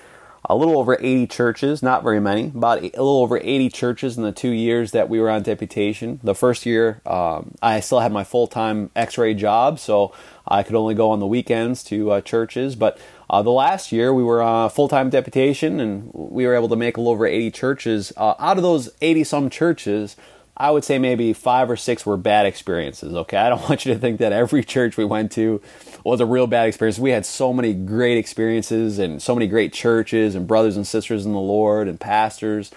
a 0.45 0.57
little 0.57 0.79
over 0.79 0.97
80 0.99 1.29
churches, 1.29 1.83
not 1.83 2.03
very 2.03 2.21
many, 2.21 2.47
about 2.47 2.79
a 2.79 2.83
little 2.83 3.23
over 3.23 3.39
80 3.39 3.69
churches 3.71 4.17
in 4.17 4.25
the 4.25 4.33
two 4.33 4.51
years 4.51 4.91
that 4.91 5.09
we 5.09 5.21
were 5.21 5.31
on 5.31 5.43
deputation. 5.43 6.19
The 6.23 6.35
first 6.35 6.67
year, 6.67 7.01
um, 7.07 7.55
I 7.63 7.81
still 7.81 8.01
had 8.01 8.13
my 8.13 8.25
full 8.25 8.49
time 8.49 8.91
x 8.97 9.17
ray 9.17 9.35
job, 9.35 9.79
so 9.79 10.13
I 10.47 10.65
could 10.65 10.75
only 10.75 10.95
go 10.95 11.11
on 11.11 11.21
the 11.21 11.27
weekends 11.27 11.85
to 11.85 12.11
uh, 12.11 12.21
churches. 12.23 12.75
But 12.75 12.99
uh, 13.31 13.43
the 13.43 13.51
last 13.51 13.93
year, 13.93 14.13
we 14.13 14.25
were 14.25 14.43
uh, 14.43 14.69
full 14.69 14.89
time 14.89 15.11
deputation, 15.11 15.79
and 15.79 16.11
we 16.13 16.45
were 16.45 16.55
able 16.55 16.69
to 16.71 16.77
make 16.77 16.97
a 16.97 17.01
little 17.01 17.13
over 17.13 17.27
80 17.27 17.51
churches. 17.53 18.13
Uh, 18.17 18.35
out 18.39 18.57
of 18.57 18.65
those 18.65 18.91
80 19.01 19.25
some 19.25 19.49
churches, 19.49 20.17
I 20.57 20.71
would 20.71 20.85
say 20.85 20.99
maybe 20.99 21.33
five 21.33 21.71
or 21.71 21.77
six 21.77 22.05
were 22.05 22.17
bad 22.17 22.47
experiences. 22.47 23.15
Okay, 23.15 23.37
I 23.37 23.49
don't 23.49 23.63
want 23.69 23.85
you 23.87 23.95
to 23.95 23.99
think 23.99 24.19
that 24.19 24.33
every 24.33 24.65
church 24.65 24.97
we 24.97 25.05
went 25.05 25.33
to 25.33 25.61
was 26.05 26.21
a 26.21 26.27
real 26.27 26.47
bad 26.47 26.69
experience. 26.69 26.99
We 26.99 27.11
had 27.11 27.25
so 27.25 27.53
many 27.53 27.73
great 27.73 28.19
experiences 28.19 28.99
and 28.99 29.23
so 29.23 29.35
many 29.35 29.47
great 29.47 29.73
churches 29.73 30.35
and 30.35 30.47
brothers 30.47 30.77
and 30.77 30.87
sisters 30.87 31.25
in 31.25 31.33
the 31.33 31.39
Lord 31.39 31.89
and 31.89 31.99
pastors. 31.99 32.71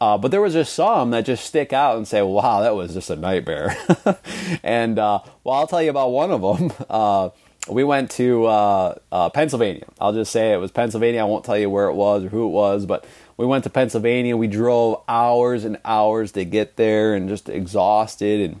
Uh, 0.00 0.18
but 0.18 0.30
there 0.30 0.42
was 0.42 0.52
just 0.52 0.74
some 0.74 1.10
that 1.10 1.24
just 1.24 1.44
stick 1.44 1.72
out 1.72 1.96
and 1.96 2.06
say, 2.06 2.20
"Wow, 2.22 2.60
that 2.60 2.74
was 2.74 2.92
just 2.92 3.08
a 3.08 3.16
nightmare." 3.16 3.76
and 4.62 4.98
uh, 4.98 5.20
well, 5.42 5.56
I'll 5.56 5.66
tell 5.66 5.82
you 5.82 5.90
about 5.90 6.10
one 6.10 6.30
of 6.30 6.42
them. 6.42 6.72
Uh, 6.88 7.30
we 7.68 7.82
went 7.82 8.12
to 8.12 8.44
uh, 8.46 8.94
uh, 9.10 9.28
Pennsylvania. 9.30 9.84
I'll 10.00 10.12
just 10.12 10.30
say 10.30 10.52
it 10.52 10.58
was 10.58 10.70
Pennsylvania. 10.70 11.20
I 11.20 11.24
won't 11.24 11.44
tell 11.44 11.58
you 11.58 11.68
where 11.68 11.88
it 11.88 11.94
was 11.94 12.24
or 12.24 12.28
who 12.28 12.46
it 12.46 12.50
was, 12.50 12.86
but 12.86 13.04
we 13.36 13.46
went 13.46 13.64
to 13.64 13.70
Pennsylvania. 13.70 14.36
We 14.36 14.48
drove 14.48 15.02
hours 15.08 15.64
and 15.64 15.78
hours 15.84 16.32
to 16.32 16.44
get 16.44 16.76
there, 16.76 17.14
and 17.14 17.28
just 17.28 17.48
exhausted. 17.48 18.50
And 18.50 18.60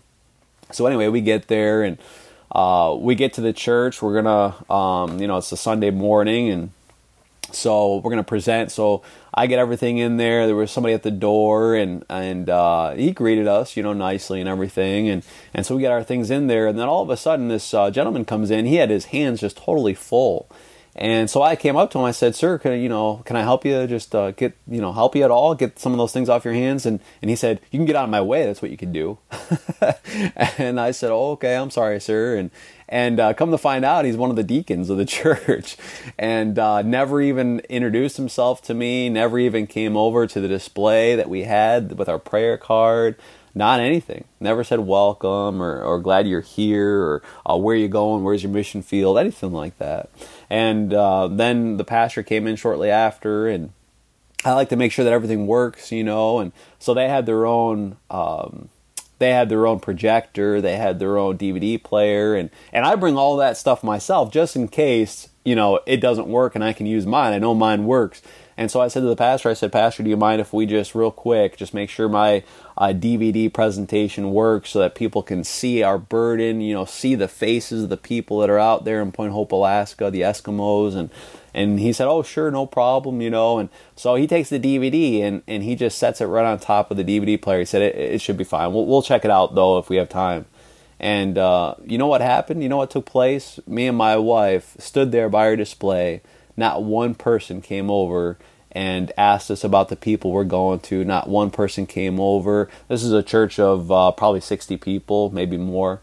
so 0.72 0.86
anyway, 0.86 1.08
we 1.08 1.20
get 1.20 1.48
there 1.48 1.82
and 1.82 1.98
uh, 2.52 2.96
we 2.98 3.14
get 3.14 3.34
to 3.34 3.40
the 3.40 3.52
church. 3.52 4.00
We're 4.00 4.22
gonna, 4.22 4.72
um, 4.72 5.20
you 5.20 5.26
know, 5.26 5.38
it's 5.38 5.52
a 5.52 5.56
Sunday 5.56 5.90
morning, 5.90 6.48
and 6.50 6.70
so 7.52 7.96
we're 7.98 8.10
gonna 8.10 8.24
present. 8.24 8.70
So 8.70 9.02
I 9.34 9.46
get 9.46 9.58
everything 9.58 9.98
in 9.98 10.16
there. 10.16 10.46
There 10.46 10.56
was 10.56 10.70
somebody 10.70 10.94
at 10.94 11.02
the 11.02 11.10
door, 11.10 11.74
and 11.74 12.04
and 12.08 12.48
uh, 12.48 12.92
he 12.92 13.12
greeted 13.12 13.46
us, 13.46 13.76
you 13.76 13.82
know, 13.82 13.92
nicely 13.92 14.40
and 14.40 14.48
everything. 14.48 15.08
And 15.08 15.24
and 15.52 15.66
so 15.66 15.76
we 15.76 15.82
get 15.82 15.92
our 15.92 16.04
things 16.04 16.30
in 16.30 16.46
there, 16.46 16.66
and 16.66 16.78
then 16.78 16.88
all 16.88 17.02
of 17.02 17.10
a 17.10 17.16
sudden, 17.16 17.48
this 17.48 17.74
uh, 17.74 17.90
gentleman 17.90 18.24
comes 18.24 18.50
in. 18.50 18.66
He 18.66 18.76
had 18.76 18.90
his 18.90 19.06
hands 19.06 19.40
just 19.40 19.56
totally 19.56 19.94
full. 19.94 20.48
And 20.98 21.28
so 21.28 21.42
I 21.42 21.56
came 21.56 21.76
up 21.76 21.90
to 21.90 21.98
him. 21.98 22.04
I 22.06 22.10
said, 22.10 22.34
"Sir, 22.34 22.58
can 22.58 22.80
you 22.80 22.88
know, 22.88 23.22
can 23.26 23.36
I 23.36 23.42
help 23.42 23.66
you? 23.66 23.86
Just 23.86 24.14
uh, 24.14 24.30
get, 24.30 24.56
you 24.66 24.80
know, 24.80 24.94
help 24.94 25.14
you 25.14 25.24
at 25.24 25.30
all? 25.30 25.54
Get 25.54 25.78
some 25.78 25.92
of 25.92 25.98
those 25.98 26.12
things 26.12 26.30
off 26.30 26.44
your 26.44 26.54
hands." 26.54 26.86
And 26.86 27.00
and 27.20 27.28
he 27.28 27.36
said, 27.36 27.60
"You 27.70 27.78
can 27.78 27.84
get 27.84 27.96
out 27.96 28.04
of 28.04 28.10
my 28.10 28.22
way. 28.22 28.46
That's 28.46 28.62
what 28.62 28.70
you 28.70 28.78
can 28.78 28.92
do." 28.92 29.18
and 30.58 30.80
I 30.80 30.92
said, 30.92 31.10
oh, 31.10 31.32
"Okay, 31.32 31.54
I'm 31.54 31.70
sorry, 31.70 32.00
sir." 32.00 32.36
And 32.36 32.50
and 32.88 33.20
uh, 33.20 33.34
come 33.34 33.50
to 33.50 33.58
find 33.58 33.84
out, 33.84 34.06
he's 34.06 34.16
one 34.16 34.30
of 34.30 34.36
the 34.36 34.42
deacons 34.42 34.88
of 34.88 34.96
the 34.96 35.04
church, 35.04 35.76
and 36.18 36.58
uh, 36.58 36.80
never 36.80 37.20
even 37.20 37.60
introduced 37.68 38.16
himself 38.16 38.62
to 38.62 38.72
me. 38.72 39.10
Never 39.10 39.38
even 39.38 39.66
came 39.66 39.98
over 39.98 40.26
to 40.26 40.40
the 40.40 40.48
display 40.48 41.14
that 41.14 41.28
we 41.28 41.42
had 41.42 41.98
with 41.98 42.08
our 42.08 42.18
prayer 42.18 42.56
card 42.56 43.16
not 43.56 43.80
anything. 43.80 44.24
Never 44.38 44.62
said 44.62 44.80
welcome 44.80 45.62
or, 45.62 45.80
or 45.80 45.98
glad 45.98 46.28
you're 46.28 46.42
here 46.42 47.00
or 47.00 47.22
uh, 47.50 47.56
where 47.56 47.74
you 47.74 47.88
going, 47.88 48.22
where's 48.22 48.42
your 48.42 48.52
mission 48.52 48.82
field, 48.82 49.18
anything 49.18 49.50
like 49.50 49.78
that. 49.78 50.10
And 50.48 50.92
uh, 50.94 51.28
then 51.28 51.76
the 51.76 51.84
pastor 51.84 52.22
came 52.22 52.46
in 52.46 52.56
shortly 52.56 52.90
after, 52.90 53.48
and 53.48 53.72
I 54.44 54.52
like 54.52 54.68
to 54.68 54.76
make 54.76 54.92
sure 54.92 55.04
that 55.04 55.12
everything 55.12 55.46
works, 55.46 55.90
you 55.90 56.04
know. 56.04 56.38
And 56.38 56.52
so 56.78 56.94
they 56.94 57.08
had 57.08 57.26
their 57.26 57.46
own 57.46 57.96
um, 58.10 58.68
they 59.18 59.30
had 59.30 59.48
their 59.48 59.66
own 59.66 59.80
projector, 59.80 60.60
they 60.60 60.76
had 60.76 60.98
their 60.98 61.16
own 61.16 61.38
DVD 61.38 61.82
player, 61.82 62.34
and 62.34 62.50
and 62.72 62.84
I 62.84 62.94
bring 62.96 63.16
all 63.16 63.36
that 63.36 63.56
stuff 63.56 63.82
myself 63.82 64.30
just 64.30 64.56
in 64.56 64.68
case 64.68 65.28
you 65.44 65.54
know 65.54 65.80
it 65.86 65.98
doesn't 65.98 66.28
work 66.28 66.54
and 66.54 66.62
I 66.62 66.72
can 66.72 66.86
use 66.86 67.06
mine. 67.06 67.32
I 67.32 67.38
know 67.38 67.54
mine 67.54 67.86
works. 67.86 68.22
And 68.58 68.70
so 68.70 68.80
I 68.80 68.88
said 68.88 69.00
to 69.00 69.06
the 69.06 69.16
pastor, 69.16 69.50
I 69.50 69.54
said, 69.54 69.70
Pastor, 69.70 70.02
do 70.02 70.08
you 70.08 70.16
mind 70.16 70.40
if 70.40 70.50
we 70.50 70.64
just 70.64 70.94
real 70.94 71.10
quick 71.10 71.56
just 71.56 71.74
make 71.74 71.90
sure 71.90 72.08
my 72.08 72.42
uh, 72.78 72.88
DVD 72.88 73.52
presentation 73.52 74.32
works 74.32 74.70
so 74.70 74.80
that 74.80 74.94
people 74.94 75.22
can 75.22 75.44
see 75.44 75.82
our 75.82 75.98
burden, 75.98 76.60
you 76.60 76.74
know, 76.74 76.84
see 76.84 77.14
the 77.14 77.28
faces 77.28 77.84
of 77.84 77.88
the 77.88 77.96
people 77.96 78.40
that 78.40 78.50
are 78.50 78.58
out 78.58 78.84
there 78.84 79.00
in 79.00 79.12
Point 79.12 79.32
Hope, 79.32 79.52
Alaska, 79.52 80.10
the 80.10 80.20
Eskimos, 80.20 80.94
and 80.94 81.10
and 81.54 81.80
he 81.80 81.92
said, 81.94 82.06
"Oh, 82.06 82.22
sure, 82.22 82.50
no 82.50 82.66
problem," 82.66 83.22
you 83.22 83.30
know. 83.30 83.58
And 83.58 83.70
so 83.94 84.14
he 84.16 84.26
takes 84.26 84.50
the 84.50 84.60
DVD 84.60 85.22
and, 85.22 85.42
and 85.48 85.62
he 85.62 85.74
just 85.74 85.96
sets 85.96 86.20
it 86.20 86.26
right 86.26 86.44
on 86.44 86.58
top 86.58 86.90
of 86.90 86.98
the 86.98 87.04
DVD 87.04 87.40
player. 87.40 87.60
He 87.60 87.64
said, 87.64 87.80
"It, 87.80 87.96
it 87.96 88.20
should 88.20 88.36
be 88.36 88.44
fine. 88.44 88.74
We'll, 88.74 88.84
we'll 88.84 89.02
check 89.02 89.24
it 89.24 89.30
out 89.30 89.54
though 89.54 89.78
if 89.78 89.88
we 89.88 89.96
have 89.96 90.10
time." 90.10 90.44
And 91.00 91.38
uh, 91.38 91.74
you 91.84 91.96
know 91.96 92.06
what 92.06 92.20
happened? 92.20 92.62
You 92.62 92.68
know 92.68 92.78
what 92.78 92.90
took 92.90 93.06
place? 93.06 93.58
Me 93.66 93.86
and 93.86 93.96
my 93.96 94.16
wife 94.16 94.76
stood 94.78 95.12
there 95.12 95.28
by 95.28 95.46
our 95.46 95.56
display. 95.56 96.20
Not 96.58 96.84
one 96.84 97.14
person 97.14 97.60
came 97.60 97.90
over 97.90 98.38
and 98.72 99.12
asked 99.16 99.50
us 99.50 99.64
about 99.64 99.88
the 99.88 99.96
people 99.96 100.32
we're 100.32 100.44
going 100.44 100.80
to. 100.80 101.04
Not 101.04 101.28
one 101.28 101.50
person 101.50 101.86
came 101.86 102.20
over. 102.20 102.68
This 102.88 103.02
is 103.02 103.12
a 103.12 103.22
church 103.22 103.58
of 103.58 103.90
uh, 103.90 104.12
probably 104.12 104.40
60 104.40 104.76
people, 104.76 105.30
maybe 105.30 105.56
more. 105.56 106.00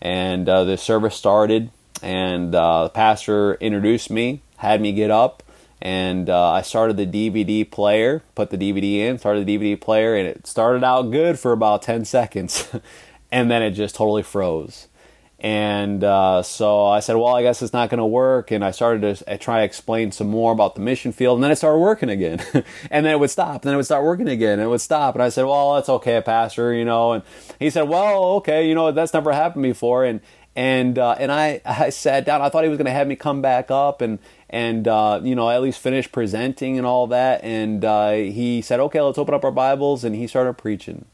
And 0.00 0.48
uh, 0.48 0.64
the 0.64 0.76
service 0.76 1.14
started, 1.14 1.70
and 2.02 2.54
uh, 2.54 2.84
the 2.84 2.90
pastor 2.90 3.54
introduced 3.54 4.10
me 4.10 4.42
had 4.56 4.80
me 4.80 4.92
get 4.92 5.10
up 5.10 5.42
and 5.84 6.30
uh, 6.30 6.52
I 6.52 6.62
started 6.62 6.96
the 6.96 7.06
DVD 7.06 7.70
player, 7.70 8.22
put 8.34 8.48
the 8.48 8.56
DVD 8.56 9.00
in, 9.00 9.18
started 9.18 9.46
the 9.46 9.58
DVD 9.58 9.78
player, 9.78 10.16
and 10.16 10.26
it 10.26 10.46
started 10.46 10.82
out 10.82 11.10
good 11.10 11.38
for 11.38 11.52
about 11.52 11.82
10 11.82 12.06
seconds. 12.06 12.74
and 13.30 13.50
then 13.50 13.62
it 13.62 13.72
just 13.72 13.94
totally 13.94 14.22
froze. 14.22 14.88
And 15.40 16.02
uh, 16.02 16.42
so 16.42 16.86
I 16.86 17.00
said, 17.00 17.16
well, 17.16 17.34
I 17.34 17.42
guess 17.42 17.60
it's 17.60 17.72
not 17.72 17.90
going 17.90 17.98
to 17.98 18.06
work. 18.06 18.50
And 18.50 18.64
I 18.64 18.70
started 18.70 19.16
to 19.18 19.38
try 19.38 19.58
to 19.58 19.64
explain 19.64 20.10
some 20.10 20.28
more 20.28 20.52
about 20.52 20.74
the 20.74 20.80
mission 20.80 21.12
field. 21.12 21.36
And 21.36 21.44
then 21.44 21.50
it 21.50 21.56
started 21.56 21.80
working 21.80 22.08
again. 22.08 22.42
and 22.90 23.04
then 23.04 23.12
it 23.12 23.20
would 23.20 23.30
stop. 23.30 23.56
And 23.56 23.62
then 23.64 23.74
it 23.74 23.76
would 23.76 23.84
start 23.84 24.04
working 24.04 24.28
again. 24.28 24.54
And 24.54 24.62
it 24.62 24.68
would 24.68 24.80
stop. 24.80 25.14
And 25.14 25.22
I 25.22 25.28
said, 25.28 25.44
well, 25.44 25.74
that's 25.74 25.88
okay, 25.88 26.22
Pastor, 26.22 26.72
you 26.72 26.84
know. 26.84 27.12
And 27.12 27.22
he 27.58 27.68
said, 27.68 27.82
well, 27.82 28.24
okay, 28.36 28.66
you 28.68 28.74
know, 28.74 28.90
that's 28.92 29.12
never 29.12 29.32
happened 29.32 29.64
before. 29.64 30.04
And, 30.04 30.20
and 30.56 30.98
uh, 30.98 31.16
and 31.18 31.32
I, 31.32 31.60
I 31.66 31.90
sat 31.90 32.24
down. 32.24 32.40
I 32.40 32.48
thought 32.48 32.64
he 32.64 32.70
was 32.70 32.78
going 32.78 32.86
to 32.86 32.92
have 32.92 33.06
me 33.06 33.16
come 33.16 33.42
back 33.42 33.70
up 33.70 34.00
and 34.00 34.18
and 34.48 34.86
uh, 34.86 35.20
you 35.22 35.34
know 35.34 35.50
at 35.50 35.62
least 35.62 35.80
finish 35.80 36.10
presenting 36.10 36.78
and 36.78 36.86
all 36.86 37.06
that. 37.08 37.42
And 37.42 37.84
uh, 37.84 38.12
he 38.12 38.62
said, 38.62 38.80
"Okay, 38.80 39.00
let's 39.00 39.18
open 39.18 39.34
up 39.34 39.44
our 39.44 39.50
Bibles," 39.50 40.04
and 40.04 40.14
he 40.14 40.26
started 40.26 40.54
preaching. 40.54 41.06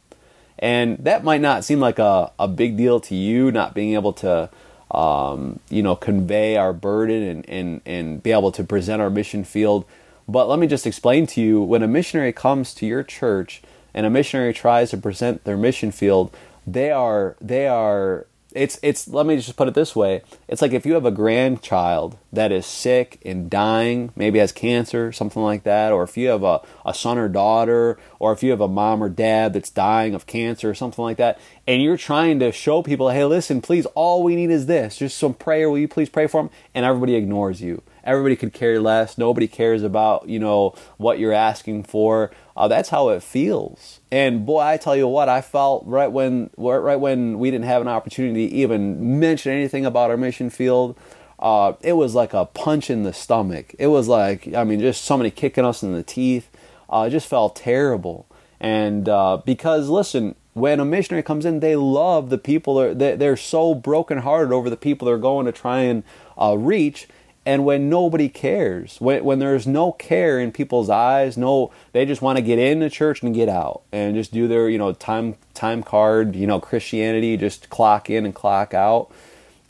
And 0.60 0.98
that 0.98 1.24
might 1.24 1.40
not 1.40 1.64
seem 1.64 1.80
like 1.80 1.98
a, 1.98 2.30
a 2.38 2.46
big 2.46 2.76
deal 2.76 3.00
to 3.00 3.14
you, 3.14 3.50
not 3.50 3.74
being 3.74 3.94
able 3.94 4.12
to 4.14 4.50
um, 4.90 5.58
you 5.70 5.82
know 5.82 5.96
convey 5.96 6.56
our 6.56 6.72
burden 6.72 7.22
and, 7.22 7.48
and 7.48 7.80
and 7.86 8.22
be 8.22 8.32
able 8.32 8.52
to 8.52 8.62
present 8.62 9.00
our 9.00 9.10
mission 9.10 9.42
field. 9.42 9.84
But 10.28 10.48
let 10.48 10.58
me 10.58 10.66
just 10.66 10.86
explain 10.86 11.26
to 11.28 11.40
you: 11.40 11.62
when 11.62 11.82
a 11.82 11.88
missionary 11.88 12.32
comes 12.32 12.74
to 12.74 12.86
your 12.86 13.02
church 13.02 13.62
and 13.94 14.04
a 14.04 14.10
missionary 14.10 14.52
tries 14.52 14.90
to 14.90 14.98
present 14.98 15.44
their 15.44 15.56
mission 15.56 15.90
field, 15.92 16.34
they 16.66 16.90
are 16.90 17.36
they 17.40 17.66
are 17.66 18.26
it's 18.54 18.78
it's 18.82 19.08
let 19.08 19.26
me 19.26 19.36
just 19.36 19.56
put 19.56 19.68
it 19.68 19.74
this 19.74 19.94
way. 19.94 20.22
It's 20.48 20.62
like 20.62 20.72
if 20.72 20.86
you 20.86 20.94
have 20.94 21.04
a 21.04 21.10
grandchild 21.10 22.16
that 22.32 22.52
is 22.52 22.66
sick 22.66 23.20
and 23.24 23.50
dying 23.50 24.12
maybe 24.14 24.38
has 24.38 24.52
cancer 24.52 25.10
something 25.12 25.42
like 25.42 25.64
that 25.64 25.92
or 25.92 26.02
if 26.02 26.16
you 26.16 26.28
have 26.28 26.42
a, 26.42 26.60
a 26.86 26.94
son 26.94 27.18
or 27.18 27.28
daughter 27.28 27.98
or 28.18 28.32
if 28.32 28.42
you 28.42 28.50
have 28.50 28.60
a 28.60 28.68
mom 28.68 29.02
or 29.02 29.08
dad 29.08 29.52
that's 29.52 29.70
dying 29.70 30.14
of 30.14 30.26
cancer 30.26 30.70
or 30.70 30.74
something 30.74 31.02
like 31.02 31.16
that 31.16 31.40
and 31.66 31.82
you're 31.82 31.96
trying 31.96 32.38
to 32.38 32.52
show 32.52 32.82
people 32.82 33.10
hey 33.10 33.24
listen 33.24 33.60
please 33.60 33.86
all 33.94 34.22
we 34.22 34.36
need 34.36 34.50
is 34.50 34.66
this. 34.66 34.98
Just 34.98 35.18
some 35.18 35.34
prayer. 35.34 35.70
Will 35.70 35.78
you 35.78 35.88
please 35.88 36.08
pray 36.08 36.26
for 36.26 36.42
them 36.42 36.50
and 36.74 36.84
everybody 36.84 37.14
ignores 37.14 37.60
you 37.60 37.82
everybody 38.10 38.36
could 38.36 38.52
care 38.52 38.80
less. 38.80 39.16
Nobody 39.16 39.46
cares 39.46 39.82
about 39.82 40.28
you 40.28 40.38
know 40.38 40.74
what 40.96 41.18
you're 41.18 41.32
asking 41.32 41.84
for. 41.84 42.30
Uh, 42.56 42.68
that's 42.68 42.90
how 42.90 43.08
it 43.10 43.22
feels. 43.22 44.00
And 44.10 44.44
boy 44.44 44.60
i 44.60 44.76
tell 44.76 44.96
you 44.96 45.06
what 45.06 45.28
i 45.28 45.40
felt 45.40 45.84
right 45.86 46.10
when 46.10 46.50
right 46.56 46.96
when 46.96 47.38
we 47.38 47.50
didn't 47.50 47.66
have 47.66 47.80
an 47.80 47.88
opportunity 47.88 48.48
to 48.48 48.54
even 48.54 49.20
mention 49.20 49.52
anything 49.52 49.86
about 49.86 50.10
our 50.10 50.16
mission 50.16 50.50
field 50.50 50.96
uh, 51.38 51.72
it 51.80 51.94
was 51.94 52.14
like 52.14 52.34
a 52.34 52.44
punch 52.44 52.90
in 52.90 53.02
the 53.02 53.14
stomach. 53.14 53.74
It 53.78 53.86
was 53.86 54.08
like 54.08 54.52
i 54.54 54.64
mean 54.64 54.80
just 54.80 55.04
somebody 55.04 55.30
kicking 55.30 55.64
us 55.64 55.82
in 55.82 55.92
the 55.92 56.02
teeth. 56.02 56.50
Uh, 56.88 57.04
it 57.06 57.10
just 57.10 57.28
felt 57.28 57.54
terrible. 57.54 58.26
And 58.60 59.08
uh, 59.08 59.40
because 59.46 59.88
listen 59.88 60.34
when 60.52 60.80
a 60.80 60.84
missionary 60.84 61.22
comes 61.22 61.44
in 61.44 61.60
they 61.60 61.76
love 61.76 62.28
the 62.28 62.38
people 62.38 62.94
they're, 62.94 63.16
they're 63.16 63.36
so 63.36 63.74
brokenhearted 63.74 64.52
over 64.52 64.68
the 64.68 64.76
people 64.76 65.06
they're 65.06 65.16
going 65.16 65.46
to 65.46 65.52
try 65.52 65.80
and 65.80 66.02
uh, 66.36 66.56
reach 66.58 67.08
and 67.46 67.64
when 67.64 67.88
nobody 67.88 68.28
cares 68.28 69.00
when, 69.00 69.24
when 69.24 69.38
there's 69.38 69.66
no 69.66 69.92
care 69.92 70.38
in 70.38 70.52
people's 70.52 70.90
eyes 70.90 71.36
no 71.36 71.70
they 71.92 72.04
just 72.04 72.22
want 72.22 72.36
to 72.36 72.42
get 72.42 72.58
into 72.58 72.90
church 72.90 73.22
and 73.22 73.34
get 73.34 73.48
out 73.48 73.82
and 73.92 74.14
just 74.14 74.32
do 74.32 74.46
their 74.46 74.68
you 74.68 74.78
know 74.78 74.92
time 74.92 75.36
time 75.54 75.82
card 75.82 76.36
you 76.36 76.46
know 76.46 76.60
christianity 76.60 77.36
just 77.36 77.70
clock 77.70 78.10
in 78.10 78.24
and 78.24 78.34
clock 78.34 78.74
out 78.74 79.10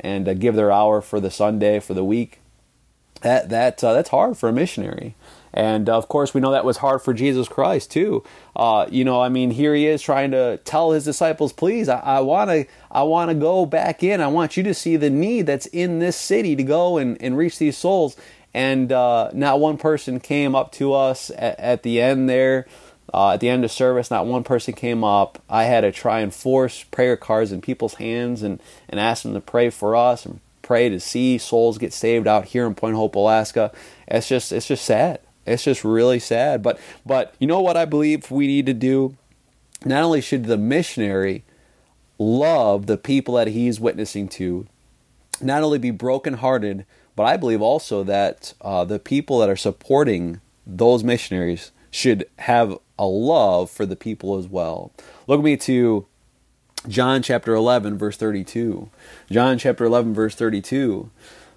and 0.00 0.28
uh, 0.28 0.34
give 0.34 0.56
their 0.56 0.72
hour 0.72 1.00
for 1.00 1.20
the 1.20 1.30
sunday 1.30 1.78
for 1.78 1.94
the 1.94 2.04
week. 2.04 2.40
That 3.20 3.50
that 3.50 3.84
uh, 3.84 3.92
that's 3.92 4.08
hard 4.08 4.38
for 4.38 4.48
a 4.48 4.52
missionary 4.52 5.14
and 5.52 5.88
of 5.88 6.08
course, 6.08 6.32
we 6.32 6.40
know 6.40 6.52
that 6.52 6.64
was 6.64 6.78
hard 6.78 7.02
for 7.02 7.12
Jesus 7.12 7.48
Christ 7.48 7.90
too. 7.90 8.22
Uh, 8.54 8.86
you 8.90 9.04
know, 9.04 9.20
I 9.20 9.28
mean, 9.28 9.50
here 9.50 9.74
he 9.74 9.86
is 9.86 10.00
trying 10.00 10.30
to 10.30 10.58
tell 10.58 10.92
his 10.92 11.04
disciples, 11.04 11.52
"Please, 11.52 11.88
I 11.88 12.20
want 12.20 12.50
to, 12.50 12.66
I 12.90 13.02
want 13.02 13.30
to 13.30 13.34
go 13.34 13.66
back 13.66 14.02
in. 14.02 14.20
I 14.20 14.28
want 14.28 14.56
you 14.56 14.62
to 14.64 14.74
see 14.74 14.96
the 14.96 15.10
need 15.10 15.46
that's 15.46 15.66
in 15.66 15.98
this 15.98 16.16
city 16.16 16.54
to 16.56 16.62
go 16.62 16.98
and, 16.98 17.20
and 17.20 17.36
reach 17.36 17.58
these 17.58 17.76
souls." 17.76 18.16
And 18.52 18.90
uh, 18.90 19.30
not 19.32 19.60
one 19.60 19.78
person 19.78 20.18
came 20.18 20.54
up 20.54 20.72
to 20.72 20.92
us 20.92 21.30
at, 21.30 21.58
at 21.60 21.82
the 21.82 22.00
end 22.00 22.28
there. 22.28 22.66
Uh, 23.12 23.32
at 23.32 23.40
the 23.40 23.48
end 23.48 23.64
of 23.64 23.72
service, 23.72 24.10
not 24.10 24.26
one 24.26 24.44
person 24.44 24.72
came 24.72 25.02
up. 25.02 25.42
I 25.48 25.64
had 25.64 25.80
to 25.80 25.90
try 25.90 26.20
and 26.20 26.32
force 26.32 26.84
prayer 26.84 27.16
cards 27.16 27.50
in 27.50 27.60
people's 27.60 27.94
hands 27.94 28.42
and, 28.42 28.62
and 28.88 29.00
ask 29.00 29.24
them 29.24 29.34
to 29.34 29.40
pray 29.40 29.68
for 29.70 29.96
us 29.96 30.24
and 30.24 30.38
pray 30.62 30.88
to 30.88 31.00
see 31.00 31.36
souls 31.36 31.78
get 31.78 31.92
saved 31.92 32.28
out 32.28 32.44
here 32.44 32.66
in 32.66 32.76
Point 32.76 32.94
Hope, 32.94 33.16
Alaska. 33.16 33.72
It's 34.06 34.28
just 34.28 34.52
it's 34.52 34.68
just 34.68 34.84
sad. 34.84 35.18
It's 35.46 35.64
just 35.64 35.84
really 35.84 36.18
sad. 36.18 36.62
But 36.62 36.78
but 37.04 37.34
you 37.38 37.46
know 37.46 37.60
what 37.60 37.76
I 37.76 37.84
believe 37.84 38.30
we 38.30 38.46
need 38.46 38.66
to 38.66 38.74
do? 38.74 39.16
Not 39.84 40.02
only 40.02 40.20
should 40.20 40.44
the 40.44 40.58
missionary 40.58 41.44
love 42.18 42.86
the 42.86 42.98
people 42.98 43.34
that 43.34 43.48
he's 43.48 43.80
witnessing 43.80 44.28
to, 44.28 44.66
not 45.40 45.62
only 45.62 45.78
be 45.78 45.90
brokenhearted, 45.90 46.84
but 47.16 47.24
I 47.24 47.36
believe 47.36 47.62
also 47.62 48.04
that 48.04 48.52
uh, 48.60 48.84
the 48.84 48.98
people 48.98 49.38
that 49.38 49.48
are 49.48 49.56
supporting 49.56 50.40
those 50.66 51.02
missionaries 51.02 51.72
should 51.90 52.28
have 52.38 52.78
a 52.98 53.06
love 53.06 53.70
for 53.70 53.86
the 53.86 53.96
people 53.96 54.36
as 54.36 54.46
well. 54.46 54.92
Look 55.26 55.42
me 55.42 55.56
to 55.58 56.06
John 56.88 57.22
chapter 57.22 57.54
11 57.54 57.98
verse 57.98 58.16
32. 58.16 58.88
John 59.30 59.58
chapter 59.58 59.84
11 59.84 60.14
verse 60.14 60.34
32. 60.34 61.10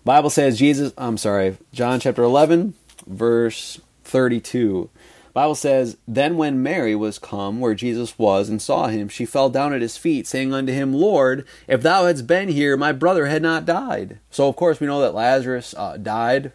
Bible 0.06 0.30
says 0.30 0.58
Jesus, 0.60 0.92
I'm 0.98 1.18
sorry, 1.18 1.58
John 1.72 2.00
chapter 2.00 2.24
11 2.24 2.74
verse 3.08 3.80
32. 4.04 4.90
Bible 5.34 5.56
says, 5.56 5.98
Then 6.08 6.38
when 6.38 6.62
Mary 6.62 6.96
was 6.96 7.18
come 7.18 7.60
where 7.60 7.74
Jesus 7.74 8.20
was 8.20 8.50
and 8.50 8.62
saw 8.62 8.88
him, 8.88 9.10
she 9.10 9.26
fell 9.26 9.50
down 9.50 9.74
at 9.74 9.82
his 9.82 9.98
feet, 9.98 10.28
saying 10.28 10.54
unto 10.54 10.72
him, 10.72 10.94
Lord, 10.94 11.46
if 11.68 11.82
thou 11.82 12.06
hadst 12.06 12.28
been 12.28 12.50
here, 12.50 12.78
my 12.78 12.92
brother 12.92 13.26
had 13.26 13.42
not 13.42 13.66
died. 13.66 14.20
So, 14.30 14.48
of 14.48 14.56
course, 14.56 14.80
we 14.80 14.86
know 14.88 15.02
that 15.02 15.16
Lazarus 15.16 15.74
uh, 15.76 15.98
died. 15.98 16.52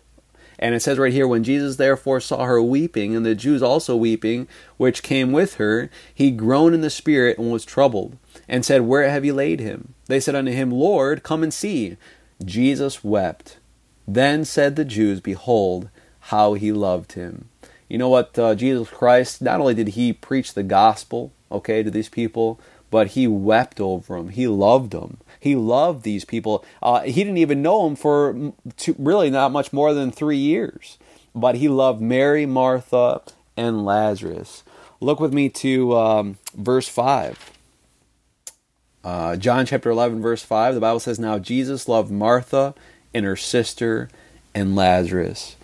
And 0.60 0.74
it 0.74 0.80
says 0.80 0.98
right 0.98 1.12
here, 1.12 1.26
When 1.26 1.42
Jesus 1.42 1.76
therefore 1.76 2.20
saw 2.20 2.44
her 2.44 2.62
weeping, 2.62 3.16
and 3.16 3.26
the 3.26 3.34
Jews 3.34 3.62
also 3.62 3.96
weeping, 3.96 4.46
which 4.76 5.02
came 5.02 5.32
with 5.32 5.54
her, 5.54 5.90
he 6.14 6.30
groaned 6.30 6.74
in 6.74 6.80
the 6.80 6.90
spirit 6.90 7.38
and 7.38 7.50
was 7.50 7.64
troubled, 7.64 8.16
and 8.48 8.64
said, 8.64 8.82
Where 8.82 9.08
have 9.10 9.24
ye 9.24 9.32
laid 9.32 9.58
him? 9.58 9.94
They 10.06 10.20
said 10.20 10.36
unto 10.36 10.52
him, 10.52 10.70
Lord, 10.70 11.24
come 11.24 11.42
and 11.42 11.52
see. 11.52 11.96
Jesus 12.44 13.02
wept. 13.02 13.58
Then 14.06 14.44
said 14.44 14.76
the 14.76 14.84
Jews, 14.84 15.20
Behold, 15.20 15.90
how 16.28 16.52
he 16.52 16.70
loved 16.72 17.12
him. 17.12 17.48
You 17.88 17.96
know 17.96 18.10
what? 18.10 18.38
Uh, 18.38 18.54
Jesus 18.54 18.90
Christ, 18.90 19.40
not 19.40 19.60
only 19.60 19.72
did 19.72 19.88
he 19.88 20.12
preach 20.12 20.52
the 20.52 20.62
gospel, 20.62 21.32
okay, 21.50 21.82
to 21.82 21.90
these 21.90 22.10
people, 22.10 22.60
but 22.90 23.08
he 23.08 23.26
wept 23.26 23.80
over 23.80 24.16
them. 24.16 24.28
He 24.28 24.46
loved 24.46 24.90
them. 24.90 25.18
He 25.40 25.56
loved 25.56 26.02
these 26.02 26.26
people. 26.26 26.66
Uh, 26.82 27.00
he 27.00 27.24
didn't 27.24 27.38
even 27.38 27.62
know 27.62 27.84
them 27.84 27.96
for 27.96 28.52
two, 28.76 28.94
really 28.98 29.30
not 29.30 29.52
much 29.52 29.72
more 29.72 29.94
than 29.94 30.10
three 30.10 30.36
years, 30.36 30.98
but 31.34 31.56
he 31.56 31.68
loved 31.68 32.02
Mary, 32.02 32.44
Martha, 32.44 33.22
and 33.56 33.86
Lazarus. 33.86 34.64
Look 35.00 35.20
with 35.20 35.32
me 35.32 35.48
to 35.48 35.96
um, 35.96 36.38
verse 36.54 36.88
5. 36.88 37.52
Uh, 39.02 39.36
John 39.36 39.64
chapter 39.64 39.88
11, 39.88 40.20
verse 40.20 40.42
5, 40.42 40.74
the 40.74 40.80
Bible 40.80 41.00
says, 41.00 41.18
Now 41.18 41.38
Jesus 41.38 41.88
loved 41.88 42.10
Martha 42.10 42.74
and 43.14 43.24
her 43.24 43.36
sister 43.36 44.10
and 44.54 44.76
Lazarus 44.76 45.56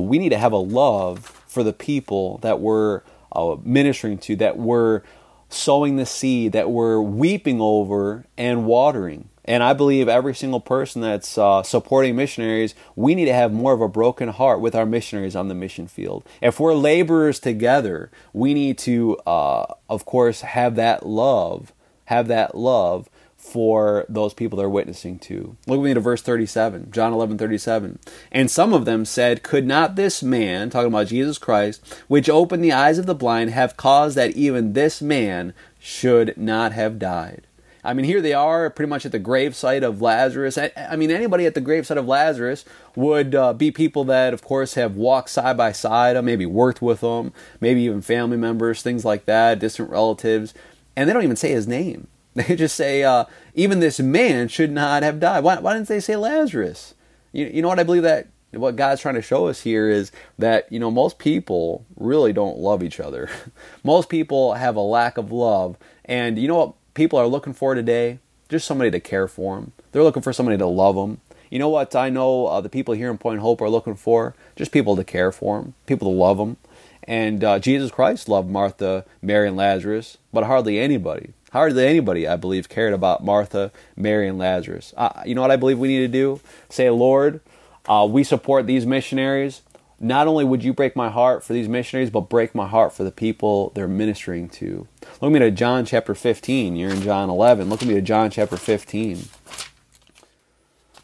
we 0.00 0.18
need 0.18 0.30
to 0.30 0.38
have 0.38 0.52
a 0.52 0.58
love 0.58 1.26
for 1.46 1.62
the 1.62 1.72
people 1.72 2.38
that 2.38 2.60
we're 2.60 3.02
uh, 3.32 3.56
ministering 3.62 4.18
to, 4.18 4.36
that 4.36 4.58
we're 4.58 5.02
sowing 5.48 5.96
the 5.96 6.06
seed 6.06 6.52
that 6.52 6.70
we're 6.70 7.00
weeping 7.00 7.60
over 7.60 8.24
and 8.36 8.66
watering. 8.66 9.28
And 9.44 9.62
I 9.62 9.74
believe 9.74 10.08
every 10.08 10.34
single 10.34 10.60
person 10.60 11.02
that's 11.02 11.36
uh, 11.36 11.62
supporting 11.62 12.16
missionaries, 12.16 12.74
we 12.96 13.14
need 13.14 13.26
to 13.26 13.34
have 13.34 13.52
more 13.52 13.74
of 13.74 13.82
a 13.82 13.88
broken 13.88 14.30
heart 14.30 14.60
with 14.60 14.74
our 14.74 14.86
missionaries 14.86 15.36
on 15.36 15.48
the 15.48 15.54
mission 15.54 15.86
field. 15.86 16.24
If 16.40 16.58
we're 16.58 16.74
laborers 16.74 17.38
together, 17.38 18.10
we 18.32 18.54
need 18.54 18.78
to, 18.78 19.16
uh, 19.26 19.66
of 19.88 20.06
course, 20.06 20.40
have 20.40 20.76
that 20.76 21.04
love, 21.04 21.72
have 22.06 22.26
that 22.28 22.56
love 22.56 23.10
for 23.44 24.06
those 24.08 24.32
people 24.32 24.56
they're 24.56 24.68
witnessing 24.68 25.18
to. 25.18 25.56
Look 25.66 25.78
with 25.78 25.88
me 25.90 25.94
to 25.94 26.00
verse 26.00 26.22
37, 26.22 26.90
John 26.90 27.12
11, 27.12 27.36
37. 27.36 27.98
And 28.32 28.50
some 28.50 28.72
of 28.72 28.86
them 28.86 29.04
said, 29.04 29.42
Could 29.42 29.66
not 29.66 29.96
this 29.96 30.22
man, 30.22 30.70
talking 30.70 30.88
about 30.88 31.08
Jesus 31.08 31.36
Christ, 31.36 31.84
which 32.08 32.30
opened 32.30 32.64
the 32.64 32.72
eyes 32.72 32.98
of 32.98 33.04
the 33.06 33.14
blind, 33.14 33.50
have 33.50 33.76
caused 33.76 34.16
that 34.16 34.30
even 34.30 34.72
this 34.72 35.02
man 35.02 35.52
should 35.78 36.36
not 36.38 36.72
have 36.72 36.98
died? 36.98 37.46
I 37.84 37.92
mean, 37.92 38.06
here 38.06 38.22
they 38.22 38.32
are, 38.32 38.70
pretty 38.70 38.88
much 38.88 39.04
at 39.04 39.12
the 39.12 39.20
gravesite 39.20 39.82
of 39.82 40.00
Lazarus. 40.00 40.56
I, 40.56 40.96
mean, 40.96 41.10
anybody 41.10 41.44
at 41.44 41.54
the 41.54 41.60
gravesite 41.60 41.98
of 41.98 42.08
Lazarus 42.08 42.64
would 42.96 43.34
uh, 43.34 43.52
be 43.52 43.70
people 43.70 44.04
that, 44.04 44.32
of 44.32 44.42
course, 44.42 44.72
have 44.72 44.96
walked 44.96 45.28
side 45.28 45.58
by 45.58 45.72
side, 45.72 46.22
maybe 46.24 46.46
worked 46.46 46.80
with 46.80 47.02
them, 47.02 47.34
maybe 47.60 47.82
even 47.82 48.00
family 48.00 48.38
members, 48.38 48.80
things 48.80 49.04
like 49.04 49.26
that, 49.26 49.58
distant 49.58 49.90
relatives, 49.90 50.54
and 50.96 51.06
they 51.06 51.12
don't 51.12 51.24
even 51.24 51.36
say 51.36 51.50
his 51.50 51.68
name. 51.68 52.08
They 52.48 52.56
just 52.56 52.74
say, 52.74 53.04
uh, 53.04 53.26
even 53.54 53.78
this 53.78 54.00
man 54.00 54.48
should 54.48 54.72
not 54.72 55.04
have 55.04 55.20
died. 55.20 55.44
Why, 55.44 55.60
why 55.60 55.74
didn't 55.74 55.86
they 55.86 56.00
say 56.00 56.16
Lazarus? 56.16 56.94
You, 57.30 57.46
you 57.46 57.62
know 57.62 57.68
what 57.68 57.78
I 57.78 57.84
believe 57.84 58.02
that 58.02 58.26
what 58.50 58.76
God's 58.76 59.00
trying 59.00 59.14
to 59.14 59.22
show 59.22 59.46
us 59.46 59.60
here 59.60 59.88
is 59.88 60.10
that, 60.38 60.70
you 60.72 60.78
know, 60.78 60.90
most 60.90 61.18
people 61.18 61.84
really 61.96 62.32
don't 62.32 62.58
love 62.58 62.82
each 62.82 63.00
other. 63.00 63.30
most 63.84 64.08
people 64.08 64.54
have 64.54 64.76
a 64.76 64.80
lack 64.80 65.16
of 65.16 65.30
love. 65.30 65.76
And 66.04 66.38
you 66.38 66.48
know 66.48 66.56
what 66.56 66.74
people 66.94 67.18
are 67.18 67.26
looking 67.26 67.52
for 67.52 67.74
today? 67.74 68.18
Just 68.48 68.66
somebody 68.66 68.90
to 68.90 69.00
care 69.00 69.28
for 69.28 69.56
them. 69.56 69.72
They're 69.92 70.02
looking 70.02 70.22
for 70.22 70.32
somebody 70.32 70.58
to 70.58 70.66
love 70.66 70.96
them. 70.96 71.20
You 71.50 71.58
know 71.58 71.68
what 71.68 71.94
I 71.94 72.10
know 72.10 72.46
uh, 72.46 72.60
the 72.60 72.68
people 72.68 72.94
here 72.94 73.10
in 73.10 73.18
Point 73.18 73.40
Hope 73.40 73.60
are 73.60 73.70
looking 73.70 73.94
for? 73.94 74.34
Just 74.56 74.72
people 74.72 74.96
to 74.96 75.04
care 75.04 75.30
for 75.30 75.60
them, 75.60 75.74
people 75.86 76.10
to 76.10 76.16
love 76.16 76.38
them. 76.38 76.56
And 77.04 77.44
uh, 77.44 77.58
Jesus 77.58 77.90
Christ 77.90 78.28
loved 78.28 78.50
Martha, 78.50 79.04
Mary, 79.22 79.46
and 79.46 79.56
Lazarus, 79.56 80.18
but 80.32 80.44
hardly 80.44 80.78
anybody, 80.78 81.32
hardly 81.54 81.86
anybody, 81.86 82.28
I 82.28 82.36
believe, 82.36 82.68
cared 82.68 82.92
about 82.92 83.24
Martha, 83.24 83.72
Mary, 83.96 84.28
and 84.28 84.36
Lazarus. 84.36 84.92
Uh, 84.96 85.22
you 85.24 85.34
know 85.34 85.40
what 85.40 85.50
I 85.50 85.56
believe 85.56 85.78
we 85.78 85.88
need 85.88 86.00
to 86.00 86.08
do? 86.08 86.40
Say, 86.68 86.90
Lord, 86.90 87.40
uh, 87.86 88.06
we 88.10 88.22
support 88.22 88.66
these 88.66 88.84
missionaries 88.84 89.62
not 90.00 90.26
only 90.26 90.44
would 90.44 90.62
you 90.64 90.72
break 90.72 90.96
my 90.96 91.08
heart 91.08 91.42
for 91.42 91.52
these 91.52 91.68
missionaries, 91.68 92.10
but 92.10 92.28
break 92.28 92.54
my 92.54 92.66
heart 92.66 92.92
for 92.92 93.04
the 93.04 93.10
people 93.10 93.70
they're 93.74 93.88
ministering 93.88 94.48
to. 94.50 94.86
Look 95.20 95.30
at 95.30 95.32
me 95.32 95.38
to 95.38 95.50
John 95.50 95.86
chapter 95.86 96.14
15. 96.14 96.76
You're 96.76 96.90
in 96.90 97.02
John 97.02 97.30
11. 97.30 97.70
Look 97.70 97.80
at 97.80 97.88
me 97.88 97.94
to 97.94 98.02
John 98.02 98.30
chapter 98.30 98.56
15. 98.56 99.24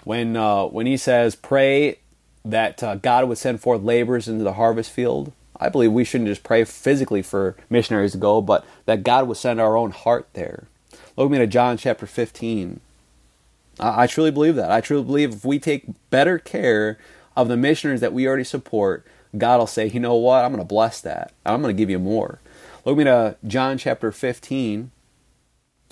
When, 0.05 0.36
uh, 0.36 0.64
when 0.66 0.86
he 0.86 0.96
says, 0.96 1.34
pray 1.36 1.98
that 2.44 2.82
uh, 2.82 2.96
God 2.96 3.28
would 3.28 3.38
send 3.38 3.61
forth 3.61 3.82
laborers 3.82 4.28
into 4.28 4.44
the 4.44 4.55
harvest 4.55 4.90
field, 4.90 5.32
I 5.61 5.69
believe 5.69 5.93
we 5.93 6.05
shouldn't 6.05 6.29
just 6.29 6.43
pray 6.43 6.65
physically 6.65 7.23
for 7.23 7.55
missionaries 7.69 8.13
to 8.13 8.19
go, 8.19 8.41
but 8.41 8.65
that 8.87 9.05
God 9.05 9.29
would 9.29 9.37
send 9.37 9.61
our 9.61 9.77
own 9.77 9.91
heart 9.91 10.27
there. 10.33 10.65
Look 11.17 11.31
me 11.31 11.39
to 11.39 11.47
John 11.47 11.77
chapter 11.77 12.07
15. 12.07 12.81
I, 13.79 14.05
I 14.05 14.07
truly 14.07 14.31
believe 14.31 14.57
that. 14.57 14.71
I 14.71 14.81
truly 14.81 15.05
believe 15.05 15.33
if 15.35 15.45
we 15.45 15.59
take 15.59 15.85
better 16.09 16.39
care 16.39 16.99
of 17.37 17.49
the 17.49 17.57
missionaries 17.57 18.01
that 18.01 18.15
we 18.15 18.27
already 18.27 18.45
support, 18.45 19.07
God 19.37 19.59
will 19.59 19.67
say, 19.67 19.87
you 19.87 20.01
know 20.01 20.15
what? 20.15 20.45
I'm 20.45 20.51
going 20.51 20.63
to 20.63 20.67
bless 20.67 21.01
that. 21.03 21.33
I'm 21.45 21.61
going 21.63 21.75
to 21.75 21.79
give 21.79 21.91
you 21.91 21.99
more. 21.99 22.41
Look 22.85 22.97
me 22.97 23.05
to 23.05 23.37
John 23.47 23.77
chapter 23.77 24.11
15. 24.11 24.91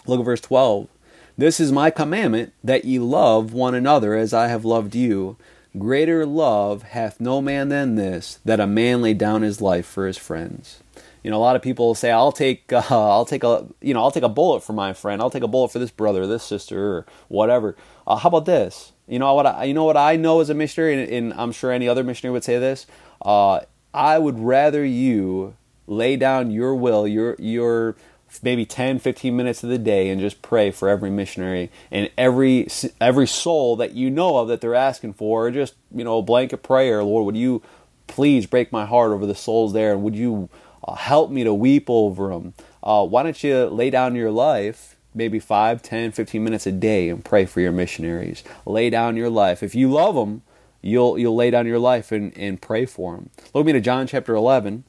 Look 0.06 0.20
at 0.20 0.24
verse 0.24 0.40
12. 0.40 0.88
This 1.36 1.60
is 1.60 1.70
my 1.70 1.90
commandment 1.90 2.52
that 2.64 2.84
ye 2.84 2.98
love 2.98 3.52
one 3.52 3.74
another 3.74 4.14
as 4.14 4.32
I 4.34 4.48
have 4.48 4.64
loved 4.64 4.94
you. 4.94 5.36
Greater 5.76 6.24
love 6.24 6.82
hath 6.82 7.20
no 7.20 7.42
man 7.42 7.68
than 7.68 7.96
this, 7.96 8.38
that 8.44 8.60
a 8.60 8.66
man 8.66 9.02
lay 9.02 9.14
down 9.14 9.42
his 9.42 9.60
life 9.60 9.86
for 9.86 10.06
his 10.06 10.16
friends. 10.16 10.82
You 11.22 11.30
know, 11.30 11.36
a 11.36 11.40
lot 11.40 11.56
of 11.56 11.62
people 11.62 11.94
say, 11.94 12.10
"I'll 12.10 12.32
take, 12.32 12.72
uh, 12.72 12.82
I'll 12.90 13.26
take 13.26 13.44
a, 13.44 13.66
you 13.80 13.92
know, 13.92 14.00
I'll 14.00 14.10
take 14.10 14.22
a 14.22 14.28
bullet 14.28 14.62
for 14.62 14.72
my 14.72 14.92
friend. 14.92 15.20
I'll 15.20 15.30
take 15.30 15.42
a 15.42 15.48
bullet 15.48 15.70
for 15.70 15.78
this 15.78 15.90
brother, 15.90 16.26
this 16.26 16.42
sister, 16.42 16.96
or 16.96 17.06
whatever." 17.28 17.76
Uh, 18.06 18.16
how 18.16 18.28
about 18.28 18.46
this? 18.46 18.92
You 19.06 19.18
know 19.18 19.34
what? 19.34 19.46
I, 19.46 19.64
you 19.64 19.74
know 19.74 19.84
what 19.84 19.96
I 19.96 20.16
know 20.16 20.40
as 20.40 20.48
a 20.48 20.54
missionary, 20.54 21.02
and, 21.02 21.12
and 21.12 21.34
I'm 21.34 21.52
sure 21.52 21.70
any 21.70 21.88
other 21.88 22.04
missionary 22.04 22.32
would 22.32 22.44
say 22.44 22.58
this. 22.58 22.86
Uh, 23.20 23.60
I 23.92 24.18
would 24.18 24.38
rather 24.38 24.84
you 24.84 25.54
lay 25.86 26.16
down 26.16 26.50
your 26.50 26.74
will, 26.74 27.06
your 27.06 27.34
your 27.38 27.96
maybe 28.42 28.66
10 28.66 28.98
15 28.98 29.34
minutes 29.34 29.64
of 29.64 29.70
the 29.70 29.78
day 29.78 30.10
and 30.10 30.20
just 30.20 30.42
pray 30.42 30.70
for 30.70 30.88
every 30.88 31.10
missionary 31.10 31.70
and 31.90 32.10
every 32.18 32.68
every 33.00 33.26
soul 33.26 33.74
that 33.74 33.92
you 33.94 34.10
know 34.10 34.36
of 34.36 34.48
that 34.48 34.60
they're 34.60 34.74
asking 34.74 35.12
for 35.12 35.50
just 35.50 35.74
you 35.94 36.04
know 36.04 36.18
a 36.18 36.22
blanket 36.22 36.62
prayer 36.62 37.02
lord 37.02 37.24
would 37.24 37.36
you 37.36 37.62
please 38.06 38.46
break 38.46 38.70
my 38.70 38.84
heart 38.84 39.12
over 39.12 39.24
the 39.24 39.34
souls 39.34 39.72
there 39.72 39.92
and 39.92 40.02
would 40.02 40.14
you 40.14 40.48
uh, 40.86 40.94
help 40.94 41.30
me 41.30 41.42
to 41.42 41.54
weep 41.54 41.86
over 41.88 42.28
them 42.28 42.52
uh, 42.82 43.04
why 43.04 43.22
don't 43.22 43.42
you 43.42 43.64
lay 43.66 43.88
down 43.88 44.14
your 44.14 44.30
life 44.30 44.96
maybe 45.18 45.38
5, 45.38 45.82
10, 45.82 46.12
15 46.12 46.42
minutes 46.42 46.66
a 46.66 46.72
day 46.72 47.08
and 47.08 47.24
pray 47.24 47.44
for 47.44 47.60
your 47.60 47.72
missionaries. 47.72 48.42
Lay 48.64 48.88
down 48.88 49.16
your 49.16 49.30
life. 49.30 49.62
If 49.62 49.74
you 49.74 49.90
love 49.90 50.14
them, 50.14 50.42
you'll, 50.80 51.18
you'll 51.18 51.34
lay 51.34 51.50
down 51.50 51.66
your 51.66 51.78
life 51.78 52.12
and, 52.12 52.36
and 52.36 52.62
pray 52.62 52.86
for 52.86 53.16
them. 53.16 53.30
Look 53.52 53.66
me 53.66 53.72
to 53.72 53.80
John 53.80 54.06
chapter 54.06 54.34
11. 54.34 54.84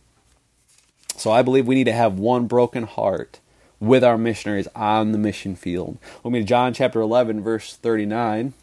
So 1.19 1.31
I 1.31 1.41
believe 1.41 1.67
we 1.67 1.75
need 1.75 1.85
to 1.85 1.91
have 1.91 2.17
one 2.17 2.47
broken 2.47 2.83
heart 2.83 3.41
with 3.79 4.05
our 4.05 4.17
missionaries 4.17 4.69
on 4.73 5.11
the 5.11 5.17
mission 5.17 5.55
field. 5.55 5.97
Look 6.23 6.31
me 6.31 6.39
to 6.39 6.45
John 6.45 6.73
chapter 6.73 7.01
11, 7.01 7.41
verse 7.41 7.75
39. 7.75 8.53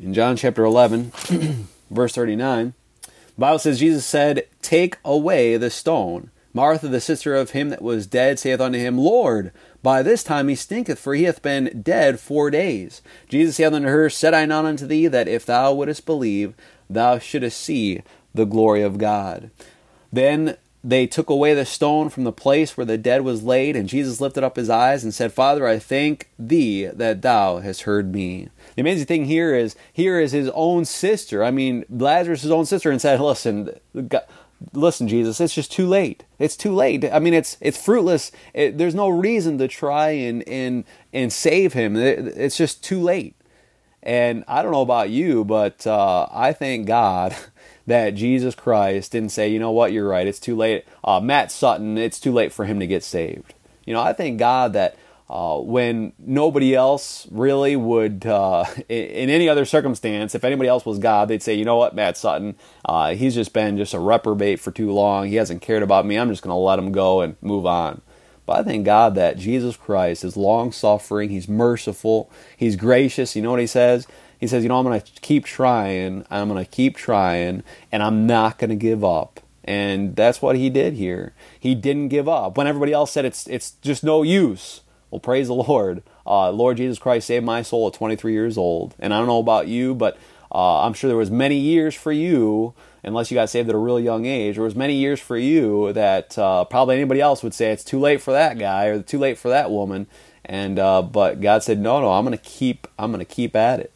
In 0.00 0.14
John 0.14 0.36
chapter 0.36 0.64
11, 0.64 1.12
verse 1.90 2.14
39, 2.14 2.74
the 3.02 3.12
Bible 3.36 3.58
says, 3.58 3.80
Jesus 3.80 4.06
said, 4.06 4.46
Take 4.62 4.98
away 5.04 5.56
the 5.56 5.70
stone. 5.70 6.30
Martha, 6.54 6.86
the 6.86 7.00
sister 7.00 7.34
of 7.34 7.50
him 7.50 7.70
that 7.70 7.82
was 7.82 8.06
dead, 8.06 8.38
saith 8.38 8.60
unto 8.60 8.78
him, 8.78 8.98
Lord, 8.98 9.52
by 9.82 10.02
this 10.02 10.22
time 10.22 10.48
he 10.48 10.54
stinketh, 10.54 10.98
for 10.98 11.14
he 11.14 11.24
hath 11.24 11.42
been 11.42 11.82
dead 11.82 12.20
four 12.20 12.50
days. 12.50 13.02
Jesus 13.28 13.56
saith 13.56 13.72
unto 13.72 13.88
her, 13.88 14.08
Said 14.10 14.34
I 14.34 14.44
not 14.44 14.66
unto 14.66 14.86
thee 14.86 15.08
that 15.08 15.28
if 15.28 15.46
thou 15.46 15.72
wouldest 15.72 16.04
believe, 16.06 16.54
thou 16.90 17.18
shouldest 17.18 17.60
see 17.60 18.02
the 18.34 18.46
glory 18.46 18.82
of 18.82 18.98
God? 18.98 19.50
Then 20.12 20.56
they 20.84 21.06
took 21.06 21.30
away 21.30 21.54
the 21.54 21.64
stone 21.64 22.08
from 22.08 22.24
the 22.24 22.32
place 22.32 22.76
where 22.76 22.84
the 22.84 22.98
dead 22.98 23.22
was 23.22 23.44
laid, 23.44 23.76
and 23.76 23.88
Jesus 23.88 24.20
lifted 24.20 24.42
up 24.42 24.56
his 24.56 24.68
eyes 24.68 25.04
and 25.04 25.14
said, 25.14 25.32
Father, 25.32 25.66
I 25.66 25.78
thank 25.78 26.28
thee 26.38 26.86
that 26.86 27.22
thou 27.22 27.58
hast 27.58 27.82
heard 27.82 28.12
me. 28.12 28.48
The 28.74 28.80
amazing 28.80 29.06
thing 29.06 29.26
here 29.26 29.54
is, 29.54 29.76
here 29.92 30.18
is 30.18 30.32
his 30.32 30.50
own 30.54 30.84
sister. 30.84 31.44
I 31.44 31.52
mean, 31.52 31.84
Lazarus' 31.88 32.46
own 32.46 32.66
sister, 32.66 32.90
and 32.90 33.00
said, 33.00 33.20
Listen, 33.20 33.70
God, 34.08 34.24
listen 34.72 35.08
jesus 35.08 35.40
it's 35.40 35.54
just 35.54 35.72
too 35.72 35.86
late 35.86 36.24
it's 36.38 36.56
too 36.56 36.72
late 36.72 37.04
i 37.12 37.18
mean 37.18 37.34
it's 37.34 37.56
it's 37.60 37.82
fruitless 37.82 38.30
it, 38.54 38.78
there's 38.78 38.94
no 38.94 39.08
reason 39.08 39.58
to 39.58 39.66
try 39.66 40.10
and 40.10 40.46
and 40.48 40.84
and 41.12 41.32
save 41.32 41.72
him 41.72 41.96
it, 41.96 42.28
it's 42.36 42.56
just 42.56 42.82
too 42.82 43.00
late 43.00 43.34
and 44.02 44.44
i 44.46 44.62
don't 44.62 44.72
know 44.72 44.82
about 44.82 45.10
you 45.10 45.44
but 45.44 45.86
uh, 45.86 46.26
i 46.30 46.52
thank 46.52 46.86
god 46.86 47.34
that 47.92 48.14
jesus 48.14 48.54
christ 48.54 49.12
didn't 49.12 49.28
say 49.28 49.48
you 49.48 49.58
know 49.58 49.70
what 49.70 49.92
you're 49.92 50.08
right 50.08 50.26
it's 50.26 50.40
too 50.40 50.56
late 50.56 50.84
uh, 51.04 51.20
matt 51.20 51.52
sutton 51.52 51.98
it's 51.98 52.18
too 52.18 52.32
late 52.32 52.52
for 52.52 52.64
him 52.64 52.80
to 52.80 52.86
get 52.86 53.04
saved 53.04 53.54
you 53.84 53.92
know 53.92 54.00
i 54.00 54.12
thank 54.12 54.38
god 54.38 54.72
that 54.72 54.96
uh, 55.32 55.58
when 55.58 56.12
nobody 56.18 56.74
else 56.74 57.26
really 57.30 57.74
would, 57.74 58.26
uh, 58.26 58.66
in, 58.90 59.30
any 59.30 59.48
other 59.48 59.64
circumstance, 59.64 60.34
if 60.34 60.44
anybody 60.44 60.68
else 60.68 60.84
was 60.84 60.98
God, 60.98 61.28
they'd 61.28 61.42
say, 61.42 61.54
you 61.54 61.64
know 61.64 61.76
what, 61.76 61.94
Matt 61.94 62.18
Sutton, 62.18 62.54
uh, 62.84 63.14
he's 63.14 63.34
just 63.34 63.54
been 63.54 63.78
just 63.78 63.94
a 63.94 63.98
reprobate 63.98 64.60
for 64.60 64.70
too 64.72 64.92
long. 64.92 65.28
He 65.28 65.36
hasn't 65.36 65.62
cared 65.62 65.82
about 65.82 66.04
me. 66.04 66.18
I'm 66.18 66.28
just 66.28 66.42
going 66.42 66.52
to 66.52 66.56
let 66.56 66.78
him 66.78 66.92
go 66.92 67.22
and 67.22 67.36
move 67.40 67.64
on. 67.64 68.02
But 68.44 68.58
I 68.58 68.62
thank 68.62 68.84
God 68.84 69.14
that 69.14 69.38
Jesus 69.38 69.74
Christ 69.74 70.22
is 70.22 70.36
long 70.36 70.70
suffering. 70.70 71.30
He's 71.30 71.48
merciful. 71.48 72.30
He's 72.54 72.76
gracious. 72.76 73.34
You 73.34 73.40
know 73.40 73.52
what 73.52 73.60
he 73.60 73.66
says? 73.66 74.06
He 74.42 74.48
says, 74.48 74.64
you 74.64 74.68
know, 74.68 74.76
I'm 74.80 74.84
going 74.84 75.00
to 75.00 75.20
keep 75.20 75.44
trying. 75.44 76.26
I'm 76.28 76.48
going 76.48 76.64
to 76.64 76.68
keep 76.68 76.96
trying, 76.96 77.62
and 77.92 78.02
I'm 78.02 78.26
not 78.26 78.58
going 78.58 78.70
to 78.70 78.76
give 78.76 79.04
up. 79.04 79.38
And 79.62 80.16
that's 80.16 80.42
what 80.42 80.56
he 80.56 80.68
did 80.68 80.94
here. 80.94 81.32
He 81.60 81.76
didn't 81.76 82.08
give 82.08 82.28
up. 82.28 82.56
When 82.56 82.66
everybody 82.66 82.92
else 82.92 83.12
said 83.12 83.24
it's 83.24 83.46
it's 83.46 83.70
just 83.82 84.02
no 84.02 84.24
use, 84.24 84.80
well, 85.12 85.20
praise 85.20 85.46
the 85.46 85.54
Lord. 85.54 86.02
Uh, 86.26 86.50
Lord 86.50 86.78
Jesus 86.78 86.98
Christ 86.98 87.28
saved 87.28 87.44
my 87.44 87.62
soul 87.62 87.86
at 87.86 87.94
23 87.94 88.32
years 88.32 88.58
old. 88.58 88.96
And 88.98 89.14
I 89.14 89.18
don't 89.18 89.28
know 89.28 89.38
about 89.38 89.68
you, 89.68 89.94
but 89.94 90.18
uh, 90.50 90.82
I'm 90.82 90.92
sure 90.92 91.06
there 91.06 91.16
was 91.16 91.30
many 91.30 91.58
years 91.58 91.94
for 91.94 92.10
you, 92.10 92.74
unless 93.04 93.30
you 93.30 93.36
got 93.36 93.48
saved 93.48 93.68
at 93.68 93.76
a 93.76 93.78
real 93.78 94.00
young 94.00 94.26
age, 94.26 94.56
there 94.56 94.64
was 94.64 94.74
many 94.74 94.96
years 94.96 95.20
for 95.20 95.38
you 95.38 95.92
that 95.92 96.36
uh, 96.36 96.64
probably 96.64 96.96
anybody 96.96 97.20
else 97.20 97.44
would 97.44 97.54
say 97.54 97.70
it's 97.70 97.84
too 97.84 98.00
late 98.00 98.20
for 98.20 98.32
that 98.32 98.58
guy 98.58 98.86
or 98.86 99.02
too 99.02 99.20
late 99.20 99.38
for 99.38 99.50
that 99.50 99.70
woman. 99.70 100.08
And 100.44 100.80
uh, 100.80 101.02
but 101.02 101.40
God 101.40 101.62
said, 101.62 101.78
no, 101.78 102.00
no, 102.00 102.10
I'm 102.10 102.24
going 102.24 102.36
to 102.36 102.44
keep, 102.44 102.88
I'm 102.98 103.12
going 103.12 103.24
to 103.24 103.32
keep 103.32 103.54
at 103.54 103.78
it. 103.78 103.91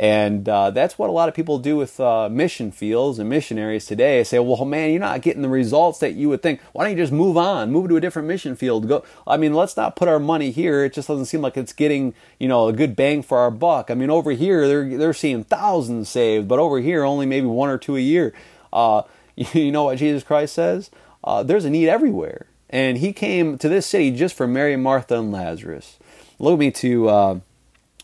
And 0.00 0.48
uh, 0.48 0.70
that's 0.70 0.98
what 0.98 1.10
a 1.10 1.12
lot 1.12 1.28
of 1.28 1.34
people 1.34 1.58
do 1.58 1.76
with 1.76 2.00
uh, 2.00 2.30
mission 2.30 2.72
fields 2.72 3.18
and 3.18 3.28
missionaries 3.28 3.84
today. 3.84 4.16
They 4.16 4.24
say, 4.24 4.38
well, 4.38 4.64
man, 4.64 4.92
you're 4.92 4.98
not 4.98 5.20
getting 5.20 5.42
the 5.42 5.48
results 5.50 5.98
that 5.98 6.14
you 6.14 6.30
would 6.30 6.42
think. 6.42 6.62
Why 6.72 6.84
don't 6.84 6.96
you 6.96 7.02
just 7.02 7.12
move 7.12 7.36
on, 7.36 7.70
move 7.70 7.90
to 7.90 7.98
a 7.98 8.00
different 8.00 8.26
mission 8.26 8.56
field? 8.56 8.88
Go. 8.88 9.04
I 9.26 9.36
mean, 9.36 9.52
let's 9.52 9.76
not 9.76 9.96
put 9.96 10.08
our 10.08 10.18
money 10.18 10.52
here. 10.52 10.86
It 10.86 10.94
just 10.94 11.06
doesn't 11.06 11.26
seem 11.26 11.42
like 11.42 11.58
it's 11.58 11.74
getting, 11.74 12.14
you 12.38 12.48
know, 12.48 12.68
a 12.68 12.72
good 12.72 12.96
bang 12.96 13.22
for 13.22 13.36
our 13.36 13.50
buck. 13.50 13.90
I 13.90 13.94
mean, 13.94 14.08
over 14.08 14.30
here, 14.30 14.66
they're, 14.66 14.96
they're 14.96 15.12
seeing 15.12 15.44
thousands 15.44 16.08
saved, 16.08 16.48
but 16.48 16.58
over 16.58 16.80
here, 16.80 17.04
only 17.04 17.26
maybe 17.26 17.46
one 17.46 17.68
or 17.68 17.76
two 17.76 17.96
a 17.96 18.00
year. 18.00 18.32
Uh, 18.72 19.02
you 19.36 19.70
know 19.70 19.84
what 19.84 19.98
Jesus 19.98 20.22
Christ 20.22 20.54
says? 20.54 20.90
Uh, 21.22 21.42
there's 21.42 21.66
a 21.66 21.70
need 21.70 21.90
everywhere. 21.90 22.46
And 22.70 22.96
he 22.96 23.12
came 23.12 23.58
to 23.58 23.68
this 23.68 23.86
city 23.86 24.12
just 24.12 24.34
for 24.34 24.46
Mary, 24.46 24.76
Martha, 24.76 25.18
and 25.18 25.30
Lazarus. 25.30 25.98
Look 26.38 26.58
me 26.58 26.70
to 26.70 27.08
uh, 27.10 27.40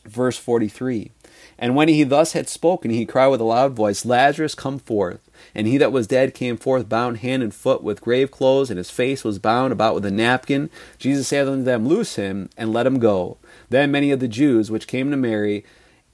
verse 0.04 0.36
43. 0.36 1.12
And 1.58 1.74
when 1.74 1.88
he 1.88 2.02
thus 2.04 2.32
had 2.32 2.48
spoken, 2.48 2.90
he 2.90 3.06
cried 3.06 3.28
with 3.28 3.40
a 3.40 3.44
loud 3.44 3.72
voice, 3.72 4.04
Lazarus, 4.04 4.54
come 4.54 4.78
forth. 4.78 5.20
And 5.54 5.66
he 5.66 5.78
that 5.78 5.92
was 5.92 6.06
dead 6.06 6.34
came 6.34 6.56
forth, 6.56 6.88
bound 6.88 7.18
hand 7.18 7.42
and 7.42 7.54
foot 7.54 7.82
with 7.82 8.00
grave 8.00 8.30
clothes, 8.30 8.70
and 8.70 8.78
his 8.78 8.90
face 8.90 9.24
was 9.24 9.38
bound 9.38 9.72
about 9.72 9.94
with 9.94 10.04
a 10.04 10.10
napkin. 10.10 10.70
Jesus 10.98 11.28
said 11.28 11.48
unto 11.48 11.64
them, 11.64 11.86
Loose 11.86 12.16
him, 12.16 12.50
and 12.56 12.72
let 12.72 12.86
him 12.86 12.98
go. 12.98 13.38
Then 13.70 13.90
many 13.90 14.10
of 14.10 14.20
the 14.20 14.28
Jews 14.28 14.70
which 14.70 14.86
came 14.86 15.10
to 15.10 15.16
Mary, 15.16 15.64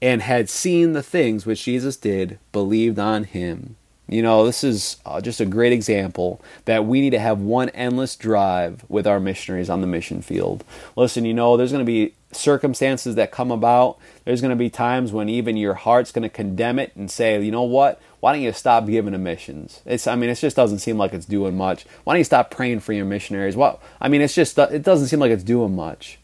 and 0.01 0.21
had 0.21 0.49
seen 0.49 0.93
the 0.93 1.03
things 1.03 1.45
which 1.45 1.63
Jesus 1.63 1.97
did, 1.97 2.39
believed 2.51 2.99
on 2.99 3.23
him. 3.23 3.75
You 4.07 4.21
know, 4.21 4.45
this 4.45 4.63
is 4.63 4.97
uh, 5.05 5.21
just 5.21 5.39
a 5.39 5.45
great 5.45 5.71
example 5.71 6.41
that 6.65 6.85
we 6.85 6.99
need 6.99 7.11
to 7.11 7.19
have 7.19 7.39
one 7.39 7.69
endless 7.69 8.15
drive 8.15 8.83
with 8.89 9.07
our 9.07 9.19
missionaries 9.19 9.69
on 9.69 9.81
the 9.81 9.87
mission 9.87 10.21
field. 10.21 10.63
Listen, 10.95 11.23
you 11.23 11.33
know, 11.33 11.55
there's 11.55 11.71
going 11.71 11.85
to 11.85 11.89
be 11.89 12.13
circumstances 12.31 13.15
that 13.15 13.31
come 13.31 13.49
about. 13.49 13.97
There's 14.25 14.41
going 14.41 14.49
to 14.49 14.57
be 14.57 14.69
times 14.69 15.13
when 15.13 15.29
even 15.29 15.55
your 15.55 15.73
heart's 15.73 16.11
going 16.11 16.23
to 16.23 16.29
condemn 16.29 16.79
it 16.79 16.93
and 16.95 17.09
say, 17.09 17.41
you 17.41 17.51
know 17.51 17.63
what? 17.63 18.01
Why 18.19 18.33
don't 18.33 18.41
you 18.41 18.51
stop 18.51 18.85
giving 18.87 19.13
to 19.13 19.17
missions? 19.17 19.81
It's, 19.85 20.05
I 20.05 20.15
mean, 20.15 20.29
it 20.29 20.35
just 20.35 20.55
doesn't 20.55 20.79
seem 20.79 20.97
like 20.97 21.13
it's 21.13 21.25
doing 21.25 21.55
much. 21.55 21.85
Why 22.03 22.13
don't 22.13 22.19
you 22.19 22.25
stop 22.25 22.51
praying 22.51 22.81
for 22.81 22.91
your 22.93 23.05
missionaries? 23.05 23.55
Well, 23.55 23.79
I 24.01 24.09
mean, 24.09 24.21
it's 24.21 24.35
just, 24.35 24.57
it 24.57 24.83
doesn't 24.83 25.07
seem 25.07 25.19
like 25.19 25.31
it's 25.31 25.43
doing 25.43 25.75
much. 25.75 26.19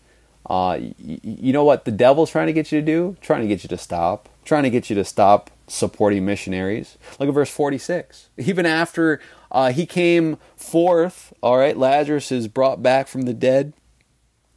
Uh, 0.50 0.80
you, 0.98 1.20
you 1.24 1.54
know 1.54 1.64
what 1.64 1.86
the 1.86 1.92
devil's 1.92 2.32
trying 2.32 2.48
to 2.48 2.54
get 2.54 2.72
you 2.72 2.82
to 2.82 2.86
do? 2.86 3.16
Trying 3.22 3.42
to 3.42 3.48
get 3.48 3.64
you 3.64 3.70
to 3.70 3.78
stop. 3.78 4.28
Trying 4.44 4.64
to 4.64 4.70
get 4.70 4.90
you 4.90 4.96
to 4.96 5.06
stop 5.06 5.52
supporting 5.70 6.26
missionaries. 6.26 6.98
Look 7.20 7.30
at 7.30 7.36
verse 7.36 7.50
46. 7.50 8.30
Even 8.38 8.66
after 8.66 9.20
uh, 9.52 9.72
he 9.72 9.86
came 9.86 10.38
forth, 10.56 11.34
all 11.42 11.58
right, 11.58 11.78
Lazarus 11.78 12.32
is 12.32 12.48
brought 12.48 12.84
back 12.84 13.08
from 13.08 13.24
the 13.24 13.34
dead. 13.34 13.74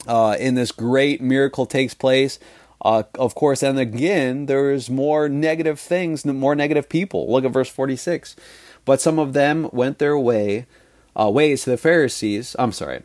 Uh, 0.06 0.36
in 0.40 0.56
this 0.56 0.72
great 0.72 1.20
miracle 1.20 1.64
takes 1.64 1.94
place. 1.94 2.40
Uh, 2.84 3.04
of 3.14 3.36
course, 3.36 3.62
and 3.62 3.78
again, 3.78 4.46
there's 4.46 4.90
more 4.90 5.28
negative 5.28 5.78
things, 5.78 6.24
more 6.24 6.56
negative 6.56 6.88
people. 6.88 7.30
Look 7.30 7.44
at 7.44 7.52
verse 7.52 7.68
46. 7.68 8.34
But 8.84 9.00
some 9.00 9.20
of 9.20 9.32
them 9.32 9.68
went 9.72 9.98
their 9.98 10.18
way, 10.18 10.66
uh, 11.14 11.30
ways 11.30 11.62
to 11.64 11.70
the 11.70 11.76
Pharisees. 11.76 12.56
I'm 12.58 12.72
sorry. 12.72 13.02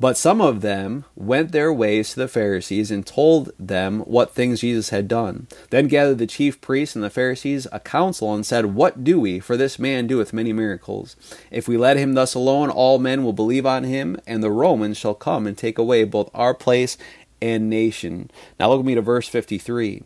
But 0.00 0.16
some 0.16 0.40
of 0.40 0.62
them 0.62 1.04
went 1.14 1.52
their 1.52 1.70
ways 1.70 2.10
to 2.10 2.20
the 2.20 2.28
Pharisees 2.28 2.90
and 2.90 3.06
told 3.06 3.52
them 3.58 4.00
what 4.00 4.34
things 4.34 4.62
Jesus 4.62 4.88
had 4.88 5.06
done. 5.06 5.46
Then 5.68 5.88
gathered 5.88 6.16
the 6.16 6.26
chief 6.26 6.58
priests 6.62 6.96
and 6.96 7.04
the 7.04 7.10
Pharisees 7.10 7.66
a 7.70 7.80
council 7.80 8.32
and 8.32 8.46
said, 8.46 8.74
What 8.74 9.04
do 9.04 9.20
we? 9.20 9.40
For 9.40 9.58
this 9.58 9.78
man 9.78 10.06
doeth 10.06 10.32
many 10.32 10.54
miracles. 10.54 11.16
If 11.50 11.68
we 11.68 11.76
let 11.76 11.98
him 11.98 12.14
thus 12.14 12.34
alone, 12.34 12.70
all 12.70 12.98
men 12.98 13.22
will 13.22 13.34
believe 13.34 13.66
on 13.66 13.84
him, 13.84 14.18
and 14.26 14.42
the 14.42 14.50
Romans 14.50 14.96
shall 14.96 15.14
come 15.14 15.46
and 15.46 15.56
take 15.56 15.76
away 15.76 16.04
both 16.04 16.30
our 16.32 16.54
place 16.54 16.96
and 17.42 17.68
nation. 17.68 18.30
Now 18.58 18.70
look 18.70 18.80
at 18.80 18.86
me 18.86 18.94
to 18.94 19.02
verse 19.02 19.28
53. 19.28 20.02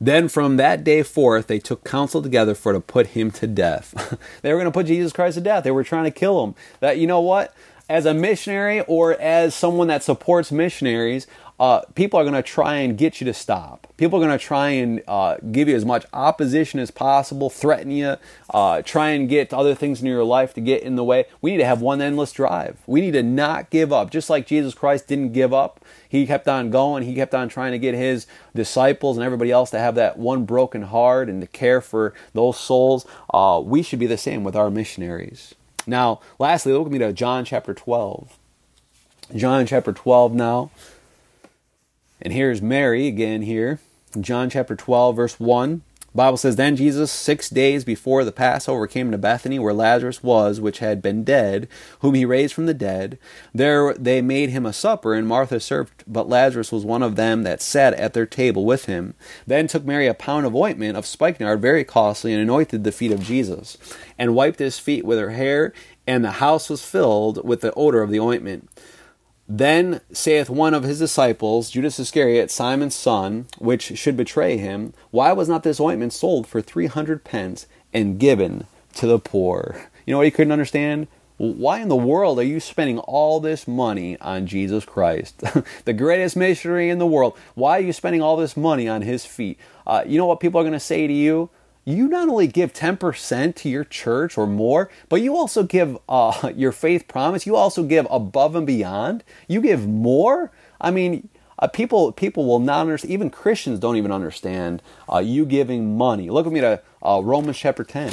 Then 0.00 0.28
from 0.28 0.56
that 0.56 0.84
day 0.84 1.02
forth, 1.02 1.48
they 1.48 1.58
took 1.58 1.84
counsel 1.84 2.22
together 2.22 2.54
for 2.54 2.72
to 2.72 2.80
put 2.80 3.08
him 3.08 3.30
to 3.32 3.46
death. 3.46 4.16
they 4.42 4.52
were 4.52 4.58
going 4.58 4.70
to 4.70 4.76
put 4.76 4.86
Jesus 4.86 5.12
Christ 5.12 5.36
to 5.36 5.40
death. 5.40 5.64
They 5.64 5.70
were 5.70 5.84
trying 5.84 6.04
to 6.04 6.10
kill 6.10 6.44
him. 6.44 6.54
That 6.80 6.98
you 6.98 7.06
know 7.06 7.20
what? 7.20 7.54
As 7.88 8.06
a 8.06 8.14
missionary 8.14 8.80
or 8.82 9.14
as 9.20 9.54
someone 9.54 9.88
that 9.88 10.02
supports 10.02 10.52
missionaries, 10.52 11.26
uh, 11.60 11.80
people 11.96 12.20
are 12.20 12.22
going 12.22 12.34
to 12.34 12.42
try 12.42 12.76
and 12.76 12.96
get 12.96 13.20
you 13.20 13.24
to 13.24 13.34
stop. 13.34 13.88
People 13.96 14.22
are 14.22 14.26
going 14.26 14.38
to 14.38 14.44
try 14.44 14.68
and 14.68 15.02
uh, 15.08 15.38
give 15.50 15.68
you 15.68 15.74
as 15.74 15.84
much 15.84 16.06
opposition 16.12 16.78
as 16.78 16.92
possible, 16.92 17.50
threaten 17.50 17.90
you, 17.90 18.16
uh, 18.50 18.80
try 18.82 19.08
and 19.10 19.28
get 19.28 19.52
other 19.52 19.74
things 19.74 20.00
in 20.00 20.06
your 20.06 20.22
life 20.22 20.54
to 20.54 20.60
get 20.60 20.84
in 20.84 20.94
the 20.94 21.02
way. 21.02 21.24
We 21.40 21.50
need 21.50 21.56
to 21.56 21.66
have 21.66 21.80
one 21.80 22.00
endless 22.00 22.30
drive. 22.30 22.78
We 22.86 23.00
need 23.00 23.12
to 23.12 23.24
not 23.24 23.70
give 23.70 23.92
up. 23.92 24.10
Just 24.10 24.30
like 24.30 24.46
Jesus 24.46 24.72
Christ 24.72 25.08
didn't 25.08 25.32
give 25.32 25.52
up, 25.52 25.84
he 26.08 26.26
kept 26.26 26.46
on 26.46 26.70
going. 26.70 27.02
He 27.02 27.14
kept 27.14 27.34
on 27.34 27.48
trying 27.48 27.72
to 27.72 27.78
get 27.78 27.94
his 27.94 28.28
disciples 28.54 29.16
and 29.16 29.24
everybody 29.24 29.50
else 29.50 29.70
to 29.70 29.80
have 29.80 29.96
that 29.96 30.16
one 30.16 30.44
broken 30.44 30.82
heart 30.82 31.28
and 31.28 31.40
to 31.40 31.48
care 31.48 31.80
for 31.80 32.14
those 32.34 32.58
souls. 32.58 33.04
Uh, 33.34 33.60
we 33.64 33.82
should 33.82 33.98
be 33.98 34.06
the 34.06 34.16
same 34.16 34.44
with 34.44 34.54
our 34.54 34.70
missionaries. 34.70 35.56
Now, 35.88 36.20
lastly, 36.38 36.72
look 36.72 36.86
at 36.86 36.92
me 36.92 36.98
to 36.98 37.12
John 37.12 37.44
chapter 37.44 37.72
12. 37.72 38.38
John 39.34 39.66
chapter 39.66 39.92
12 39.92 40.34
now. 40.34 40.70
And 42.20 42.32
here's 42.32 42.60
Mary 42.60 43.06
again 43.06 43.42
here. 43.42 43.80
John 44.20 44.50
chapter 44.50 44.76
12, 44.76 45.16
verse 45.16 45.40
1. 45.40 45.82
Bible 46.14 46.38
says, 46.38 46.56
Then 46.56 46.74
Jesus, 46.74 47.12
six 47.12 47.50
days 47.50 47.84
before 47.84 48.24
the 48.24 48.32
Passover, 48.32 48.86
came 48.86 49.10
to 49.10 49.18
Bethany, 49.18 49.58
where 49.58 49.74
Lazarus 49.74 50.22
was, 50.22 50.60
which 50.60 50.78
had 50.78 51.02
been 51.02 51.22
dead, 51.22 51.68
whom 52.00 52.14
he 52.14 52.24
raised 52.24 52.54
from 52.54 52.66
the 52.66 52.74
dead. 52.74 53.18
There 53.54 53.92
they 53.94 54.22
made 54.22 54.50
him 54.50 54.64
a 54.64 54.72
supper, 54.72 55.14
and 55.14 55.26
Martha 55.26 55.60
served, 55.60 56.04
but 56.06 56.28
Lazarus 56.28 56.72
was 56.72 56.84
one 56.84 57.02
of 57.02 57.16
them 57.16 57.42
that 57.42 57.60
sat 57.60 57.94
at 57.94 58.14
their 58.14 58.26
table 58.26 58.64
with 58.64 58.86
him. 58.86 59.14
Then 59.46 59.66
took 59.66 59.84
Mary 59.84 60.06
a 60.06 60.14
pound 60.14 60.46
of 60.46 60.54
ointment 60.56 60.96
of 60.96 61.06
spikenard, 61.06 61.60
very 61.60 61.84
costly, 61.84 62.32
and 62.32 62.42
anointed 62.42 62.84
the 62.84 62.92
feet 62.92 63.12
of 63.12 63.22
Jesus, 63.22 63.76
and 64.18 64.34
wiped 64.34 64.58
his 64.58 64.78
feet 64.78 65.04
with 65.04 65.18
her 65.18 65.30
hair, 65.30 65.72
and 66.06 66.24
the 66.24 66.32
house 66.32 66.70
was 66.70 66.84
filled 66.84 67.46
with 67.46 67.60
the 67.60 67.74
odor 67.74 68.02
of 68.02 68.10
the 68.10 68.20
ointment. 68.20 68.68
Then 69.48 70.02
saith 70.12 70.50
one 70.50 70.74
of 70.74 70.82
his 70.82 70.98
disciples, 70.98 71.70
Judas 71.70 71.98
Iscariot, 71.98 72.50
Simon's 72.50 72.94
son, 72.94 73.46
which 73.56 73.98
should 73.98 74.16
betray 74.16 74.58
him, 74.58 74.92
Why 75.10 75.32
was 75.32 75.48
not 75.48 75.62
this 75.62 75.80
ointment 75.80 76.12
sold 76.12 76.46
for 76.46 76.60
three 76.60 76.86
hundred 76.86 77.24
pence 77.24 77.66
and 77.94 78.20
given 78.20 78.66
to 78.94 79.06
the 79.06 79.18
poor? 79.18 79.88
You 80.04 80.12
know 80.12 80.18
what 80.18 80.26
he 80.26 80.30
couldn't 80.30 80.52
understand? 80.52 81.08
Why 81.38 81.78
in 81.78 81.88
the 81.88 81.96
world 81.96 82.38
are 82.40 82.44
you 82.44 82.60
spending 82.60 82.98
all 82.98 83.40
this 83.40 83.66
money 83.66 84.18
on 84.20 84.46
Jesus 84.46 84.84
Christ, 84.84 85.42
the 85.84 85.92
greatest 85.92 86.36
missionary 86.36 86.90
in 86.90 86.98
the 86.98 87.06
world? 87.06 87.38
Why 87.54 87.78
are 87.78 87.82
you 87.82 87.92
spending 87.92 88.20
all 88.20 88.36
this 88.36 88.56
money 88.56 88.88
on 88.88 89.02
his 89.02 89.24
feet? 89.24 89.58
Uh, 89.86 90.02
you 90.04 90.18
know 90.18 90.26
what 90.26 90.40
people 90.40 90.60
are 90.60 90.64
going 90.64 90.72
to 90.72 90.80
say 90.80 91.06
to 91.06 91.12
you? 91.12 91.48
You 91.88 92.06
not 92.06 92.28
only 92.28 92.46
give 92.46 92.74
10% 92.74 93.54
to 93.54 93.68
your 93.68 93.84
church 93.84 94.36
or 94.36 94.46
more, 94.46 94.90
but 95.08 95.22
you 95.22 95.34
also 95.36 95.62
give 95.62 95.96
uh, 96.08 96.52
your 96.56 96.72
faith 96.72 97.08
promise. 97.08 97.46
You 97.46 97.56
also 97.56 97.82
give 97.82 98.06
above 98.10 98.54
and 98.54 98.66
beyond. 98.66 99.24
You 99.46 99.62
give 99.62 99.88
more. 99.88 100.52
I 100.80 100.90
mean, 100.90 101.30
uh, 101.58 101.66
people 101.66 102.12
people 102.12 102.44
will 102.46 102.60
not 102.60 102.82
understand. 102.82 103.12
Even 103.12 103.30
Christians 103.30 103.80
don't 103.80 103.96
even 103.96 104.12
understand 104.12 104.82
uh, 105.12 105.18
you 105.18 105.46
giving 105.46 105.96
money. 105.96 106.28
Look 106.30 106.46
at 106.46 106.52
me 106.52 106.60
to 106.60 106.82
uh, 107.02 107.20
Romans 107.24 107.56
chapter 107.56 107.84
10. 107.84 108.12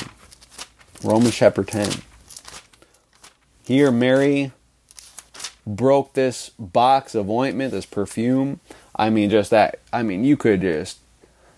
Romans 1.04 1.36
chapter 1.36 1.64
10. 1.64 2.02
Here, 3.66 3.92
Mary 3.92 4.52
broke 5.68 6.14
this 6.14 6.50
box 6.58 7.14
of 7.14 7.30
ointment, 7.30 7.72
this 7.72 7.86
perfume. 7.86 8.62
I 8.96 9.10
mean, 9.10 9.30
just 9.30 9.52
that. 9.52 9.80
I 9.92 10.02
mean, 10.02 10.24
you 10.24 10.38
could 10.38 10.62
just 10.62 11.00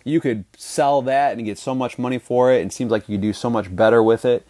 you 0.07 0.21
could 0.21 0.45
sell 0.55 1.01
that 1.03 1.37
and 1.37 1.45
get 1.45 1.57
so 1.57 1.75
much 1.75 1.97
money 1.99 2.17
for 2.17 2.51
it. 2.51 2.65
It 2.65 2.73
seems 2.73 2.91
like 2.91 3.07
you 3.09 3.15
could 3.15 3.21
do 3.21 3.33
so 3.33 3.49
much 3.49 3.75
better 3.75 4.01
with 4.01 4.25
it. 4.25 4.47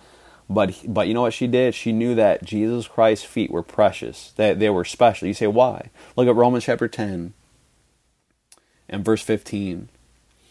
But 0.49 0.79
but 0.87 1.07
you 1.07 1.13
know 1.13 1.23
what 1.23 1.33
she 1.33 1.47
did? 1.47 1.75
She 1.75 1.91
knew 1.91 2.15
that 2.15 2.43
Jesus 2.43 2.87
Christ's 2.87 3.25
feet 3.25 3.51
were 3.51 3.63
precious, 3.63 4.31
that 4.37 4.59
they 4.59 4.69
were 4.69 4.85
special. 4.85 5.27
You 5.27 5.33
say 5.33 5.47
why? 5.47 5.89
Look 6.15 6.27
at 6.27 6.35
Romans 6.35 6.63
chapter 6.63 6.87
10 6.87 7.33
and 8.87 9.03
verse 9.03 9.21
15. 9.21 9.89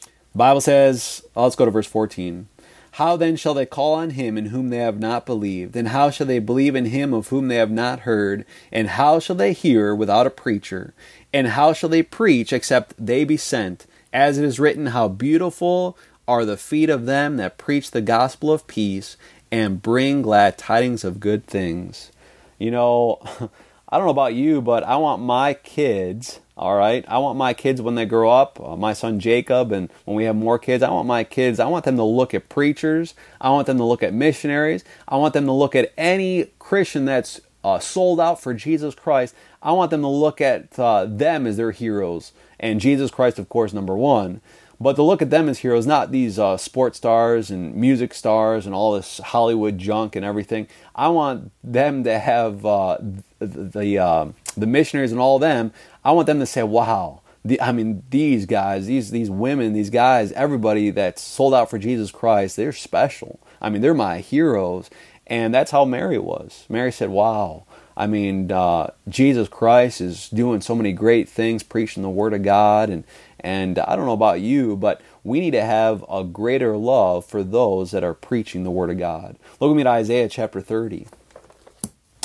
The 0.03 0.39
Bible 0.39 0.61
says, 0.61 1.23
oh, 1.35 1.45
let's 1.45 1.57
go 1.57 1.65
to 1.65 1.71
verse 1.71 1.87
14. 1.87 2.49
How 2.93 3.17
then 3.17 3.37
shall 3.37 3.55
they 3.55 3.67
call 3.67 3.95
on 3.95 4.11
him 4.11 4.37
in 4.37 4.47
whom 4.47 4.69
they 4.71 4.79
have 4.79 4.99
not 4.99 5.25
believed? 5.25 5.77
And 5.77 5.89
how 5.89 6.11
shall 6.11 6.27
they 6.27 6.39
believe 6.39 6.75
in 6.75 6.87
him 6.87 7.15
of 7.15 7.29
whom 7.29 7.49
they 7.49 7.57
have 7.57 7.71
not 7.71 8.01
heard? 8.01 8.45
And 8.73 8.89
how 8.89 9.19
shall 9.19 9.37
they 9.37 9.53
hear 9.53 9.95
without 9.95 10.27
a 10.27 10.31
preacher? 10.31 10.95
And 11.33 11.49
how 11.49 11.73
shall 11.73 11.91
they 11.91 12.03
preach 12.03 12.53
except 12.53 12.95
they 12.99 13.25
be 13.25 13.37
sent? 13.37 13.87
As 14.17 14.39
it 14.39 14.47
is 14.47 14.59
written, 14.59 14.87
How 14.87 15.09
beautiful 15.09 15.99
are 16.27 16.47
the 16.47 16.57
feet 16.57 16.89
of 16.89 17.05
them 17.05 17.37
that 17.37 17.59
preach 17.59 17.91
the 17.91 18.01
gospel 18.01 18.51
of 18.51 18.67
peace 18.67 19.19
and 19.53 19.83
bring 19.83 20.23
glad 20.23 20.57
tidings 20.57 21.05
of 21.05 21.21
good 21.21 21.47
things. 21.47 22.11
You 22.59 22.71
know, 22.71 23.19
I 23.91 23.99
don't 23.99 24.07
know 24.07 24.11
about 24.11 24.33
you, 24.33 24.63
but 24.63 24.85
I 24.85 24.97
want 24.97 25.21
my 25.21 25.53
kids, 25.53 26.41
all 26.57 26.79
right? 26.79 27.05
I 27.07 27.19
want 27.19 27.37
my 27.37 27.53
kids 27.53 27.83
when 27.83 27.95
they 27.95 28.07
grow 28.07 28.31
up, 28.31 28.59
uh, 28.59 28.75
my 28.75 28.95
son 28.95 29.21
Jacob, 29.21 29.71
and 29.71 29.91
when 30.07 30.17
we 30.17 30.25
have 30.25 30.35
more 30.35 30.59
kids, 30.59 30.83
I 30.83 30.89
want 30.89 31.07
my 31.07 31.23
kids, 31.23 31.61
I 31.61 31.67
want 31.67 31.85
them 31.85 31.97
to 31.97 32.03
look 32.03 32.33
at 32.33 32.49
preachers. 32.49 33.15
I 33.39 33.51
want 33.51 33.67
them 33.67 33.77
to 33.77 33.85
look 33.85 34.03
at 34.03 34.15
missionaries. 34.15 34.83
I 35.07 35.19
want 35.19 35.35
them 35.35 35.45
to 35.45 35.53
look 35.53 35.77
at 35.77 35.93
any 35.99 36.47
Christian 36.59 37.05
that's 37.05 37.39
uh, 37.63 37.81
sold 37.81 38.19
out 38.19 38.41
for 38.41 38.55
Jesus 38.55 38.95
Christ. 38.95 39.35
I 39.67 39.73
want 39.73 39.91
them 39.91 40.03
to 40.03 40.09
look 40.09 40.41
at 40.41 40.79
uh, 40.79 41.07
them 41.07 41.47
as 41.47 41.57
their 41.57 41.73
heroes 41.73 42.33
and 42.59 42.81
Jesus 42.81 43.11
Christ, 43.11 43.39
of 43.39 43.49
course, 43.49 43.73
number 43.73 43.97
one. 43.97 44.41
But 44.79 44.95
to 44.97 45.03
look 45.03 45.23
at 45.23 45.31
them 45.31 45.49
as 45.49 45.59
heroes, 45.59 45.87
not 45.87 46.13
these 46.13 46.39
uh, 46.39 46.57
sports 46.57 46.99
stars 46.99 47.51
and 47.51 47.75
music 47.75 48.15
stars 48.15 48.67
and 48.67 48.75
all 48.75 48.93
this 48.93 49.19
Hollywood 49.19 49.79
junk 49.79 50.15
and 50.15 50.25
everything. 50.25 50.69
I 50.95 51.09
want 51.09 51.51
them 51.65 52.05
to 52.05 52.19
have 52.19 52.65
uh, 52.65 52.99
the 53.39 53.47
the, 53.47 53.99
uh, 53.99 54.27
the 54.57 54.67
missionaries 54.67 55.13
and 55.13 55.21
all 55.21 55.37
of 55.37 55.41
them. 55.41 55.73
I 56.05 56.13
want 56.13 56.27
them 56.27 56.41
to 56.41 56.47
say, 56.47 56.63
"Wow." 56.63 57.23
I 57.61 57.73
mean, 57.73 58.03
these 58.11 58.45
guys, 58.45 58.87
these 58.87 59.11
these 59.11 59.31
women, 59.31 59.73
these 59.73 59.91
guys, 59.91 60.31
everybody 60.33 60.91
that's 60.91 61.23
sold 61.23 61.55
out 61.55 61.71
for 61.71 61.79
Jesus 61.79 62.11
Christ, 62.11 62.57
they're 62.57 62.73
special. 62.73 63.41
I 63.63 63.71
mean, 63.71 63.81
they're 63.81 63.95
my 63.95 64.19
heroes, 64.19 64.91
and 65.27 65.55
that's 65.55 65.71
how 65.71 65.87
Mary 65.87 66.19
was. 66.19 66.67
Mary 66.69 66.93
said, 66.93 67.09
"Wow, 67.09 67.65
I 67.97 68.07
mean, 68.07 68.53
uh, 68.53 68.91
Jesus 69.09 69.49
Christ 69.49 70.01
is 70.03 70.29
doing 70.29 70.61
so 70.61 70.75
many 70.75 70.93
great 70.93 71.29
things, 71.29 71.63
preaching 71.63 72.03
the 72.03 72.11
Word 72.11 72.35
of 72.35 72.43
God, 72.43 72.91
and 72.91 73.05
and 73.41 73.79
I 73.79 73.97
don't 73.97 74.07
know 74.07 74.13
about 74.13 74.41
you, 74.41 74.77
but 74.77 75.01
we 75.23 75.41
need 75.41 75.53
to 75.53 75.65
have 75.65 76.05
a 76.11 76.25
greater 76.25 76.77
love 76.77 77.25
for 77.25 77.43
those 77.45 77.93
that 77.93 78.03
are 78.05 78.15
preaching 78.15 78.65
the 78.65 78.71
Word 78.71 78.91
of 78.91 78.99
God. 78.99 79.37
Look 79.61 79.71
at 79.71 79.77
me 79.77 79.83
at 79.83 79.87
Isaiah 79.87 80.29
chapter 80.29 80.61
30. 80.61 81.07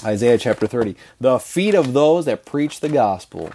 Isaiah 0.03 0.37
chapter 0.37 0.67
30. 0.67 0.95
The 1.19 1.39
feet 1.39 1.75
of 1.75 1.93
those 1.93 2.25
that 2.25 2.45
preach 2.45 2.79
the 2.79 2.89
gospel, 2.89 3.51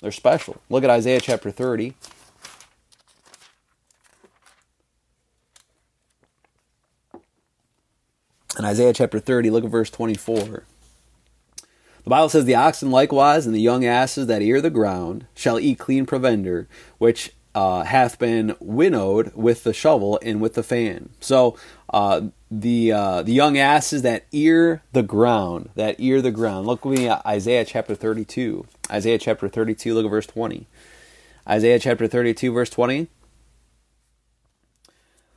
they're 0.00 0.10
special. 0.10 0.60
Look 0.68 0.82
at 0.82 0.90
Isaiah 0.90 1.20
chapter 1.20 1.50
30. 1.50 1.94
In 8.58 8.64
Isaiah 8.64 8.92
chapter 8.92 9.20
30, 9.20 9.50
look 9.50 9.64
at 9.64 9.70
verse 9.70 9.90
24. 9.90 10.64
The 12.04 12.10
Bible 12.10 12.28
says, 12.28 12.44
The 12.44 12.54
oxen 12.54 12.90
likewise 12.90 13.46
and 13.46 13.54
the 13.54 13.60
young 13.60 13.84
asses 13.84 14.26
that 14.26 14.42
ear 14.42 14.60
the 14.60 14.70
ground 14.70 15.26
shall 15.34 15.58
eat 15.58 15.78
clean 15.78 16.06
provender, 16.06 16.68
which 16.98 17.32
uh, 17.54 17.84
hath 17.84 18.18
been 18.18 18.56
winnowed 18.60 19.32
with 19.34 19.64
the 19.64 19.72
shovel 19.72 20.18
and 20.22 20.40
with 20.40 20.54
the 20.54 20.62
fan. 20.62 21.10
So 21.20 21.56
uh, 21.92 22.22
the 22.50 22.92
uh, 22.92 23.22
the 23.22 23.32
young 23.32 23.56
asses 23.56 24.02
that 24.02 24.26
ear 24.32 24.82
the 24.92 25.02
ground, 25.02 25.70
that 25.76 25.96
ear 25.98 26.20
the 26.20 26.30
ground. 26.30 26.66
Look 26.66 26.84
with 26.84 26.98
me 26.98 27.08
at 27.08 27.24
Isaiah 27.24 27.64
chapter 27.64 27.94
32. 27.94 28.66
Isaiah 28.90 29.18
chapter 29.18 29.48
32, 29.48 29.94
look 29.94 30.04
at 30.04 30.10
verse 30.10 30.26
20. 30.26 30.66
Isaiah 31.48 31.78
chapter 31.78 32.06
32, 32.06 32.52
verse 32.52 32.70
20. 32.70 33.08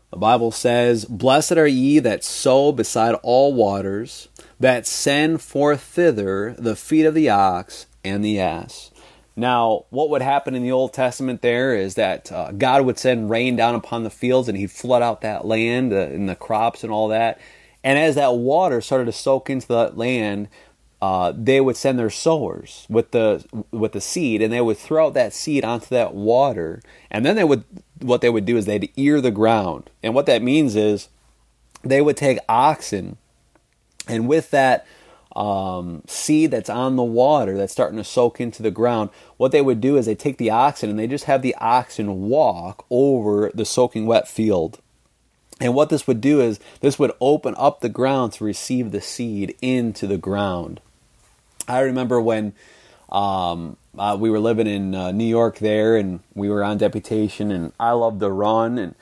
The 0.09 0.17
Bible 0.17 0.51
says, 0.51 1.05
Blessed 1.05 1.53
are 1.53 1.67
ye 1.67 1.99
that 1.99 2.23
sow 2.23 2.71
beside 2.71 3.15
all 3.23 3.53
waters, 3.53 4.29
that 4.59 4.87
send 4.87 5.41
forth 5.41 5.81
thither 5.81 6.55
the 6.57 6.75
feet 6.75 7.05
of 7.05 7.13
the 7.13 7.29
ox 7.29 7.85
and 8.03 8.23
the 8.23 8.39
ass. 8.39 8.91
Now, 9.35 9.85
what 9.91 10.09
would 10.09 10.23
happen 10.23 10.55
in 10.55 10.63
the 10.63 10.71
Old 10.71 10.93
Testament 10.93 11.43
there 11.43 11.75
is 11.75 11.93
that 11.93 12.31
uh, 12.31 12.51
God 12.53 12.85
would 12.85 12.97
send 12.97 13.29
rain 13.29 13.55
down 13.55 13.75
upon 13.75 14.03
the 14.03 14.09
fields 14.09 14.49
and 14.49 14.57
he'd 14.57 14.71
flood 14.71 15.03
out 15.03 15.21
that 15.21 15.45
land 15.45 15.93
uh, 15.93 15.97
and 15.97 16.27
the 16.27 16.35
crops 16.35 16.83
and 16.83 16.91
all 16.91 17.07
that. 17.09 17.39
And 17.83 17.99
as 17.99 18.15
that 18.15 18.33
water 18.33 18.81
started 18.81 19.05
to 19.05 19.11
soak 19.11 19.49
into 19.49 19.67
that 19.67 19.95
land, 19.95 20.47
uh, 21.01 21.31
they 21.35 21.61
would 21.61 21.77
send 21.77 21.99
their 21.99 22.09
sowers 22.09 22.87
with 22.89 23.11
the 23.11 23.45
with 23.71 23.91
the 23.91 24.01
seed, 24.01 24.41
and 24.41 24.51
they 24.51 24.61
would 24.61 24.77
throw 24.77 25.07
out 25.07 25.13
that 25.13 25.31
seed 25.31 25.63
onto 25.63 25.87
that 25.89 26.15
water, 26.15 26.81
and 27.11 27.23
then 27.23 27.35
they 27.35 27.43
would 27.43 27.63
what 28.01 28.21
they 28.21 28.29
would 28.31 28.45
do 28.45 28.57
is 28.57 28.65
they'd 28.65 28.91
ear 28.95 29.21
the 29.21 29.29
ground, 29.29 29.91
and 30.01 30.15
what 30.15 30.25
that 30.25 30.41
means 30.41 30.75
is 30.75 31.09
they 31.83 32.01
would 32.01 32.17
take 32.17 32.39
oxen 32.49 33.17
and 34.07 34.27
with 34.27 34.51
that 34.51 34.85
um, 35.35 36.01
seed 36.07 36.51
that's 36.51 36.69
on 36.69 36.95
the 36.95 37.03
water 37.03 37.57
that's 37.57 37.71
starting 37.71 37.97
to 37.97 38.03
soak 38.03 38.41
into 38.41 38.63
the 38.63 38.71
ground, 38.71 39.11
what 39.37 39.51
they 39.51 39.61
would 39.61 39.79
do 39.79 39.95
is 39.97 40.05
they 40.05 40.15
take 40.15 40.37
the 40.37 40.49
oxen 40.49 40.89
and 40.89 40.97
they 40.97 41.07
just 41.07 41.25
have 41.25 41.41
the 41.41 41.55
oxen 41.59 42.27
walk 42.27 42.85
over 42.89 43.51
the 43.53 43.65
soaking 43.65 44.07
wet 44.07 44.27
field. 44.27 44.79
And 45.59 45.73
what 45.73 45.89
this 45.89 46.07
would 46.07 46.21
do 46.21 46.41
is 46.41 46.59
this 46.81 46.99
would 46.99 47.11
open 47.19 47.55
up 47.57 47.81
the 47.81 47.89
ground 47.89 48.33
to 48.33 48.43
receive 48.43 48.91
the 48.91 49.01
seed 49.01 49.55
into 49.61 50.07
the 50.07 50.17
ground. 50.17 50.81
I 51.67 51.81
remember 51.81 52.21
when 52.21 52.53
um, 53.11 53.77
uh, 53.97 54.17
we 54.19 54.29
were 54.29 54.39
living 54.39 54.67
in 54.67 54.93
uh, 54.93 55.11
New 55.11 55.25
York 55.25 55.59
there, 55.59 55.97
and 55.97 56.19
we 56.35 56.49
were 56.49 56.63
on 56.63 56.77
deputation, 56.77 57.51
and 57.51 57.73
I 57.79 57.91
loved 57.91 58.19
to 58.19 58.29
run. 58.29 58.77
And 58.77 58.95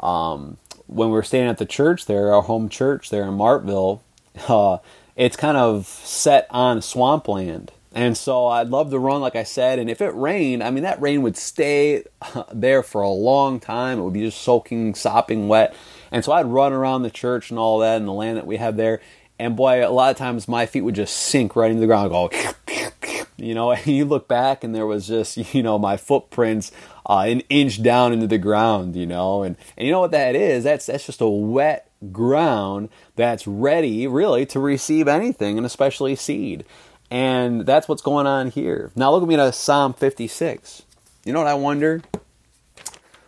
um, 0.00 0.58
when 0.86 1.08
we 1.08 1.14
were 1.14 1.22
staying 1.22 1.48
at 1.48 1.58
the 1.58 1.66
church 1.66 2.06
there, 2.06 2.32
our 2.32 2.42
home 2.42 2.68
church 2.68 3.10
there 3.10 3.24
in 3.24 3.34
Martville, 3.34 4.00
uh, 4.48 4.78
it's 5.16 5.36
kind 5.36 5.56
of 5.56 5.86
set 5.86 6.46
on 6.50 6.82
swampland. 6.82 7.72
And 7.92 8.14
so 8.14 8.46
I'd 8.48 8.68
love 8.68 8.90
to 8.90 8.98
run, 8.98 9.22
like 9.22 9.36
I 9.36 9.44
said. 9.44 9.78
And 9.78 9.88
if 9.88 10.02
it 10.02 10.14
rained, 10.14 10.62
I 10.62 10.70
mean, 10.70 10.82
that 10.82 11.00
rain 11.00 11.22
would 11.22 11.36
stay 11.36 12.04
there 12.52 12.82
for 12.82 13.00
a 13.00 13.08
long 13.08 13.58
time. 13.58 13.98
It 13.98 14.02
would 14.02 14.12
be 14.12 14.20
just 14.20 14.42
soaking, 14.42 14.94
sopping 14.94 15.48
wet. 15.48 15.74
And 16.12 16.22
so 16.22 16.32
I'd 16.32 16.46
run 16.46 16.74
around 16.74 17.02
the 17.02 17.10
church 17.10 17.48
and 17.50 17.58
all 17.58 17.78
that 17.78 17.96
and 17.96 18.06
the 18.06 18.12
land 18.12 18.36
that 18.36 18.46
we 18.46 18.58
have 18.58 18.76
there. 18.76 19.00
And 19.38 19.56
boy, 19.56 19.86
a 19.86 19.88
lot 19.88 20.10
of 20.10 20.18
times 20.18 20.46
my 20.46 20.66
feet 20.66 20.82
would 20.82 20.94
just 20.94 21.16
sink 21.16 21.56
right 21.56 21.70
into 21.70 21.80
the 21.80 21.86
ground, 21.86 22.10
go, 22.10 22.30
you 23.38 23.54
know, 23.54 23.70
and 23.72 23.86
you 23.86 24.04
look 24.04 24.28
back 24.28 24.62
and 24.62 24.74
there 24.74 24.86
was 24.86 25.06
just, 25.06 25.54
you 25.54 25.62
know, 25.62 25.78
my 25.78 25.96
footprints 25.96 26.72
uh, 27.08 27.20
an 27.20 27.40
inch 27.48 27.82
down 27.82 28.12
into 28.12 28.26
the 28.26 28.38
ground, 28.38 28.94
you 28.94 29.06
know. 29.06 29.42
And, 29.42 29.56
and 29.76 29.86
you 29.86 29.92
know 29.92 30.00
what 30.00 30.10
that 30.10 30.34
is? 30.34 30.64
That's, 30.64 30.84
that's 30.84 31.06
just 31.06 31.22
a 31.22 31.28
wet 31.28 31.85
ground 32.12 32.88
that's 33.14 33.46
ready 33.46 34.06
really 34.06 34.46
to 34.46 34.60
receive 34.60 35.08
anything 35.08 35.56
and 35.56 35.66
especially 35.66 36.16
seed. 36.16 36.64
And 37.10 37.66
that's 37.66 37.88
what's 37.88 38.02
going 38.02 38.26
on 38.26 38.50
here. 38.50 38.90
Now 38.96 39.12
look 39.12 39.22
at 39.22 39.28
me 39.28 39.36
to 39.36 39.52
Psalm 39.52 39.94
56. 39.94 40.82
You 41.24 41.32
know 41.32 41.40
what 41.40 41.48
I 41.48 41.54
wonder? 41.54 42.02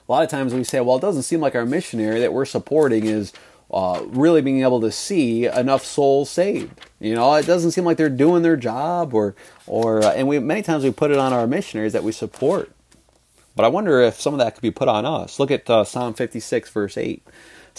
A 0.08 0.12
lot 0.12 0.24
of 0.24 0.30
times 0.30 0.54
we 0.54 0.64
say, 0.64 0.80
well, 0.80 0.96
it 0.96 1.00
doesn't 1.00 1.24
seem 1.24 1.40
like 1.40 1.54
our 1.54 1.66
missionary 1.66 2.20
that 2.20 2.32
we're 2.32 2.44
supporting 2.44 3.06
is 3.06 3.32
uh, 3.70 4.02
really 4.06 4.40
being 4.40 4.62
able 4.62 4.80
to 4.80 4.90
see 4.90 5.46
enough 5.46 5.84
souls 5.84 6.30
saved. 6.30 6.80
You 7.00 7.14
know, 7.14 7.34
it 7.34 7.46
doesn't 7.46 7.72
seem 7.72 7.84
like 7.84 7.98
they're 7.98 8.08
doing 8.08 8.42
their 8.42 8.56
job, 8.56 9.12
or, 9.12 9.34
or, 9.66 10.02
uh, 10.02 10.12
and 10.12 10.26
we 10.26 10.38
many 10.38 10.62
times 10.62 10.84
we 10.84 10.90
put 10.90 11.10
it 11.10 11.18
on 11.18 11.32
our 11.32 11.46
missionaries 11.46 11.92
that 11.92 12.02
we 12.02 12.12
support. 12.12 12.72
But 13.54 13.64
I 13.64 13.68
wonder 13.68 14.00
if 14.00 14.20
some 14.20 14.34
of 14.34 14.38
that 14.38 14.54
could 14.54 14.62
be 14.62 14.70
put 14.70 14.88
on 14.88 15.04
us. 15.04 15.38
Look 15.38 15.50
at 15.50 15.68
uh, 15.68 15.84
Psalm 15.84 16.14
56, 16.14 16.70
verse 16.70 16.96
8. 16.96 17.22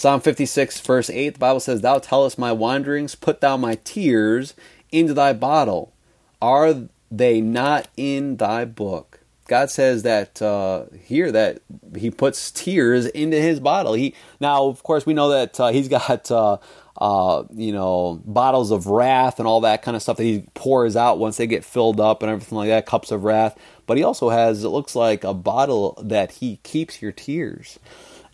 Psalm 0.00 0.18
56, 0.18 0.80
verse 0.80 1.10
8, 1.10 1.34
the 1.34 1.38
Bible 1.38 1.60
says, 1.60 1.82
Thou 1.82 1.98
tellest 1.98 2.38
my 2.38 2.52
wanderings, 2.52 3.14
put 3.14 3.42
thou 3.42 3.58
my 3.58 3.74
tears 3.84 4.54
into 4.90 5.12
thy 5.12 5.34
bottle. 5.34 5.92
Are 6.40 6.88
they 7.10 7.42
not 7.42 7.86
in 7.98 8.38
thy 8.38 8.64
book? 8.64 9.20
God 9.46 9.70
says 9.70 10.02
that 10.04 10.40
uh, 10.40 10.86
here 11.04 11.30
that 11.32 11.60
He 11.94 12.10
puts 12.10 12.50
tears 12.50 13.04
into 13.08 13.36
His 13.36 13.60
bottle. 13.60 13.92
He 13.92 14.14
now, 14.40 14.68
of 14.68 14.82
course, 14.82 15.04
we 15.04 15.12
know 15.12 15.28
that 15.28 15.60
uh, 15.60 15.68
He's 15.68 15.88
got 15.88 16.30
uh, 16.30 16.56
uh, 16.96 17.44
you 17.54 17.72
know 17.72 18.22
bottles 18.24 18.70
of 18.70 18.86
wrath 18.86 19.38
and 19.38 19.46
all 19.46 19.60
that 19.60 19.82
kind 19.82 19.98
of 19.98 20.02
stuff 20.02 20.16
that 20.16 20.24
He 20.24 20.46
pours 20.54 20.96
out 20.96 21.18
once 21.18 21.36
they 21.36 21.46
get 21.46 21.62
filled 21.62 22.00
up 22.00 22.22
and 22.22 22.32
everything 22.32 22.56
like 22.56 22.68
that, 22.68 22.86
cups 22.86 23.10
of 23.10 23.24
wrath. 23.24 23.54
But 23.86 23.98
He 23.98 24.02
also 24.02 24.30
has 24.30 24.64
it 24.64 24.68
looks 24.70 24.96
like 24.96 25.24
a 25.24 25.34
bottle 25.34 26.02
that 26.02 26.32
He 26.32 26.56
keeps 26.62 27.02
your 27.02 27.12
tears. 27.12 27.78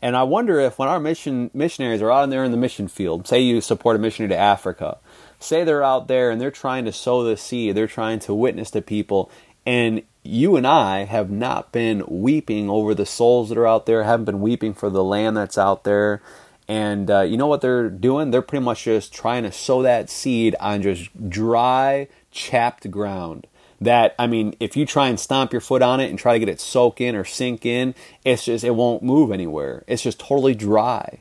And 0.03 0.17
I 0.17 0.23
wonder 0.25 0.61
if 0.61 0.79
when 0.79 0.89
our 0.89 1.01
mission 1.01 1.51
missionaries 1.55 2.03
are 2.03 2.11
out 2.11 2.29
there 2.31 2.45
in 2.45 2.51
the 2.51 2.57
mission 2.57 2.89
field, 2.89 3.27
say 3.27 3.41
you 3.41 3.61
support 3.61 3.97
a 3.97 3.99
missionary 3.99 4.31
to 4.31 4.39
Africa, 4.39 4.99
say 5.41 5.65
they're 5.65 5.83
out 5.83 6.09
there 6.09 6.31
and 6.31 6.41
they're 6.41 6.51
trying 6.51 6.85
to 6.85 6.93
sow 6.93 7.25
the 7.25 7.37
seed, 7.37 7.75
they're 7.75 7.87
trying 7.87 8.19
to 8.21 8.35
witness 8.35 8.71
to 8.73 8.83
people, 8.83 9.31
and 9.65 10.03
you 10.23 10.57
and 10.57 10.67
I 10.67 11.05
have 11.05 11.31
not 11.31 11.73
been 11.73 12.05
weeping 12.07 12.69
over 12.69 12.95
the 12.95 13.07
souls 13.07 13.49
that 13.49 13.59
are 13.59 13.67
out 13.67 13.87
there, 13.87 14.05
haven't 14.05 14.27
been 14.27 14.41
weeping 14.41 14.75
for 14.75 14.91
the 14.91 15.05
land 15.05 15.37
that's 15.37 15.59
out 15.59 15.85
there. 15.85 16.21
And 16.69 17.11
uh, 17.11 17.21
you 17.21 17.37
know 17.37 17.47
what 17.47 17.61
they're 17.61 17.89
doing? 17.89 18.33
They're 18.33 18.43
pretty 18.43 18.65
much 18.65 18.85
just 18.85 19.15
trying 19.15 19.45
to 19.45 19.53
sow 19.53 19.83
that 19.83 20.11
seed 20.11 20.57
on 20.59 20.83
just 20.83 21.31
dry, 21.31 22.09
chapped 22.33 22.91
ground 22.91 23.47
that 23.81 24.15
I 24.19 24.27
mean, 24.27 24.55
if 24.61 24.77
you 24.77 24.87
try 24.87 25.09
and 25.09 25.19
stomp 25.19 25.53
your 25.53 25.61
foot 25.61 25.83
on 25.83 26.01
it 26.01 26.11
and 26.11 26.19
try 26.19 26.33
to 26.33 26.39
get 26.39 26.49
it 26.49 26.61
soak 26.61 27.01
in 27.01 27.15
or 27.15 27.25
sink 27.25 27.67
in, 27.67 27.95
it's 28.25 28.45
just 28.45 28.65
it 28.65 28.75
won't 28.75 29.03
move 29.03 29.31
anywhere. 29.31 29.85
It's 29.87 30.03
just 30.03 30.19
totally 30.19 30.55
dry. 30.55 31.21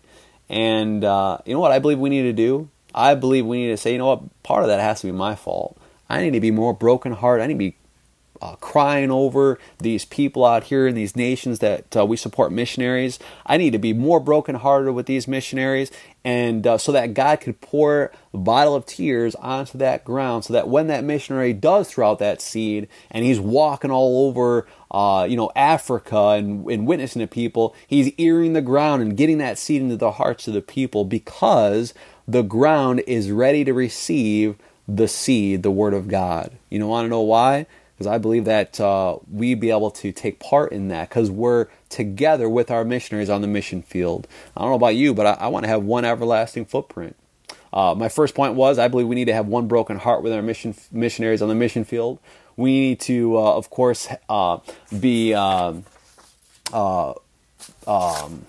And 0.50 1.04
uh, 1.04 1.40
you 1.46 1.54
know 1.54 1.60
what 1.60 1.72
I 1.72 1.80
believe 1.80 2.00
we 2.00 2.10
need 2.10 2.24
to 2.24 2.34
do? 2.34 2.70
I 2.94 3.16
believe 3.16 3.46
we 3.46 3.58
need 3.58 3.72
to 3.72 3.78
say, 3.78 3.92
you 3.92 3.98
know 3.98 4.08
what, 4.08 4.44
part 4.44 4.64
of 4.64 4.70
that 4.70 4.80
has 4.80 5.02
to 5.02 5.08
be 5.08 5.12
my 5.12 5.36
fault. 5.36 5.78
I 6.10 6.22
need 6.22 6.32
to 6.32 6.40
be 6.40 6.52
more 6.52 6.74
broken 6.74 7.12
heart. 7.12 7.42
I 7.42 7.48
need 7.48 7.56
to 7.56 7.60
be 7.60 7.76
uh, 8.46 8.56
crying 8.58 9.10
over 9.10 9.58
these 9.80 10.06
people 10.06 10.46
out 10.46 10.66
here 10.66 10.86
in 10.86 10.94
these 10.94 11.16
nations 11.16 11.60
that 11.60 11.98
uh, 11.98 12.06
we 12.06 12.16
support 12.16 12.52
missionaries. 12.52 13.18
I 13.46 13.58
need 13.58 13.72
to 13.72 13.80
be 13.80 13.94
more 13.94 14.20
brokenhearted 14.20 14.94
with 14.94 15.08
these 15.08 15.28
missionaries, 15.28 15.92
and 16.24 16.66
uh, 16.68 16.78
so 16.78 16.92
that 16.92 17.16
God 17.16 17.42
could 17.42 17.60
pour 17.60 18.12
a 18.34 18.38
bottle 18.38 18.76
of 18.76 18.86
tears 18.86 19.34
onto 19.36 19.78
that 19.80 20.06
ground, 20.06 20.46
so 20.46 20.54
that 20.54 20.68
when 20.68 20.88
that 20.88 21.04
missionary 21.04 21.54
does 21.54 21.90
throw 21.90 22.12
out 22.12 22.20
that 22.20 22.42
seed, 22.42 22.88
and 23.10 23.26
he's 23.26 23.40
walking 23.40 23.90
all 23.90 24.28
over, 24.28 24.68
uh, 24.92 25.26
you 25.28 25.36
know, 25.36 25.52
Africa 25.56 26.30
and, 26.38 26.70
and 26.70 26.86
witnessing 26.86 27.22
to 27.22 27.28
people, 27.28 27.76
he's 27.88 28.12
earing 28.18 28.54
the 28.54 28.62
ground 28.62 29.02
and 29.02 29.18
getting 29.18 29.40
that 29.40 29.58
seed 29.58 29.82
into 29.82 29.98
the 29.98 30.12
hearts 30.12 30.48
of 30.48 30.54
the 30.54 30.62
people 30.62 31.04
because 31.04 31.96
the 32.28 32.44
ground 32.44 33.02
is 33.08 33.32
ready 33.32 33.64
to 33.64 33.74
receive 33.74 34.56
the 34.88 35.08
seed, 35.08 35.64
the 35.64 35.72
word 35.72 35.96
of 35.96 36.08
God. 36.08 36.52
You 36.70 36.78
know, 36.78 36.88
want 36.88 37.06
to 37.06 37.10
know 37.10 37.22
why? 37.22 37.66
Because 37.96 38.08
I 38.08 38.18
believe 38.18 38.46
that 38.46 38.80
uh, 38.80 39.18
we 39.32 39.56
be 39.56 39.72
able 39.72 39.92
to 39.92 40.12
take 40.12 40.40
part 40.40 40.74
in 40.74 40.90
that 40.90 41.10
because 41.10 41.32
we're 41.32 41.68
together 41.90 42.50
with 42.50 42.70
our 42.70 42.84
missionaries 42.84 43.30
on 43.30 43.42
the 43.42 43.48
mission 43.48 43.82
field. 43.82 44.28
I 44.56 44.62
don't 44.62 44.72
know 44.72 44.76
about 44.76 44.96
you, 44.96 45.14
but 45.14 45.26
I, 45.26 45.46
I 45.46 45.48
want 45.48 45.64
to 45.64 45.70
have 45.70 45.84
one 45.84 46.04
everlasting 46.04 46.66
footprint. 46.66 47.16
Uh, 47.72 47.96
my 47.96 48.10
first 48.10 48.36
point 48.36 48.56
was 48.56 48.78
I 48.80 48.90
believe 48.90 49.08
we 49.08 49.16
need 49.16 49.26
to 49.26 49.34
have 49.34 49.48
one 49.48 49.68
broken 49.68 49.98
heart 49.98 50.24
with 50.24 50.34
our 50.34 50.42
mission 50.42 50.76
missionaries 50.92 51.42
on 51.42 51.48
the 51.48 51.56
mission 51.56 51.86
field. 51.86 52.20
We 52.58 52.80
need 52.80 53.00
to, 53.02 53.38
uh, 53.38 53.56
of 53.56 53.70
course, 53.70 54.08
uh, 54.30 54.60
be. 54.98 55.34
Um, 55.34 55.86
uh, 56.74 57.14
um, 57.88 58.46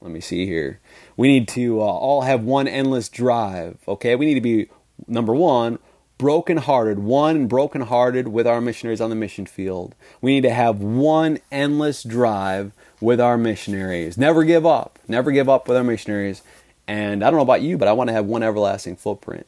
let 0.00 0.10
me 0.12 0.20
see 0.20 0.46
here. 0.46 0.80
We 1.16 1.28
need 1.28 1.48
to 1.48 1.80
uh, 1.80 1.84
all 1.84 2.22
have 2.22 2.42
one 2.42 2.68
endless 2.68 3.08
drive. 3.08 3.78
Okay, 3.88 4.14
we 4.14 4.26
need 4.26 4.34
to 4.34 4.40
be 4.40 4.68
number 5.06 5.34
one 5.34 5.78
brokenhearted, 6.18 6.98
one 6.98 7.46
brokenhearted 7.46 8.28
with 8.28 8.46
our 8.46 8.60
missionaries 8.60 9.00
on 9.00 9.10
the 9.10 9.16
mission 9.16 9.46
field. 9.46 9.94
We 10.20 10.34
need 10.34 10.42
to 10.42 10.52
have 10.52 10.80
one 10.80 11.38
endless 11.50 12.02
drive 12.02 12.72
with 13.00 13.20
our 13.20 13.38
missionaries. 13.38 14.18
Never 14.18 14.44
give 14.44 14.66
up. 14.66 14.98
Never 15.06 15.30
give 15.30 15.48
up 15.48 15.68
with 15.68 15.76
our 15.76 15.84
missionaries. 15.84 16.42
And 16.86 17.22
I 17.22 17.30
don't 17.30 17.38
know 17.38 17.42
about 17.42 17.62
you, 17.62 17.78
but 17.78 17.88
I 17.88 17.92
want 17.92 18.08
to 18.08 18.14
have 18.14 18.26
one 18.26 18.42
everlasting 18.42 18.96
footprint. 18.96 19.46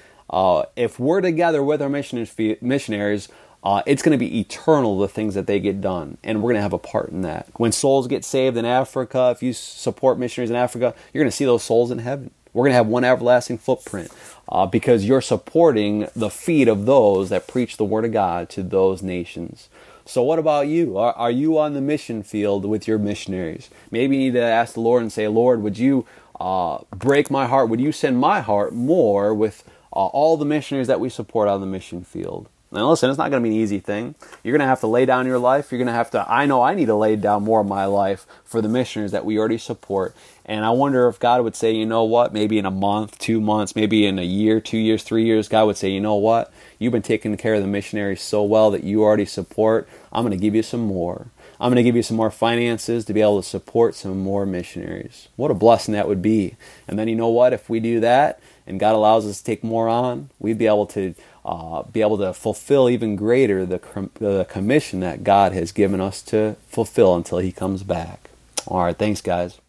uh, 0.30 0.64
if 0.76 1.00
we're 1.00 1.20
together 1.20 1.62
with 1.62 1.80
our 1.80 1.88
missionaries, 1.88 3.28
uh, 3.62 3.82
it's 3.86 4.02
going 4.02 4.12
to 4.12 4.18
be 4.18 4.40
eternal 4.40 4.98
the 4.98 5.08
things 5.08 5.34
that 5.34 5.46
they 5.46 5.60
get 5.60 5.80
done 5.80 6.16
and 6.24 6.42
we're 6.42 6.48
going 6.52 6.58
to 6.58 6.62
have 6.62 6.72
a 6.72 6.78
part 6.78 7.10
in 7.10 7.22
that 7.22 7.46
when 7.54 7.72
souls 7.72 8.06
get 8.06 8.24
saved 8.24 8.56
in 8.56 8.64
africa 8.64 9.30
if 9.34 9.42
you 9.42 9.52
support 9.52 10.18
missionaries 10.18 10.50
in 10.50 10.56
africa 10.56 10.94
you're 11.12 11.22
going 11.22 11.30
to 11.30 11.36
see 11.36 11.44
those 11.44 11.62
souls 11.62 11.90
in 11.90 11.98
heaven 11.98 12.30
we're 12.52 12.62
going 12.64 12.72
to 12.72 12.76
have 12.76 12.86
one 12.86 13.04
everlasting 13.04 13.58
footprint 13.58 14.10
uh, 14.50 14.66
because 14.66 15.04
you're 15.04 15.20
supporting 15.20 16.08
the 16.14 16.30
feet 16.30 16.68
of 16.68 16.86
those 16.86 17.30
that 17.30 17.46
preach 17.46 17.76
the 17.76 17.84
word 17.84 18.04
of 18.04 18.12
God 18.12 18.48
to 18.50 18.62
those 18.62 19.02
nations. 19.02 19.68
So, 20.04 20.22
what 20.22 20.38
about 20.38 20.66
you? 20.66 20.98
Are, 20.98 21.12
are 21.12 21.30
you 21.30 21.58
on 21.58 21.74
the 21.74 21.80
mission 21.80 22.22
field 22.22 22.64
with 22.64 22.88
your 22.88 22.98
missionaries? 22.98 23.70
Maybe 23.90 24.16
you 24.16 24.24
need 24.24 24.38
to 24.38 24.42
ask 24.42 24.74
the 24.74 24.80
Lord 24.80 25.02
and 25.02 25.12
say, 25.12 25.28
Lord, 25.28 25.62
would 25.62 25.78
you 25.78 26.06
uh, 26.40 26.78
break 26.90 27.30
my 27.30 27.46
heart? 27.46 27.68
Would 27.68 27.80
you 27.80 27.92
send 27.92 28.18
my 28.18 28.40
heart 28.40 28.72
more 28.72 29.32
with 29.32 29.62
uh, 29.92 30.06
all 30.06 30.36
the 30.36 30.44
missionaries 30.44 30.88
that 30.88 31.00
we 31.00 31.10
support 31.10 31.48
on 31.48 31.60
the 31.60 31.66
mission 31.66 32.02
field? 32.02 32.48
Now, 32.72 32.88
listen, 32.88 33.10
it's 33.10 33.18
not 33.18 33.30
going 33.30 33.42
to 33.42 33.48
be 33.48 33.54
an 33.54 33.60
easy 33.60 33.80
thing. 33.80 34.14
You're 34.44 34.52
going 34.52 34.64
to 34.64 34.68
have 34.68 34.80
to 34.80 34.86
lay 34.86 35.04
down 35.04 35.26
your 35.26 35.40
life. 35.40 35.72
You're 35.72 35.78
going 35.78 35.88
to 35.88 35.92
have 35.92 36.10
to, 36.12 36.24
I 36.30 36.46
know 36.46 36.62
I 36.62 36.74
need 36.74 36.86
to 36.86 36.94
lay 36.94 37.16
down 37.16 37.42
more 37.42 37.60
of 37.60 37.66
my 37.66 37.84
life 37.84 38.26
for 38.44 38.62
the 38.62 38.68
missionaries 38.68 39.10
that 39.10 39.24
we 39.24 39.38
already 39.38 39.58
support. 39.58 40.14
And 40.50 40.64
I 40.64 40.70
wonder 40.70 41.06
if 41.06 41.20
God 41.20 41.44
would 41.44 41.54
say, 41.54 41.72
you 41.72 41.86
know 41.86 42.02
what, 42.02 42.32
maybe 42.32 42.58
in 42.58 42.66
a 42.66 42.72
month, 42.72 43.20
two 43.20 43.40
months, 43.40 43.76
maybe 43.76 44.04
in 44.04 44.18
a 44.18 44.24
year, 44.24 44.60
two 44.60 44.78
years, 44.78 45.04
three 45.04 45.24
years, 45.24 45.46
God 45.46 45.66
would 45.66 45.76
say, 45.76 45.90
you 45.90 46.00
know 46.00 46.16
what, 46.16 46.52
you've 46.80 46.90
been 46.90 47.02
taking 47.02 47.36
care 47.36 47.54
of 47.54 47.62
the 47.62 47.68
missionaries 47.68 48.20
so 48.20 48.42
well 48.42 48.72
that 48.72 48.82
you 48.82 49.04
already 49.04 49.26
support. 49.26 49.88
I'm 50.12 50.24
going 50.24 50.36
to 50.36 50.42
give 50.42 50.56
you 50.56 50.64
some 50.64 50.80
more. 50.80 51.28
I'm 51.60 51.68
going 51.68 51.76
to 51.76 51.84
give 51.84 51.94
you 51.94 52.02
some 52.02 52.16
more 52.16 52.32
finances 52.32 53.04
to 53.04 53.12
be 53.12 53.20
able 53.20 53.40
to 53.40 53.48
support 53.48 53.94
some 53.94 54.18
more 54.18 54.44
missionaries. 54.44 55.28
What 55.36 55.52
a 55.52 55.54
blessing 55.54 55.94
that 55.94 56.08
would 56.08 56.20
be. 56.20 56.56
And 56.88 56.98
then 56.98 57.06
you 57.06 57.14
know 57.14 57.28
what? 57.28 57.52
If 57.52 57.70
we 57.70 57.78
do 57.78 58.00
that 58.00 58.40
and 58.66 58.80
God 58.80 58.96
allows 58.96 59.26
us 59.26 59.38
to 59.38 59.44
take 59.44 59.62
more 59.62 59.88
on, 59.88 60.30
we'd 60.40 60.58
be 60.58 60.66
able 60.66 60.86
to 60.86 61.14
uh, 61.44 61.84
be 61.84 62.00
able 62.00 62.18
to 62.18 62.34
fulfill 62.34 62.90
even 62.90 63.14
greater 63.14 63.64
the, 63.64 63.78
the 64.14 64.46
commission 64.50 64.98
that 64.98 65.22
God 65.22 65.52
has 65.52 65.70
given 65.70 66.00
us 66.00 66.22
to 66.22 66.56
fulfill 66.66 67.14
until 67.14 67.38
He 67.38 67.52
comes 67.52 67.84
back. 67.84 68.30
All 68.66 68.82
right, 68.82 68.98
thanks, 68.98 69.20
guys. 69.20 69.60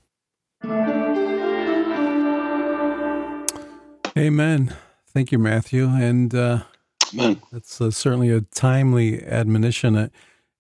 Amen. 4.18 4.76
Thank 5.08 5.32
you, 5.32 5.40
Matthew. 5.40 5.88
And 5.88 6.34
uh, 6.34 6.64
Amen. 7.14 7.42
that's 7.52 7.82
uh, 7.82 7.92
certainly 7.92 8.30
a 8.30 8.42
timely 8.42 9.24
admonition. 9.26 9.96
Uh, 9.96 10.10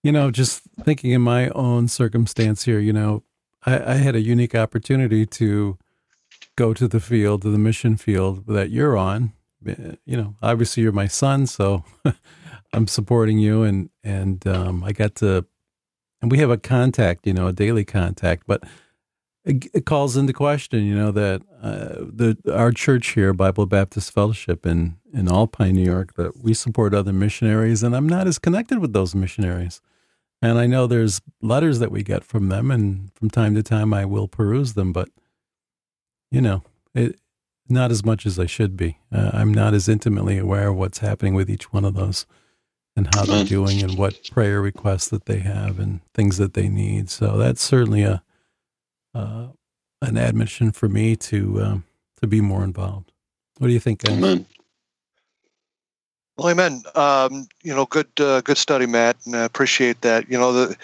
you 0.04 0.12
know, 0.12 0.32
just 0.32 0.64
thinking 0.84 1.12
in 1.12 1.22
my 1.22 1.49
own 1.49 1.88
circumstance 1.88 2.64
here, 2.64 2.80
you 2.80 2.93
know, 2.93 3.24
I, 3.66 3.93
I 3.93 3.93
had 3.95 4.16
a 4.16 4.22
unique 4.22 4.56
opportunity 4.56 5.26
to 5.28 5.78
go 6.56 6.74
to 6.74 6.88
the 6.88 6.99
field, 6.99 7.43
to 7.43 7.52
the 7.52 7.58
mission 7.58 7.97
field 7.97 8.47
that 8.47 8.72
you're 8.72 8.97
on 8.97 9.34
you 9.64 10.18
know, 10.18 10.36
obviously 10.41 10.84
you're 10.84 10.91
my 10.91 11.08
son, 11.08 11.45
so 11.45 11.84
I'm 12.74 12.88
supporting 12.88 13.38
you, 13.38 13.64
and 13.64 13.89
and 14.04 14.45
um, 14.47 14.84
I 14.84 14.91
got 14.91 15.16
to, 15.16 15.45
and 16.22 16.32
we 16.32 16.39
have 16.39 16.49
a 16.49 16.58
contact, 16.58 17.28
you 17.28 17.34
know, 17.34 17.47
a 17.47 17.54
daily 17.54 17.86
contact, 17.86 18.43
but 18.47 18.64
it, 19.44 19.86
calls 19.86 20.18
into 20.18 20.34
question, 20.34 20.86
you 20.86 20.96
know, 20.96 21.12
that 21.12 21.42
uh, 21.62 22.06
the 22.14 22.38
our 22.54 22.72
church 22.72 23.10
here, 23.10 23.34
Bible 23.34 23.66
Baptist 23.66 24.14
Fellowship 24.14 24.66
in 24.66 24.98
in 25.14 25.28
Alpine, 25.28 25.76
New 25.76 25.84
York, 25.84 26.16
that 26.16 26.44
we 26.44 26.54
support 26.54 26.94
other 26.94 27.14
missionaries, 27.14 27.84
and 27.84 27.96
I'm 27.96 28.08
not 28.08 28.28
as 28.28 28.39
connected 28.39 28.80
with 28.80 28.94
those 28.94 29.16
missionaries. 29.16 29.82
And 30.44 30.58
I 30.58 30.66
know 30.66 30.88
there's 30.88 31.22
letters 31.42 31.80
that 31.80 31.92
we 31.92 32.02
get 32.04 32.24
from 32.24 32.50
them, 32.50 32.72
and 32.72 33.12
from 33.14 33.30
time 33.30 33.56
to 33.56 33.64
time 33.64 33.94
I 33.94 34.06
will 34.06 34.28
peruse 34.28 34.74
them, 34.74 34.94
but 34.94 35.10
you 36.30 36.42
know, 36.42 36.64
it 36.94 37.20
not 37.70 37.92
as 37.92 38.04
much 38.04 38.26
as 38.26 38.38
I 38.38 38.46
should 38.46 38.76
be. 38.76 38.98
Uh, 39.12 39.32
I'm 39.34 39.54
not 39.54 39.74
as 39.74 39.88
intimately 39.88 40.38
aware 40.38 40.70
of 40.70 40.76
what's 40.76 41.00
happening 41.00 41.34
with 41.34 41.50
each 41.50 41.72
one 41.72 41.86
of 41.86 41.94
those 41.94 42.26
and 42.96 43.08
how 43.16 43.24
they're 43.24 43.46
doing 43.46 43.82
and 43.82 43.98
what 43.98 44.30
prayer 44.30 44.62
requests 44.62 45.08
that 45.10 45.26
they 45.26 45.39
have 45.39 45.80
and 45.80 46.02
things 46.14 46.38
that 46.38 46.54
they 46.54 46.68
need. 46.68 47.10
So 47.10 47.38
that's 47.38 47.62
certainly 47.62 48.04
a 48.04 48.22
uh, 49.14 49.47
an 50.01 50.18
admission 50.18 50.72
for 50.72 50.89
me 50.89 51.16
to 51.16 51.62
um, 51.62 51.84
to 52.20 52.28
be 52.28 52.41
more 52.41 52.64
involved. 52.64 53.12
What 53.57 53.68
do 53.68 53.74
you 53.74 53.80
think, 53.80 54.03
guys? 54.03 54.18
Amen. 54.18 54.45
Well, 56.38 56.49
amen. 56.49 56.84
Um, 56.95 57.47
you 57.62 57.76
know, 57.76 57.86
good 57.86 58.07
uh, 58.20 58.41
good 58.41 58.57
study, 58.57 58.86
Matt, 58.86 59.18
and 59.26 59.36
I 59.36 59.43
appreciate 59.43 60.01
that. 60.01 60.30
You 60.30 60.39
know, 60.39 60.53
the, 60.53 60.78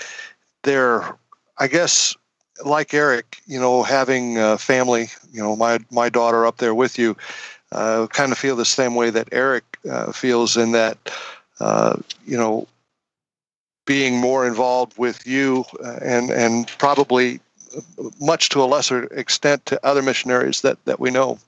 they're 0.64 1.18
I 1.58 1.68
guess 1.68 2.16
like 2.64 2.94
Eric, 2.94 3.38
you 3.46 3.60
know, 3.60 3.84
having 3.84 4.38
a 4.38 4.58
family, 4.58 5.10
you 5.32 5.42
know, 5.42 5.56
my 5.56 5.80
my 5.92 6.10
daughter 6.10 6.46
up 6.46 6.58
there 6.58 6.76
with 6.76 7.00
you, 7.00 7.16
uh, 7.72 8.08
kind 8.08 8.32
of 8.32 8.38
feel 8.38 8.56
the 8.56 8.66
same 8.66 8.96
way 8.96 9.10
that 9.10 9.30
Eric 9.32 9.64
uh, 9.90 10.12
feels 10.12 10.58
in 10.58 10.72
that, 10.74 10.98
uh, 11.60 11.98
you 12.26 12.38
know, 12.38 12.68
being 13.86 14.18
more 14.18 14.46
involved 14.46 14.98
with 14.98 15.26
you 15.26 15.66
uh, 15.84 15.98
and 16.02 16.30
and 16.30 16.68
probably 16.78 17.40
much 18.20 18.50
to 18.50 18.64
a 18.64 18.66
lesser 18.66 19.04
extent 19.06 19.66
to 19.68 19.86
other 19.86 20.02
missionaries 20.02 20.62
that 20.62 20.84
that 20.86 21.00
we 21.00 21.12
know, 21.12 21.40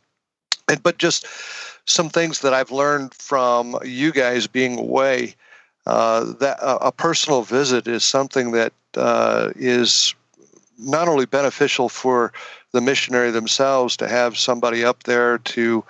and 0.67 0.81
but 0.83 0.97
just 0.97 1.25
some 1.85 2.09
things 2.09 2.41
that 2.41 2.53
I've 2.53 2.71
learned 2.71 3.13
from 3.13 3.77
you 3.83 4.11
guys 4.11 4.47
being 4.47 4.79
away. 4.79 5.35
Uh, 5.87 6.33
that 6.39 6.57
a 6.61 6.91
personal 6.91 7.41
visit 7.41 7.87
is 7.87 8.03
something 8.03 8.51
that 8.51 8.73
uh, 8.95 9.49
is 9.55 10.13
not 10.77 11.07
only 11.07 11.25
beneficial 11.25 11.89
for 11.89 12.31
the 12.71 12.81
missionary 12.81 13.31
themselves 13.31 13.97
to 13.97 14.07
have 14.07 14.37
somebody 14.37 14.83
up 14.83 15.03
there 15.03 15.39
to 15.39 15.83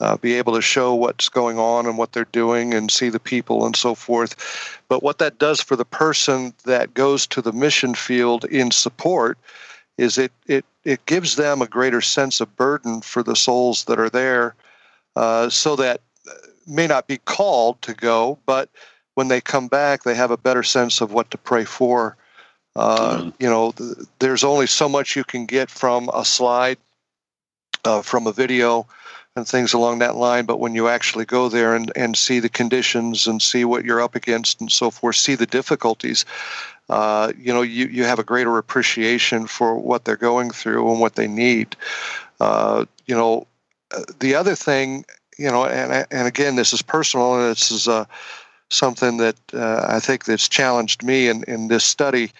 uh, 0.00 0.16
be 0.16 0.34
able 0.34 0.54
to 0.54 0.62
show 0.62 0.94
what's 0.94 1.28
going 1.28 1.58
on 1.58 1.86
and 1.86 1.98
what 1.98 2.12
they're 2.12 2.24
doing 2.26 2.72
and 2.72 2.90
see 2.90 3.08
the 3.08 3.20
people 3.20 3.66
and 3.66 3.76
so 3.76 3.94
forth. 3.94 4.80
But 4.88 5.02
what 5.02 5.18
that 5.18 5.38
does 5.38 5.60
for 5.60 5.76
the 5.76 5.84
person 5.84 6.54
that 6.64 6.94
goes 6.94 7.26
to 7.28 7.42
the 7.42 7.52
mission 7.52 7.94
field 7.94 8.44
in 8.46 8.70
support 8.70 9.36
is 10.00 10.18
it, 10.18 10.32
it, 10.46 10.64
it 10.84 11.04
gives 11.06 11.36
them 11.36 11.62
a 11.62 11.66
greater 11.66 12.00
sense 12.00 12.40
of 12.40 12.56
burden 12.56 13.00
for 13.00 13.22
the 13.22 13.36
souls 13.36 13.84
that 13.84 14.00
are 14.00 14.10
there 14.10 14.54
uh, 15.16 15.48
so 15.48 15.76
that 15.76 16.00
uh, 16.28 16.32
may 16.66 16.86
not 16.86 17.06
be 17.06 17.18
called 17.18 17.80
to 17.82 17.94
go, 17.94 18.38
but 18.46 18.68
when 19.14 19.28
they 19.28 19.40
come 19.40 19.68
back, 19.68 20.02
they 20.02 20.14
have 20.14 20.30
a 20.30 20.36
better 20.36 20.62
sense 20.62 21.00
of 21.00 21.12
what 21.12 21.30
to 21.30 21.38
pray 21.38 21.64
for 21.64 22.16
uh, 22.76 23.18
mm-hmm. 23.18 23.28
You 23.38 23.50
know, 23.50 23.72
th- 23.72 23.96
there's 24.18 24.44
only 24.44 24.66
so 24.66 24.88
much 24.88 25.16
you 25.16 25.24
can 25.24 25.46
get 25.46 25.70
from 25.70 26.08
a 26.14 26.24
slide, 26.24 26.78
uh, 27.84 28.02
from 28.02 28.26
a 28.26 28.32
video, 28.32 28.86
and 29.36 29.46
things 29.46 29.72
along 29.72 29.98
that 29.98 30.16
line. 30.16 30.44
But 30.44 30.60
when 30.60 30.74
you 30.74 30.88
actually 30.88 31.24
go 31.24 31.48
there 31.48 31.74
and, 31.74 31.90
and 31.96 32.16
see 32.16 32.40
the 32.40 32.48
conditions 32.48 33.26
and 33.26 33.42
see 33.42 33.64
what 33.64 33.84
you're 33.84 34.02
up 34.02 34.14
against 34.14 34.60
and 34.60 34.70
so 34.70 34.90
forth, 34.90 35.16
see 35.16 35.34
the 35.34 35.46
difficulties, 35.46 36.24
uh, 36.90 37.32
you 37.38 37.52
know, 37.52 37.62
you, 37.62 37.86
you 37.86 38.04
have 38.04 38.18
a 38.18 38.24
greater 38.24 38.58
appreciation 38.58 39.46
for 39.46 39.76
what 39.76 40.04
they're 40.04 40.16
going 40.16 40.50
through 40.50 40.90
and 40.90 41.00
what 41.00 41.14
they 41.14 41.28
need. 41.28 41.76
Uh, 42.40 42.84
you 43.06 43.14
know, 43.14 43.46
uh, 43.96 44.02
the 44.18 44.34
other 44.34 44.56
thing, 44.56 45.04
you 45.38 45.48
know, 45.48 45.64
and 45.64 46.06
and 46.10 46.26
again, 46.26 46.56
this 46.56 46.72
is 46.72 46.82
personal, 46.82 47.36
and 47.36 47.50
this 47.50 47.70
is 47.70 47.86
uh, 47.86 48.04
something 48.70 49.18
that 49.18 49.36
uh, 49.54 49.86
I 49.88 50.00
think 50.00 50.24
that's 50.24 50.48
challenged 50.48 51.04
me 51.04 51.28
in, 51.28 51.44
in 51.44 51.68
this 51.68 51.84
study 51.84 52.32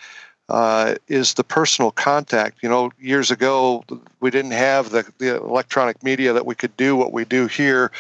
uh, 0.49 0.97
is 1.07 1.35
the 1.35 1.45
personal 1.45 1.93
contact. 1.93 2.59
You 2.61 2.69
know, 2.69 2.91
years 2.99 3.31
ago, 3.31 3.85
we 4.19 4.33
didn't 4.33 4.51
have 4.51 4.91
the, 4.91 5.09
the 5.19 5.37
electronic 5.37 6.03
media 6.03 6.33
that 6.33 6.45
we 6.45 6.57
could 6.57 6.77
do 6.77 6.97
what 6.97 7.13
we 7.13 7.25
do 7.25 7.47
here. 7.47 7.93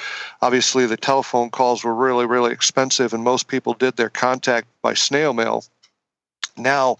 Obviously, 0.42 0.86
the 0.86 0.96
telephone 0.96 1.50
calls 1.50 1.84
were 1.84 1.94
really, 1.94 2.26
really 2.26 2.52
expensive, 2.52 3.14
and 3.14 3.22
most 3.22 3.46
people 3.46 3.74
did 3.74 3.96
their 3.96 4.10
contact 4.10 4.66
by 4.82 4.94
snail 4.94 5.32
mail. 5.32 5.62
Now, 6.62 6.98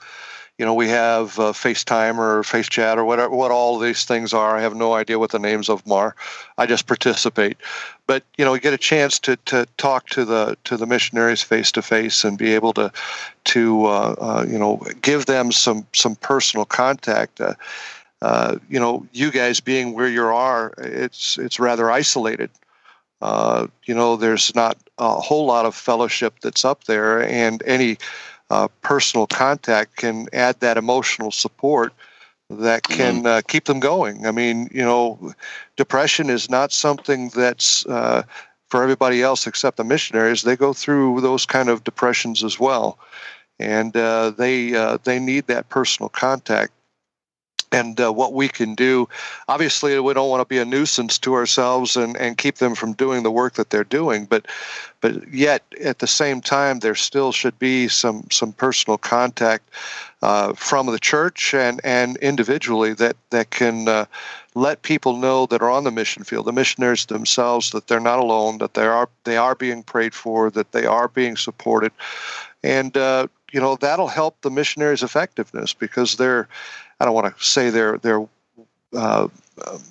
you 0.61 0.67
know, 0.67 0.75
we 0.75 0.91
have 0.91 1.39
uh, 1.39 1.53
FaceTime 1.53 2.19
or 2.19 2.43
FaceChat 2.43 2.99
or 2.99 3.05
whatever, 3.07 3.35
what 3.35 3.51
all 3.51 3.79
these 3.79 4.05
things 4.05 4.35
are. 4.35 4.59
I 4.59 4.61
have 4.61 4.77
no 4.77 4.93
idea 4.93 5.19
what 5.19 5.31
the 5.31 5.39
names 5.39 5.71
of 5.71 5.83
them 5.85 5.93
are. 5.95 6.15
I 6.59 6.67
just 6.67 6.87
participate. 6.87 7.57
But 8.07 8.25
you 8.37 8.45
know, 8.45 8.53
we 8.53 8.61
get 8.61 8.75
a 8.75 8.79
chance 8.79 9.19
to, 9.21 9.37
to 9.47 9.67
talk 9.79 10.11
to 10.11 10.23
the 10.27 10.59
to 10.65 10.77
the 10.77 10.85
missionaries 10.85 11.43
face 11.43 11.73
to 11.73 11.81
face 11.81 12.25
and 12.25 12.37
be 12.37 12.55
able 12.55 12.75
to 12.75 12.93
to 13.45 13.87
uh, 13.87 14.15
uh, 14.21 14.47
you 14.47 14.59
know 14.59 14.83
give 15.01 15.25
them 15.25 15.51
some 15.51 15.87
some 15.95 16.15
personal 16.17 16.67
contact. 16.67 17.41
Uh, 17.41 17.55
uh 18.21 18.57
you 18.69 18.79
know, 18.79 19.07
you 19.13 19.31
guys 19.31 19.61
being 19.61 19.95
where 19.95 20.09
you 20.09 20.25
are, 20.25 20.75
it's 20.77 21.39
it's 21.39 21.59
rather 21.59 21.91
isolated. 21.91 22.51
Uh, 23.23 23.67
you 23.85 23.95
know, 23.95 24.17
there's 24.17 24.55
not 24.55 24.77
a 24.99 25.21
whole 25.21 25.47
lot 25.47 25.65
of 25.65 25.75
fellowship 25.75 26.35
that's 26.43 26.67
up 26.67 26.85
there, 26.85 27.23
and 27.23 27.63
any 27.65 27.97
uh, 28.51 28.69
personal 28.83 29.27
contact 29.27 29.97
can 29.97 30.27
add 30.33 30.59
that 30.61 30.77
emotional 30.77 31.31
support 31.31 31.93
that 32.51 32.83
can 32.83 33.19
mm-hmm. 33.19 33.27
uh, 33.27 33.43
keep 33.47 33.65
them 33.65 33.81
going. 33.81 34.27
I 34.27 34.33
mean, 34.33 34.69
you 34.73 34.83
know, 34.83 35.33
depression 35.77 36.29
is 36.29 36.51
not 36.51 36.73
something 36.73 37.29
that's 37.29 37.87
uh, 37.87 38.25
for 38.69 38.83
everybody 38.83 39.23
else 39.23 39.47
except 39.47 39.77
the 39.77 39.85
missionaries. 39.85 40.43
They 40.43 40.57
go 40.57 40.73
through 40.73 41.21
those 41.21 41.47
kind 41.47 41.69
of 41.69 41.85
depressions 41.85 42.43
as 42.43 42.59
well, 42.59 42.99
and 43.59 43.97
uh, 43.97 44.31
they 44.31 44.75
uh, 44.75 44.99
they 45.05 45.21
need 45.21 45.47
that 45.47 45.69
personal 45.69 46.09
contact 46.09 46.73
and 47.73 48.01
uh, 48.01 48.13
what 48.13 48.33
we 48.33 48.49
can 48.49 48.75
do. 48.75 49.09
Obviously, 49.49 49.99
we 50.01 50.15
don't 50.15 50.29
want 50.29 50.41
to 50.41 50.45
be 50.45 50.59
a 50.59 50.65
nuisance 50.65 51.19
to 51.19 51.35
ourselves 51.35 51.97
and, 51.97 52.17
and 52.17 52.39
keep 52.39 52.57
them 52.57 52.75
from 52.75 52.93
doing 52.93 53.23
the 53.23 53.31
work 53.31 53.55
that 53.55 53.71
they're 53.71 53.85
doing, 53.85 54.25
but 54.25 54.47
but 55.01 55.33
yet 55.33 55.63
at 55.83 56.01
the 56.01 56.07
same 56.07 56.41
time, 56.41 56.81
there 56.81 56.95
still 56.95 57.33
should 57.33 57.59
be 57.59 57.89
some 57.89 58.27
some 58.31 58.53
personal 58.53 58.99
contact 58.99 59.69
uh, 60.23 60.53
from 60.55 60.87
the 60.87 60.99
church 60.99 61.55
and 61.55 61.81
and 61.85 62.17
individually 62.19 62.93
that 62.95 63.17
that 63.31 63.51
can. 63.51 63.89
Uh, 63.89 64.07
let 64.57 64.83
people 64.83 65.17
know 65.17 65.47
that 65.47 65.63
are 65.63 65.71
on 65.71 65.85
the 65.85 65.93
mission 65.93 66.25
field, 66.25 66.45
the 66.45 66.53
missionaries 66.53 67.07
themselves, 67.07 67.71
that 67.71 67.87
they're 67.87 68.01
not 68.01 68.19
alone, 68.19 68.59
that 68.59 68.75
they 68.75 68.85
are 68.85 69.09
they 69.23 69.37
are 69.37 69.55
being 69.55 69.83
prayed 69.83 70.13
for, 70.13 70.51
that 70.51 70.73
they 70.73 70.87
are 70.87 71.07
being 71.07 71.37
supported, 71.37 71.93
and 72.65 72.97
uh, 72.97 73.29
you 73.53 73.61
know 73.61 73.77
that'll 73.77 74.09
help 74.09 74.41
the 74.41 74.51
missionaries' 74.51 75.03
effectiveness 75.03 75.73
because 75.73 76.17
they're 76.17 76.49
I 77.01 77.05
don't 77.05 77.15
want 77.15 77.37
to 77.37 77.45
say 77.45 77.71
their 77.71 77.99
their 77.99 78.27
uh, 78.95 79.29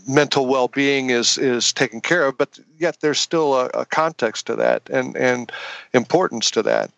mental 0.07 0.45
well-being 0.45 1.10
is 1.10 1.38
is 1.38 1.73
taken 1.73 2.02
care 2.02 2.26
of, 2.26 2.38
but 2.38 2.60
yet 2.77 2.98
there's 3.02 3.19
still 3.19 3.56
a, 3.56 3.65
a 3.73 3.86
context 3.86 4.48
to 4.48 4.56
that 4.56 4.90
and 4.90 5.18
and 5.18 5.52
importance 5.94 6.52
to 6.52 6.64
that. 6.64 6.91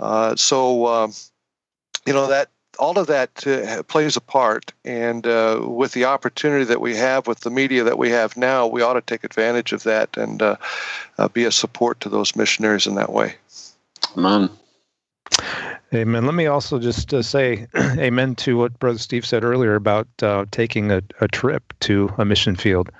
Uh, 0.00 0.34
so 0.36 0.86
um, 0.86 1.12
you 2.06 2.12
know 2.12 2.26
that 2.26 2.48
all 2.78 2.98
of 2.98 3.06
that 3.06 3.46
uh, 3.46 3.82
plays 3.84 4.16
a 4.16 4.20
part, 4.20 4.72
and 4.84 5.26
uh, 5.26 5.60
with 5.62 5.92
the 5.92 6.04
opportunity 6.04 6.64
that 6.64 6.80
we 6.80 6.96
have 6.96 7.26
with 7.26 7.40
the 7.40 7.50
media 7.50 7.84
that 7.84 7.98
we 7.98 8.10
have 8.10 8.36
now, 8.36 8.66
we 8.66 8.82
ought 8.82 8.94
to 8.94 9.00
take 9.00 9.24
advantage 9.24 9.72
of 9.72 9.82
that 9.84 10.16
and 10.16 10.42
uh, 10.42 10.56
uh, 11.18 11.28
be 11.28 11.44
a 11.44 11.52
support 11.52 12.00
to 12.00 12.08
those 12.08 12.36
missionaries 12.36 12.86
in 12.86 12.94
that 12.96 13.12
way. 13.12 13.36
Amen. 14.16 14.50
Amen. 15.94 16.26
Let 16.26 16.34
me 16.34 16.46
also 16.46 16.80
just 16.80 17.14
uh, 17.14 17.22
say 17.22 17.68
amen 17.76 18.34
to 18.36 18.56
what 18.56 18.76
Brother 18.80 18.98
Steve 18.98 19.24
said 19.24 19.44
earlier 19.44 19.76
about 19.76 20.08
uh, 20.22 20.44
taking 20.50 20.90
a, 20.90 21.02
a, 21.20 21.28
trip 21.28 21.72
to 21.80 22.12
a 22.18 22.24
mission 22.24 22.56
field. 22.56 22.90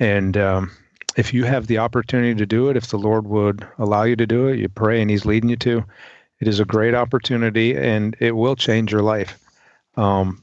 And 0.00 0.36
um, 0.36 0.72
if 1.16 1.32
you 1.32 1.44
have 1.44 1.68
the 1.68 1.78
opportunity 1.78 2.34
to 2.34 2.44
do 2.44 2.68
it, 2.68 2.76
if 2.76 2.88
the 2.88 2.98
Lord 2.98 3.28
would 3.28 3.64
allow 3.78 4.02
you 4.02 4.16
to 4.16 4.26
do 4.26 4.48
it, 4.48 4.58
you 4.58 4.68
pray 4.68 5.00
and 5.00 5.08
He's 5.08 5.24
leading 5.24 5.50
you 5.50 5.56
to, 5.56 5.84
it 6.40 6.48
is 6.48 6.58
a 6.58 6.64
great 6.64 6.94
opportunity 6.94 7.76
and 7.76 8.16
it 8.18 8.32
will 8.32 8.56
change 8.56 8.90
your 8.90 9.02
life. 9.02 9.38
Um, 9.96 10.42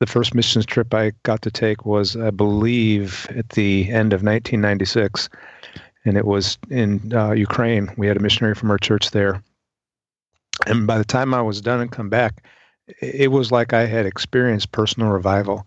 the 0.00 0.06
first 0.06 0.34
missions 0.34 0.66
trip 0.66 0.92
I 0.92 1.12
got 1.22 1.40
to 1.42 1.50
take 1.50 1.86
was, 1.86 2.16
I 2.16 2.32
believe, 2.32 3.26
at 3.30 3.48
the 3.50 3.88
end 3.88 4.12
of 4.12 4.22
1996, 4.22 5.30
and 6.04 6.18
it 6.18 6.26
was 6.26 6.58
in 6.68 7.14
uh, 7.14 7.30
Ukraine. 7.30 7.90
We 7.96 8.08
had 8.08 8.18
a 8.18 8.20
missionary 8.20 8.54
from 8.54 8.70
our 8.70 8.78
church 8.78 9.10
there 9.12 9.42
and 10.66 10.86
by 10.86 10.98
the 10.98 11.04
time 11.04 11.34
I 11.34 11.42
was 11.42 11.60
done 11.60 11.80
and 11.80 11.90
come 11.90 12.08
back, 12.08 12.42
it 13.00 13.30
was 13.30 13.50
like 13.50 13.72
I 13.72 13.86
had 13.86 14.06
experienced 14.06 14.72
personal 14.72 15.10
revival. 15.10 15.66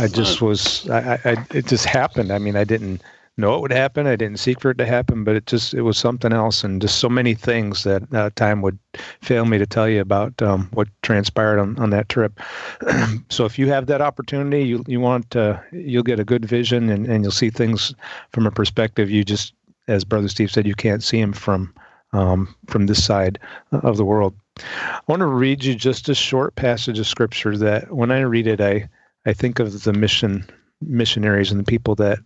I 0.00 0.08
just 0.08 0.40
was, 0.40 0.88
I, 0.88 1.18
I, 1.24 1.46
it 1.50 1.66
just 1.66 1.84
happened. 1.84 2.32
I 2.32 2.38
mean, 2.38 2.56
I 2.56 2.64
didn't 2.64 3.02
know 3.36 3.54
it 3.56 3.60
would 3.60 3.72
happen. 3.72 4.06
I 4.06 4.16
didn't 4.16 4.38
seek 4.38 4.60
for 4.60 4.70
it 4.70 4.78
to 4.78 4.86
happen, 4.86 5.24
but 5.24 5.36
it 5.36 5.46
just, 5.46 5.74
it 5.74 5.82
was 5.82 5.98
something 5.98 6.32
else. 6.32 6.64
And 6.64 6.80
just 6.80 7.00
so 7.00 7.08
many 7.08 7.34
things 7.34 7.84
that 7.84 8.02
uh, 8.14 8.30
time 8.34 8.62
would 8.62 8.78
fail 9.20 9.44
me 9.44 9.58
to 9.58 9.66
tell 9.66 9.88
you 9.88 10.00
about 10.00 10.40
um, 10.40 10.70
what 10.72 10.88
transpired 11.02 11.58
on, 11.58 11.78
on 11.78 11.90
that 11.90 12.08
trip. 12.08 12.40
so 13.28 13.44
if 13.44 13.58
you 13.58 13.68
have 13.68 13.86
that 13.86 14.00
opportunity, 14.00 14.62
you, 14.62 14.84
you 14.86 15.00
want, 15.00 15.30
to, 15.32 15.62
you'll 15.72 16.02
get 16.02 16.20
a 16.20 16.24
good 16.24 16.46
vision 16.46 16.88
and, 16.88 17.06
and 17.06 17.22
you'll 17.22 17.32
see 17.32 17.50
things 17.50 17.94
from 18.32 18.46
a 18.46 18.50
perspective 18.50 19.10
you 19.10 19.22
just, 19.22 19.52
as 19.86 20.04
Brother 20.04 20.28
Steve 20.28 20.50
said, 20.50 20.66
you 20.66 20.74
can't 20.74 21.02
see 21.02 21.20
them 21.20 21.34
from 21.34 21.74
um, 22.14 22.54
from 22.68 22.86
this 22.86 23.04
side 23.04 23.38
of 23.72 23.96
the 23.96 24.04
world. 24.04 24.34
I 24.56 25.00
want 25.08 25.20
to 25.20 25.26
read 25.26 25.64
you 25.64 25.74
just 25.74 26.08
a 26.08 26.14
short 26.14 26.54
passage 26.54 26.98
of 26.98 27.06
scripture 27.06 27.56
that 27.58 27.92
when 27.92 28.10
I 28.10 28.20
read 28.20 28.46
it, 28.46 28.60
I, 28.60 28.88
I 29.26 29.32
think 29.32 29.58
of 29.58 29.82
the 29.82 29.92
mission 29.92 30.48
missionaries 30.80 31.50
and 31.50 31.60
the 31.60 31.64
people 31.64 31.94
that 31.96 32.18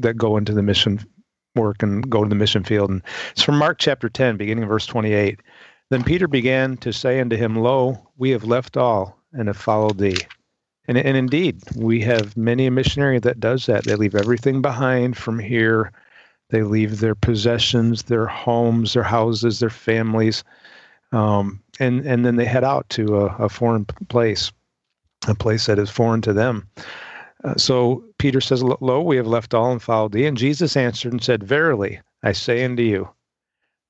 that 0.00 0.16
go 0.16 0.36
into 0.36 0.52
the 0.52 0.62
mission 0.62 1.00
work 1.54 1.82
and 1.82 2.08
go 2.08 2.22
to 2.22 2.28
the 2.28 2.34
mission 2.34 2.64
field. 2.64 2.90
And 2.90 3.02
it's 3.30 3.42
from 3.42 3.58
Mark 3.58 3.78
chapter 3.78 4.08
10, 4.08 4.36
beginning 4.36 4.66
verse 4.66 4.86
28. 4.86 5.40
Then 5.90 6.04
Peter 6.04 6.28
began 6.28 6.76
to 6.78 6.92
say 6.92 7.20
unto 7.20 7.36
him, 7.36 7.56
Lo, 7.56 8.10
we 8.16 8.30
have 8.30 8.44
left 8.44 8.76
all 8.76 9.18
and 9.32 9.48
have 9.48 9.56
followed 9.56 9.98
thee. 9.98 10.16
And, 10.86 10.96
and 10.96 11.16
indeed, 11.16 11.60
we 11.76 12.00
have 12.02 12.36
many 12.36 12.66
a 12.66 12.70
missionary 12.70 13.18
that 13.20 13.40
does 13.40 13.66
that. 13.66 13.84
They 13.84 13.94
leave 13.94 14.14
everything 14.14 14.62
behind 14.62 15.16
from 15.16 15.38
here 15.38 15.92
they 16.50 16.62
leave 16.62 17.00
their 17.00 17.14
possessions, 17.14 18.04
their 18.04 18.26
homes, 18.26 18.94
their 18.94 19.02
houses, 19.02 19.60
their 19.60 19.70
families, 19.70 20.44
um, 21.12 21.62
and 21.78 22.06
and 22.06 22.24
then 22.24 22.36
they 22.36 22.44
head 22.44 22.64
out 22.64 22.88
to 22.90 23.18
a, 23.18 23.26
a, 23.36 23.48
foreign 23.48 23.84
place, 23.84 24.50
a 25.26 25.34
place 25.34 25.66
that 25.66 25.78
is 25.78 25.90
foreign 25.90 26.22
to 26.22 26.32
them. 26.32 26.68
Uh, 27.44 27.54
so 27.56 28.04
Peter 28.18 28.40
says, 28.40 28.62
"Lo, 28.62 29.02
we 29.02 29.16
have 29.16 29.26
left 29.26 29.54
all 29.54 29.72
and 29.72 29.82
followed 29.82 30.12
thee." 30.12 30.26
And 30.26 30.36
Jesus 30.36 30.76
answered 30.76 31.12
and 31.12 31.22
said, 31.22 31.44
"Verily, 31.44 32.00
I 32.22 32.32
say 32.32 32.64
unto 32.64 32.82
you, 32.82 33.08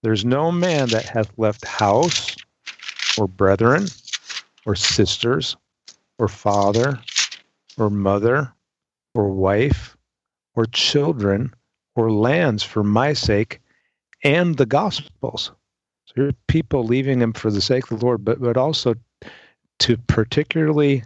there's 0.02 0.24
no 0.24 0.52
man 0.52 0.88
that 0.90 1.08
hath 1.08 1.30
left 1.38 1.64
house, 1.64 2.36
or 3.16 3.26
brethren, 3.26 3.86
or 4.66 4.74
sisters, 4.74 5.56
or 6.18 6.28
father, 6.28 7.00
or 7.76 7.90
mother, 7.90 8.52
or 9.14 9.28
wife, 9.28 9.96
or 10.54 10.66
children." 10.66 11.52
Or 11.98 12.12
lands 12.12 12.62
for 12.62 12.84
my 12.84 13.12
sake 13.12 13.60
and 14.22 14.56
the 14.56 14.66
gospels. 14.66 15.50
So 16.06 16.12
here 16.14 16.28
are 16.28 16.32
people 16.46 16.84
leaving 16.84 17.18
them 17.18 17.32
for 17.32 17.50
the 17.50 17.60
sake 17.60 17.90
of 17.90 17.98
the 17.98 18.06
Lord, 18.06 18.24
but, 18.24 18.40
but 18.40 18.56
also 18.56 18.94
to 19.80 19.96
particularly 20.06 21.02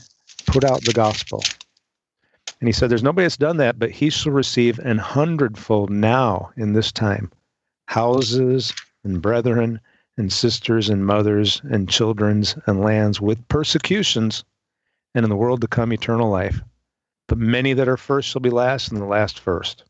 put 0.46 0.64
out 0.64 0.84
the 0.84 0.92
gospel. 0.92 1.42
And 2.60 2.68
he 2.68 2.72
said, 2.72 2.90
There's 2.90 3.02
nobody 3.02 3.24
that's 3.24 3.38
done 3.38 3.56
that, 3.56 3.78
but 3.78 3.90
he 3.90 4.10
shall 4.10 4.32
receive 4.32 4.78
an 4.80 4.98
hundredfold 4.98 5.88
now 5.88 6.50
in 6.56 6.74
this 6.74 6.92
time 6.92 7.32
houses 7.86 8.72
and 9.02 9.20
brethren 9.20 9.80
and 10.18 10.32
sisters 10.32 10.90
and 10.90 11.06
mothers 11.06 11.60
and 11.64 11.88
children's 11.88 12.54
and 12.66 12.80
lands 12.80 13.18
with 13.18 13.48
persecutions, 13.48 14.44
and 15.14 15.24
in 15.24 15.30
the 15.30 15.36
world 15.36 15.62
to 15.62 15.68
come 15.68 15.92
eternal 15.92 16.28
life. 16.28 16.60
But 17.28 17.38
many 17.38 17.72
that 17.72 17.88
are 17.88 17.96
first 17.96 18.28
shall 18.28 18.40
be 18.40 18.50
last, 18.50 18.92
and 18.92 19.00
the 19.00 19.06
last 19.06 19.40
first. 19.40 19.84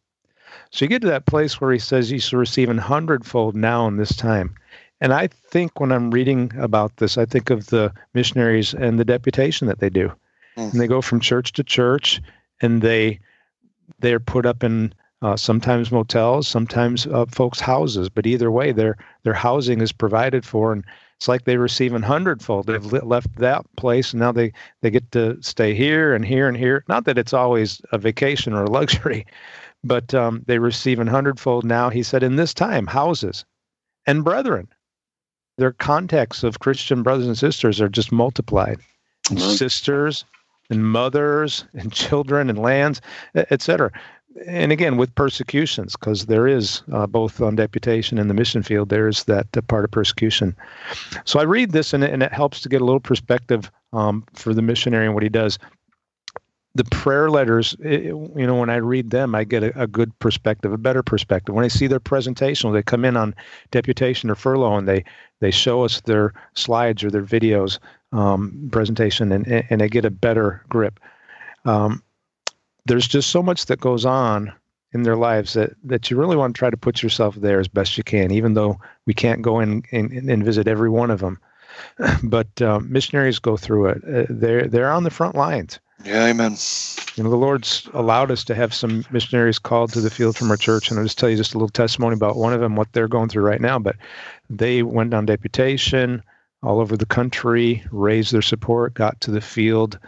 So 0.72 0.86
you 0.86 0.88
get 0.88 1.02
to 1.02 1.08
that 1.08 1.26
place 1.26 1.60
where 1.60 1.70
he 1.70 1.78
says 1.78 2.10
you 2.10 2.18
should 2.18 2.38
receive 2.38 2.70
an 2.70 2.78
hundredfold 2.78 3.54
now 3.54 3.86
in 3.86 3.98
this 3.98 4.16
time. 4.16 4.54
And 5.02 5.12
I 5.12 5.26
think 5.26 5.78
when 5.78 5.92
I'm 5.92 6.10
reading 6.10 6.50
about 6.58 6.96
this, 6.96 7.18
I 7.18 7.26
think 7.26 7.50
of 7.50 7.66
the 7.66 7.92
missionaries 8.14 8.72
and 8.72 8.98
the 8.98 9.04
deputation 9.04 9.66
that 9.66 9.80
they 9.80 9.90
do. 9.90 10.10
Mm. 10.56 10.72
And 10.72 10.80
they 10.80 10.86
go 10.86 11.02
from 11.02 11.20
church 11.20 11.52
to 11.54 11.62
church 11.62 12.22
and 12.62 12.80
they 12.80 13.20
they're 13.98 14.20
put 14.20 14.46
up 14.46 14.64
in 14.64 14.94
uh, 15.20 15.36
sometimes 15.36 15.92
motels, 15.92 16.48
sometimes 16.48 17.06
uh, 17.06 17.26
folks' 17.26 17.60
houses. 17.60 18.08
But 18.08 18.26
either 18.26 18.50
way, 18.50 18.72
their 18.72 18.96
their 19.24 19.34
housing 19.34 19.80
is 19.80 19.92
provided 19.92 20.44
for, 20.44 20.72
and 20.72 20.84
it's 21.16 21.28
like 21.28 21.44
they 21.44 21.58
receive 21.58 21.92
an 21.92 22.02
hundredfold. 22.02 22.66
They've 22.66 22.84
left 22.84 23.36
that 23.36 23.64
place, 23.76 24.12
and 24.12 24.20
now 24.20 24.32
they 24.32 24.52
they 24.80 24.90
get 24.90 25.10
to 25.12 25.40
stay 25.42 25.74
here 25.74 26.14
and 26.14 26.24
here 26.24 26.48
and 26.48 26.56
here. 26.56 26.82
Not 26.88 27.04
that 27.04 27.18
it's 27.18 27.34
always 27.34 27.82
a 27.92 27.98
vacation 27.98 28.54
or 28.54 28.64
a 28.64 28.70
luxury, 28.70 29.26
but 29.84 30.14
um, 30.14 30.44
they 30.46 30.58
receive 30.58 30.98
an 30.98 31.06
hundredfold 31.06 31.64
now. 31.64 31.90
He 31.90 32.02
said, 32.02 32.22
in 32.22 32.36
this 32.36 32.54
time, 32.54 32.86
houses 32.86 33.44
and 34.06 34.24
brethren. 34.24 34.68
Their 35.58 35.72
contacts 35.72 36.42
of 36.42 36.60
Christian 36.60 37.02
brothers 37.02 37.26
and 37.26 37.36
sisters 37.36 37.80
are 37.80 37.88
just 37.88 38.10
multiplied. 38.10 38.78
Mm-hmm. 39.26 39.50
Sisters 39.50 40.24
and 40.70 40.86
mothers 40.86 41.64
and 41.74 41.92
children 41.92 42.48
and 42.48 42.58
lands, 42.58 43.00
etc. 43.34 43.90
and 44.46 44.72
again 44.72 44.96
with 44.96 45.14
persecutions 45.14 45.94
because 45.94 46.26
there 46.26 46.46
is 46.46 46.82
uh, 46.92 47.06
both 47.06 47.40
on 47.40 47.54
deputation 47.54 48.18
and 48.18 48.30
the 48.30 48.34
mission 48.34 48.62
field 48.62 48.88
there 48.88 49.06
is 49.06 49.24
that 49.24 49.46
uh, 49.56 49.60
part 49.62 49.84
of 49.84 49.90
persecution 49.90 50.56
so 51.24 51.38
i 51.38 51.42
read 51.42 51.72
this 51.72 51.92
and, 51.92 52.02
and 52.02 52.22
it 52.22 52.32
helps 52.32 52.60
to 52.60 52.68
get 52.68 52.80
a 52.80 52.84
little 52.84 53.00
perspective 53.00 53.70
um, 53.92 54.24
for 54.32 54.54
the 54.54 54.62
missionary 54.62 55.04
and 55.04 55.14
what 55.14 55.22
he 55.22 55.28
does 55.28 55.58
the 56.74 56.84
prayer 56.84 57.30
letters 57.30 57.76
it, 57.80 58.04
you 58.04 58.46
know 58.46 58.56
when 58.56 58.70
i 58.70 58.76
read 58.76 59.10
them 59.10 59.34
i 59.34 59.44
get 59.44 59.62
a, 59.62 59.82
a, 59.82 59.86
good 59.86 60.16
perspective 60.18 60.72
a 60.72 60.78
better 60.78 61.02
perspective 61.02 61.54
when 61.54 61.64
i 61.64 61.68
see 61.68 61.86
their 61.86 62.00
presentation 62.00 62.68
when 62.68 62.74
they 62.74 62.82
come 62.82 63.04
in 63.04 63.16
on 63.16 63.34
deputation 63.70 64.30
or 64.30 64.34
furlough 64.34 64.76
and 64.76 64.88
they 64.88 65.04
they 65.40 65.50
show 65.50 65.84
us 65.84 66.00
their 66.02 66.32
slides 66.54 67.04
or 67.04 67.10
their 67.10 67.22
videos 67.22 67.78
um, 68.12 68.68
presentation 68.72 69.32
and, 69.32 69.46
and 69.46 69.82
i 69.82 69.88
get 69.88 70.04
a 70.04 70.10
better 70.10 70.64
grip 70.68 70.98
um, 71.64 72.02
there's 72.86 73.06
just 73.06 73.30
so 73.30 73.42
much 73.42 73.66
that 73.66 73.80
goes 73.80 74.04
on 74.04 74.52
in 74.92 75.02
their 75.02 75.16
lives 75.16 75.54
that, 75.54 75.72
that 75.84 76.10
you 76.10 76.16
really 76.16 76.36
want 76.36 76.54
to 76.54 76.58
try 76.58 76.70
to 76.70 76.76
put 76.76 77.02
yourself 77.02 77.34
there 77.36 77.60
as 77.60 77.68
best 77.68 77.96
you 77.96 78.04
can, 78.04 78.30
even 78.30 78.54
though 78.54 78.78
we 79.06 79.14
can't 79.14 79.42
go 79.42 79.60
in 79.60 79.82
and, 79.92 80.12
and 80.12 80.44
visit 80.44 80.68
every 80.68 80.90
one 80.90 81.10
of 81.10 81.20
them. 81.20 81.38
But 82.22 82.60
um, 82.60 82.92
missionaries 82.92 83.38
go 83.38 83.56
through 83.56 83.86
it. 83.86 84.02
Uh, 84.04 84.26
they're 84.28 84.68
they're 84.68 84.92
on 84.92 85.04
the 85.04 85.10
front 85.10 85.34
lines. 85.34 85.80
Yeah, 86.04 86.26
amen. 86.26 86.56
You 87.14 87.22
know, 87.22 87.30
the 87.30 87.36
Lord's 87.36 87.88
allowed 87.94 88.30
us 88.30 88.42
to 88.44 88.54
have 88.54 88.74
some 88.74 89.04
missionaries 89.10 89.58
called 89.58 89.92
to 89.92 90.00
the 90.00 90.10
field 90.10 90.36
from 90.36 90.50
our 90.50 90.56
church, 90.56 90.90
and 90.90 90.98
I'll 90.98 91.04
just 91.04 91.18
tell 91.18 91.30
you 91.30 91.36
just 91.36 91.54
a 91.54 91.58
little 91.58 91.68
testimony 91.68 92.14
about 92.14 92.36
one 92.36 92.52
of 92.52 92.60
them, 92.60 92.74
what 92.74 92.92
they're 92.92 93.08
going 93.08 93.28
through 93.28 93.44
right 93.44 93.60
now. 93.60 93.78
But 93.78 93.96
they 94.50 94.82
went 94.82 95.14
on 95.14 95.26
deputation 95.26 96.22
all 96.62 96.80
over 96.80 96.96
the 96.96 97.06
country, 97.06 97.84
raised 97.92 98.32
their 98.32 98.42
support, 98.42 98.94
got 98.94 99.20
to 99.20 99.30
the 99.30 99.40
field, 99.40 99.98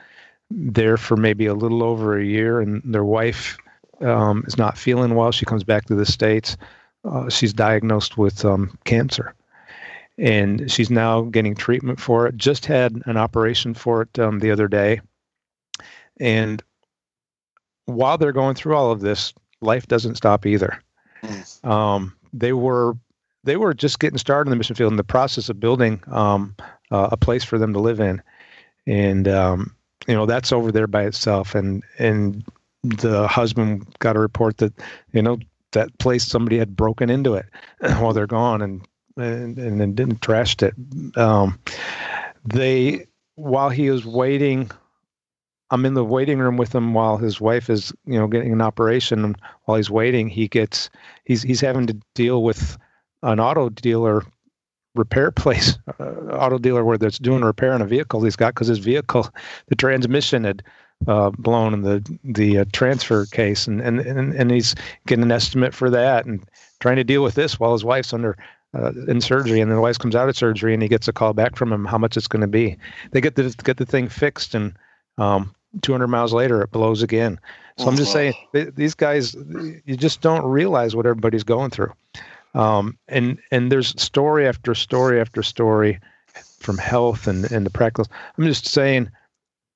there 0.50 0.96
for 0.96 1.16
maybe 1.16 1.46
a 1.46 1.54
little 1.54 1.82
over 1.82 2.18
a 2.18 2.24
year, 2.24 2.60
and 2.60 2.82
their 2.84 3.04
wife 3.04 3.56
um, 4.00 4.44
is 4.46 4.58
not 4.58 4.78
feeling 4.78 5.14
well. 5.14 5.32
She 5.32 5.46
comes 5.46 5.64
back 5.64 5.86
to 5.86 5.94
the 5.94 6.06
states. 6.06 6.56
Uh, 7.04 7.28
she's 7.28 7.52
diagnosed 7.52 8.16
with 8.16 8.44
um, 8.44 8.76
cancer, 8.84 9.34
and 10.18 10.70
she's 10.70 10.90
now 10.90 11.22
getting 11.22 11.54
treatment 11.54 12.00
for 12.00 12.26
it. 12.26 12.36
Just 12.36 12.66
had 12.66 13.02
an 13.06 13.16
operation 13.16 13.74
for 13.74 14.02
it 14.02 14.18
um, 14.18 14.38
the 14.38 14.50
other 14.50 14.68
day, 14.68 15.00
and 16.20 16.62
while 17.86 18.18
they're 18.18 18.32
going 18.32 18.54
through 18.54 18.74
all 18.74 18.90
of 18.90 19.00
this, 19.00 19.34
life 19.60 19.86
doesn't 19.86 20.16
stop 20.16 20.46
either. 20.46 20.80
Mm. 21.22 21.64
Um, 21.68 22.16
they 22.32 22.52
were 22.52 22.96
they 23.44 23.56
were 23.56 23.74
just 23.74 24.00
getting 24.00 24.18
started 24.18 24.48
in 24.48 24.50
the 24.50 24.56
mission 24.56 24.76
field 24.76 24.92
in 24.92 24.96
the 24.96 25.04
process 25.04 25.48
of 25.48 25.60
building 25.60 26.02
um, 26.08 26.56
uh, 26.90 27.08
a 27.12 27.16
place 27.16 27.44
for 27.44 27.58
them 27.58 27.72
to 27.72 27.78
live 27.78 28.00
in, 28.00 28.22
and 28.86 29.28
um, 29.28 29.74
you 30.06 30.14
know 30.14 30.26
that's 30.26 30.52
over 30.52 30.72
there 30.72 30.86
by 30.86 31.04
itself 31.04 31.54
and 31.54 31.82
and 31.98 32.44
the 32.82 33.26
husband 33.26 33.86
got 33.98 34.16
a 34.16 34.20
report 34.20 34.58
that 34.58 34.72
you 35.12 35.22
know 35.22 35.38
that 35.72 35.96
place 35.98 36.24
somebody 36.24 36.58
had 36.58 36.76
broken 36.76 37.10
into 37.10 37.34
it 37.34 37.46
while 37.80 38.12
they're 38.12 38.26
gone 38.26 38.62
and 38.62 38.86
and 39.16 39.58
and, 39.58 39.80
and 39.80 39.96
didn't 39.96 40.20
trashed 40.20 40.62
it 40.62 40.74
um, 41.18 41.58
they 42.44 43.06
while 43.36 43.70
he 43.70 43.90
was 43.90 44.04
waiting 44.04 44.70
i'm 45.70 45.84
in 45.84 45.94
the 45.94 46.04
waiting 46.04 46.38
room 46.38 46.56
with 46.56 46.74
him 46.74 46.94
while 46.94 47.16
his 47.16 47.40
wife 47.40 47.70
is 47.70 47.92
you 48.06 48.18
know 48.18 48.26
getting 48.26 48.52
an 48.52 48.60
operation 48.60 49.34
while 49.64 49.76
he's 49.76 49.90
waiting 49.90 50.28
he 50.28 50.48
gets 50.48 50.90
he's 51.24 51.42
he's 51.42 51.60
having 51.60 51.86
to 51.86 51.96
deal 52.14 52.42
with 52.42 52.76
an 53.22 53.40
auto 53.40 53.68
dealer 53.70 54.22
repair 54.94 55.30
place, 55.30 55.78
uh, 56.00 56.04
auto 56.30 56.58
dealer 56.58 56.84
where 56.84 56.98
that's 56.98 57.18
doing 57.18 57.42
repair 57.42 57.72
on 57.72 57.82
a 57.82 57.86
vehicle 57.86 58.22
he's 58.22 58.36
got 58.36 58.54
because 58.54 58.68
his 58.68 58.78
vehicle, 58.78 59.28
the 59.68 59.76
transmission 59.76 60.44
had 60.44 60.62
uh, 61.06 61.30
blown 61.30 61.74
in 61.74 61.82
the 61.82 62.18
the 62.22 62.58
uh, 62.58 62.64
transfer 62.72 63.26
case, 63.26 63.66
and, 63.66 63.80
and 63.80 64.00
and 64.00 64.32
and 64.34 64.50
he's 64.50 64.74
getting 65.06 65.24
an 65.24 65.32
estimate 65.32 65.74
for 65.74 65.90
that 65.90 66.24
and 66.24 66.44
trying 66.80 66.96
to 66.96 67.04
deal 67.04 67.22
with 67.22 67.34
this 67.34 67.58
while 67.58 67.72
his 67.72 67.84
wife's 67.84 68.12
under. 68.12 68.36
Uh, 68.76 68.90
in 69.06 69.20
surgery, 69.20 69.60
and 69.60 69.70
the 69.70 69.80
wife 69.80 70.00
comes 70.00 70.16
out 70.16 70.28
of 70.28 70.36
surgery, 70.36 70.74
and 70.74 70.82
he 70.82 70.88
gets 70.88 71.06
a 71.06 71.12
call 71.12 71.32
back 71.32 71.54
from 71.54 71.72
him 71.72 71.84
how 71.84 71.96
much 71.96 72.16
it's 72.16 72.26
going 72.26 72.40
to 72.40 72.48
be. 72.48 72.76
They 73.12 73.20
get 73.20 73.36
the 73.36 73.54
get 73.62 73.76
the 73.76 73.86
thing 73.86 74.08
fixed, 74.08 74.52
and 74.52 74.76
um, 75.18 75.54
200 75.82 76.06
miles 76.08 76.32
later, 76.32 76.62
it 76.62 76.70
blows 76.70 77.02
again. 77.02 77.38
So 77.76 77.88
I'm 77.88 77.96
just 77.96 78.12
saying, 78.12 78.34
these 78.52 78.94
guys, 78.94 79.34
you 79.34 79.96
just 79.96 80.20
don't 80.20 80.44
realize 80.44 80.94
what 80.94 81.06
everybody's 81.06 81.42
going 81.42 81.70
through. 81.70 81.92
Um, 82.54 82.96
and 83.08 83.38
and 83.50 83.72
there's 83.72 84.00
story 84.00 84.46
after 84.46 84.76
story 84.76 85.20
after 85.20 85.42
story 85.42 85.98
from 86.60 86.78
health 86.78 87.26
and 87.26 87.50
and 87.50 87.66
the 87.66 87.70
practical. 87.70 88.10
I'm 88.38 88.44
just 88.44 88.68
saying 88.68 89.10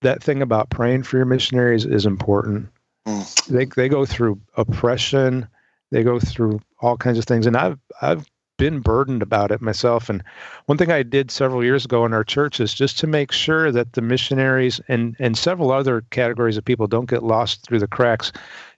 that 0.03 0.23
thing 0.23 0.43
about 0.43 0.71
praying 0.71 1.03
for 1.03 1.17
your 1.17 1.27
missionaries 1.27 1.85
is 1.85 2.07
important. 2.07 2.69
Mm. 3.07 3.47
They 3.47 3.65
they 3.65 3.89
go 3.89 4.07
through 4.07 4.41
oppression, 4.57 5.49
they 5.91 6.05
go 6.05 6.21
through 6.21 6.61
all 6.81 6.97
kinds 6.97 7.19
of 7.19 7.25
things, 7.25 7.47
and 7.47 7.57
I've 7.57 7.79
I've 8.01 8.31
been 8.59 8.81
burdened 8.81 9.23
about 9.23 9.51
it 9.51 9.63
myself. 9.63 10.11
And 10.11 10.23
one 10.67 10.77
thing 10.77 10.93
I 10.93 11.03
did 11.03 11.31
several 11.31 11.65
years 11.65 11.87
ago 11.87 12.05
in 12.05 12.13
our 12.13 12.25
church 12.25 12.61
is 12.61 12.75
just 12.75 12.99
to 12.99 13.07
make 13.07 13.33
sure 13.33 13.73
that 13.73 13.95
the 13.95 14.03
missionaries 14.03 14.81
and 14.89 15.17
and 15.19 15.39
several 15.39 15.73
other 15.73 16.03
categories 16.11 16.59
of 16.59 16.65
people 16.65 16.87
don't 16.87 17.09
get 17.09 17.23
lost 17.23 17.63
through 17.63 17.79
the 17.79 17.89
cracks 17.89 18.31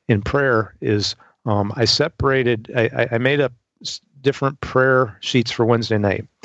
in 0.09 0.23
prayer. 0.23 0.77
Is 0.81 1.17
um, 1.45 1.73
I 1.75 1.85
separated. 1.85 2.71
I, 2.77 3.09
I 3.11 3.19
made 3.19 3.41
up 3.41 3.53
different 4.21 4.61
prayer 4.61 5.17
sheets 5.21 5.51
for 5.51 5.65
Wednesday 5.65 5.99
night. 5.99 6.27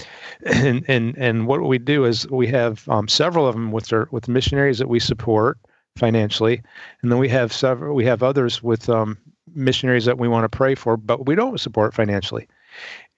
And 0.45 0.83
and 0.89 1.17
and 1.17 1.47
what 1.47 1.61
we 1.61 1.77
do 1.77 2.03
is 2.03 2.29
we 2.29 2.45
have 2.47 2.87
um, 2.89 3.07
several 3.07 3.47
of 3.47 3.55
them 3.55 3.71
with 3.71 3.91
with 4.11 4.27
missionaries 4.27 4.79
that 4.79 4.89
we 4.89 4.99
support 4.99 5.57
financially, 5.95 6.61
and 7.01 7.11
then 7.11 7.19
we 7.19 7.29
have 7.29 7.53
several 7.53 7.95
we 7.95 8.05
have 8.05 8.21
others 8.21 8.61
with 8.61 8.89
um, 8.89 9.17
missionaries 9.55 10.05
that 10.05 10.19
we 10.19 10.27
want 10.27 10.43
to 10.43 10.55
pray 10.55 10.75
for, 10.75 10.97
but 10.97 11.25
we 11.25 11.35
don't 11.35 11.59
support 11.59 11.93
financially. 11.93 12.47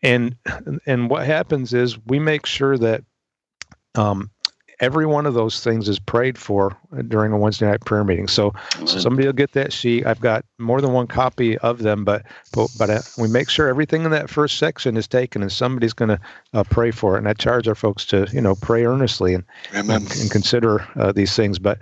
And 0.04 0.36
and 0.86 1.10
what 1.10 1.26
happens 1.26 1.74
is 1.74 1.98
we 2.06 2.20
make 2.20 2.46
sure 2.46 2.78
that 2.78 3.04
um, 3.96 4.30
every 4.80 5.06
one 5.06 5.26
of 5.26 5.34
those 5.34 5.64
things 5.64 5.90
is 5.90 5.98
prayed 6.00 6.38
for 6.38 6.78
during 7.08 7.32
a 7.32 7.38
Wednesday 7.38 7.66
night 7.66 7.82
prayer 7.82 8.04
meeting. 8.04 8.28
So 8.28 8.54
somebody 8.86 9.26
will 9.26 9.34
get 9.34 9.54
that 9.54 9.74
sheet. 9.74 10.06
I've 10.06 10.20
got 10.20 10.46
more 10.60 10.82
than 10.82 10.94
one 10.94 11.08
copy 11.08 11.58
of 11.60 11.80
them, 11.80 12.06
but 12.06 12.24
but, 12.54 12.70
but 12.78 12.90
uh, 12.90 13.02
we 13.18 13.28
make 13.28 13.50
sure 13.50 13.68
everything 13.68 14.04
in 14.04 14.12
that 14.12 14.30
first 14.30 14.58
section 14.58 14.98
is 14.98 15.08
taken, 15.08 15.42
and 15.42 15.52
somebody's 15.52 15.94
going 15.94 16.10
to 16.10 16.20
uh, 16.54 16.64
pray 16.64 16.92
for 16.92 17.16
it. 17.16 17.20
And 17.20 17.28
I 17.28 17.34
charge 17.34 17.68
our 17.68 17.76
folks 17.76 18.06
to 18.08 18.28
you 18.32 18.42
know 18.42 18.56
pray 18.56 18.86
earnestly 18.86 19.34
and 19.34 19.44
and, 19.74 19.90
and, 19.90 20.32
consider 20.32 20.88
uh, 20.96 21.12
these 21.12 21.36
things. 21.36 21.60
But 21.60 21.80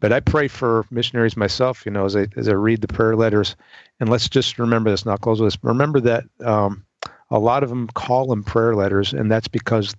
but 0.00 0.12
I 0.12 0.20
pray 0.20 0.48
for 0.48 0.84
missionaries 0.90 1.36
myself. 1.36 1.84
You 1.86 1.92
know, 1.92 2.04
as 2.04 2.16
I 2.16 2.26
as 2.36 2.48
I 2.48 2.54
read 2.54 2.80
the 2.80 2.88
prayer 2.88 3.16
letters, 3.16 3.54
and 4.00 4.08
let's 4.08 4.28
just 4.28 4.58
remember 4.58 4.90
this. 4.90 5.06
Not 5.06 5.20
close 5.20 5.40
with 5.40 5.52
this. 5.52 5.62
Remember 5.62 6.00
that. 6.00 6.24
Um, 6.44 6.84
a 7.30 7.38
lot 7.38 7.62
of 7.62 7.68
them 7.68 7.88
call 7.88 8.26
them 8.26 8.42
prayer 8.42 8.74
letters, 8.74 9.12
and 9.12 9.30
that's 9.30 9.48
because 9.48 9.94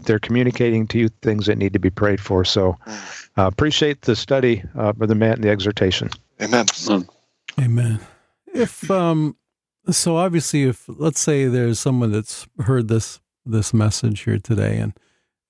they're 0.00 0.18
communicating 0.18 0.86
to 0.88 0.98
you 0.98 1.08
things 1.22 1.46
that 1.46 1.58
need 1.58 1.72
to 1.72 1.78
be 1.78 1.90
prayed 1.90 2.20
for. 2.20 2.44
So 2.44 2.76
uh, 2.86 3.46
appreciate 3.46 4.02
the 4.02 4.16
study, 4.16 4.62
uh, 4.76 4.92
Brother 4.92 5.14
Matt, 5.14 5.36
and 5.36 5.44
the 5.44 5.50
exhortation. 5.50 6.10
Amen. 6.40 6.66
Amen. 7.60 8.00
If 8.54 8.90
um, 8.90 9.36
so, 9.90 10.16
obviously, 10.16 10.64
if 10.64 10.84
let's 10.86 11.20
say 11.20 11.46
there's 11.46 11.80
someone 11.80 12.12
that's 12.12 12.46
heard 12.60 12.88
this 12.88 13.20
this 13.44 13.74
message 13.74 14.20
here 14.20 14.38
today, 14.38 14.78
and 14.78 14.92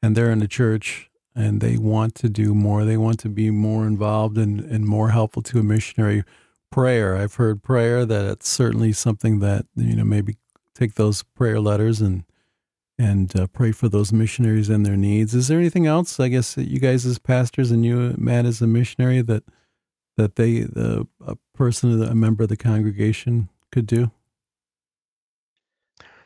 and 0.03 0.17
they're 0.17 0.31
in 0.31 0.39
the 0.39 0.49
church 0.49 1.11
and 1.35 1.61
they 1.61 1.79
want 1.79 2.15
to 2.15 2.29
do 2.29 2.55
more, 2.55 2.85
they 2.85 2.97
want 2.97 3.19
to 3.21 3.29
be 3.29 3.51
more 3.51 3.87
involved 3.87 4.39
and 4.39 4.61
and 4.61 4.87
more 4.87 5.11
helpful 5.11 5.43
to 5.43 5.59
a 5.59 5.63
missionary. 5.63 6.25
Prayer. 6.71 7.19
I've 7.19 7.35
heard 7.35 7.63
prayer 7.63 8.07
that 8.07 8.25
it's 8.25 8.49
certainly 8.49 8.95
something 8.95 9.41
that 9.41 9.67
you 9.77 9.95
know 9.95 10.05
maybe 10.05 10.39
take 10.75 10.95
those 10.95 11.23
prayer 11.23 11.61
letters 11.61 12.01
and 12.01 12.25
and 12.99 13.39
uh, 13.39 13.47
pray 13.49 13.73
for 13.73 13.89
those 13.89 14.13
missionaries 14.13 14.69
and 14.69 14.85
their 14.87 14.97
needs. 14.97 15.35
Is 15.35 15.49
there 15.49 15.59
anything 15.59 15.87
else? 15.87 16.21
I 16.21 16.29
guess 16.29 16.55
that 16.55 16.69
you 16.69 16.79
guys 16.79 17.05
as 17.07 17.19
pastors 17.19 17.71
and 17.71 17.85
you, 17.85 18.15
Matt, 18.17 18.45
as 18.45 18.61
a 18.61 18.67
missionary, 18.67 19.23
that 19.23 19.45
that 20.17 20.37
they, 20.37 20.61
the 20.61 21.07
a 21.27 21.37
person, 21.55 22.03
a 22.03 22.15
member 22.15 22.43
of 22.43 22.49
the 22.49 22.57
congregation, 22.57 23.49
could 23.71 23.87
do. 23.87 24.11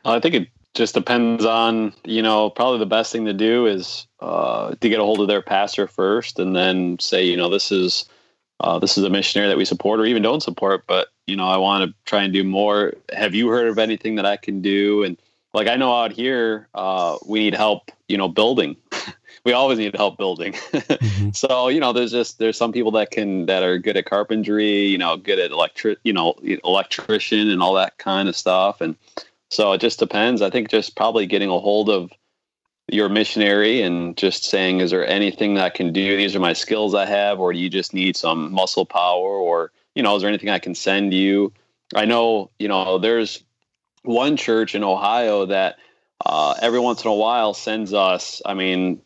I 0.03 0.19
think 0.19 0.35
it 0.35 0.49
just 0.73 0.93
depends 0.93 1.45
on 1.45 1.93
you 2.03 2.21
know 2.21 2.49
probably 2.49 2.79
the 2.79 2.85
best 2.85 3.11
thing 3.11 3.25
to 3.25 3.33
do 3.33 3.65
is 3.65 4.07
uh, 4.19 4.75
to 4.75 4.89
get 4.89 4.99
a 4.99 5.03
hold 5.03 5.21
of 5.21 5.27
their 5.27 5.41
pastor 5.41 5.87
first, 5.87 6.39
and 6.39 6.55
then 6.55 6.99
say 6.99 7.23
you 7.23 7.37
know 7.37 7.49
this 7.49 7.71
is 7.71 8.05
uh, 8.59 8.79
this 8.79 8.97
is 8.97 9.03
a 9.03 9.09
missionary 9.09 9.49
that 9.49 9.57
we 9.57 9.65
support 9.65 9.99
or 9.99 10.05
even 10.05 10.23
don't 10.23 10.41
support, 10.41 10.85
but 10.87 11.09
you 11.25 11.35
know 11.35 11.47
I 11.47 11.57
want 11.57 11.89
to 11.89 11.95
try 12.05 12.23
and 12.23 12.33
do 12.33 12.43
more. 12.43 12.93
Have 13.13 13.35
you 13.35 13.49
heard 13.49 13.67
of 13.67 13.77
anything 13.77 14.15
that 14.15 14.25
I 14.25 14.37
can 14.37 14.61
do 14.61 15.03
and 15.03 15.17
like 15.57 15.67
I 15.67 15.75
know 15.75 15.93
out 15.93 16.11
here, 16.11 16.67
uh, 16.75 17.17
we 17.25 17.39
need 17.39 17.55
help, 17.55 17.91
you 18.07 18.17
know, 18.17 18.27
building. 18.27 18.75
we 19.43 19.53
always 19.53 19.79
need 19.79 19.95
help 19.95 20.17
building. 20.17 20.53
mm-hmm. 20.53 21.29
So, 21.33 21.67
you 21.67 21.79
know, 21.79 21.93
there's 21.93 22.11
just, 22.11 22.39
there's 22.39 22.57
some 22.57 22.71
people 22.71 22.91
that 22.91 23.11
can, 23.11 23.47
that 23.47 23.63
are 23.63 23.77
good 23.79 23.97
at 23.97 24.05
carpentry, 24.05 24.85
you 24.85 24.97
know, 24.97 25.17
good 25.17 25.39
at 25.39 25.51
electric, 25.51 25.99
you 26.03 26.13
know, 26.13 26.35
electrician 26.63 27.49
and 27.49 27.61
all 27.61 27.73
that 27.73 27.97
kind 27.97 28.29
of 28.29 28.35
stuff. 28.35 28.81
And 28.81 28.95
so 29.49 29.73
it 29.73 29.81
just 29.81 29.99
depends. 29.99 30.41
I 30.41 30.49
think 30.49 30.69
just 30.69 30.95
probably 30.95 31.25
getting 31.25 31.49
a 31.49 31.59
hold 31.59 31.89
of, 31.89 32.11
your 32.89 33.09
missionary 33.09 33.81
and 33.81 34.15
just 34.15 34.45
saying, 34.45 34.79
is 34.79 34.91
there 34.91 35.05
anything 35.05 35.55
that 35.55 35.65
I 35.65 35.69
can 35.69 35.91
do? 35.91 36.15
These 36.15 36.35
are 36.35 36.39
my 36.39 36.53
skills 36.53 36.95
I 36.95 37.05
have, 37.05 37.39
or 37.39 37.51
do 37.51 37.59
you 37.59 37.69
just 37.69 37.93
need 37.93 38.15
some 38.15 38.51
muscle 38.51 38.85
power, 38.85 39.27
or 39.27 39.71
you 39.95 40.03
know, 40.03 40.15
is 40.15 40.21
there 40.21 40.29
anything 40.29 40.49
I 40.49 40.59
can 40.59 40.75
send 40.75 41.13
you? 41.13 41.51
I 41.95 42.05
know, 42.05 42.49
you 42.59 42.67
know, 42.67 42.97
there's 42.97 43.43
one 44.03 44.37
church 44.37 44.75
in 44.75 44.83
Ohio 44.83 45.45
that 45.45 45.77
uh, 46.25 46.55
every 46.61 46.79
once 46.79 47.03
in 47.03 47.09
a 47.09 47.13
while 47.13 47.53
sends 47.53 47.93
us. 47.93 48.41
I 48.45 48.53
mean, 48.53 49.01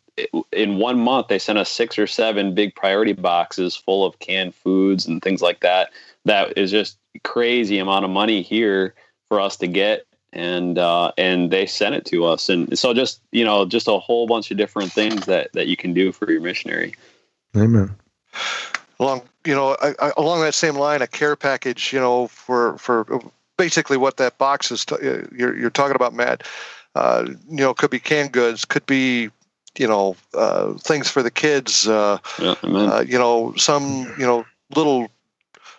in 0.51 0.77
one 0.77 0.99
month 0.99 1.27
they 1.27 1.39
sent 1.39 1.57
us 1.57 1.69
six 1.69 1.97
or 1.97 2.07
seven 2.07 2.53
big 2.53 2.75
priority 2.75 3.13
boxes 3.13 3.75
full 3.75 4.05
of 4.05 4.19
canned 4.19 4.53
foods 4.53 5.07
and 5.07 5.21
things 5.21 5.41
like 5.41 5.61
that. 5.61 5.91
That 6.25 6.57
is 6.57 6.71
just 6.71 6.97
crazy 7.23 7.79
amount 7.79 8.05
of 8.05 8.11
money 8.11 8.41
here 8.41 8.93
for 9.27 9.39
us 9.39 9.57
to 9.57 9.67
get 9.67 10.05
and 10.33 10.77
uh, 10.77 11.11
and 11.17 11.51
they 11.51 11.65
sent 11.65 11.95
it 11.95 12.05
to 12.05 12.25
us. 12.25 12.49
And 12.49 12.77
so 12.77 12.93
just 12.93 13.21
you 13.31 13.43
know 13.43 13.65
just 13.65 13.87
a 13.87 13.97
whole 13.99 14.27
bunch 14.27 14.51
of 14.51 14.57
different 14.57 14.91
things 14.91 15.25
that 15.25 15.51
that 15.53 15.67
you 15.67 15.75
can 15.75 15.93
do 15.93 16.11
for 16.11 16.31
your 16.31 16.41
missionary. 16.41 16.93
Amen. 17.55 17.95
Along 18.99 19.21
you 19.45 19.53
know 19.53 19.75
I, 19.81 19.93
I, 19.99 20.11
along 20.17 20.41
that 20.41 20.53
same 20.53 20.75
line 20.75 21.01
a 21.01 21.07
care 21.07 21.35
package 21.35 21.91
you 21.91 21.99
know 21.99 22.27
for 22.27 22.77
for 22.77 23.21
basically 23.57 23.97
what 23.97 24.17
that 24.17 24.37
box 24.37 24.71
is 24.71 24.85
t- 24.85 24.95
uh, 24.95 25.23
you're, 25.35 25.57
you're 25.57 25.69
talking 25.69 25.95
about 25.95 26.13
matt. 26.13 26.43
Uh, 26.95 27.25
you 27.49 27.57
know 27.57 27.73
could 27.73 27.89
be 27.89 27.99
canned 27.99 28.31
goods 28.31 28.65
could 28.65 28.85
be 28.85 29.29
you 29.77 29.87
know 29.87 30.15
uh, 30.33 30.73
things 30.73 31.09
for 31.09 31.23
the 31.23 31.31
kids 31.31 31.87
uh, 31.87 32.17
yeah, 32.39 32.55
uh, 32.63 33.03
you 33.07 33.17
know 33.17 33.53
some 33.57 34.13
you 34.17 34.25
know 34.25 34.45
little 34.75 35.09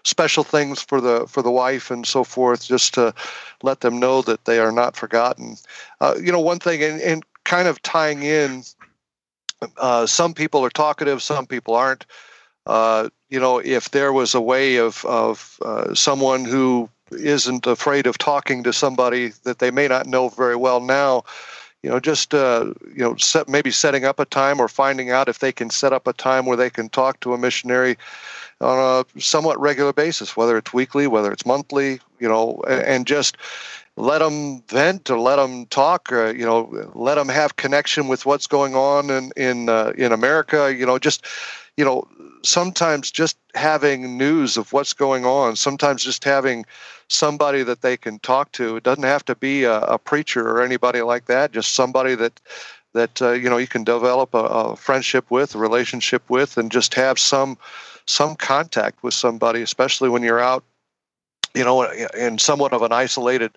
special 0.05 0.45
things 0.45 0.83
for 0.83 1.01
the 1.01 1.27
for 1.29 1.43
the 1.43 1.51
wife 1.51 1.91
and 1.91 2.07
so 2.07 2.25
forth, 2.25 2.67
just 2.67 2.95
to 2.95 3.15
let 3.63 3.81
them 3.81 3.99
know 3.99 4.23
that 4.23 4.45
they 4.45 4.59
are 4.59 4.73
not 4.73 4.97
forgotten. 4.97 5.57
Uh, 6.01 6.15
you 6.21 6.33
know, 6.33 6.41
one 6.41 6.59
thing, 6.59 6.83
and, 6.83 7.01
and 7.01 7.25
kind 7.45 7.69
of 7.69 7.81
tying 7.83 8.23
in, 8.23 8.63
uh, 9.77 10.07
some 10.07 10.35
people 10.35 10.65
are 10.65 10.71
talkative, 10.71 11.23
some 11.23 11.47
people 11.47 11.75
aren't. 11.75 12.07
Uh, 12.67 13.09
you 13.29 13.41
know, 13.41 13.59
if 13.59 13.91
there 13.91 14.13
was 14.13 14.35
a 14.35 14.41
way 14.41 14.77
of 14.77 15.05
of 15.05 15.59
uh, 15.63 15.95
someone 15.95 16.45
who 16.45 16.89
isn't 17.11 17.67
afraid 17.67 18.07
of 18.07 18.19
talking 18.19 18.63
to 18.63 18.73
somebody 18.73 19.33
that 19.45 19.59
they 19.59 19.71
may 19.71 19.89
not 19.89 20.07
know 20.07 20.29
very 20.31 20.57
well 20.57 20.81
now 20.81 21.23
you 21.83 21.91
know, 21.91 21.99
just 21.99 22.33
uh, 22.33 22.73
you 22.89 23.03
know, 23.03 23.17
set, 23.17 23.49
maybe 23.49 23.71
setting 23.71 24.05
up 24.05 24.21
a 24.21 24.25
time 24.25 24.61
or 24.61 24.69
finding 24.69 25.11
out 25.11 25.29
if 25.29 25.41
they 25.41 25.53
can 25.53 25.71
set 25.71 25.93
up 25.93 26.07
a 26.07 26.13
time 26.13 26.47
where 26.47 26.57
they 26.57 26.71
can 26.71 26.89
talk 26.89 27.21
to 27.21 27.35
a 27.35 27.39
missionary 27.39 27.97
on 28.61 29.05
a 29.17 29.21
somewhat 29.21 29.61
regular 29.61 29.93
basis, 29.93 30.37
whether 30.37 30.57
it's 30.57 30.73
weekly, 30.73 31.09
whether 31.09 31.33
it's 31.33 31.45
monthly, 31.45 31.99
you 32.21 32.29
know, 32.29 32.63
and 32.69 33.07
just 33.07 33.37
let 33.97 34.21
them 34.21 34.63
vent 34.69 35.11
or 35.11 35.19
let 35.19 35.37
them 35.37 35.67
talk, 35.67 36.13
or, 36.13 36.33
you 36.33 36.47
know, 36.47 36.91
let 36.95 37.17
them 37.17 37.29
have 37.29 37.57
connection 37.57 38.09
with 38.09 38.25
what's 38.25 38.47
going 38.47 38.75
on 38.75 39.11
in 39.11 39.33
in 39.37 39.69
uh, 39.69 39.93
in 39.99 40.13
America. 40.13 40.75
You 40.75 40.87
know, 40.87 40.99
just 40.99 41.27
you 41.77 41.85
know, 41.85 42.07
sometimes 42.45 43.11
just 43.11 43.37
having 43.55 44.17
news 44.17 44.57
of 44.57 44.73
what's 44.73 44.93
going 44.93 45.25
on, 45.25 45.57
sometimes 45.57 46.05
just 46.05 46.25
having 46.25 46.65
somebody 47.09 47.63
that 47.63 47.83
they 47.83 47.97
can 47.97 48.19
talk 48.21 48.53
to. 48.53 48.77
It 48.77 48.83
doesn't 48.83 49.05
have 49.05 49.25
to 49.27 49.35
be 49.35 49.65
a, 49.65 49.81
a 49.81 49.99
preacher 49.99 50.49
or 50.49 50.63
anybody 50.63 51.03
like 51.03 51.27
that. 51.27 51.53
Just 51.53 51.75
somebody 51.75 52.15
that 52.17 52.41
that 52.95 53.23
uh, 53.23 53.33
you 53.33 53.49
know 53.49 53.59
you 53.59 53.67
can 53.67 53.85
develop 53.85 54.35
a, 54.35 54.45
a 54.45 54.77
friendship 54.77 55.31
with, 55.31 55.55
a 55.55 55.59
relationship 55.59 56.23
with, 56.29 56.57
and 56.57 56.71
just 56.71 56.95
have 56.95 57.19
some 57.19 57.57
some 58.07 58.35
contact 58.35 59.03
with 59.03 59.15
somebody, 59.15 59.63
especially 59.63 60.09
when 60.09 60.23
you're 60.23 60.41
out, 60.41 60.65
you 61.55 61.65
know, 61.65 61.83
in 61.83 62.39
somewhat 62.39 62.73
of 62.73 62.83
an 62.83 62.93
isolated 62.93 63.53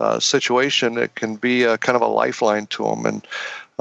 uh, 0.00 0.18
situation. 0.18 0.98
It 0.98 1.14
can 1.14 1.36
be 1.36 1.64
a, 1.64 1.78
kind 1.78 1.96
of 1.96 2.02
a 2.02 2.06
lifeline 2.06 2.66
to 2.68 2.84
them. 2.84 3.06
And 3.06 3.26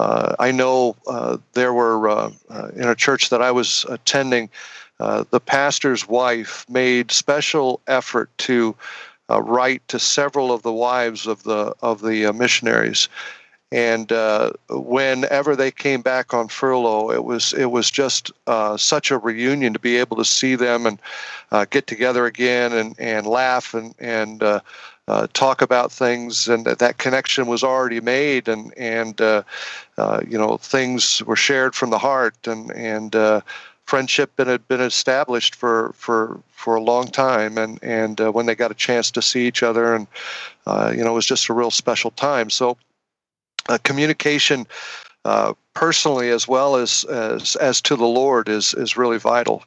uh, 0.01 0.35
I 0.39 0.51
know 0.51 0.95
uh, 1.07 1.37
there 1.53 1.73
were 1.73 2.09
uh, 2.09 2.31
uh, 2.49 2.67
in 2.75 2.87
a 2.87 2.95
church 2.95 3.29
that 3.29 3.41
I 3.41 3.51
was 3.51 3.85
attending, 3.87 4.49
uh, 4.99 5.25
the 5.29 5.39
pastor's 5.39 6.07
wife 6.07 6.65
made 6.69 7.11
special 7.11 7.81
effort 7.87 8.29
to 8.39 8.75
write 9.29 9.81
to 9.87 9.97
several 9.97 10.51
of 10.51 10.61
the 10.61 10.73
wives 10.73 11.25
of 11.25 11.43
the 11.43 11.73
of 11.81 12.01
the 12.01 12.33
missionaries. 12.33 13.07
And 13.71 14.11
uh, 14.11 14.51
whenever 14.69 15.55
they 15.55 15.71
came 15.71 16.01
back 16.01 16.33
on 16.33 16.49
furlough, 16.49 17.11
it 17.11 17.23
was 17.23 17.53
it 17.53 17.71
was 17.71 17.89
just 17.89 18.31
uh, 18.45 18.75
such 18.75 19.11
a 19.11 19.17
reunion 19.17 19.71
to 19.71 19.79
be 19.79 19.95
able 19.95 20.17
to 20.17 20.25
see 20.25 20.55
them 20.55 20.85
and 20.85 20.99
uh, 21.51 21.65
get 21.69 21.87
together 21.87 22.25
again 22.25 22.73
and, 22.73 22.95
and 22.99 23.25
laugh 23.25 23.73
and 23.73 23.95
and 23.99 24.43
uh, 24.43 24.59
uh, 25.07 25.27
talk 25.33 25.61
about 25.61 25.91
things, 25.91 26.47
and 26.47 26.65
that, 26.65 26.79
that 26.79 26.97
connection 26.97 27.47
was 27.47 27.63
already 27.63 27.99
made, 27.99 28.47
and 28.47 28.73
and 28.77 29.19
uh, 29.19 29.43
you 30.27 30.37
know 30.37 30.57
things 30.57 31.23
were 31.23 31.35
shared 31.35 31.75
from 31.75 31.89
the 31.89 31.99
heart, 31.99 32.47
and 32.47 32.71
and 32.71 33.43
friendship 33.85 34.31
had 34.37 34.67
been 34.67 34.81
established 34.81 35.55
for 35.55 35.91
for 35.93 36.39
for 36.51 36.75
a 36.75 36.81
long 36.81 37.07
time, 37.07 37.57
and 37.57 37.79
and 37.81 38.19
when 38.33 38.45
they 38.45 38.55
got 38.55 38.71
a 38.71 38.75
chance 38.75 39.11
to 39.11 39.21
see 39.21 39.47
each 39.47 39.63
other, 39.63 39.95
and 39.95 40.07
you 40.95 41.03
know 41.03 41.11
it 41.11 41.15
was 41.15 41.25
just 41.25 41.49
a 41.49 41.53
real 41.53 41.71
special 41.71 42.11
time. 42.11 42.49
So 42.49 42.77
uh, 43.69 43.77
communication 43.83 44.67
uh, 45.25 45.53
personally 45.73 46.29
as 46.29 46.47
well 46.47 46.75
as, 46.75 47.03
as 47.05 47.55
as 47.57 47.81
to 47.81 47.95
the 47.95 48.05
Lord 48.05 48.49
is 48.49 48.73
is 48.73 48.97
really 48.97 49.17
vital. 49.17 49.63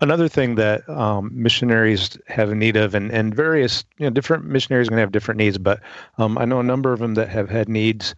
Another 0.00 0.28
thing 0.28 0.54
that 0.54 0.88
um, 0.88 1.30
missionaries 1.32 2.16
have 2.28 2.50
a 2.50 2.54
need 2.54 2.76
of, 2.76 2.94
and, 2.94 3.10
and 3.10 3.34
various 3.34 3.84
you 3.98 4.06
know 4.06 4.10
different 4.10 4.44
missionaries 4.44 4.88
are 4.88 4.90
going 4.90 4.98
to 4.98 5.02
have 5.02 5.12
different 5.12 5.38
needs, 5.38 5.58
but 5.58 5.80
um, 6.18 6.38
I 6.38 6.44
know 6.44 6.60
a 6.60 6.64
number 6.64 6.92
of 6.92 7.00
them 7.00 7.14
that 7.14 7.28
have 7.28 7.50
had 7.50 7.68
needs 7.68 8.14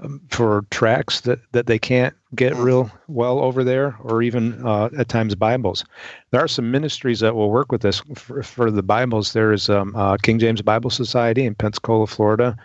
um, 0.00 0.20
for 0.30 0.64
tracts 0.70 1.22
that, 1.22 1.40
that 1.52 1.66
they 1.66 1.78
can't 1.78 2.14
get 2.34 2.52
mm. 2.52 2.62
real 2.62 2.90
well 3.08 3.38
over 3.38 3.64
there, 3.64 3.96
or 4.00 4.22
even 4.22 4.64
uh, 4.66 4.90
at 4.98 5.08
times 5.08 5.34
Bibles. 5.34 5.84
There 6.30 6.42
are 6.42 6.48
some 6.48 6.70
ministries 6.70 7.20
that 7.20 7.34
will 7.34 7.50
work 7.50 7.72
with 7.72 7.80
this 7.80 8.02
for, 8.14 8.42
for 8.42 8.70
the 8.70 8.82
Bibles. 8.82 9.32
There 9.32 9.52
is 9.52 9.70
um, 9.70 9.94
uh, 9.96 10.16
King 10.18 10.38
James 10.38 10.62
Bible 10.62 10.90
Society 10.90 11.46
in 11.46 11.54
Pensacola, 11.54 12.06
Florida. 12.06 12.56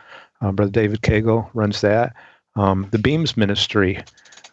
Uh, 0.41 0.51
Brother 0.51 0.71
David 0.71 1.01
Cagle 1.01 1.49
runs 1.53 1.81
that. 1.81 2.15
Um, 2.55 2.87
the 2.91 2.99
Beams 2.99 3.37
Ministry, 3.37 4.03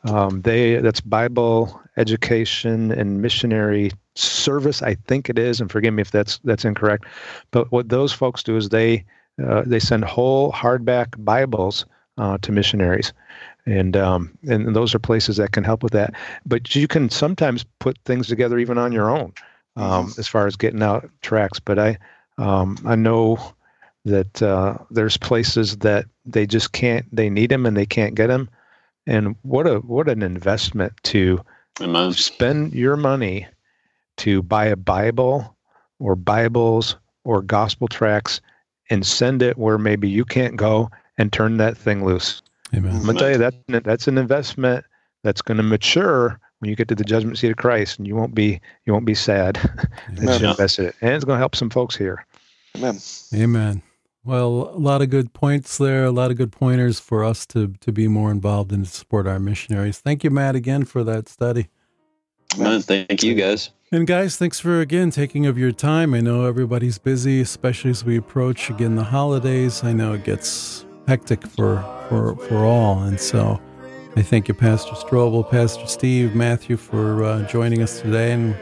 um, 0.05 0.43
they 0.43 0.77
that's 0.77 1.01
Bible 1.01 1.81
education 1.97 2.93
and 2.93 3.21
missionary 3.21 3.91
service. 4.15 4.83
I 4.83 4.95
think 4.95 5.29
it 5.29 5.39
is, 5.39 5.61
and 5.61 5.71
forgive 5.71 5.95
me 5.95 6.03
if 6.03 6.11
that's 6.11 6.39
that's 6.45 6.65
incorrect. 6.65 7.07
But 7.51 7.73
what 7.73 7.89
those 7.89 8.13
folks 8.13 8.43
do 8.43 8.57
is 8.57 8.69
they 8.69 9.05
uh, 9.45 9.63
they 9.67 9.81
send 9.81 10.05
whole 10.05 10.53
hardback 10.53 11.25
Bibles 11.25 11.87
uh, 12.19 12.39
to 12.39 12.53
missionaries, 12.53 13.13
and 13.67 13.97
um, 13.97 14.37
and 14.49 14.75
those 14.75 14.95
are 14.95 14.99
places 14.99 15.37
that 15.39 15.53
can 15.53 15.65
help 15.65 15.83
with 15.83 15.93
that. 15.93 16.15
But 16.45 16.75
you 16.75 16.87
can 16.89 17.09
sometimes 17.11 17.65
put 17.79 17.99
things 18.05 18.29
together 18.29 18.59
even 18.59 18.77
on 18.79 18.93
your 18.93 19.11
own, 19.11 19.33
um, 19.77 20.13
as 20.19 20.29
far 20.29 20.47
as 20.47 20.57
getting 20.57 20.83
out 20.83 21.09
tracts. 21.23 21.61
But 21.61 21.79
I 21.79 21.99
um, 22.37 22.77
I 22.85 22.95
know 22.95 23.39
that 24.05 24.43
uh, 24.43 24.79
there's 24.91 25.17
places 25.17 25.79
that 25.79 26.07
they 26.25 26.47
just 26.47 26.73
can't 26.73 27.05
they 27.15 27.31
need 27.31 27.51
them 27.51 27.67
and 27.67 27.77
they 27.77 27.87
can't 27.87 28.15
get 28.15 28.29
them 28.29 28.49
and 29.07 29.35
what 29.43 29.67
a 29.67 29.79
what 29.79 30.09
an 30.09 30.23
investment 30.23 30.93
to 31.03 31.43
Amen. 31.81 32.13
spend 32.13 32.75
your 32.75 32.97
money 32.97 33.47
to 34.19 34.43
buy 34.43 34.67
a 34.67 34.77
bible 34.77 35.57
or 35.99 36.15
bibles 36.15 36.97
or 37.25 37.43
gospel 37.43 37.89
tracts 37.89 38.41
and 38.91 39.07
send 39.07 39.43
it 39.43 39.59
where 39.59 39.79
maybe 39.79 40.09
you 40.09 40.25
can't 40.25 40.57
go 40.57 40.91
and 41.19 41.33
turn 41.33 41.57
that 41.59 41.77
thing 41.77 42.05
loose 42.05 42.43
Amen. 42.75 42.93
Mm-hmm. 42.93 42.97
i'm 42.97 43.05
going 43.05 43.17
to 43.17 43.23
tell 43.23 43.31
you 43.31 43.39
that 43.39 43.85
that's 43.85 44.09
an 44.09 44.19
investment 44.19 44.85
that's 45.23 45.43
going 45.43 45.59
to 45.59 45.63
mature 45.63 46.41
when 46.61 46.71
you 46.71 46.77
get 46.77 46.89
to 46.89 46.95
the 46.95 47.05
judgment 47.05 47.39
seat 47.39 47.51
of 47.51 47.57
christ 47.57 47.99
and 47.99 48.07
you 48.07 48.17
won't 48.17 48.35
be 48.35 48.61
you 48.87 48.93
won't 48.93 49.07
be 49.07 49.15
sad 49.15 49.55
that 50.13 50.41
you 50.41 50.49
invested 50.49 50.87
it 50.87 50.95
and 51.01 51.13
it's 51.13 51.25
going 51.25 51.37
to 51.37 51.41
help 51.41 51.55
some 51.55 51.71
folks 51.71 51.97
here 51.97 52.25
amen 52.77 52.99
amen 53.35 53.83
well, 54.29 54.71
a 54.75 54.79
lot 54.79 55.01
of 55.01 55.09
good 55.09 55.33
points 55.33 55.79
there, 55.79 56.05
a 56.05 56.11
lot 56.11 56.31
of 56.31 56.37
good 56.37 56.53
pointers 56.53 57.01
for 57.01 57.25
us 57.25 57.47
to, 57.47 57.69
to 57.81 57.91
be 57.91 58.09
more 58.09 58.31
involved 58.31 58.73
and 58.73 58.87
support 58.87 59.27
our 59.27 59.39
missionaries. 59.39 60.01
Thank 60.01 60.23
you, 60.23 60.29
Matt, 60.29 60.55
again 60.55 60.85
for 60.85 61.03
that 61.05 61.31
study. 61.31 61.69
Man, 62.59 62.83
thank 62.83 63.23
you, 63.23 63.35
guys. 63.35 63.71
And 63.91 64.07
guys, 64.07 64.37
thanks 64.37 64.61
for 64.61 64.83
again 64.83 65.11
taking 65.11 65.47
of 65.47 65.57
your 65.57 65.73
time. 65.73 66.13
I 66.13 66.21
know 66.21 66.45
everybody's 66.45 66.99
busy, 66.99 67.41
especially 67.41 67.91
as 67.91 68.05
we 68.05 68.19
approach 68.19 68.69
again 68.69 68.97
the 68.97 69.05
holidays. 69.05 69.83
I 69.83 69.95
know 69.95 70.13
it 70.13 70.25
gets 70.25 70.85
hectic 71.09 71.47
for 71.47 71.83
for 72.09 72.37
for 72.37 72.65
all, 72.65 73.03
and 73.03 73.19
so 73.19 73.59
I 74.15 74.23
thank 74.23 74.47
you, 74.47 74.55
Pastor 74.55 74.93
Strobel, 74.93 75.51
Pastor 75.51 75.87
Steve, 75.87 76.35
Matthew, 76.35 76.77
for 76.77 77.25
uh, 77.25 77.43
joining 77.49 77.83
us 77.83 78.01
today. 78.01 78.33
And 78.33 78.55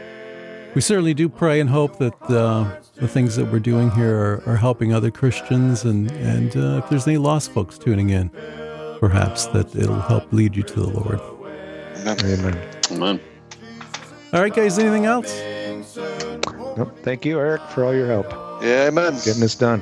we 0.73 0.81
certainly 0.81 1.13
do 1.13 1.27
pray 1.27 1.59
and 1.59 1.69
hope 1.69 1.97
that 1.97 2.13
uh, 2.29 2.79
the 2.95 3.07
things 3.07 3.35
that 3.35 3.51
we're 3.51 3.59
doing 3.59 3.91
here 3.91 4.15
are, 4.15 4.43
are 4.45 4.55
helping 4.55 4.93
other 4.93 5.11
Christians, 5.11 5.83
and 5.83 6.09
and 6.11 6.55
uh, 6.55 6.81
if 6.83 6.89
there's 6.89 7.05
any 7.05 7.17
lost 7.17 7.51
folks 7.51 7.77
tuning 7.77 8.11
in, 8.11 8.29
perhaps 8.99 9.47
that 9.47 9.75
it'll 9.75 9.99
help 9.99 10.31
lead 10.31 10.55
you 10.55 10.63
to 10.63 10.79
the 10.79 10.89
Lord. 10.89 11.19
Amen. 12.07 12.57
Amen. 12.91 13.19
All 14.31 14.41
right, 14.41 14.53
guys. 14.53 14.79
Anything 14.79 15.05
else? 15.05 15.37
Nope. 16.77 16.97
Thank 17.03 17.25
you, 17.25 17.39
Eric, 17.39 17.61
for 17.73 17.83
all 17.83 17.93
your 17.93 18.07
help. 18.07 18.31
Yeah, 18.61 18.87
amen. 18.87 19.13
Getting 19.25 19.41
this 19.41 19.55
done. 19.55 19.81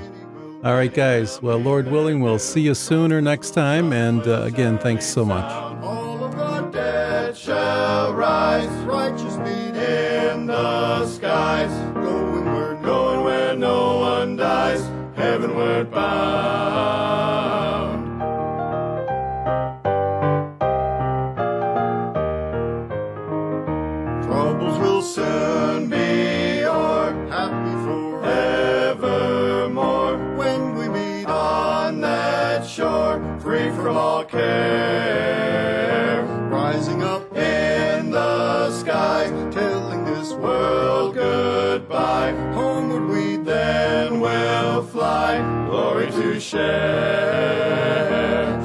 All 0.66 0.74
right, 0.74 0.92
guys. 0.92 1.44
Well, 1.44 1.60
Lord 1.60 1.92
willing, 1.92 2.22
we'll 2.22 2.40
see 2.40 2.62
you 2.62 2.74
sooner 2.74 3.22
next 3.22 3.52
time. 3.52 3.94
And 3.94 4.28
uh, 4.28 4.42
again, 4.42 4.80
thanks 4.80 5.06
so 5.06 5.24
much. 5.24 5.46
All 5.84 6.24
of 6.24 6.36
the 6.36 6.72
dead 6.72 7.38
shall 7.38 8.16
rise, 8.16 8.68
righteous 8.84 9.36
in 9.36 10.48
the 10.48 11.06
skies, 11.06 11.70
going 11.94 12.46
where, 12.46 12.74
going 12.78 13.24
where 13.24 13.56
no 13.56 14.00
one 14.00 14.38
dies, 14.38 14.82
bound. 15.92 16.65
To 46.36 46.42
share. 46.42 47.82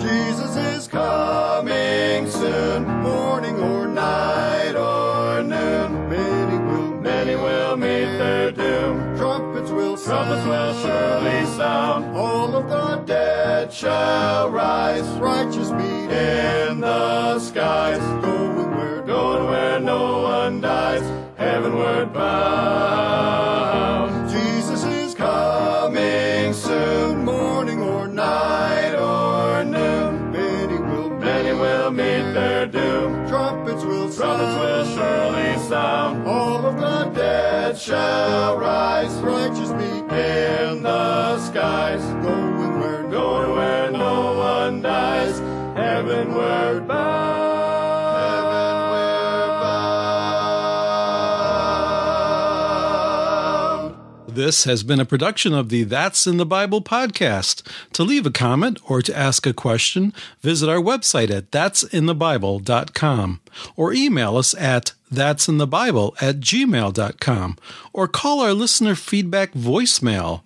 Jesus 0.00 0.56
is 0.56 0.88
coming 0.88 2.28
soon, 2.28 2.84
morning 3.00 3.60
or 3.60 3.86
night 3.86 4.74
or 4.74 5.42
noon. 5.44 6.08
Many 6.08 6.58
will, 6.58 7.00
many 7.00 7.36
will 7.36 7.76
meet 7.76 8.06
their 8.18 8.50
doom. 8.50 9.16
Trumpets 9.16 9.70
will 9.70 9.96
trumpets 9.96 10.46
will 10.46 10.74
surely 10.82 11.46
sound. 11.56 12.16
All 12.16 12.56
of 12.56 12.68
the 12.68 12.96
dead 13.06 13.72
shall 13.72 14.50
rise, 14.50 15.06
righteous 15.20 15.70
meet 15.70 16.10
in 16.10 16.80
the 16.80 17.38
skies. 17.38 18.02
Going 18.20 18.70
where, 18.76 19.02
going 19.02 19.44
where 19.44 19.78
no 19.78 20.22
one 20.22 20.60
dies, 20.60 21.04
heavenward 21.36 22.12
bound. 22.12 23.49
Shall 37.80 38.58
rise, 38.58 39.12
righteous 39.20 39.70
meet 39.70 40.12
in 40.12 40.82
the 40.82 41.38
skies. 41.38 42.19
This 54.40 54.64
has 54.64 54.82
been 54.82 55.00
a 55.00 55.04
production 55.04 55.52
of 55.52 55.68
the 55.68 55.84
That's 55.84 56.26
in 56.26 56.38
the 56.38 56.46
Bible 56.46 56.80
podcast. 56.80 57.62
To 57.92 58.02
leave 58.02 58.24
a 58.24 58.30
comment 58.30 58.78
or 58.88 59.02
to 59.02 59.14
ask 59.14 59.46
a 59.46 59.52
question, 59.52 60.14
visit 60.40 60.66
our 60.66 60.78
website 60.78 61.30
at 61.30 61.50
that'sinthebible.com 61.50 63.40
or 63.76 63.92
email 63.92 64.38
us 64.38 64.54
at 64.54 64.94
that'sinthebible 65.12 66.14
at 66.22 66.40
gmail.com 66.40 67.58
or 67.92 68.08
call 68.08 68.40
our 68.40 68.54
listener 68.54 68.94
feedback 68.94 69.52
voicemail 69.52 70.40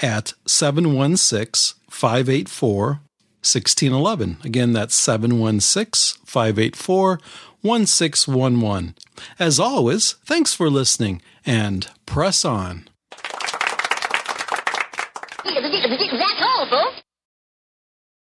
at 0.00 0.32
716 0.44 1.78
584 1.88 2.86
1611. 2.88 4.38
Again, 4.42 4.72
that's 4.72 4.96
716 4.96 6.20
584 6.26 7.20
1611. 7.62 8.96
As 9.38 9.60
always, 9.60 10.14
thanks 10.24 10.52
for 10.52 10.68
listening 10.68 11.22
and 11.46 11.88
press 12.06 12.44
on. 12.44 12.88